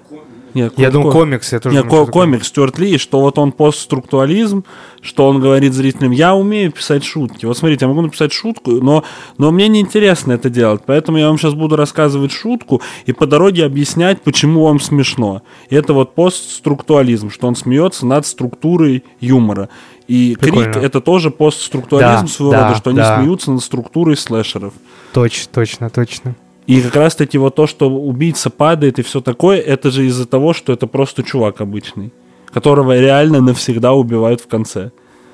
Нет, 0.54 0.72
Я 0.76 0.90
думал, 0.90 1.10
ко- 1.10 1.18
комикс, 1.18 1.52
я 1.52 1.58
тоже 1.60 1.74
Нет, 1.74 1.84
думал, 1.84 1.90
ко- 1.98 2.02
что 2.04 2.06
такое. 2.06 2.22
комик 2.26 2.44
Стюарт 2.44 2.78
Ли, 2.78 2.96
что 2.98 3.20
вот 3.20 3.38
он 3.38 3.50
постструктуализм, 3.52 4.64
что 5.02 5.26
он 5.28 5.40
говорит 5.40 5.72
зрителям, 5.74 6.12
я 6.12 6.34
умею 6.34 6.70
писать 6.72 7.04
шутки. 7.04 7.44
Вот 7.44 7.58
смотрите, 7.58 7.84
я 7.84 7.88
могу 7.88 8.02
написать 8.02 8.32
шутку, 8.32 8.70
но, 8.72 9.02
но 9.36 9.50
мне 9.50 9.66
неинтересно 9.68 10.32
это 10.32 10.48
делать, 10.50 10.82
поэтому 10.86 11.18
я 11.18 11.26
вам 11.28 11.38
сейчас 11.38 11.54
буду 11.54 11.76
рассказывать 11.76 12.30
шутку 12.32 12.80
и 13.06 13.12
по 13.12 13.26
дороге 13.26 13.64
объяснять, 13.64 14.22
почему 14.22 14.64
вам 14.64 14.78
смешно. 14.80 15.42
И 15.70 15.74
это 15.74 15.92
вот 15.92 16.14
постструктуализм, 16.14 17.30
что 17.30 17.46
он 17.48 17.56
смеется 17.56 18.06
над 18.06 18.26
структурой 18.26 19.04
юмора. 19.20 19.68
И 20.06 20.36
Прикольно. 20.38 20.72
крик 20.72 20.84
это 20.84 21.00
тоже 21.00 21.30
постструктуализм 21.30 22.26
Да, 22.26 22.32
своего 22.32 22.52
да, 22.52 22.68
рода, 22.68 22.78
что 22.78 22.90
они 22.90 22.98
да. 22.98 23.16
смеются 23.18 23.50
над 23.50 23.62
структурой 23.62 24.16
слэшеров. 24.16 24.74
Точно, 25.12 25.50
точно, 25.52 25.90
точно. 25.90 26.36
И 26.66 26.80
как 26.80 26.96
раз 26.96 27.14
таки 27.14 27.36
вот 27.36 27.54
то, 27.54 27.66
что 27.66 27.90
убийца 27.90 28.48
падает 28.48 28.98
и 28.98 29.02
все 29.02 29.20
такое, 29.20 29.60
это 29.60 29.90
же 29.90 30.06
из-за 30.06 30.26
того, 30.26 30.54
что 30.54 30.72
это 30.72 30.86
просто 30.86 31.22
чувак 31.22 31.60
обычный, 31.60 32.12
которого 32.46 32.98
реально 32.98 33.40
навсегда 33.40 33.92
убивают 33.92 34.40
в 34.40 34.46
конце. 34.46 34.90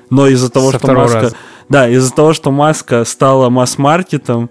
Но 0.09 0.27
из-за 0.27 0.51
того, 0.51 0.71
Со 0.71 0.79
что 0.79 0.93
маска... 0.93 1.21
раза. 1.21 1.35
Да, 1.69 1.87
из-за 1.87 2.13
того, 2.13 2.33
что 2.33 2.51
маска 2.51 3.05
стала 3.05 3.49
масс-маркетом, 3.49 4.49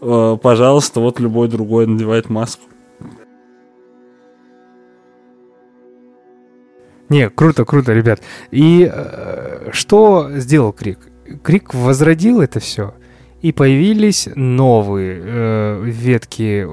э, 0.00 0.36
пожалуйста, 0.42 0.98
вот 0.98 1.20
любой 1.20 1.46
другой 1.46 1.86
надевает 1.86 2.28
маску. 2.28 2.64
Не, 7.08 7.30
круто, 7.30 7.64
круто, 7.64 7.92
ребят. 7.92 8.20
И 8.50 8.90
э, 8.92 9.70
что 9.72 10.28
сделал 10.34 10.72
Крик? 10.72 10.98
Крик 11.44 11.72
возродил 11.72 12.40
это 12.40 12.58
все. 12.58 12.94
И 13.46 13.52
появились 13.52 14.28
новые 14.34 15.22
э, 15.22 15.82
ветки 15.84 16.66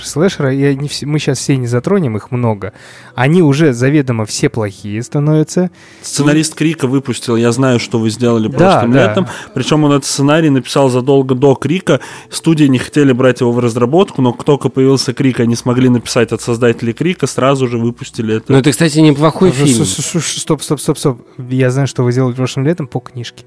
слэшера. 0.00 0.54
И 0.54 0.62
они 0.62 0.88
мы 1.02 1.18
сейчас 1.18 1.40
все 1.40 1.56
не 1.56 1.66
затронем, 1.66 2.16
их 2.16 2.30
много. 2.30 2.72
Они 3.16 3.42
уже 3.42 3.72
заведомо 3.72 4.26
все 4.26 4.48
плохие 4.48 5.02
становятся. 5.02 5.72
Сценарист 6.02 6.54
Крика 6.54 6.86
выпустил 6.86 7.34
«Я 7.34 7.50
знаю, 7.50 7.80
что 7.80 7.98
вы 7.98 8.10
сделали 8.10 8.46
Да, 8.46 8.56
прошлым 8.56 8.92
да. 8.92 9.08
летом». 9.08 9.26
Причем 9.54 9.82
он 9.82 9.90
этот 9.90 10.04
сценарий 10.04 10.50
написал 10.50 10.88
задолго 10.88 11.34
до 11.34 11.56
Крика. 11.56 11.98
Студии 12.30 12.66
не 12.66 12.78
хотели 12.78 13.10
брать 13.10 13.40
его 13.40 13.50
в 13.50 13.58
разработку, 13.58 14.22
но 14.22 14.32
как 14.32 14.44
только 14.44 14.68
появился 14.68 15.12
Крик, 15.12 15.40
они 15.40 15.56
смогли 15.56 15.88
написать 15.88 16.30
от 16.30 16.40
создателей 16.40 16.92
Крика, 16.92 17.26
сразу 17.26 17.66
же 17.66 17.76
выпустили 17.76 18.36
это. 18.36 18.52
Ну, 18.52 18.58
это, 18.58 18.70
кстати, 18.70 19.00
неплохой 19.00 19.50
фильм. 19.50 19.84
Стоп, 19.84 20.62
стоп, 20.62 20.80
стоп, 20.80 20.96
стоп. 20.96 21.20
Я 21.38 21.72
знаю, 21.72 21.88
что 21.88 22.04
вы 22.04 22.12
сделали 22.12 22.34
прошлым 22.34 22.66
летом 22.66 22.86
по 22.86 23.00
книжке. 23.00 23.42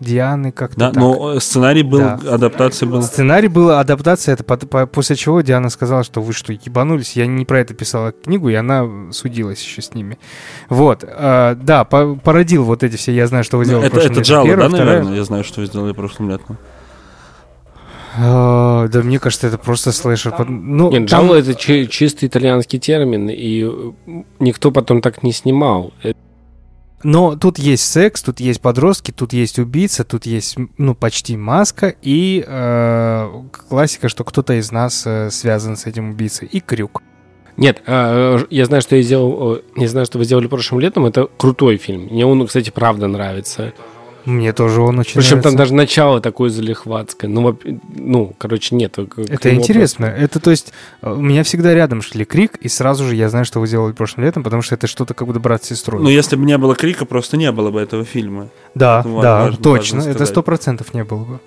Дианы 0.00 0.52
как-то 0.52 0.78
Да, 0.78 0.86
так. 0.92 0.96
но 1.02 1.34
э, 1.34 1.40
сценарий 1.40 1.82
был, 1.82 1.98
Да. 1.98 2.20
адаптация 2.34 2.88
была. 2.88 3.02
Сценарий 3.02 3.48
была 3.48 3.80
адаптация, 3.80 4.34
это 4.34 4.44
по- 4.44 4.56
по- 4.56 4.86
после 4.86 5.16
чего 5.16 5.40
Диана 5.40 5.70
сказала, 5.70 6.04
что 6.04 6.20
вы 6.22 6.32
что, 6.32 6.52
ебанулись? 6.52 7.16
Я 7.16 7.26
не 7.26 7.44
про 7.44 7.60
это 7.60 7.74
писала 7.74 8.12
книгу, 8.12 8.48
и 8.48 8.54
она 8.54 8.86
судилась 9.10 9.60
еще 9.62 9.82
с 9.82 9.94
ними. 9.94 10.18
Вот, 10.68 11.02
э, 11.04 11.56
да, 11.60 11.84
по- 11.84 12.14
породил 12.14 12.62
вот 12.64 12.84
эти 12.84 12.94
все, 12.96 13.12
я 13.12 13.26
знаю, 13.26 13.42
что 13.42 13.56
вы 13.58 13.64
Ну, 13.64 13.68
сделали 13.70 13.86
это 13.86 13.94
прошлым 13.94 14.12
это 14.12 14.20
летом. 14.20 14.30
Джало, 14.34 14.46
Первая, 14.46 14.68
да, 14.68 14.74
вторая. 14.76 14.94
наверное? 14.98 15.16
Я 15.18 15.24
знаю, 15.24 15.44
что 15.44 15.60
вы 15.60 15.66
сделали 15.66 15.92
прошлым 15.92 16.30
летом. 16.30 16.58
Э, 18.16 18.88
да, 18.90 19.02
мне 19.02 19.18
кажется, 19.18 19.46
это 19.46 19.58
просто 19.58 19.92
слэшер. 19.92 20.32
Под- 20.32 20.48
Ну, 20.48 20.90
Нет, 20.90 21.08
там- 21.08 21.20
джалло 21.26 21.34
это 21.36 21.54
чи- 21.54 21.88
чистый 21.88 22.26
итальянский 22.26 22.78
термин, 22.78 23.28
и 23.30 23.68
никто 24.40 24.70
потом 24.72 25.00
так 25.02 25.22
не 25.22 25.32
снимал. 25.32 25.92
Э, 26.02 26.12
Но 27.02 27.36
тут 27.36 27.58
есть 27.58 27.84
секс, 27.84 28.22
тут 28.22 28.40
есть 28.40 28.60
подростки, 28.60 29.12
тут 29.12 29.32
есть 29.32 29.58
убийца, 29.58 30.04
тут 30.04 30.26
есть, 30.26 30.56
ну, 30.78 30.94
почти 30.94 31.36
маска 31.36 31.94
и 32.02 32.44
э, 32.46 33.42
классика, 33.68 34.08
что 34.08 34.24
кто-то 34.24 34.54
из 34.54 34.72
нас 34.72 35.04
э, 35.06 35.30
связан 35.30 35.76
с 35.76 35.86
этим 35.86 36.10
убийцей. 36.10 36.48
И 36.50 36.60
крюк. 36.60 37.02
Нет, 37.56 37.82
а, 37.86 38.38
э, 38.38 38.46
я 38.50 38.66
знаю, 38.66 38.82
что 38.82 38.96
я 38.96 39.02
сделал, 39.02 39.56
э, 39.56 39.60
не 39.76 39.86
знаю, 39.86 40.06
что 40.06 40.18
вы 40.18 40.24
сделали 40.24 40.46
прошлым 40.46 40.80
летом, 40.80 41.06
это 41.06 41.28
крутой 41.36 41.76
фильм. 41.76 42.02
Мне 42.10 42.26
он, 42.26 42.46
кстати, 42.46 42.70
правда 42.70 43.06
нравится. 43.08 43.72
Мне 44.28 44.52
тоже 44.52 44.82
он 44.82 44.98
очень 44.98 45.14
Причем 45.14 45.40
там 45.40 45.54
нравится. 45.54 45.58
даже 45.58 45.74
начало 45.74 46.20
такое 46.20 46.50
залихватское. 46.50 47.30
Ну, 47.30 47.58
ну 47.96 48.34
короче, 48.36 48.74
нет. 48.76 48.94
к- 48.96 49.06
к 49.06 49.18
Это 49.20 49.54
интересно. 49.54 50.04
Это, 50.04 50.38
то 50.38 50.50
есть, 50.50 50.74
э, 51.00 51.10
у 51.10 51.20
меня 51.22 51.42
всегда 51.44 51.72
рядом 51.72 52.02
шли 52.02 52.26
крик, 52.26 52.56
и 52.56 52.68
сразу 52.68 53.04
же 53.04 53.14
я 53.16 53.30
знаю, 53.30 53.46
что 53.46 53.58
вы 53.58 53.66
делали 53.68 53.92
прошлым 53.92 54.26
летом, 54.26 54.42
потому 54.42 54.60
что 54.60 54.74
это 54.74 54.86
что-то 54.86 55.14
как 55.14 55.26
будто 55.26 55.40
брат 55.40 55.64
с 55.64 55.68
сестрой. 55.68 56.02
Ну, 56.02 56.10
если 56.10 56.36
бы 56.36 56.44
не 56.44 56.58
было 56.58 56.74
Крика, 56.74 57.06
просто 57.06 57.38
не 57.38 57.50
было 57.52 57.70
бы 57.70 57.80
этого 57.80 58.04
фильма. 58.04 58.50
да, 58.74 59.00
это 59.00 59.08
ва- 59.08 59.22
да, 59.22 59.42
важно- 59.44 59.62
точно. 59.62 59.96
важно 59.98 60.10
это 60.10 60.26
сто 60.26 60.42
процентов 60.42 60.92
не 60.92 61.04
было 61.04 61.24
бы. 61.24 61.40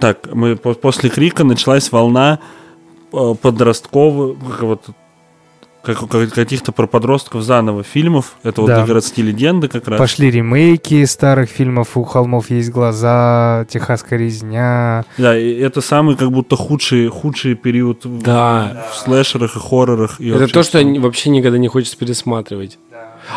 Так, 0.00 0.32
мы 0.34 0.56
по- 0.56 0.74
после 0.74 1.08
Крика 1.08 1.44
началась 1.44 1.90
волна 1.92 2.40
э, 3.12 3.34
подростковых, 3.40 4.62
вот 4.62 4.82
как- 5.84 6.08
как- 6.08 6.30
каких-то 6.32 6.72
про 6.72 6.86
подростков 6.86 7.42
заново 7.42 7.82
фильмов. 7.82 8.36
Это 8.42 8.60
вот 8.62 8.68
Да. 8.68 8.82
«И 8.82 8.86
городские 8.86 9.26
легенды» 9.26 9.68
как 9.68 9.86
раз. 9.88 9.98
Пошли 9.98 10.30
ремейки 10.30 11.04
старых 11.04 11.50
фильмов 11.50 11.96
«У 11.96 12.02
холмов 12.04 12.50
есть 12.50 12.70
глаза», 12.70 13.66
«Техасская 13.68 14.18
резня». 14.18 15.04
Да, 15.18 15.38
и 15.38 15.52
это 15.54 15.80
самый 15.80 16.16
как 16.16 16.30
будто 16.32 16.56
худший, 16.56 17.08
худший 17.08 17.54
период 17.54 18.04
в- 18.04 18.22
Да. 18.22 18.86
в 18.92 18.96
слэшерах 18.96 19.56
и 19.56 19.60
хоррорах. 19.60 20.20
И 20.20 20.28
Это 20.28 20.38
вообще 20.40 20.54
то, 20.54 20.62
что 20.62 20.84
вообще 21.00 21.30
никогда 21.30 21.58
не 21.58 21.68
хочется 21.68 21.96
пересматривать. 21.96 22.78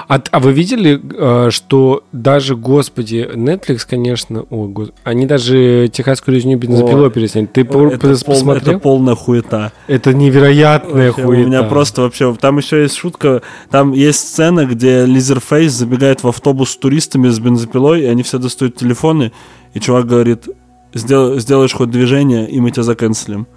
А, 0.07 0.21
а 0.31 0.39
вы 0.39 0.51
видели, 0.51 0.99
э, 1.17 1.49
что 1.49 2.03
даже, 2.11 2.55
господи, 2.55 3.27
Netflix, 3.33 3.79
конечно, 3.89 4.41
о, 4.49 4.67
гос- 4.67 4.93
они 5.03 5.25
даже 5.25 5.89
техасскую 5.91 6.35
резню 6.35 6.57
бензопилой 6.57 7.07
О, 7.07 7.09
пересняли. 7.09 7.45
Ты 7.45 7.63
по- 7.65 7.87
это, 7.87 8.07
пос- 8.07 8.25
пол- 8.25 8.35
посмотрел? 8.35 8.75
это 8.75 8.79
полная 8.79 9.15
хуета. 9.15 9.71
Это 9.87 10.13
невероятная 10.13 11.07
Вообще, 11.07 11.23
хуета. 11.23 11.43
У 11.43 11.45
меня 11.47 11.63
просто 11.63 12.01
вообще... 12.01 12.35
Там 12.39 12.57
еще 12.57 12.81
есть 12.83 12.95
шутка. 12.95 13.41
Там 13.69 13.93
есть 13.93 14.19
сцена, 14.19 14.65
где 14.65 15.05
Лизерфейс 15.05 15.71
забегает 15.73 16.23
в 16.23 16.27
автобус 16.27 16.71
с 16.71 16.77
туристами 16.77 17.29
с 17.29 17.39
бензопилой, 17.39 18.01
и 18.03 18.05
они 18.05 18.23
все 18.23 18.39
достают 18.39 18.75
телефоны, 18.75 19.31
и 19.73 19.79
чувак 19.79 20.05
говорит, 20.07 20.47
«Сдел- 20.93 21.39
сделаешь 21.39 21.73
хоть 21.73 21.91
движение, 21.91 22.49
и 22.49 22.59
мы 22.59 22.71
тебя 22.71 22.83
заканцелим. 22.83 23.47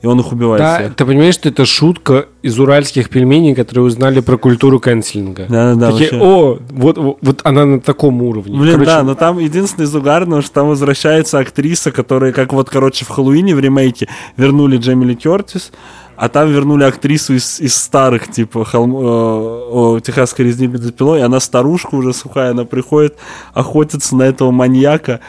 И 0.00 0.06
он 0.06 0.20
их 0.20 0.30
убивает 0.32 0.60
Да, 0.60 0.78
всех. 0.78 0.94
ты 0.94 1.04
понимаешь, 1.04 1.34
что 1.34 1.48
это 1.48 1.64
шутка 1.64 2.26
из 2.42 2.58
уральских 2.58 3.10
пельменей, 3.10 3.54
которые 3.54 3.84
узнали 3.84 4.20
про 4.20 4.36
культуру 4.36 4.78
канцелинга. 4.78 5.46
Да-да-да, 5.48 5.90
Такие, 5.90 6.10
вообще. 6.12 6.24
о, 6.24 6.58
вот, 6.70 7.18
вот, 7.20 7.40
она 7.44 7.64
на 7.64 7.80
таком 7.80 8.22
уровне. 8.22 8.56
Блин, 8.58 8.74
Короче, 8.74 8.90
да, 8.90 9.02
но 9.02 9.14
там 9.14 9.38
единственное 9.38 9.86
из 9.86 9.94
угарного, 9.94 10.42
что 10.42 10.52
там 10.52 10.68
возвращается 10.68 11.38
актриса, 11.40 11.90
которая, 11.90 12.32
как 12.32 12.52
вот, 12.52 12.70
короче, 12.70 13.04
в 13.04 13.08
Хэллоуине 13.08 13.54
в 13.56 13.60
ремейке 13.60 14.08
вернули 14.36 14.76
Джемили 14.76 15.14
Кертис, 15.14 15.72
а 16.16 16.28
там 16.28 16.50
вернули 16.50 16.84
актрису 16.84 17.34
из, 17.34 17.60
из 17.60 17.76
старых, 17.76 18.30
типа, 18.30 18.64
холм, 18.64 18.96
э, 18.96 19.00
о, 19.00 20.00
техасской 20.00 20.46
резни 20.46 20.66
бензопилой, 20.66 21.20
и 21.20 21.22
она 21.22 21.40
старушка 21.40 21.94
уже 21.94 22.12
сухая, 22.12 22.50
она 22.50 22.64
приходит 22.64 23.16
охотиться 23.52 24.16
на 24.16 24.24
этого 24.24 24.50
маньяка, 24.50 25.20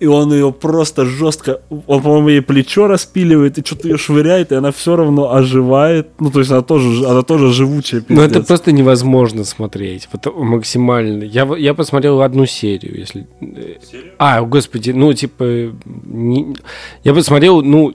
и 0.00 0.06
он 0.06 0.32
ее 0.32 0.52
просто 0.52 1.04
жестко, 1.06 1.60
он, 1.86 2.02
по-моему, 2.02 2.28
ей 2.28 2.42
плечо 2.42 2.88
распиливает, 2.88 3.58
и 3.58 3.64
что-то 3.64 3.88
ее 3.88 3.96
швыряет, 3.96 4.52
и 4.52 4.56
она 4.56 4.70
все 4.70 4.96
равно 4.96 5.32
оживает. 5.34 6.08
Ну, 6.20 6.30
то 6.30 6.40
есть 6.40 6.50
она 6.50 6.62
тоже, 6.62 7.06
она 7.06 7.22
тоже 7.22 7.52
живучая, 7.52 8.04
Ну, 8.08 8.20
это 8.20 8.28
пиздец. 8.34 8.46
просто 8.48 8.72
невозможно 8.72 9.44
смотреть. 9.44 10.08
Вот 10.12 10.26
максимально. 10.36 11.22
Я, 11.24 11.44
я 11.56 11.74
посмотрел 11.74 12.20
одну 12.22 12.44
серию, 12.46 12.98
если. 12.98 13.26
э, 13.40 13.76
А, 14.18 14.42
господи, 14.42 14.90
ну, 14.90 15.12
типа. 15.14 15.72
не- 16.04 16.56
Я 17.04 17.14
посмотрел, 17.14 17.62
ну, 17.62 17.92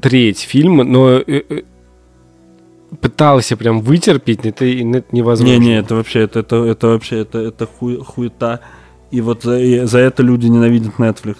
треть 0.00 0.40
фильма, 0.40 0.84
но 0.84 1.10
э, 1.10 1.22
э, 1.26 1.62
пытался 3.00 3.56
прям 3.56 3.80
вытерпеть, 3.80 4.44
но 4.44 4.50
это, 4.50 4.64
и 4.64 4.84
это 4.92 5.06
невозможно. 5.12 5.52
Не-не, 5.58 5.78
это 5.78 5.94
вообще, 5.94 6.20
это, 6.20 6.40
это, 6.40 6.56
это 6.64 6.86
вообще, 6.88 7.18
это, 7.20 7.38
это 7.38 7.66
хуй- 7.66 8.02
хуета. 8.04 8.60
И 9.10 9.20
вот 9.20 9.42
за, 9.42 9.58
и 9.58 9.84
за 9.84 9.98
это 9.98 10.22
люди 10.22 10.46
ненавидят 10.46 10.94
Netflix. 10.98 11.36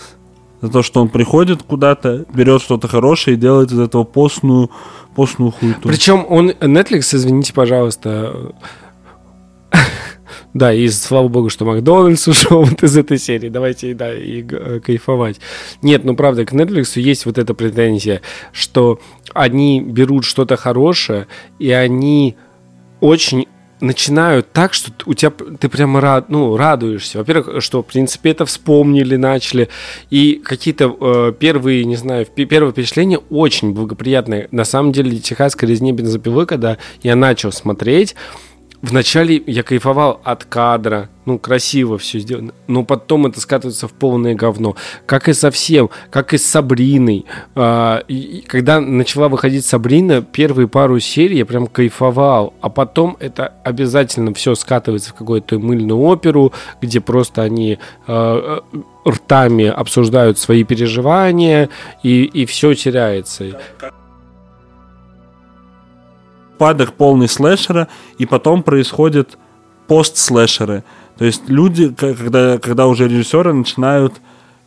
За 0.60 0.68
то, 0.68 0.82
что 0.82 1.01
он 1.01 1.09
приходит 1.09 1.62
куда-то, 1.62 2.26
берет 2.34 2.60
что-то 2.60 2.88
хорошее 2.88 3.36
и 3.36 3.40
делает 3.40 3.72
из 3.72 3.78
этого 3.78 4.05
постную, 4.05 4.70
постную 5.14 5.52
хуету. 5.52 5.88
Причем 5.88 6.26
он, 6.28 6.51
Netflix, 6.51 7.14
извините, 7.14 7.55
пожалуйста, 7.55 8.52
да, 10.55 10.72
и 10.74 10.88
слава 10.88 11.28
богу, 11.28 11.48
что 11.48 11.64
Макдональдс 11.64 12.28
ушел 12.28 12.64
вот 12.64 12.82
из 12.82 12.97
этой 12.97 13.18
серии. 13.18 13.48
Давайте, 13.48 13.94
да, 13.94 14.12
и 14.14 14.44
э, 14.51 14.80
кайфовать. 14.80 15.40
Нет, 15.80 16.05
ну 16.05 16.14
правда, 16.14 16.44
к 16.44 16.52
Netflix 16.52 17.01
есть 17.01 17.24
вот 17.24 17.38
эта 17.38 17.55
претензия, 17.55 18.20
что 18.52 19.01
они 19.32 19.80
берут 19.80 20.24
что-то 20.24 20.56
хорошее, 20.56 21.26
и 21.59 21.70
они 21.70 22.36
очень 23.01 23.47
начинают 23.81 24.52
так, 24.52 24.74
что 24.74 24.93
у 25.07 25.15
тебя 25.15 25.32
ты 25.59 25.69
прямо 25.69 26.01
рад, 26.01 26.28
ну, 26.28 26.57
радуешься. 26.57 27.19
Во-первых, 27.19 27.62
что 27.62 27.82
в 27.82 27.86
принципе 27.86 28.31
это 28.31 28.47
вспомнили, 28.47 29.16
начали, 29.16 29.69
и 30.11 30.40
какие-то 30.44 30.97
э, 31.01 31.32
первые, 31.39 31.85
не 31.85 31.97
знаю, 31.97 32.27
первые 32.27 32.73
впечатления 32.73 33.19
очень 33.31 33.73
благоприятные. 33.73 34.48
На 34.51 34.65
самом 34.65 34.93
деле, 34.93 35.19
техасская 35.19 35.69
резня 35.69 35.93
бензопилы, 35.93 36.47
когда 36.47 36.78
я 37.02 37.16
начал 37.16 37.52
смотреть, 37.52 38.15
Вначале 38.82 39.43
я 39.47 39.62
кайфовал 39.62 40.20
от 40.24 40.44
кадра, 40.44 41.11
ну, 41.27 41.39
красиво 41.39 41.98
все 41.98 42.19
сделано, 42.19 42.55
но 42.66 42.82
потом 42.82 43.27
это 43.27 43.39
скатывается 43.39 43.86
в 43.86 43.93
полное 43.93 44.35
говно. 44.35 44.74
Как 45.05 45.28
и 45.28 45.35
со 45.35 45.51
всем, 45.51 45.90
как 46.11 46.32
и 46.32 46.39
с 46.39 46.47
Сабриной. 46.47 47.27
А, 47.55 48.02
и- 48.09 48.43
когда 48.47 48.81
начала 48.81 49.28
выходить 49.28 49.66
Сабрина, 49.66 50.23
первые 50.23 50.66
пару 50.66 50.98
серий 50.98 51.36
я 51.39 51.47
прям 51.47 51.66
кайфовал, 51.66 52.55
а 52.62 52.70
потом 52.70 53.19
это 53.20 53.52
обязательно 53.65 54.32
все 54.32 54.55
скатывается 54.55 55.11
в 55.11 55.15
какую-то 55.15 55.59
мыльную 55.59 56.01
оперу, 56.01 56.52
где 56.81 57.01
просто 57.02 57.43
они 57.43 57.78
а, 58.07 58.62
ртами 59.07 59.66
обсуждают 59.66 60.39
свои 60.39 60.65
переживания, 60.65 61.69
и, 62.02 62.24
и 62.24 62.47
все 62.47 62.74
теряется. 62.74 63.61
Падок 66.61 66.93
полный 66.93 67.27
слэшера, 67.27 67.89
и 68.19 68.27
потом 68.27 68.62
происходят 68.62 69.39
пост-слэшеры. 69.87 70.85
То 71.16 71.24
есть 71.24 71.49
люди, 71.49 71.89
когда, 71.89 72.59
когда 72.59 72.87
уже 72.87 73.09
режиссеры 73.09 73.55
начинают 73.55 74.20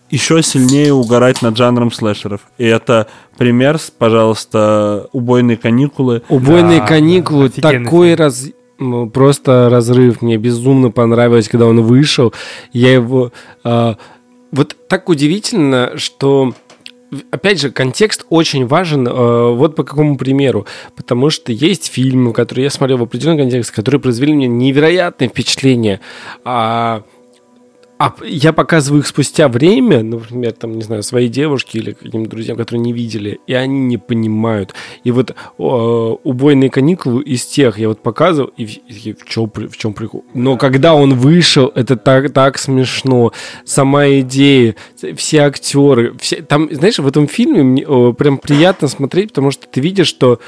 еще 0.10 0.41
сильнее 0.41 0.91
угорать 0.91 1.44
над 1.44 1.56
жанром 1.56 1.91
слэшеров. 1.91 2.41
И 2.57 2.65
это 2.65 3.06
пример, 3.38 3.78
пожалуйста, 3.99 5.07
«Убойные 5.11 5.56
каникулы». 5.56 6.24
Убойные 6.30 6.80
Да, 6.80 6.88
каникулы, 6.88 7.52
да, 7.57 7.70
такой 7.70 8.07
фильм. 8.07 8.20
раз 8.20 8.48
ну, 8.80 9.07
просто 9.07 9.70
разрыв. 9.70 10.24
Мне 10.24 10.38
безумно 10.38 10.90
понравилось, 10.90 11.48
когда 11.48 11.68
он 11.68 11.82
вышел. 11.84 12.34
Я 12.72 12.91
его... 12.91 13.32
а, 13.64 13.98
вот 14.52 14.76
так 14.88 15.10
удивительно, 15.10 15.91
что 15.98 16.53
опять 17.31 17.60
же, 17.60 17.72
контекст 17.72 18.26
очень 18.30 18.65
важен. 18.65 19.07
Э, 19.07 19.53
вот 19.53 19.76
по 19.76 19.84
какому 19.84 20.18
примеру. 20.18 20.65
Потому 20.95 21.30
что 21.30 21.52
есть 21.52 21.91
фильмы, 21.91 22.34
которые 22.34 22.65
я 22.65 22.69
смотрел 22.69 22.98
в 22.98 23.03
определенном 23.03 23.40
контексте, 23.40 23.73
которые 23.73 24.02
произвели 24.02 24.34
мне 24.34 24.48
невероятное 24.48 25.30
впечатление. 25.30 25.99
А 26.44 27.03
а 27.99 28.14
я 28.24 28.53
показываю 28.53 29.02
их 29.02 29.07
спустя 29.07 29.48
время, 29.48 30.03
например, 30.03 30.53
там, 30.53 30.74
не 30.74 30.82
знаю, 30.82 31.03
своей 31.03 31.30
девушке 31.30 31.80
или 31.80 31.91
каким-то 31.91 32.30
друзьям, 32.30 32.57
которые 32.57 32.82
не 32.82 32.94
видели, 32.94 33.40
и 33.48 33.53
они 33.53 33.80
не 33.80 33.98
понимают. 33.98 34.74
И 35.03 35.11
вот 35.11 35.36
о, 35.57 36.20
убойные 36.24 36.70
каникулы 36.70 37.24
из 37.24 37.45
тех 37.45 37.78
я 37.78 37.90
вот 37.90 38.02
показывал, 38.02 38.52
и, 38.57 38.64
и 38.64 39.14
в, 39.14 39.26
чем, 39.26 39.52
в 39.53 39.78
чем 39.78 39.94
прикол? 39.94 40.26
Но 40.34 40.57
когда 40.57 40.95
он 40.95 41.14
вышел, 41.15 41.72
это 41.76 41.95
так, 41.95 42.34
так 42.34 42.57
смешно. 42.57 43.32
Сама 43.64 44.07
идея, 44.20 44.76
все 45.15 45.41
актеры, 45.41 46.15
все, 46.20 46.41
там, 46.41 46.74
знаешь, 46.74 46.99
в 46.99 47.07
этом 47.07 47.28
фильме 47.28 47.64
мне 47.64 47.86
о, 47.86 48.14
прям 48.14 48.38
приятно 48.38 48.88
смотреть, 48.88 49.30
потому 49.30 49.52
что 49.52 49.68
ты 49.68 49.80
видишь, 49.82 50.07
что 50.07 50.40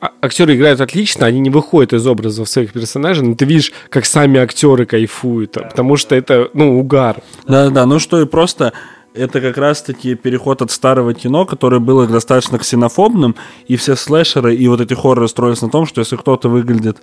актеры 0.00 0.56
играют 0.56 0.80
отлично, 0.80 1.26
они 1.26 1.40
не 1.40 1.50
выходят 1.50 1.92
из 1.92 2.06
образов 2.06 2.48
своих 2.48 2.72
персонажей, 2.72 3.26
но 3.26 3.34
ты 3.34 3.44
видишь, 3.44 3.72
как 3.88 4.04
сами 4.04 4.38
актеры 4.38 4.86
кайфуют, 4.86 5.52
потому 5.52 5.96
что 5.96 6.14
это, 6.14 6.50
ну, 6.54 6.78
угар. 6.78 7.20
Да-да, 7.46 7.86
ну 7.86 7.98
что 7.98 8.20
и 8.20 8.26
просто 8.26 8.72
это 9.14 9.40
как 9.40 9.56
раз-таки 9.56 10.14
переход 10.14 10.62
от 10.62 10.70
старого 10.70 11.14
кино, 11.14 11.46
которое 11.46 11.80
было 11.80 12.06
достаточно 12.06 12.58
ксенофобным, 12.58 13.34
и 13.66 13.76
все 13.76 13.96
слэшеры 13.96 14.54
и 14.54 14.68
вот 14.68 14.80
эти 14.80 14.94
хорроры 14.94 15.28
строились 15.28 15.62
на 15.62 15.70
том, 15.70 15.86
что 15.86 16.00
если 16.00 16.16
кто-то 16.16 16.48
выглядит 16.48 16.98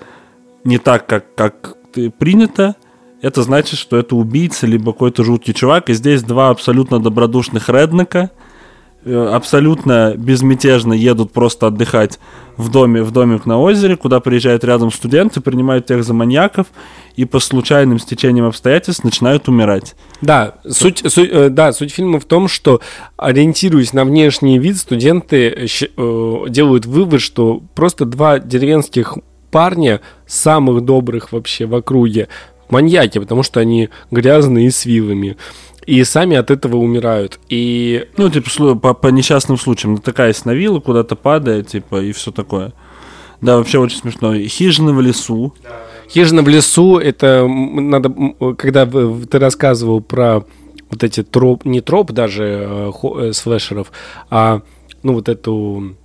не 0.64 0.78
так, 0.78 1.06
как, 1.08 1.36
как 1.36 1.76
принято, 2.18 2.76
это 3.22 3.42
значит, 3.44 3.80
что 3.80 3.98
это 3.98 4.16
убийца, 4.16 4.68
либо 4.68 4.94
какой-то 4.94 5.24
жуткий 5.24 5.54
чувак. 5.54 5.90
И 5.90 5.94
здесь 5.94 6.22
два 6.22 6.50
абсолютно 6.50 7.00
добродушных 7.00 7.70
реднека– 7.70 8.32
абсолютно 9.06 10.14
безмятежно 10.18 10.94
едут 10.94 11.32
просто 11.32 11.68
отдыхать 11.68 12.20
в 12.58 12.72
доме, 12.72 13.04
в 13.04 13.12
домик 13.12 13.46
на 13.46 13.60
озере, 13.60 13.96
куда 13.98 14.20
приезжают 14.20 14.64
рядом 14.64 14.92
студенты, 14.92 15.42
принимают 15.42 15.86
тех 15.86 16.04
за 16.04 16.14
маньяков 16.14 16.68
и 17.16 17.26
по 17.26 17.40
случайным 17.40 18.00
стечениям 18.00 18.46
обстоятельств 18.46 19.04
начинают 19.04 19.48
умирать. 19.48 19.96
Да, 20.22 20.56
суть, 20.68 21.04
суть, 21.08 21.30
э, 21.32 21.50
да, 21.50 21.74
суть 21.74 21.92
фильма 21.92 22.20
в 22.20 22.26
том, 22.26 22.48
что 22.48 22.82
ориентируясь 23.18 23.94
на 23.94 24.06
внешний 24.06 24.58
вид, 24.58 24.78
студенты 24.78 25.68
э, 25.68 26.46
делают 26.50 26.86
вывод, 26.86 27.22
что 27.22 27.62
просто 27.76 28.06
два 28.06 28.40
деревенских 28.40 29.18
парня, 29.52 30.02
самых 30.26 30.82
добрых 30.82 31.32
вообще 31.32 31.66
в 31.66 31.76
округе, 31.76 32.28
маньяки, 32.70 33.20
потому 33.20 33.44
что 33.44 33.60
они 33.60 33.90
грязные 34.12 34.68
и 34.68 34.72
с 34.72 34.86
вилами 34.86 35.38
и 35.86 36.04
сами 36.04 36.36
от 36.36 36.52
этого 36.52 36.78
умирают. 36.78 37.40
И... 37.50 38.08
Ну, 38.18 38.30
типа, 38.30 38.76
по, 38.76 38.94
по 38.94 39.08
несчастным 39.08 39.58
случаям, 39.58 39.96
натыкаясь 39.96 40.46
на 40.46 40.52
виллу, 40.52 40.82
куда-то 40.82 41.16
падает, 41.16 41.68
типа, 41.68 42.02
и 42.02 42.12
все 42.12 42.32
такое. 42.32 42.74
Да, 43.42 43.58
вообще 43.58 43.80
очень 43.80 43.98
смешно. 43.98 44.36
Хижина 44.36 44.94
в 44.94 45.02
лесу. 45.02 45.54
Хижина 46.10 46.42
в 46.42 46.48
лесу, 46.48 46.98
это 46.98 47.48
надо, 47.48 48.14
когда 48.58 48.86
ты 48.86 49.40
рассказывал 49.40 50.02
про 50.02 50.46
вот 50.90 51.04
эти 51.04 51.24
троп, 51.24 51.66
не 51.66 51.82
троп 51.82 52.12
даже 52.12 52.44
э, 52.44 52.92
э, 53.04 53.34
слэшеров, 53.34 53.92
а 54.30 54.62
ну 55.04 55.14
вот 55.14 55.30
эту 55.30 55.96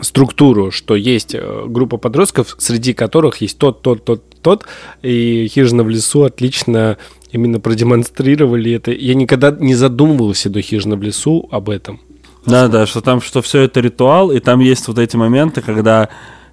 структуру, 0.00 0.70
что 0.70 0.96
есть 0.96 1.34
э, 1.34 1.64
группа 1.66 1.98
подростков, 1.98 2.56
среди 2.58 2.94
которых 2.94 3.40
есть 3.40 3.58
тот, 3.58 3.82
тот, 3.82 4.04
тот, 4.04 4.24
тот, 4.40 4.64
и 5.02 5.46
хижина 5.50 5.84
в 5.84 5.88
лесу 5.88 6.22
отлично 6.22 6.96
именно 7.30 7.60
продемонстрировали 7.60 8.72
это. 8.72 8.90
Я 8.90 9.14
никогда 9.14 9.50
не 9.50 9.74
задумывался 9.74 10.50
до 10.50 10.62
хижины 10.62 10.96
в 10.96 11.02
лесу 11.02 11.48
об 11.50 11.70
этом. 11.70 12.00
Да, 12.46 12.68
да, 12.68 12.86
что 12.86 13.00
там, 13.00 13.20
что 13.20 13.42
все 13.42 13.62
это 13.62 13.80
ритуал, 13.80 14.30
и 14.30 14.40
там 14.40 14.60
есть 14.60 14.88
вот 14.88 14.98
эти 14.98 15.16
моменты, 15.16 15.60
когда 15.60 16.08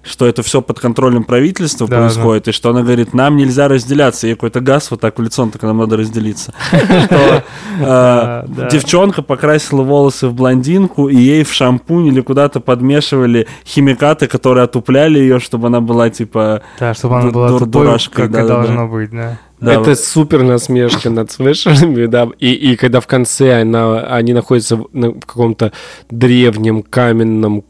что 0.06 0.26
это 0.26 0.42
все 0.42 0.62
под 0.62 0.78
контролем 0.78 1.24
правительства 1.24 1.88
да, 1.88 1.98
происходит, 1.98 2.44
да. 2.44 2.50
и 2.50 2.54
что 2.54 2.70
она 2.70 2.82
говорит, 2.82 3.12
нам 3.12 3.36
нельзя 3.36 3.66
разделяться, 3.66 4.28
ей 4.28 4.34
какой-то 4.34 4.60
газ 4.60 4.90
вот 4.90 5.00
так 5.00 5.18
в 5.18 5.22
лицо, 5.22 5.48
так 5.50 5.62
нам 5.62 5.78
надо 5.78 5.96
разделиться. 5.96 6.54
Э, 7.78 8.46
девчонка 8.70 9.20
покрасила 9.20 9.82
волосы 9.82 10.28
в 10.28 10.34
блондинку, 10.34 11.08
и 11.08 11.16
ей 11.16 11.44
в 11.44 11.52
шампунь 11.52 12.06
или 12.06 12.22
куда-то 12.22 12.60
подмешивали 12.60 13.46
химикаты, 13.66 14.28
которые 14.28 14.64
отупляли 14.64 15.18
ее, 15.18 15.40
чтобы 15.40 15.66
она 15.66 15.82
была 15.82 16.08
типа 16.08 16.62
Да, 16.80 16.94
чтобы 16.94 17.18
она 17.18 17.30
была 17.30 17.58
дурашкой. 17.58 18.30
Как 18.30 18.46
должно 18.46 18.88
быть, 18.88 19.10
да. 19.10 19.38
Да, 19.60 19.80
это 19.80 19.94
супер 19.94 20.42
насмешка 20.42 21.08
над 21.08 21.30
слэшерами, 21.30 22.06
да, 22.06 22.28
и, 22.38 22.52
и 22.52 22.76
когда 22.76 23.00
в 23.00 23.06
конце 23.06 23.62
она, 23.62 24.00
они 24.00 24.34
находятся 24.34 24.76
в, 24.76 24.88
в 24.92 25.20
каком-то 25.20 25.72
древнем 26.10 26.82
каменном 26.82 27.64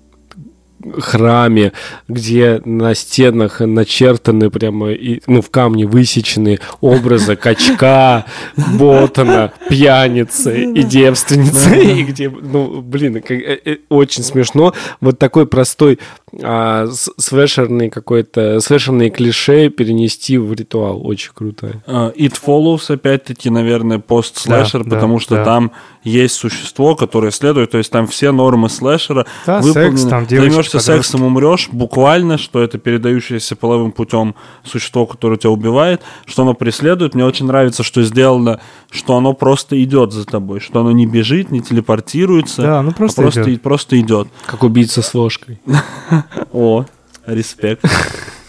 храме, 0.99 1.73
где 2.09 2.61
на 2.65 2.95
стенах 2.95 3.61
начертаны 3.61 4.51
прямо, 4.51 4.93
и, 4.93 5.21
ну, 5.27 5.43
в 5.43 5.51
камне 5.51 5.87
высечены 5.87 6.59
образы 6.81 7.37
качка, 7.37 8.27
ботана, 8.57 9.53
пьяницы 9.69 10.65
и 10.65 10.83
девственницы, 10.83 11.79
и 11.83 12.03
где, 12.05 12.31
ну, 12.31 12.81
блин, 12.81 13.17
э, 13.17 13.59
э, 13.65 13.77
очень 13.89 14.23
смешно. 14.23 14.75
Вот 15.01 15.19
такой 15.19 15.47
простой 15.47 15.99
а, 16.43 16.87
свешерный 16.91 17.89
какой-то, 17.89 18.61
свешерные 18.61 19.11
клише 19.11 19.69
перенести 19.71 20.39
в 20.39 20.53
ритуал. 20.53 21.07
Очень 21.07 21.31
круто. 21.35 21.83
Uh, 21.87 22.15
It 22.17 22.35
Follows, 22.45 22.93
опять-таки, 22.93 23.49
наверное, 23.51 23.99
пост-слэшер, 23.99 24.85
да, 24.85 24.91
потому 24.91 25.17
да, 25.17 25.21
что 25.21 25.35
да. 25.37 25.45
там 25.45 25.73
есть 26.07 26.37
существо, 26.37 26.95
которое 26.95 27.33
следует, 27.33 27.73
то 27.73 27.79
есть 27.79 27.91
там 27.91 28.07
все 28.07 28.31
нормы 28.31 28.69
слэшера 28.69 29.27
да, 29.45 29.61
выполнены. 29.61 29.99
Секс, 29.99 30.09
там 30.09 30.29
Займешься 30.29 30.79
сексом, 30.79 31.25
умрешь, 31.25 31.69
буквально, 31.73 32.39
что 32.39 32.63
это 32.63 32.79
передающееся 32.79 33.57
половым 33.57 33.91
путем 33.91 34.37
существо, 34.63 35.07
которое 35.07 35.37
тебя 35.37 35.51
убивает, 35.51 36.03
что 36.25 36.43
оно 36.43 36.55
преследует. 36.55 37.15
Мне 37.15 37.25
очень 37.25 37.47
нравится, 37.47 37.83
что 37.83 38.03
сделано, 38.03 38.61
что 38.91 39.17
оно 39.17 39.33
просто 39.33 39.83
идет 39.83 40.13
за 40.13 40.25
тобой, 40.25 40.61
что 40.61 40.81
оно 40.81 40.93
не 40.93 41.07
бежит, 41.07 41.51
не 41.51 41.61
телепортируется, 41.61 42.63
да, 42.63 42.83
ну 42.83 42.93
просто, 42.93 43.23
а 43.23 43.25
просто, 43.25 43.43
идет. 43.43 43.63
просто 43.63 44.01
идет. 44.01 44.29
Как 44.47 44.63
убийца 44.63 45.03
с 45.03 45.13
ложкой. 45.13 45.61
О, 46.53 46.85
респект. 47.27 47.85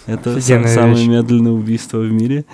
Это 0.06 0.40
самое 0.40 1.08
медленное 1.08 1.52
убийство 1.52 1.98
в 1.98 2.12
мире. 2.12 2.46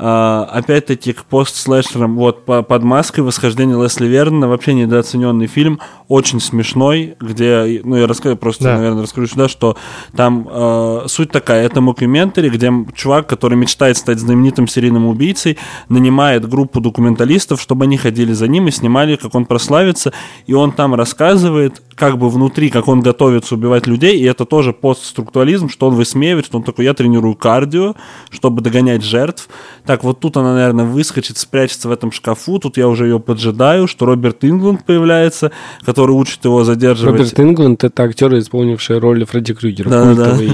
Uh, 0.00 0.44
опять-таки 0.44 1.12
к 1.12 1.24
пост-слэшерам, 1.24 2.16
вот 2.16 2.46
по, 2.46 2.62
под 2.62 2.82
маской. 2.82 3.20
Восхождение 3.20 3.76
Лесли 3.82 4.06
Вернона, 4.06 4.48
вообще 4.48 4.72
недооцененный 4.72 5.46
фильм, 5.46 5.78
очень 6.08 6.40
смешной, 6.40 7.16
где, 7.20 7.82
ну 7.84 7.96
я 7.96 8.06
расскажу, 8.06 8.36
просто, 8.36 8.64
да. 8.64 8.76
наверное, 8.78 9.02
расскажу 9.02 9.26
сюда, 9.26 9.48
что 9.48 9.76
там 10.16 10.48
э, 10.48 11.06
суть 11.06 11.30
такая, 11.30 11.66
это 11.66 11.82
мокюментари, 11.82 12.48
где 12.48 12.72
чувак, 12.94 13.26
который 13.26 13.58
мечтает 13.58 13.98
стать 13.98 14.20
знаменитым 14.20 14.66
серийным 14.68 15.06
убийцей, 15.06 15.58
нанимает 15.90 16.48
группу 16.48 16.80
документалистов, 16.80 17.60
чтобы 17.60 17.84
они 17.84 17.98
ходили 17.98 18.32
за 18.32 18.48
ним 18.48 18.68
и 18.68 18.70
снимали, 18.70 19.16
как 19.16 19.34
он 19.34 19.44
прославится, 19.44 20.14
и 20.46 20.54
он 20.54 20.72
там 20.72 20.94
рассказывает, 20.94 21.82
как 21.94 22.16
бы 22.16 22.30
внутри, 22.30 22.70
как 22.70 22.88
он 22.88 23.02
готовится 23.02 23.54
убивать 23.54 23.86
людей, 23.86 24.18
и 24.18 24.24
это 24.24 24.46
тоже 24.46 24.72
постструктурализм, 24.72 25.68
что 25.68 25.88
он 25.88 25.94
высмеивает, 25.94 26.46
что 26.46 26.56
он 26.56 26.64
такой, 26.64 26.86
я 26.86 26.94
тренирую 26.94 27.34
кардио, 27.34 27.94
чтобы 28.30 28.62
догонять 28.62 29.04
жертв. 29.04 29.50
Так, 29.90 30.04
вот 30.04 30.20
тут 30.20 30.36
она, 30.36 30.54
наверное, 30.54 30.84
выскочит, 30.84 31.36
спрячется 31.36 31.88
в 31.88 31.90
этом 31.90 32.12
шкафу, 32.12 32.60
тут 32.60 32.76
я 32.76 32.86
уже 32.86 33.06
ее 33.06 33.18
поджидаю, 33.18 33.88
что 33.88 34.06
Роберт 34.06 34.44
Ингланд 34.44 34.84
появляется, 34.84 35.50
который 35.84 36.12
учит 36.12 36.44
его 36.44 36.62
задерживать. 36.62 37.18
Роберт 37.18 37.40
Ингланд— 37.40 37.82
это 37.84 38.04
актер, 38.04 38.38
исполнивший 38.38 39.00
роль 39.00 39.24
Фредди 39.24 39.52
Крюгера. 39.52 39.90
Да, 39.90 40.14
да. 40.14 40.38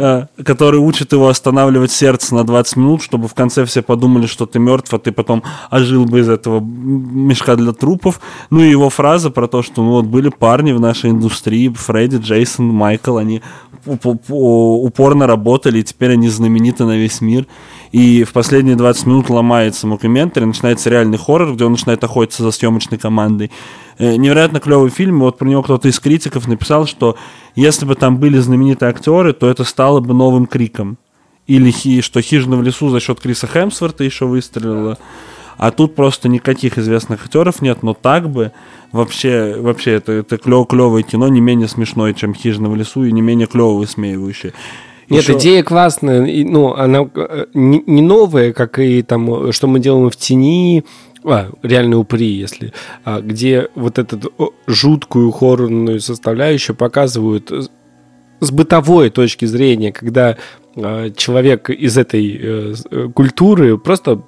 А, 0.00 0.28
который 0.42 0.78
учит 0.78 1.12
его 1.12 1.28
останавливать 1.28 1.90
сердце 1.90 2.34
на 2.34 2.44
20 2.44 2.76
минут, 2.76 3.02
чтобы 3.02 3.28
в 3.28 3.34
конце 3.34 3.66
все 3.66 3.82
подумали, 3.82 4.26
что 4.26 4.46
ты 4.46 4.58
мертв, 4.60 4.94
а 4.94 4.98
ты 4.98 5.10
потом 5.10 5.42
ожил 5.70 6.06
бы 6.06 6.20
из 6.20 6.28
этого 6.28 6.60
мешка 6.60 7.56
для 7.56 7.72
трупов. 7.72 8.20
Ну 8.48 8.60
и 8.60 8.70
его 8.70 8.88
фраза 8.88 9.30
про 9.30 9.48
то, 9.48 9.62
что 9.62 9.82
ну 9.82 9.90
вот 9.90 10.06
были 10.06 10.28
парни 10.28 10.70
в 10.70 10.80
нашей 10.80 11.10
индустрии, 11.10 11.68
Фредди, 11.68 12.18
Джейсон, 12.18 12.66
Майкл, 12.66 13.18
они 13.18 13.42
упорно 13.86 15.26
работали, 15.26 15.80
и 15.80 15.82
теперь 15.82 16.12
они 16.12 16.28
знамениты 16.28 16.84
на 16.84 16.96
весь 16.96 17.20
мир. 17.20 17.46
И 17.92 18.24
в 18.24 18.32
последние 18.32 18.76
20 18.76 19.06
минут 19.06 19.30
ломается 19.30 19.86
мокюментари, 19.86 20.44
начинается 20.44 20.90
реальный 20.90 21.18
хоррор, 21.18 21.54
где 21.54 21.64
он 21.64 21.72
начинает 21.72 22.04
охотиться 22.04 22.42
за 22.42 22.50
съемочной 22.50 22.98
командой. 22.98 23.50
Э, 23.98 24.16
невероятно 24.16 24.60
клевый 24.60 24.90
фильм, 24.90 25.20
вот 25.20 25.38
про 25.38 25.46
него 25.48 25.62
кто-то 25.62 25.88
из 25.88 25.98
критиков 25.98 26.46
написал, 26.46 26.86
что 26.86 27.16
если 27.54 27.86
бы 27.86 27.94
там 27.94 28.18
были 28.18 28.38
знаменитые 28.38 28.90
актеры, 28.90 29.32
то 29.32 29.48
это 29.48 29.64
стало 29.64 30.00
бы 30.00 30.14
новым 30.14 30.46
криком. 30.46 30.98
Или 31.46 31.72
что 32.02 32.20
«Хижина 32.20 32.56
в 32.56 32.62
лесу» 32.62 32.90
за 32.90 33.00
счет 33.00 33.20
Криса 33.20 33.46
Хемсворта 33.46 34.04
еще 34.04 34.26
выстрелила. 34.26 34.98
А 35.56 35.72
тут 35.72 35.96
просто 35.96 36.28
никаких 36.28 36.78
известных 36.78 37.24
актеров 37.24 37.62
нет, 37.62 37.82
но 37.82 37.94
так 37.94 38.30
бы 38.30 38.52
вообще, 38.92 39.56
вообще 39.58 39.92
это, 39.94 40.12
это 40.12 40.36
клев, 40.36 40.68
клевое 40.68 41.02
кино, 41.02 41.26
не 41.28 41.40
менее 41.40 41.66
смешное, 41.66 42.12
чем 42.12 42.34
«Хижина 42.34 42.68
в 42.68 42.76
лесу» 42.76 43.04
и 43.04 43.12
не 43.12 43.22
менее 43.22 43.48
клево 43.48 43.72
высмеивающее. 43.72 44.52
Нет, 45.08 45.22
Еще... 45.22 45.38
идея 45.38 45.62
классная, 45.62 46.20
ну, 46.44 46.74
она 46.74 47.08
э, 47.14 47.46
не 47.54 48.02
новая, 48.02 48.52
как 48.52 48.78
и 48.78 49.02
там, 49.02 49.52
что 49.52 49.66
мы 49.66 49.80
делаем 49.80 50.10
в 50.10 50.16
тени, 50.16 50.84
а, 51.24 51.50
реальные 51.62 51.98
упыри, 51.98 52.28
если, 52.28 52.72
а, 53.04 53.20
где 53.20 53.68
вот 53.74 53.98
эту 53.98 54.32
жуткую 54.66 55.30
хоррорную 55.32 56.00
составляющую 56.00 56.76
показывают 56.76 57.50
с 58.40 58.50
бытовой 58.50 59.10
точки 59.10 59.44
зрения, 59.44 59.92
когда 59.92 60.36
а, 60.76 61.10
человек 61.10 61.70
из 61.70 61.98
этой 61.98 62.38
э, 62.40 62.74
э, 62.90 63.08
культуры 63.12 63.78
просто 63.78 64.22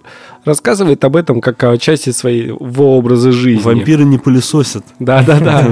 рассказывает 0.45 1.05
об 1.05 1.17
этом 1.17 1.41
как 1.41 1.63
о 1.65 1.77
части 1.79 2.11
своего 2.11 2.97
образа 2.97 3.33
жизни. 3.33 3.63
Вампиры 3.63 4.05
не 4.05 4.19
пылесосят. 4.19 4.85
Да, 4.99 5.23
да, 5.23 5.39
да. 5.41 5.63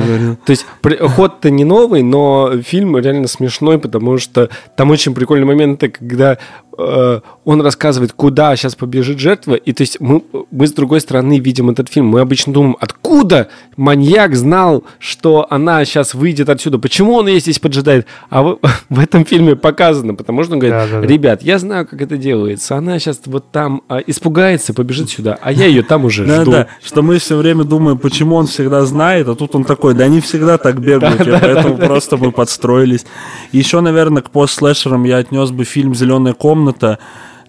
То 0.44 0.50
есть 0.50 0.66
ход-то 1.00 1.50
не 1.50 1.64
новый, 1.64 2.02
но 2.02 2.52
фильм 2.62 2.96
реально 2.98 3.28
смешной, 3.28 3.78
потому 3.78 4.18
что 4.18 4.50
там 4.76 4.90
очень 4.90 5.14
прикольные 5.14 5.46
моменты, 5.46 5.88
когда 5.88 6.38
он 6.78 7.60
рассказывает, 7.60 8.12
куда 8.12 8.54
сейчас 8.54 8.76
побежит 8.76 9.18
жертва, 9.18 9.54
и 9.54 9.72
то 9.72 9.82
есть 9.82 9.98
мы, 10.00 10.22
мы 10.52 10.66
с 10.68 10.72
другой 10.72 11.00
стороны 11.00 11.40
видим 11.40 11.70
этот 11.70 11.88
фильм. 11.88 12.06
Мы 12.06 12.20
обычно 12.20 12.52
думаем, 12.52 12.76
откуда 12.78 13.48
маньяк 13.76 14.36
знал, 14.36 14.84
что 15.00 15.46
она 15.50 15.84
сейчас 15.84 16.14
выйдет 16.14 16.48
отсюда, 16.48 16.78
почему 16.78 17.14
он 17.14 17.26
ее 17.26 17.40
здесь 17.40 17.58
поджидает. 17.58 18.06
А 18.30 18.42
в, 18.42 18.58
в 18.88 19.00
этом 19.00 19.24
фильме 19.24 19.56
показано, 19.56 20.14
потому 20.14 20.44
что 20.44 20.52
он 20.52 20.60
говорит, 20.60 20.78
да, 20.78 20.86
да, 20.86 21.00
да. 21.00 21.06
ребят, 21.06 21.42
я 21.42 21.58
знаю, 21.58 21.84
как 21.84 22.00
это 22.00 22.16
делается. 22.16 22.76
Она 22.76 23.00
сейчас 23.00 23.22
вот 23.26 23.50
там 23.50 23.82
а, 23.88 23.98
испугается, 23.98 24.72
побежит 24.72 25.10
сюда, 25.10 25.36
а 25.42 25.50
я 25.50 25.66
ее 25.66 25.82
там 25.82 26.04
уже 26.04 26.26
жду. 26.26 26.52
Да, 26.52 26.68
что 26.84 27.02
мы 27.02 27.18
все 27.18 27.36
время 27.36 27.64
думаем, 27.64 27.98
почему 27.98 28.36
он 28.36 28.46
всегда 28.46 28.84
знает, 28.84 29.28
а 29.28 29.34
тут 29.34 29.56
он 29.56 29.64
такой, 29.64 29.94
да 29.94 30.04
они 30.04 30.20
всегда 30.20 30.58
так 30.58 30.80
бегают, 30.80 31.26
поэтому 31.40 31.76
просто 31.76 32.16
мы 32.16 32.30
подстроились. 32.30 33.04
Еще, 33.50 33.80
наверное, 33.80 34.22
к 34.22 34.30
постслэшерам 34.30 35.02
я 35.02 35.16
отнес 35.16 35.50
бы 35.50 35.64
фильм 35.64 35.94
«Зеленая 35.94 36.34
комната», 36.34 36.67
комната 36.68 36.98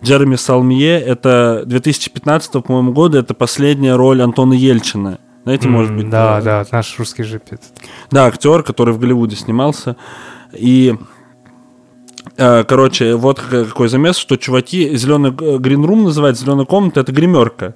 Джереми 0.04 0.36
Салмье, 0.36 1.00
это 1.00 1.64
2015, 1.66 2.64
по-моему, 2.64 2.94
года, 2.94 3.20
это 3.20 3.34
последняя 3.34 3.96
роль 3.96 4.22
Антона 4.22 4.54
Ельчина. 4.54 5.20
Знаете, 5.44 5.68
mm, 5.68 5.72
может 5.72 5.96
быть... 5.96 6.10
Да, 6.10 6.42
да, 6.42 6.66
наш 6.72 6.98
русский 6.98 7.24
жипет. 7.24 7.62
Да, 8.12 8.26
актер, 8.28 8.64
который 8.64 8.94
в 8.94 9.00
Голливуде 9.00 9.36
снимался. 9.36 9.98
И 10.54 10.96
э, 12.38 12.64
Короче, 12.64 13.16
вот 13.16 13.42
какой 13.42 13.90
замес, 13.90 14.16
что 14.16 14.38
чуваки, 14.38 14.96
зеленый 14.96 15.32
гринрум 15.32 16.06
называется, 16.06 16.46
зеленая 16.46 16.66
комната, 16.66 17.02
это 17.02 17.12
гримерка, 17.12 17.76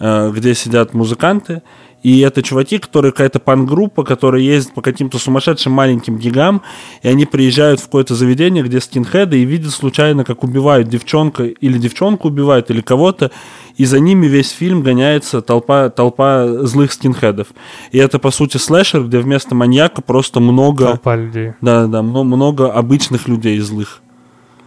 э, 0.00 0.30
где 0.34 0.54
сидят 0.54 0.94
музыканты, 0.94 1.62
и 2.02 2.20
это 2.20 2.42
чуваки, 2.42 2.78
которые 2.78 3.12
какая-то 3.12 3.38
пан-группа, 3.38 4.02
которая 4.02 4.42
ездит 4.42 4.74
по 4.74 4.82
каким-то 4.82 5.18
сумасшедшим 5.18 5.72
маленьким 5.72 6.18
гигам, 6.18 6.62
и 7.02 7.08
они 7.08 7.26
приезжают 7.26 7.80
в 7.80 7.84
какое-то 7.84 8.14
заведение, 8.14 8.64
где 8.64 8.80
скинхеды, 8.80 9.40
и 9.40 9.44
видят 9.44 9.72
случайно, 9.72 10.24
как 10.24 10.42
убивают 10.42 10.88
девчонка, 10.88 11.44
или 11.44 11.78
девчонку 11.78 12.28
убивают, 12.28 12.70
или 12.70 12.80
кого-то, 12.80 13.30
и 13.76 13.84
за 13.84 14.00
ними 14.00 14.26
весь 14.26 14.50
фильм 14.50 14.82
гоняется 14.82 15.42
толпа, 15.42 15.90
толпа 15.90 16.46
злых 16.66 16.92
скинхедов. 16.92 17.48
И 17.92 17.98
это, 17.98 18.18
по 18.18 18.30
сути, 18.30 18.56
слэшер, 18.56 19.04
где 19.04 19.18
вместо 19.20 19.54
маньяка 19.54 20.02
просто 20.02 20.40
много... 20.40 20.86
Толпа 20.86 21.16
людей. 21.16 21.52
Да, 21.60 21.86
да, 21.86 22.02
много, 22.02 22.24
много 22.24 22.72
обычных 22.72 23.28
людей 23.28 23.58
злых. 23.60 24.02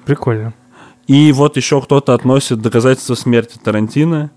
Прикольно. 0.05 0.53
И 1.07 1.31
вот 1.33 1.57
еще 1.57 1.81
кто-то 1.81 2.13
относит 2.13 2.61
доказательства 2.61 3.15
смерти 3.15 3.59
Тарантино 3.63 4.31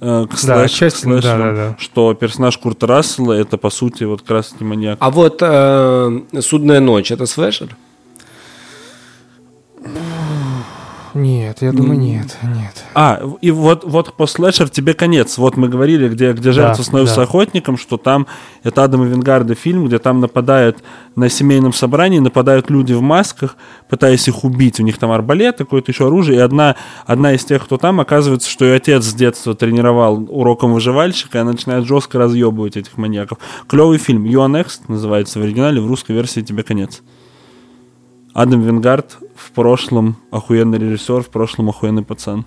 э, 0.00 0.26
к 0.26 0.30
да, 0.30 0.36
слэш, 0.36 0.70
часть, 0.72 0.96
слэшу, 0.98 1.22
да, 1.22 1.38
да, 1.38 1.52
да. 1.52 1.76
что 1.78 2.14
персонаж 2.14 2.56
Курта 2.58 2.86
Рассела 2.86 3.32
это 3.32 3.58
по 3.58 3.70
сути 3.70 4.04
вот 4.04 4.22
красный 4.22 4.66
маньяк. 4.66 4.98
А 5.00 5.10
вот 5.10 5.38
э, 5.40 6.20
«Судная 6.40 6.80
ночь» 6.80 7.10
это 7.10 7.26
слэшер? 7.26 7.76
Нет, 11.14 11.62
я 11.62 11.72
думаю, 11.72 11.98
нет, 11.98 12.36
нет. 12.42 12.84
А, 12.94 13.20
и 13.40 13.50
вот, 13.50 13.84
вот 13.84 14.14
по 14.14 14.26
слэшер 14.26 14.68
тебе 14.68 14.94
конец. 14.94 15.38
Вот 15.38 15.56
мы 15.56 15.68
говорили, 15.68 16.08
где, 16.08 16.32
где 16.32 16.52
жертва 16.52 16.78
да, 16.78 16.82
становится 16.82 17.16
да. 17.16 17.22
охотником, 17.22 17.76
что 17.76 17.96
там, 17.96 18.26
это 18.62 18.84
Адама 18.84 19.06
Вингарда 19.06 19.54
фильм, 19.54 19.86
где 19.86 19.98
там 19.98 20.20
нападают 20.20 20.78
на 21.16 21.28
семейном 21.28 21.72
собрании, 21.72 22.18
нападают 22.18 22.70
люди 22.70 22.92
в 22.92 23.00
масках, 23.00 23.56
пытаясь 23.88 24.26
их 24.28 24.44
убить. 24.44 24.80
У 24.80 24.82
них 24.82 24.98
там 24.98 25.10
арбалет, 25.10 25.58
какое-то 25.58 25.90
еще 25.90 26.06
оружие, 26.06 26.38
и 26.38 26.42
одна, 26.42 26.76
одна 27.06 27.34
из 27.34 27.44
тех, 27.44 27.64
кто 27.64 27.76
там, 27.76 28.00
оказывается, 28.00 28.50
что 28.50 28.64
ее 28.64 28.76
отец 28.76 29.04
с 29.04 29.14
детства 29.14 29.54
тренировал 29.54 30.26
уроком 30.28 30.72
выживальщика, 30.72 31.38
и 31.38 31.40
она 31.40 31.52
начинает 31.52 31.86
жестко 31.86 32.18
разъебывать 32.18 32.76
этих 32.76 32.96
маньяков. 32.96 33.38
Клевый 33.68 33.98
фильм. 33.98 34.24
You 34.24 34.46
are 34.46 34.50
next 34.50 34.80
называется 34.88 35.38
в 35.38 35.42
оригинале, 35.42 35.80
в 35.80 35.86
русской 35.86 36.12
версии 36.12 36.40
тебе 36.40 36.62
конец. 36.62 37.02
Адам 38.32 38.62
Вингард 38.62 39.18
в 39.34 39.52
прошлом 39.52 40.16
охуенный 40.30 40.78
режиссер, 40.78 41.22
в 41.22 41.28
прошлом 41.28 41.68
охуенный 41.68 42.02
пацан. 42.02 42.46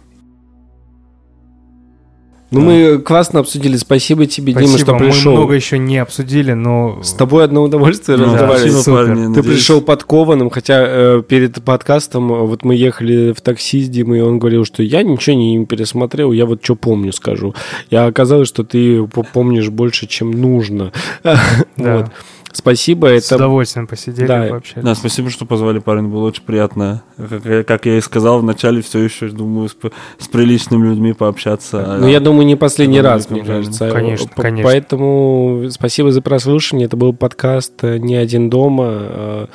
Ну, 2.54 2.60
да. 2.60 2.66
мы 2.68 3.00
классно 3.00 3.40
обсудили. 3.40 3.78
Спасибо 3.78 4.28
тебе, 4.28 4.54
Спасибо. 4.54 4.78
Дима, 4.78 4.86
что 4.86 4.98
пришел. 4.98 5.32
Мы 5.32 5.38
много 5.40 5.54
еще 5.56 5.80
не 5.80 5.98
обсудили, 5.98 6.54
но... 6.54 7.02
С 7.02 7.14
тобой 7.14 7.46
одно 7.46 7.64
удовольствие 7.64 8.16
да, 8.16 8.26
разговаривать. 8.26 8.72
Спасибо, 8.72 8.96
парни, 8.96 9.16
Ты 9.16 9.30
надеюсь. 9.30 9.46
пришел 9.48 9.82
подкованным, 9.82 10.52
хотя 10.52 10.84
э, 10.86 11.24
перед 11.28 11.64
подкастом 11.64 12.32
э, 12.32 12.42
вот 12.42 12.64
мы 12.64 12.76
ехали 12.76 13.34
в 13.34 13.42
такси 13.42 13.82
с 13.82 13.90
Димой, 13.90 14.20
и 14.20 14.22
он 14.22 14.38
говорил, 14.38 14.66
что 14.66 14.84
я 14.84 15.02
ничего 15.02 15.36
не 15.36 15.66
пересмотрел, 15.66 16.32
я 16.32 16.46
вот 16.46 16.64
что 16.64 16.76
помню 16.76 17.12
скажу. 17.12 17.56
И 17.90 17.96
оказалось, 17.96 18.50
что 18.50 18.64
ты 18.64 19.04
помнишь 19.34 19.70
больше, 19.70 20.06
чем 20.06 20.32
нужно. 20.32 20.92
Да. 21.76 21.98
вот. 21.98 22.12
Спасибо. 22.54 23.08
С 23.20 23.26
это... 23.26 23.36
удовольствием 23.36 23.88
посидели 23.88 24.28
да. 24.28 24.48
вообще. 24.50 24.82
Да, 24.82 24.96
спасибо, 24.96 25.30
что 25.30 25.46
позвали, 25.46 25.80
парень, 25.80 26.08
было 26.08 26.28
очень 26.28 26.44
приятно. 26.44 27.04
Как, 27.18 27.68
как 27.68 27.86
я 27.86 27.98
и 27.98 28.02
сказал 28.02 28.40
вначале, 28.40 28.82
все 28.82 29.00
еще, 29.00 29.28
думаю, 29.30 29.70
с, 29.70 29.76
с 30.20 30.28
приличными 30.28 30.88
людьми 30.88 31.14
пообщаться. 31.14 31.98
Ну, 32.00 32.08
я 32.08 32.20
думаю, 32.20 32.46
не 32.46 32.56
последний 32.56 33.02
раз, 33.02 33.30
мне 33.30 33.44
кажется. 33.44 33.90
Конечно, 33.90 34.30
конечно. 34.36 34.70
Поэтому 34.70 35.66
спасибо 35.72 36.12
за 36.12 36.22
прослушивание. 36.22 36.86
Это 36.86 36.96
был 36.96 37.14
подкаст 37.14 37.84
«Не 37.84 38.16
один 38.16 38.50
дома». 38.50 39.50